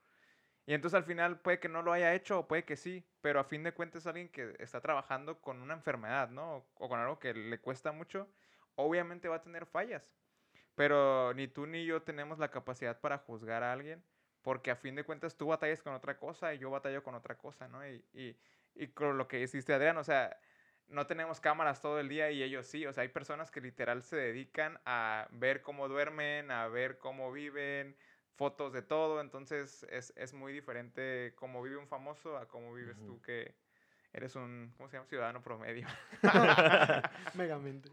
Y 0.67 0.75
entonces 0.75 0.97
al 0.97 1.05
final 1.05 1.41
puede 1.41 1.59
que 1.61 1.69
no 1.69 1.83
lo 1.83 1.93
haya 1.93 2.15
hecho 2.15 2.41
o 2.41 2.49
puede 2.49 2.65
que 2.65 2.77
sí, 2.77 3.05
pero 3.21 3.41
a 3.41 3.45
fin 3.45 3.63
de 3.65 3.75
cuentas 3.75 4.07
alguien 4.07 4.31
que 4.31 4.55
está 4.61 4.81
trabajando 4.81 5.41
con 5.43 5.61
una 5.63 5.75
enfermedad, 5.75 6.31
¿no? 6.31 6.57
O, 6.59 6.71
o 6.75 6.89
con 6.89 7.01
algo 7.01 7.19
que 7.19 7.35
le 7.35 7.61
cuesta 7.61 7.93
mucho, 7.93 8.33
obviamente 8.77 9.29
va 9.29 9.37
a 9.37 9.43
tener 9.43 9.67
fallas. 9.67 10.15
Pero 10.75 11.35
ni 11.35 11.49
tú 11.49 11.67
ni 11.67 11.85
yo 11.85 12.03
tenemos 12.03 12.39
la 12.39 12.51
capacidad 12.51 13.01
para 13.01 13.19
juzgar 13.19 13.63
a 13.63 13.73
alguien, 13.73 14.05
porque 14.43 14.71
a 14.71 14.77
fin 14.77 14.95
de 14.95 15.05
cuentas 15.05 15.37
tú 15.37 15.49
batallas 15.49 15.83
con 15.83 15.95
otra 15.95 16.19
cosa 16.19 16.55
y 16.55 16.59
yo 16.59 16.71
batallo 16.71 17.03
con 17.03 17.15
otra 17.15 17.37
cosa, 17.39 17.69
¿no? 17.69 17.87
Y, 17.87 18.09
y, 18.13 18.39
y 18.75 18.89
con 18.93 19.19
lo 19.19 19.29
que 19.29 19.41
hiciste, 19.41 19.75
Adrián, 19.75 19.99
o 19.99 20.05
sea, 20.05 20.41
no 20.87 21.07
tenemos 21.07 21.41
cámaras 21.41 21.81
todo 21.83 22.01
el 22.01 22.09
día 22.09 22.31
y 22.31 22.43
ellos 22.43 22.67
sí, 22.67 22.87
o 22.87 22.93
sea, 22.93 23.03
hay 23.03 23.09
personas 23.09 23.51
que 23.51 23.61
literal 23.61 24.03
se 24.03 24.17
dedican 24.17 24.81
a 24.85 25.29
ver 25.31 25.63
cómo 25.63 25.89
duermen, 25.89 26.51
a 26.51 26.69
ver 26.69 26.99
cómo 26.99 27.33
viven, 27.33 27.97
fotos 28.41 28.73
de 28.73 28.81
todo, 28.81 29.21
entonces 29.21 29.87
es, 29.91 30.15
es 30.17 30.33
muy 30.33 30.51
diferente 30.55 31.35
cómo 31.37 31.61
vive 31.61 31.77
un 31.77 31.87
famoso 31.87 32.39
a 32.39 32.49
cómo 32.49 32.73
vives 32.73 32.99
tú 33.05 33.21
que 33.21 33.55
eres 34.15 34.35
un, 34.35 34.73
¿cómo 34.79 34.89
se 34.89 34.97
llama? 34.97 35.07
Ciudadano 35.11 35.43
promedio. 35.43 35.87
Megamente. 37.35 37.91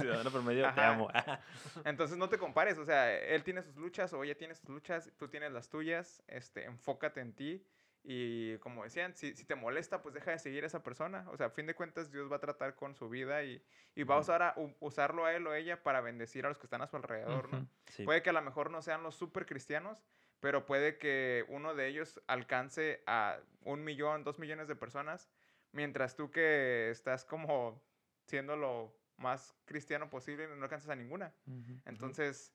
Ciudadano 0.00 0.30
promedio, 0.30 0.72
te 0.72 0.80
amo. 0.80 1.10
Entonces 1.84 2.16
no 2.16 2.30
te 2.30 2.38
compares, 2.38 2.78
o 2.78 2.86
sea, 2.86 3.14
él 3.14 3.44
tiene 3.44 3.60
sus 3.60 3.76
luchas 3.76 4.14
o 4.14 4.24
ella 4.24 4.34
tiene 4.34 4.54
sus 4.54 4.66
luchas, 4.66 5.12
tú 5.18 5.28
tienes 5.28 5.52
las 5.52 5.68
tuyas, 5.68 6.22
este, 6.26 6.64
enfócate 6.64 7.20
en 7.20 7.34
ti 7.34 7.66
y 8.06 8.58
como 8.58 8.84
decían, 8.84 9.14
si, 9.14 9.34
si 9.34 9.44
te 9.44 9.54
molesta, 9.54 10.02
pues 10.02 10.14
deja 10.14 10.30
de 10.30 10.38
seguir 10.38 10.62
a 10.62 10.66
esa 10.66 10.82
persona, 10.82 11.26
o 11.30 11.36
sea, 11.38 11.46
a 11.46 11.50
fin 11.50 11.66
de 11.66 11.74
cuentas 11.74 12.12
Dios 12.12 12.30
va 12.30 12.36
a 12.36 12.40
tratar 12.40 12.74
con 12.74 12.94
su 12.94 13.08
vida 13.08 13.42
y, 13.44 13.64
y 13.94 14.02
va 14.02 14.16
a 14.16 14.20
usar 14.20 14.42
a, 14.42 14.54
usarlo 14.80 15.24
a 15.24 15.34
él 15.34 15.46
o 15.46 15.54
ella 15.54 15.82
para 15.82 16.02
bendecir 16.02 16.44
a 16.44 16.50
los 16.50 16.58
que 16.58 16.66
están 16.66 16.82
a 16.82 16.86
su 16.86 16.96
alrededor, 16.96 17.48
¿no? 17.48 17.58
Ujú. 17.58 17.66
Sí. 17.86 18.04
Puede 18.04 18.22
que 18.22 18.28
a 18.28 18.34
lo 18.34 18.42
mejor 18.42 18.70
no 18.70 18.82
sean 18.82 19.02
los 19.02 19.14
super 19.14 19.46
cristianos, 19.46 20.04
pero 20.40 20.66
puede 20.66 20.98
que 20.98 21.46
uno 21.48 21.74
de 21.74 21.86
ellos 21.88 22.20
alcance 22.26 23.02
a 23.06 23.40
un 23.62 23.82
millón, 23.82 24.22
dos 24.22 24.38
millones 24.38 24.68
de 24.68 24.76
personas, 24.76 25.30
mientras 25.72 26.14
tú 26.14 26.30
que 26.30 26.90
estás 26.90 27.24
como 27.24 27.82
siendo 28.26 28.54
lo 28.54 28.94
más 29.16 29.56
cristiano 29.64 30.10
posible 30.10 30.46
no 30.48 30.62
alcanzas 30.62 30.90
a 30.90 30.96
ninguna. 30.96 31.34
Ujú. 31.46 31.80
Entonces, 31.86 32.54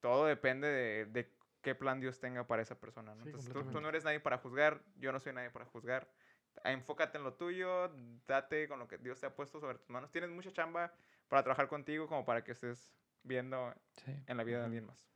todo 0.00 0.24
depende 0.24 0.68
de, 0.68 1.04
de 1.06 1.39
qué 1.62 1.74
plan 1.74 2.00
Dios 2.00 2.18
tenga 2.20 2.46
para 2.46 2.62
esa 2.62 2.78
persona. 2.78 3.14
¿no? 3.14 3.22
Sí, 3.24 3.30
Entonces, 3.30 3.52
tú, 3.52 3.64
tú 3.70 3.80
no 3.80 3.88
eres 3.88 4.04
nadie 4.04 4.20
para 4.20 4.38
juzgar, 4.38 4.82
yo 4.96 5.12
no 5.12 5.20
soy 5.20 5.32
nadie 5.32 5.50
para 5.50 5.64
juzgar. 5.66 6.08
Enfócate 6.64 7.18
en 7.18 7.24
lo 7.24 7.34
tuyo, 7.34 7.90
date 8.26 8.68
con 8.68 8.78
lo 8.78 8.88
que 8.88 8.98
Dios 8.98 9.20
te 9.20 9.26
ha 9.26 9.34
puesto 9.34 9.60
sobre 9.60 9.78
tus 9.78 9.88
manos. 9.90 10.10
Tienes 10.10 10.30
mucha 10.30 10.52
chamba 10.52 10.92
para 11.28 11.42
trabajar 11.42 11.68
contigo 11.68 12.06
como 12.08 12.24
para 12.24 12.42
que 12.42 12.52
estés 12.52 12.92
viendo 13.22 13.72
Sí. 14.04 14.12
en 14.26 14.36
la 14.36 14.44
vida 14.44 14.58
de 14.58 14.64
alguien 14.64 14.86
más. 14.86 15.08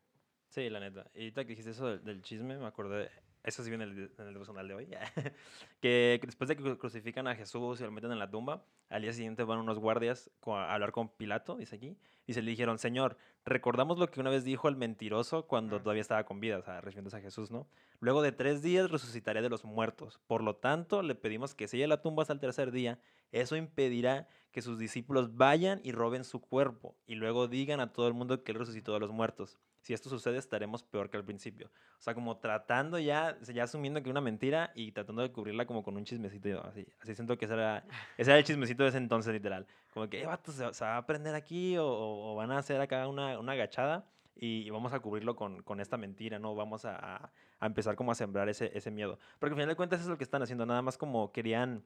Sí, 0.49 0.70
la 0.70 0.78
neta. 0.80 1.11
Y 1.14 1.20
ahorita 1.22 1.42
que 1.42 1.49
dijiste 1.49 1.70
eso 1.72 1.88
del, 1.88 2.05
del 2.05 2.22
chisme, 2.22 2.57
me 2.57 2.66
acordé, 2.66 3.11
eso 3.45 3.62
sí 3.62 3.70
viene 3.70 3.84
en 3.84 3.90
el, 3.90 4.12
en 4.18 4.26
el 4.26 4.32
devocional 4.32 4.66
de 4.66 4.74
hoy, 4.74 4.88
que 5.80 6.20
después 6.24 6.49
de 6.49 6.57
que 6.57 6.62
cru- 6.62 6.78
crucifican 6.78 7.26
a 7.28 7.34
Jesús 7.34 7.80
y 7.80 7.84
lo 7.84 7.90
meten 7.92 8.11
en 8.12 8.18
la 8.18 8.30
tumba, 8.30 8.64
al 8.88 9.03
día 9.03 9.12
siguiente 9.12 9.45
van 9.45 9.59
unos 9.59 9.78
guardias 9.78 10.30
a 10.47 10.72
hablar 10.74 10.92
con 10.92 11.09
Pilato, 11.11 11.57
dice 11.57 11.76
aquí, 11.76 11.97
y 12.26 12.32
se 12.32 12.42
le 12.42 12.51
dijeron, 12.51 12.78
Señor, 12.78 13.16
recordamos 13.45 13.99
lo 13.99 14.11
que 14.11 14.20
una 14.20 14.30
vez 14.30 14.45
dijo 14.45 14.68
el 14.68 14.76
mentiroso 14.76 15.47
cuando 15.47 15.80
todavía 15.82 16.01
estaba 16.01 16.24
con 16.24 16.40
vida, 16.40 16.59
o 16.59 16.62
sea, 16.62 16.80
refiriéndose 16.80 17.18
a 17.18 17.20
Jesús, 17.20 17.51
¿no? 17.51 17.68
Luego 18.01 18.22
de 18.22 18.32
tres 18.32 18.62
días 18.62 18.90
resucitaré 18.90 19.42
de 19.42 19.51
los 19.51 19.64
muertos. 19.64 20.20
Por 20.26 20.42
lo 20.42 20.57
tanto, 20.57 21.03
le 21.03 21.14
pedimos 21.14 21.55
que 21.55 21.68
selle 21.68 21.86
la 21.86 22.01
tumba 22.03 22.22
hasta 22.22 22.32
el 22.32 22.40
tercer 22.40 22.70
día. 22.72 22.99
Eso 23.30 23.57
impedirá 23.57 24.28
que 24.53 24.62
sus 24.62 24.78
discípulos 24.78 25.36
vayan 25.36 25.80
y 25.82 25.92
roben 25.92 26.24
su 26.24 26.40
cuerpo 26.40 26.97
y 27.07 27.16
luego 27.16 27.49
digan 27.49 27.80
a 27.80 27.92
todo 27.92 28.09
el 28.09 28.14
mundo 28.14 28.42
que 28.42 28.53
él 28.53 28.59
resucitó 28.59 28.92
de 28.95 29.01
los 29.01 29.11
muertos. 29.11 29.59
Si 29.85 29.93
esto 29.93 30.09
sucede, 30.09 30.39
estaremos 30.39 30.82
peor 30.82 31.11
que 31.11 31.18
al 31.18 31.26
principio. 31.26 31.70
O 31.99 32.01
sea, 32.03 32.14
como 32.14 32.39
tratando 32.39 32.99
ya, 32.99 33.39
ya 33.43 33.64
asumiendo 33.64 34.03
que 34.03 34.09
una 34.09 34.22
mentira 34.22 34.72
y 34.74 34.93
tratando 34.93 35.20
de 35.20 35.30
cubrirla 35.30 35.66
como 35.66 35.82
con 35.82 35.95
un 35.99 36.05
chismecito. 36.07 36.64
Así, 36.64 36.87
así 37.03 37.14
siento 37.14 37.37
que 37.37 37.45
ese 37.45 37.53
era, 37.53 37.85
ese 38.16 38.30
era 38.30 38.39
el 38.39 38.45
chismecito 38.45 38.82
de 38.85 38.89
ese 38.89 38.97
entonces, 38.97 39.35
literal. 39.35 39.66
Como 39.93 40.09
que, 40.09 40.22
eh, 40.22 40.26
vato, 40.26 40.53
¿se, 40.53 40.72
se 40.72 40.85
va 40.87 40.97
a 40.97 41.05
prender 41.05 41.35
aquí 41.35 41.76
o- 41.76 41.85
o 41.87 42.35
van 42.35 42.51
a 42.51 42.57
hacer 42.57 42.80
acá 42.80 43.07
una, 43.09 43.39
una 43.39 43.53
agachada 43.53 44.07
y, 44.35 44.62
y 44.62 44.70
vamos 44.70 44.95
a 44.95 45.01
cubrirlo 45.01 45.37
con, 45.37 45.62
con 45.62 45.80
esta 45.80 45.99
mentira, 45.99 46.39
¿no? 46.39 46.55
Vamos 46.55 46.87
a, 46.87 46.97
a- 46.97 47.30
a 47.61 47.66
empezar 47.66 47.95
como 47.95 48.11
a 48.11 48.14
sembrar 48.14 48.49
ese, 48.49 48.70
ese 48.74 48.91
miedo. 48.91 49.18
Porque 49.39 49.53
al 49.53 49.57
final 49.57 49.68
de 49.68 49.76
cuentas 49.76 50.01
eso 50.01 50.09
es 50.09 50.11
lo 50.12 50.16
que 50.16 50.24
están 50.24 50.43
haciendo. 50.43 50.64
Nada 50.64 50.80
más 50.80 50.97
como 50.97 51.30
querían, 51.30 51.85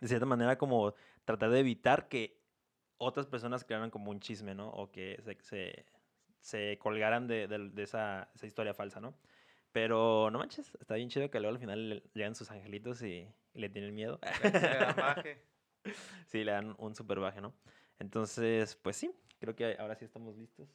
de 0.00 0.06
cierta 0.06 0.26
manera, 0.26 0.56
como 0.58 0.94
tratar 1.24 1.50
de 1.50 1.58
evitar 1.58 2.06
que 2.08 2.38
otras 2.98 3.26
personas 3.26 3.64
crearan 3.64 3.90
como 3.90 4.12
un 4.12 4.20
chisme, 4.20 4.54
¿no? 4.54 4.68
O 4.70 4.92
que 4.92 5.20
se, 5.24 5.36
se, 5.42 5.86
se 6.40 6.78
colgaran 6.78 7.26
de, 7.26 7.48
de- 7.48 7.70
de 7.70 7.82
esa, 7.82 8.30
esa 8.34 8.46
historia 8.46 8.74
falsa, 8.74 9.00
¿no? 9.00 9.18
Pero 9.72 10.30
no 10.30 10.38
manches, 10.38 10.72
está 10.80 10.94
bien 10.94 11.08
chido 11.10 11.30
que 11.30 11.38
luego 11.40 11.54
al 11.54 11.60
final 11.60 11.88
le- 11.88 12.02
llegan 12.14 12.34
sus 12.34 12.50
angelitos 12.50 13.02
y, 13.02 13.28
y 13.54 13.58
le 13.60 13.68
tienen 13.68 13.94
miedo. 13.94 14.18
Le 14.42 14.50
dan 14.50 14.96
baje. 14.96 15.42
sí, 16.26 16.44
le 16.44 16.52
dan 16.52 16.74
un 16.78 16.94
super 16.94 17.20
baje, 17.20 17.40
¿no? 17.40 17.54
Entonces, 17.98 18.76
pues 18.76 18.96
sí, 18.96 19.10
creo 19.38 19.54
que 19.54 19.76
ahora 19.78 19.94
sí 19.96 20.04
estamos 20.04 20.36
listos. 20.36 20.68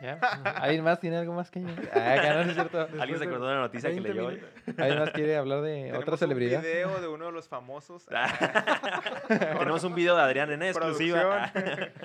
¿Ya? 0.00 0.14
¿Alguien 0.56 0.82
más 0.82 0.98
tiene 0.98 1.16
algo 1.18 1.32
más 1.34 1.50
que 1.50 1.60
yo? 1.62 1.68
Ah, 1.94 2.16
no, 2.34 2.40
es 2.42 2.54
cierto. 2.54 2.80
¿Alguien 3.00 3.18
se 3.18 3.24
acordó 3.24 3.46
de 3.48 3.54
la 3.54 3.60
noticia 3.60 3.90
que 3.90 3.94
20 4.00 4.08
leyó 4.10 4.26
hoy? 4.26 4.34
minutos. 4.36 4.78
¿Alguien 4.78 4.98
más 4.98 5.10
quiere 5.10 5.36
hablar 5.36 5.62
de 5.62 5.92
otra 5.96 6.16
celebridad? 6.16 6.58
un 6.58 6.64
video 6.64 7.00
de 7.00 7.08
uno 7.08 7.26
de 7.26 7.32
los 7.32 7.48
famosos. 7.48 8.06
Tenemos 9.28 9.84
un 9.84 9.94
video 9.94 10.16
de 10.16 10.22
Adrián 10.22 10.50
en 10.50 10.62
exclusiva. 10.62 11.52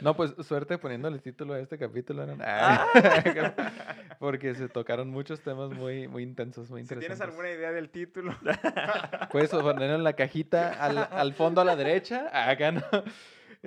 No, 0.01 0.15
pues 0.15 0.33
suerte 0.45 0.77
poniéndole 0.77 1.19
título 1.19 1.53
a 1.53 1.59
este 1.59 1.77
capítulo. 1.77 2.25
¿no? 2.25 2.37
Ah, 2.41 2.85
Porque 4.19 4.55
se 4.55 4.69
tocaron 4.69 5.09
muchos 5.09 5.41
temas 5.41 5.71
muy, 5.71 6.07
muy 6.07 6.23
intensos, 6.23 6.69
muy 6.69 6.81
si 6.81 6.83
interesantes. 6.93 7.17
tienes 7.17 7.21
alguna 7.21 7.49
idea 7.51 7.71
del 7.71 7.89
título, 7.89 8.35
Puedes 9.31 9.49
ponerlo 9.49 9.95
en 9.95 10.03
la 10.03 10.13
cajita 10.13 10.73
al, 10.73 10.97
al 11.11 11.33
fondo 11.33 11.61
a 11.61 11.65
la 11.65 11.75
derecha. 11.75 12.27
Acá 12.31 12.71
no. 12.71 12.81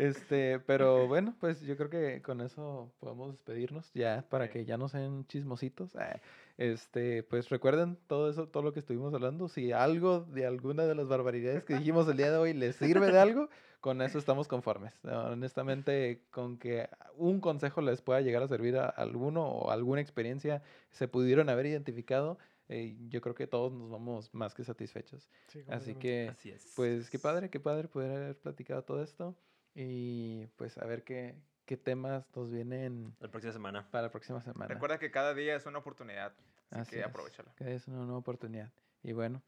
Este, 0.01 0.59
pero 0.61 1.07
bueno, 1.07 1.35
pues 1.41 1.61
yo 1.61 1.77
creo 1.77 1.91
que 1.91 2.23
con 2.23 2.41
eso 2.41 2.91
podemos 3.01 3.33
despedirnos 3.33 3.93
ya 3.93 4.25
para 4.31 4.49
que 4.49 4.65
ya 4.65 4.79
no 4.79 4.89
sean 4.89 5.27
chismositos. 5.27 5.95
Ah, 5.97 6.21
Este, 6.57 7.23
pues 7.23 7.49
recuerden 7.51 7.99
todo 8.07 8.31
eso, 8.31 8.49
todo 8.49 8.63
lo 8.63 8.73
que 8.73 8.81
estuvimos 8.81 9.13
hablando. 9.15 9.49
Si 9.49 9.73
algo 9.73 10.21
de 10.21 10.47
alguna 10.47 10.85
de 10.87 10.95
las 10.95 11.09
barbaridades 11.09 11.65
que 11.65 11.75
dijimos 11.75 12.09
el 12.09 12.17
día 12.17 12.31
de 12.31 12.39
hoy 12.39 12.55
les 12.55 12.77
sirve 12.77 13.13
de 13.13 13.19
algo, 13.19 13.49
con 13.81 14.01
eso 14.03 14.19
estamos 14.19 14.49
conformes. 14.49 14.95
Honestamente, 15.05 16.23
con 16.31 16.59
que 16.59 16.89
un 17.17 17.41
consejo 17.41 17.81
les 17.83 18.01
pueda 18.01 18.21
llegar 18.21 18.43
a 18.43 18.49
servir 18.49 18.77
a 18.77 18.87
alguno 18.89 19.47
o 19.47 19.71
alguna 19.71 20.01
experiencia 20.01 20.63
se 20.91 21.09
pudieron 21.09 21.49
haber 21.49 21.67
identificado, 21.67 22.39
eh, 22.69 22.97
yo 23.09 23.21
creo 23.21 23.35
que 23.35 23.47
todos 23.47 23.73
nos 23.73 23.91
vamos 23.91 24.33
más 24.33 24.55
que 24.55 24.65
satisfechos. 24.65 25.29
Sí, 25.49 25.63
Así 25.69 25.95
que, 25.95 26.29
Así 26.31 26.51
es. 26.51 26.73
pues 26.77 27.11
qué 27.11 27.19
padre, 27.19 27.51
qué 27.51 27.59
padre 27.59 27.89
poder 27.89 28.13
haber 28.13 28.37
platicado 28.37 28.83
todo 28.83 29.03
esto 29.03 29.35
y 29.75 30.47
pues 30.57 30.77
a 30.79 30.85
ver 30.87 31.05
qué, 31.05 31.35
qué 31.66 31.77
temas 31.77 32.25
nos 32.35 32.51
vienen 32.51 33.14
La 33.21 33.29
próxima 33.29 33.53
semana. 33.53 33.87
para 33.91 34.03
la 34.05 34.11
próxima 34.11 34.43
semana. 34.43 34.73
recuerda 34.73 34.99
que 34.99 35.11
cada 35.11 35.35
día 35.35 35.55
es 35.57 35.66
una 35.66 35.79
oportunidad. 35.79 36.33
Así, 36.71 36.81
Así 36.81 36.97
que 36.97 37.05
aprovechala. 37.05 37.53
que 37.57 37.75
es 37.75 37.87
una 37.89 37.99
nueva 38.05 38.18
oportunidad. 38.18 38.71
Y 39.03 39.12
bueno, 39.12 39.43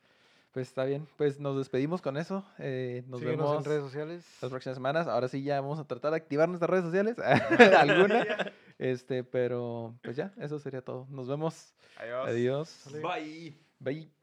pues 0.52 0.68
está 0.68 0.84
bien, 0.84 1.06
pues 1.16 1.38
nos 1.40 1.56
despedimos 1.56 2.02
con 2.02 2.16
eso. 2.16 2.44
eh, 2.58 3.04
nos 3.06 3.20
Síguenos 3.20 3.46
vemos 3.48 3.58
en 3.64 3.70
redes 3.70 3.82
sociales. 3.84 4.38
las 4.42 4.50
próximas 4.50 4.76
semanas. 4.76 5.06
Ahora 5.06 5.28
sí 5.28 5.42
ya 5.42 5.60
vamos 5.60 5.78
a 5.78 5.84
tratar 5.84 6.10
de 6.12 6.16
activar 6.18 6.48
nuestras 6.48 6.70
redes 6.70 6.84
sociales. 6.84 7.16
Alguna. 7.78 8.26
Este, 8.78 9.22
pero 9.24 9.94
pues 10.02 10.16
ya, 10.16 10.32
eso 10.38 10.58
sería 10.58 10.82
todo. 10.82 11.06
Nos 11.10 11.28
vemos. 11.28 11.74
Adiós. 11.96 12.28
Adiós. 12.28 12.88
Bye. 13.02 13.56
Bye. 13.78 14.21